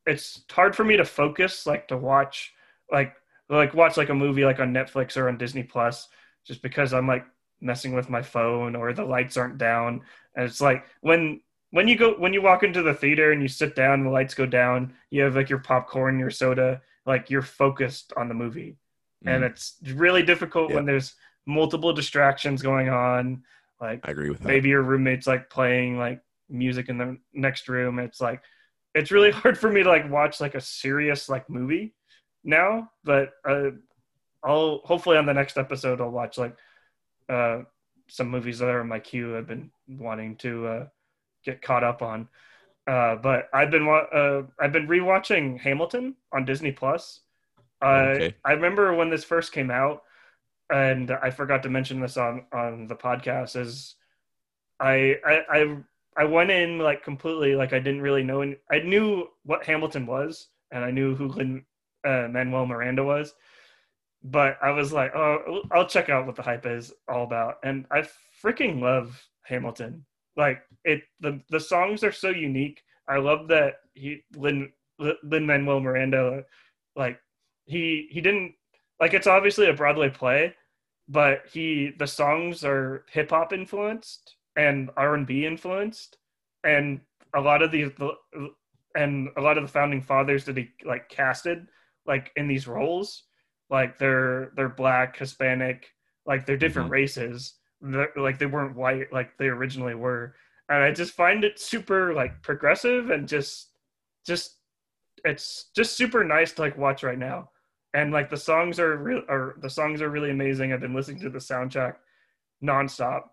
it's 0.05 0.43
hard 0.51 0.75
for 0.75 0.83
me 0.83 0.97
to 0.97 1.05
focus, 1.05 1.65
like 1.65 1.87
to 1.87 1.97
watch, 1.97 2.53
like 2.91 3.15
like 3.49 3.73
watch 3.73 3.97
like 3.97 4.09
a 4.09 4.15
movie 4.15 4.45
like 4.45 4.59
on 4.59 4.73
Netflix 4.73 5.17
or 5.17 5.27
on 5.27 5.37
Disney 5.37 5.63
Plus, 5.63 6.09
just 6.45 6.61
because 6.61 6.93
I'm 6.93 7.07
like 7.07 7.25
messing 7.61 7.93
with 7.93 8.09
my 8.09 8.21
phone 8.21 8.75
or 8.75 8.93
the 8.93 9.05
lights 9.05 9.37
aren't 9.37 9.57
down, 9.57 10.01
and 10.35 10.45
it's 10.45 10.61
like 10.61 10.85
when 11.01 11.41
when 11.71 11.87
you 11.87 11.95
go 11.95 12.13
when 12.19 12.33
you 12.33 12.41
walk 12.41 12.63
into 12.63 12.83
the 12.83 12.93
theater 12.93 13.31
and 13.31 13.41
you 13.41 13.47
sit 13.47 13.75
down 13.75 13.95
and 13.95 14.05
the 14.05 14.11
lights 14.11 14.35
go 14.35 14.45
down, 14.45 14.93
you 15.09 15.23
have 15.23 15.35
like 15.35 15.49
your 15.49 15.59
popcorn, 15.59 16.19
your 16.19 16.29
soda, 16.29 16.81
like 17.05 17.29
you're 17.29 17.41
focused 17.41 18.13
on 18.15 18.27
the 18.27 18.35
movie, 18.35 18.77
mm. 19.25 19.35
and 19.35 19.43
it's 19.43 19.75
really 19.93 20.23
difficult 20.23 20.69
yeah. 20.69 20.75
when 20.75 20.85
there's 20.85 21.15
multiple 21.45 21.93
distractions 21.93 22.61
going 22.61 22.89
on. 22.89 23.43
Like 23.83 23.99
I 24.07 24.11
agree 24.11 24.29
with 24.29 24.39
that. 24.39 24.47
Maybe 24.47 24.69
your 24.69 24.81
roommate's 24.81 25.27
like 25.27 25.49
playing 25.49 25.99
like 25.99 26.21
music 26.49 26.87
in 26.87 26.97
the 26.97 27.17
next 27.33 27.67
room. 27.67 27.99
It's 27.99 28.21
like 28.21 28.41
it's 28.95 29.11
really 29.11 29.31
hard 29.41 29.57
for 29.57 29.69
me 29.69 29.83
to 29.83 29.89
like 29.89 30.09
watch 30.09 30.39
like 30.39 30.55
a 30.55 30.61
serious 30.61 31.27
like 31.27 31.49
movie 31.49 31.93
now, 32.45 32.89
but 33.03 33.31
uh, 33.47 33.71
I'll 34.41 34.79
hopefully 34.85 35.17
on 35.17 35.25
the 35.25 35.33
next 35.33 35.57
episode 35.57 35.99
I'll 35.99 36.11
watch 36.11 36.37
like 36.37 36.55
uh, 37.27 37.63
some 38.07 38.29
movies 38.29 38.59
that 38.59 38.69
are 38.69 38.81
in 38.81 38.87
my 38.87 38.99
queue. 38.99 39.37
I've 39.37 39.47
been 39.47 39.69
wanting 39.87 40.37
to 40.37 40.67
uh, 40.67 40.85
get 41.43 41.61
caught 41.61 41.83
up 41.83 42.01
on. 42.01 42.29
Uh, 42.87 43.17
but 43.17 43.49
I've 43.53 43.71
been 43.71 43.87
uh, 43.87 44.43
I've 44.59 44.71
been 44.71 44.87
rewatching 44.87 45.59
Hamilton 45.59 46.15
on 46.31 46.45
Disney 46.45 46.71
Plus. 46.71 47.19
okay. 47.83 48.35
I 48.45 48.53
remember 48.53 48.93
when 48.93 49.09
this 49.09 49.25
first 49.25 49.51
came 49.51 49.71
out, 49.71 50.03
and 50.69 51.11
I 51.11 51.29
forgot 51.29 51.63
to 51.63 51.69
mention 51.69 51.99
this 51.99 52.17
on 52.17 52.45
on 52.53 52.87
the 52.87 52.95
podcast. 52.95 53.59
Is 53.59 53.95
I 54.79 55.15
I, 55.25 55.41
I 55.49 55.77
I 56.17 56.23
went 56.25 56.51
in 56.51 56.79
like 56.79 57.03
completely 57.03 57.55
like 57.55 57.73
I 57.73 57.79
didn't 57.79 58.01
really 58.01 58.23
know. 58.23 58.41
I 58.71 58.79
knew 58.79 59.27
what 59.43 59.65
Hamilton 59.65 60.05
was, 60.05 60.49
and 60.71 60.83
I 60.83 60.91
knew 60.91 61.15
who 61.15 61.27
Lin 61.27 61.65
uh, 62.05 62.27
Manuel 62.29 62.65
Miranda 62.65 63.03
was, 63.03 63.33
but 64.23 64.57
I 64.61 64.71
was 64.71 64.91
like, 64.91 65.15
oh, 65.15 65.63
I'll 65.71 65.87
check 65.87 66.09
out 66.09 66.25
what 66.25 66.35
the 66.35 66.41
hype 66.41 66.65
is 66.65 66.93
all 67.07 67.23
about. 67.23 67.55
And 67.63 67.85
I 67.91 68.07
freaking 68.43 68.81
love 68.81 69.21
Hamilton. 69.43 70.05
Like 70.35 70.61
it, 70.83 71.03
the 71.19 71.41
the 71.49 71.59
songs 71.59 72.03
are 72.03 72.11
so 72.11 72.29
unique. 72.29 72.81
I 73.07 73.17
love 73.17 73.47
that 73.49 73.75
he 73.93 74.23
Lin 74.35 74.71
Lin 74.99 75.45
Manuel 75.45 75.79
Miranda, 75.79 76.43
like 76.95 77.19
he 77.65 78.07
he 78.11 78.21
didn't 78.21 78.55
like 79.03 79.13
it's 79.13 79.27
obviously 79.27 79.67
a 79.67 79.73
Broadway 79.73 80.07
play, 80.07 80.55
but 81.09 81.41
he 81.51 81.91
the 81.99 82.07
songs 82.07 82.63
are 82.63 83.03
hip 83.11 83.31
hop 83.31 83.51
influenced 83.51 84.37
and 84.55 84.89
R&B 84.95 85.45
influenced. 85.45 86.15
And 86.63 87.01
a 87.35 87.41
lot 87.41 87.61
of 87.61 87.69
these 87.69 87.91
and 88.95 89.27
a 89.35 89.41
lot 89.41 89.57
of 89.57 89.65
the 89.65 89.67
founding 89.67 90.01
fathers 90.01 90.45
that 90.45 90.55
he 90.55 90.69
like 90.85 91.09
casted 91.09 91.67
like 92.05 92.31
in 92.37 92.47
these 92.47 92.65
roles 92.65 93.23
like 93.69 93.97
they're 93.97 94.53
they're 94.55 94.69
black 94.69 95.17
hispanic 95.17 95.89
like 96.25 96.45
they're 96.45 96.55
different 96.55 96.85
mm-hmm. 96.85 97.01
races. 97.01 97.55
They're, 97.81 98.13
like 98.15 98.39
they 98.39 98.45
weren't 98.45 98.77
white 98.77 99.11
like 99.11 99.37
they 99.37 99.47
originally 99.47 99.95
were. 99.95 100.33
And 100.69 100.81
i 100.81 100.93
just 100.93 101.11
find 101.11 101.43
it 101.43 101.59
super 101.59 102.13
like 102.13 102.41
progressive 102.41 103.09
and 103.09 103.27
just 103.27 103.71
just 104.25 104.59
it's 105.25 105.71
just 105.75 105.97
super 105.97 106.23
nice 106.23 106.53
to 106.53 106.61
like 106.61 106.77
watch 106.77 107.03
right 107.03 107.19
now 107.19 107.49
and 107.93 108.11
like 108.11 108.29
the 108.29 108.37
songs 108.37 108.79
are 108.79 108.97
real 108.97 109.21
or 109.29 109.55
the 109.61 109.69
songs 109.69 110.01
are 110.01 110.09
really 110.09 110.31
amazing 110.31 110.73
i've 110.73 110.81
been 110.81 110.93
listening 110.95 111.19
to 111.19 111.29
the 111.29 111.39
soundtrack 111.39 111.95
nonstop 112.63 113.23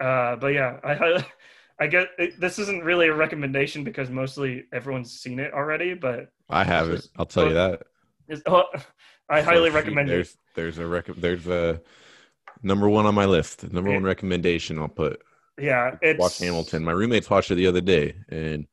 uh, 0.00 0.36
but 0.36 0.48
yeah, 0.48 0.78
I 0.84 1.24
I 1.78 1.86
get 1.86 2.08
it, 2.18 2.40
this 2.40 2.58
isn't 2.58 2.84
really 2.84 3.08
a 3.08 3.14
recommendation 3.14 3.84
because 3.84 4.08
mostly 4.10 4.64
everyone's 4.72 5.12
seen 5.12 5.38
it 5.38 5.52
already. 5.52 5.94
But 5.94 6.30
I 6.48 6.64
have 6.64 6.90
it. 6.90 7.06
I'll 7.16 7.26
tell 7.26 7.48
you 7.48 7.54
that. 7.54 7.82
Oh, 8.46 8.64
I 9.28 9.40
highly 9.40 9.70
recommend 9.70 10.08
there's, 10.08 10.32
it. 10.32 10.38
There's 10.54 10.78
a 10.78 10.86
rec- 10.86 11.16
There's 11.16 11.46
a 11.48 11.80
number 12.62 12.88
one 12.88 13.06
on 13.06 13.14
my 13.14 13.24
list. 13.24 13.70
Number 13.72 13.90
one 13.92 14.04
recommendation. 14.04 14.78
I'll 14.78 14.88
put. 14.88 15.20
Yeah, 15.58 15.96
it's 16.02 16.20
watch 16.20 16.38
Hamilton. 16.38 16.84
My 16.84 16.92
roommates 16.92 17.30
watched 17.30 17.50
it 17.50 17.56
the 17.56 17.66
other 17.66 17.80
day, 17.80 18.14
and 18.28 18.66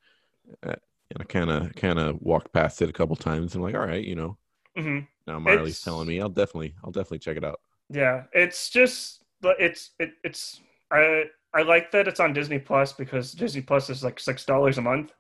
uh, 0.61 0.75
I 1.17 1.23
kind 1.23 1.49
of 1.49 1.73
kind 1.75 1.97
of 1.97 2.21
walked 2.21 2.51
past 2.53 2.81
it 2.81 2.89
a 2.89 2.93
couple 2.93 3.15
times. 3.15 3.55
I'm 3.55 3.61
like, 3.61 3.75
all 3.75 3.85
right, 3.85 4.03
you 4.03 4.15
know. 4.15 4.37
Mm-hmm. 4.77 5.05
Now 5.27 5.39
Marley's 5.39 5.75
it's, 5.75 5.83
telling 5.83 6.07
me, 6.07 6.19
I'll 6.19 6.29
definitely, 6.29 6.75
I'll 6.83 6.91
definitely 6.91 7.19
check 7.19 7.37
it 7.37 7.45
out. 7.45 7.61
Yeah, 7.89 8.23
it's 8.33 8.69
just, 8.69 9.23
it's 9.41 9.91
it, 9.99 10.13
it's 10.23 10.61
I 10.91 11.25
I 11.53 11.61
like 11.61 11.91
that 11.91 12.07
it's 12.07 12.19
on 12.19 12.33
Disney 12.33 12.59
Plus 12.59 12.93
because 12.93 13.31
Disney 13.31 13.61
Plus 13.61 13.89
is 13.89 14.03
like 14.03 14.19
six 14.19 14.45
dollars 14.45 14.77
a 14.77 14.81
month, 14.81 15.13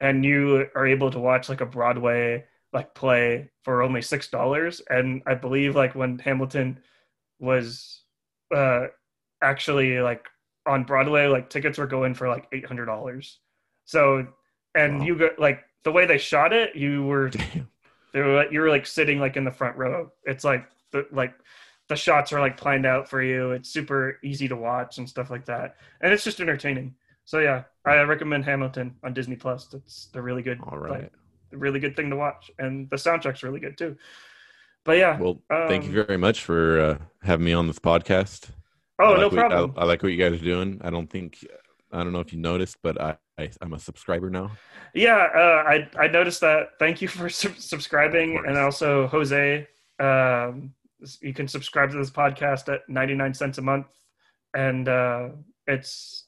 and 0.00 0.24
you 0.24 0.68
are 0.74 0.86
able 0.86 1.10
to 1.10 1.18
watch 1.18 1.48
like 1.48 1.60
a 1.60 1.66
Broadway 1.66 2.44
like 2.72 2.94
play 2.94 3.50
for 3.62 3.82
only 3.82 4.02
six 4.02 4.28
dollars. 4.28 4.82
And 4.90 5.22
I 5.26 5.34
believe 5.34 5.76
like 5.76 5.94
when 5.94 6.18
Hamilton 6.18 6.80
was 7.38 8.02
uh 8.54 8.86
actually 9.42 10.00
like 10.00 10.26
on 10.66 10.84
Broadway, 10.84 11.26
like 11.26 11.50
tickets 11.50 11.78
were 11.78 11.86
going 11.86 12.14
for 12.14 12.28
like 12.28 12.46
eight 12.52 12.66
hundred 12.66 12.86
dollars. 12.86 13.38
So 13.84 14.26
and 14.74 14.98
wow. 14.98 15.04
you 15.04 15.16
got 15.16 15.38
like 15.38 15.64
the 15.84 15.92
way 15.92 16.04
they 16.06 16.18
shot 16.18 16.52
it, 16.52 16.74
you 16.74 17.04
were 17.04 17.28
Damn. 17.30 17.68
They 18.16 18.22
were 18.22 18.34
like 18.34 18.50
you 18.50 18.60
were 18.60 18.70
like 18.70 18.86
sitting 18.86 19.20
like 19.20 19.36
in 19.36 19.44
the 19.44 19.50
front 19.52 19.76
row. 19.76 20.10
It's 20.24 20.42
like 20.42 20.66
the 20.90 21.06
like 21.12 21.34
the 21.88 21.96
shots 21.96 22.32
are 22.32 22.40
like 22.40 22.56
planned 22.56 22.86
out 22.86 23.10
for 23.10 23.22
you. 23.22 23.50
It's 23.52 23.68
super 23.68 24.18
easy 24.24 24.48
to 24.48 24.56
watch 24.56 24.96
and 24.96 25.06
stuff 25.06 25.28
like 25.30 25.44
that, 25.44 25.76
and 26.00 26.14
it's 26.14 26.24
just 26.24 26.40
entertaining. 26.40 26.94
So 27.26 27.40
yeah, 27.40 27.64
I 27.84 28.00
recommend 28.04 28.46
Hamilton 28.46 28.94
on 29.04 29.12
Disney 29.12 29.36
Plus. 29.36 29.68
It's 29.74 30.08
a 30.14 30.22
really 30.22 30.40
good, 30.42 30.60
All 30.62 30.78
right. 30.78 31.02
like, 31.02 31.12
really 31.52 31.78
good 31.78 31.94
thing 31.94 32.08
to 32.08 32.16
watch, 32.16 32.50
and 32.58 32.88
the 32.88 32.96
soundtrack's 32.96 33.42
really 33.42 33.60
good 33.60 33.76
too. 33.76 33.96
But 34.84 34.96
yeah, 34.96 35.20
Well, 35.20 35.42
thank 35.50 35.84
you 35.84 36.00
um, 36.00 36.06
very 36.06 36.16
much 36.16 36.42
for 36.42 36.80
uh, 36.80 36.98
having 37.22 37.44
me 37.44 37.52
on 37.52 37.66
this 37.66 37.78
podcast. 37.78 38.48
oh 38.98 39.10
like 39.10 39.18
no 39.20 39.28
what- 39.28 39.34
problem. 39.34 39.74
I, 39.76 39.82
I 39.82 39.84
like 39.84 40.02
what 40.02 40.12
you 40.12 40.18
guys 40.18 40.40
are 40.40 40.44
doing. 40.44 40.80
I 40.82 40.88
don't 40.88 41.10
think 41.10 41.44
I 41.92 42.02
don't 42.02 42.12
know 42.14 42.20
if 42.20 42.32
you 42.32 42.38
noticed, 42.40 42.78
but 42.82 42.98
I, 43.00 43.16
I 43.38 43.50
I'm 43.60 43.74
a 43.74 43.78
subscriber 43.78 44.30
now. 44.30 44.50
Yeah, 44.94 45.28
uh, 45.34 45.62
I 45.66 45.88
I 45.98 46.06
noticed 46.08 46.40
that. 46.40 46.70
Thank 46.78 47.02
you 47.02 47.08
for 47.08 47.28
sub- 47.28 47.58
subscribing, 47.58 48.42
and 48.46 48.56
also 48.56 49.06
Jose. 49.08 49.66
Um, 49.98 50.72
you 51.20 51.34
can 51.34 51.46
subscribe 51.46 51.90
to 51.90 51.98
this 51.98 52.10
podcast 52.10 52.72
at 52.72 52.88
ninety 52.88 53.14
nine 53.14 53.34
cents 53.34 53.58
a 53.58 53.62
month, 53.62 53.86
and 54.54 54.88
uh, 54.88 55.28
it's 55.66 56.24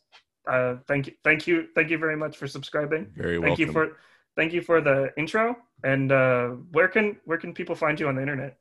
uh, 0.48 0.76
thank 0.86 1.06
you, 1.06 1.12
thank 1.24 1.47
you, 1.47 1.68
thank 1.74 1.90
you 1.90 1.98
very 1.98 2.16
much 2.16 2.36
for 2.36 2.47
subscribing. 2.47 3.06
Very 3.16 3.36
Thank 3.36 3.59
welcome. 3.59 3.66
you 3.66 3.72
for 3.72 3.97
thank 4.36 4.52
you 4.52 4.62
for 4.62 4.80
the 4.80 5.12
intro. 5.16 5.56
And 5.85 6.10
uh, 6.10 6.48
where 6.72 6.89
can 6.89 7.16
where 7.24 7.39
can 7.39 7.55
people 7.55 7.74
find 7.74 7.98
you 7.98 8.09
on 8.09 8.16
the 8.16 8.22
internet? 8.22 8.59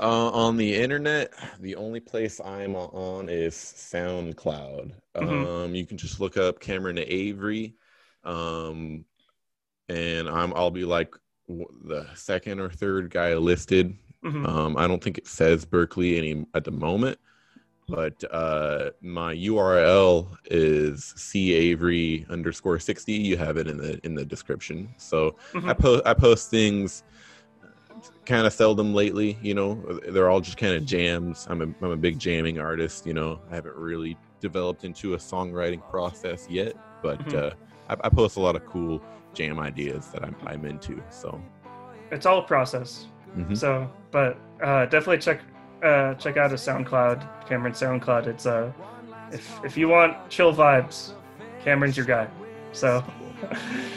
Uh, 0.00 0.30
on 0.30 0.56
the 0.56 0.74
internet, 0.74 1.30
the 1.60 1.76
only 1.76 2.00
place 2.00 2.40
I'm 2.40 2.74
on 2.74 3.28
is 3.28 3.54
SoundCloud. 3.54 4.92
Mhm. 5.14 5.46
Um, 5.46 5.74
you 5.74 5.84
can 5.84 5.98
just 5.98 6.20
look 6.20 6.38
up 6.38 6.58
Cameron 6.58 6.98
Avery, 6.98 7.74
um, 8.24 9.04
and 9.90 10.26
I'm 10.26 10.54
I'll 10.54 10.70
be 10.70 10.86
like 10.86 11.14
the 11.48 12.06
second 12.14 12.60
or 12.60 12.70
third 12.70 13.10
guy 13.10 13.34
listed. 13.34 13.94
Mhm. 14.24 14.48
Um, 14.48 14.76
I 14.78 14.86
don't 14.86 15.04
think 15.04 15.18
it 15.18 15.26
says 15.26 15.66
Berkeley 15.66 16.16
any 16.16 16.46
at 16.54 16.64
the 16.64 16.70
moment, 16.70 17.18
but 17.86 18.24
uh, 18.30 18.92
my 19.02 19.34
URL 19.34 20.34
is 20.46 21.12
c 21.14 21.52
avery 21.52 22.24
underscore 22.30 22.78
sixty. 22.78 23.12
You 23.12 23.36
have 23.36 23.58
it 23.58 23.66
in 23.68 23.76
the 23.76 23.98
in 24.06 24.14
the 24.14 24.24
description. 24.24 24.94
So 24.96 25.36
I 25.54 25.74
Mhm. 25.74 25.78
post 25.78 26.02
I 26.06 26.14
post 26.14 26.50
things 26.50 27.02
kind 28.30 28.46
of 28.46 28.52
seldom 28.52 28.94
lately. 28.94 29.36
You 29.42 29.54
know, 29.54 30.00
they're 30.08 30.30
all 30.30 30.40
just 30.40 30.56
kind 30.56 30.74
of 30.74 30.86
jams. 30.86 31.46
I'm 31.50 31.60
a 31.60 31.64
I'm 31.84 31.90
a 31.90 31.96
big 31.96 32.18
jamming 32.18 32.58
artist. 32.60 33.04
You 33.04 33.12
know, 33.12 33.40
I 33.50 33.56
haven't 33.56 33.74
really 33.76 34.16
developed 34.40 34.84
into 34.84 35.14
a 35.14 35.16
songwriting 35.18 35.82
process 35.90 36.46
yet, 36.48 36.74
but 37.02 37.18
Mhm. 37.26 37.34
uh, 37.34 37.54
I, 37.88 38.06
I 38.06 38.08
post 38.08 38.36
a 38.36 38.40
lot 38.40 38.54
of 38.56 38.64
cool 38.66 39.02
jam 39.34 39.58
ideas 39.58 40.06
that 40.12 40.22
I'm 40.24 40.36
I'm 40.46 40.64
into. 40.64 41.02
So. 41.10 41.40
It's 42.12 42.24
all 42.26 42.38
a 42.38 42.42
process. 42.42 43.06
mhm. 43.36 43.56
So, 43.56 43.90
but 44.10 44.36
uh, 44.62 44.86
definitely 44.86 45.18
check 45.18 45.40
uh, 45.82 46.14
check 46.14 46.36
out 46.36 46.50
his 46.52 46.60
SoundCloud, 46.60 47.46
Cameron 47.48 47.72
SoundCloud. 47.72 48.26
It's 48.28 48.46
uh, 48.46 48.72
if 49.32 49.60
if 49.64 49.76
you 49.76 49.88
want 49.88 50.16
chill 50.30 50.54
vibes, 50.54 51.12
Cameron's 51.64 51.96
your 51.96 52.06
guy. 52.06 52.28
So, 52.72 53.02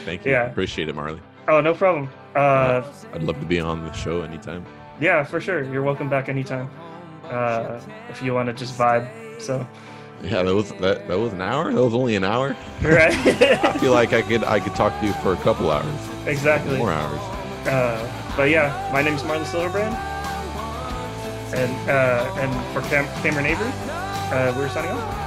Thank 0.04 0.24
you. 0.24 0.32
Yeah. 0.32 0.46
Appreciate 0.50 0.88
it, 0.88 0.94
Marley. 0.96 1.20
Oh, 1.48 1.60
no 1.60 1.74
problem. 1.74 2.08
Uh, 2.34 2.82
I'd 3.12 3.22
love 3.22 3.38
to 3.40 3.46
be 3.46 3.60
on 3.60 3.82
the 3.84 3.92
show 3.92 4.22
anytime. 4.22 4.64
yeah, 5.00 5.22
for 5.24 5.40
sure. 5.40 5.62
You're 5.64 5.82
welcome 5.82 6.08
back 6.08 6.28
anytime. 6.28 6.68
Uh, 7.24 7.80
if 8.10 8.22
you 8.22 8.34
want 8.34 8.46
to 8.48 8.52
just 8.52 8.76
vibe. 8.78 9.08
So, 9.40 9.66
Yeah, 10.22 10.42
that 10.42 10.54
was 10.54 10.70
that, 10.74 11.06
that 11.08 11.18
was 11.18 11.32
an 11.32 11.40
hour. 11.40 11.72
That 11.72 11.82
was 11.82 11.94
only 11.94 12.16
an 12.16 12.24
hour. 12.24 12.56
Right. 12.82 13.12
I 13.64 13.72
feel 13.78 13.92
like 13.92 14.12
I 14.12 14.22
could 14.22 14.44
I 14.44 14.58
could 14.60 14.74
talk 14.74 14.98
to 15.00 15.06
you 15.06 15.12
for 15.14 15.32
a 15.32 15.36
couple 15.38 15.70
hours, 15.70 15.86
exactly. 16.26 16.76
more 16.78 16.90
hours. 16.92 17.20
Uh, 17.66 18.32
but 18.36 18.50
yeah, 18.50 18.90
my 18.92 19.00
name 19.02 19.14
is 19.14 19.22
Marlon 19.22 19.44
Silverbrand, 19.44 19.94
and 21.54 21.90
uh, 21.90 22.34
and 22.40 22.52
for 22.74 22.82
Cam- 22.88 23.08
Cameron 23.22 23.46
Avery, 23.46 23.70
uh, 24.32 24.52
we're 24.56 24.68
signing 24.68 24.90
off. 24.92 25.23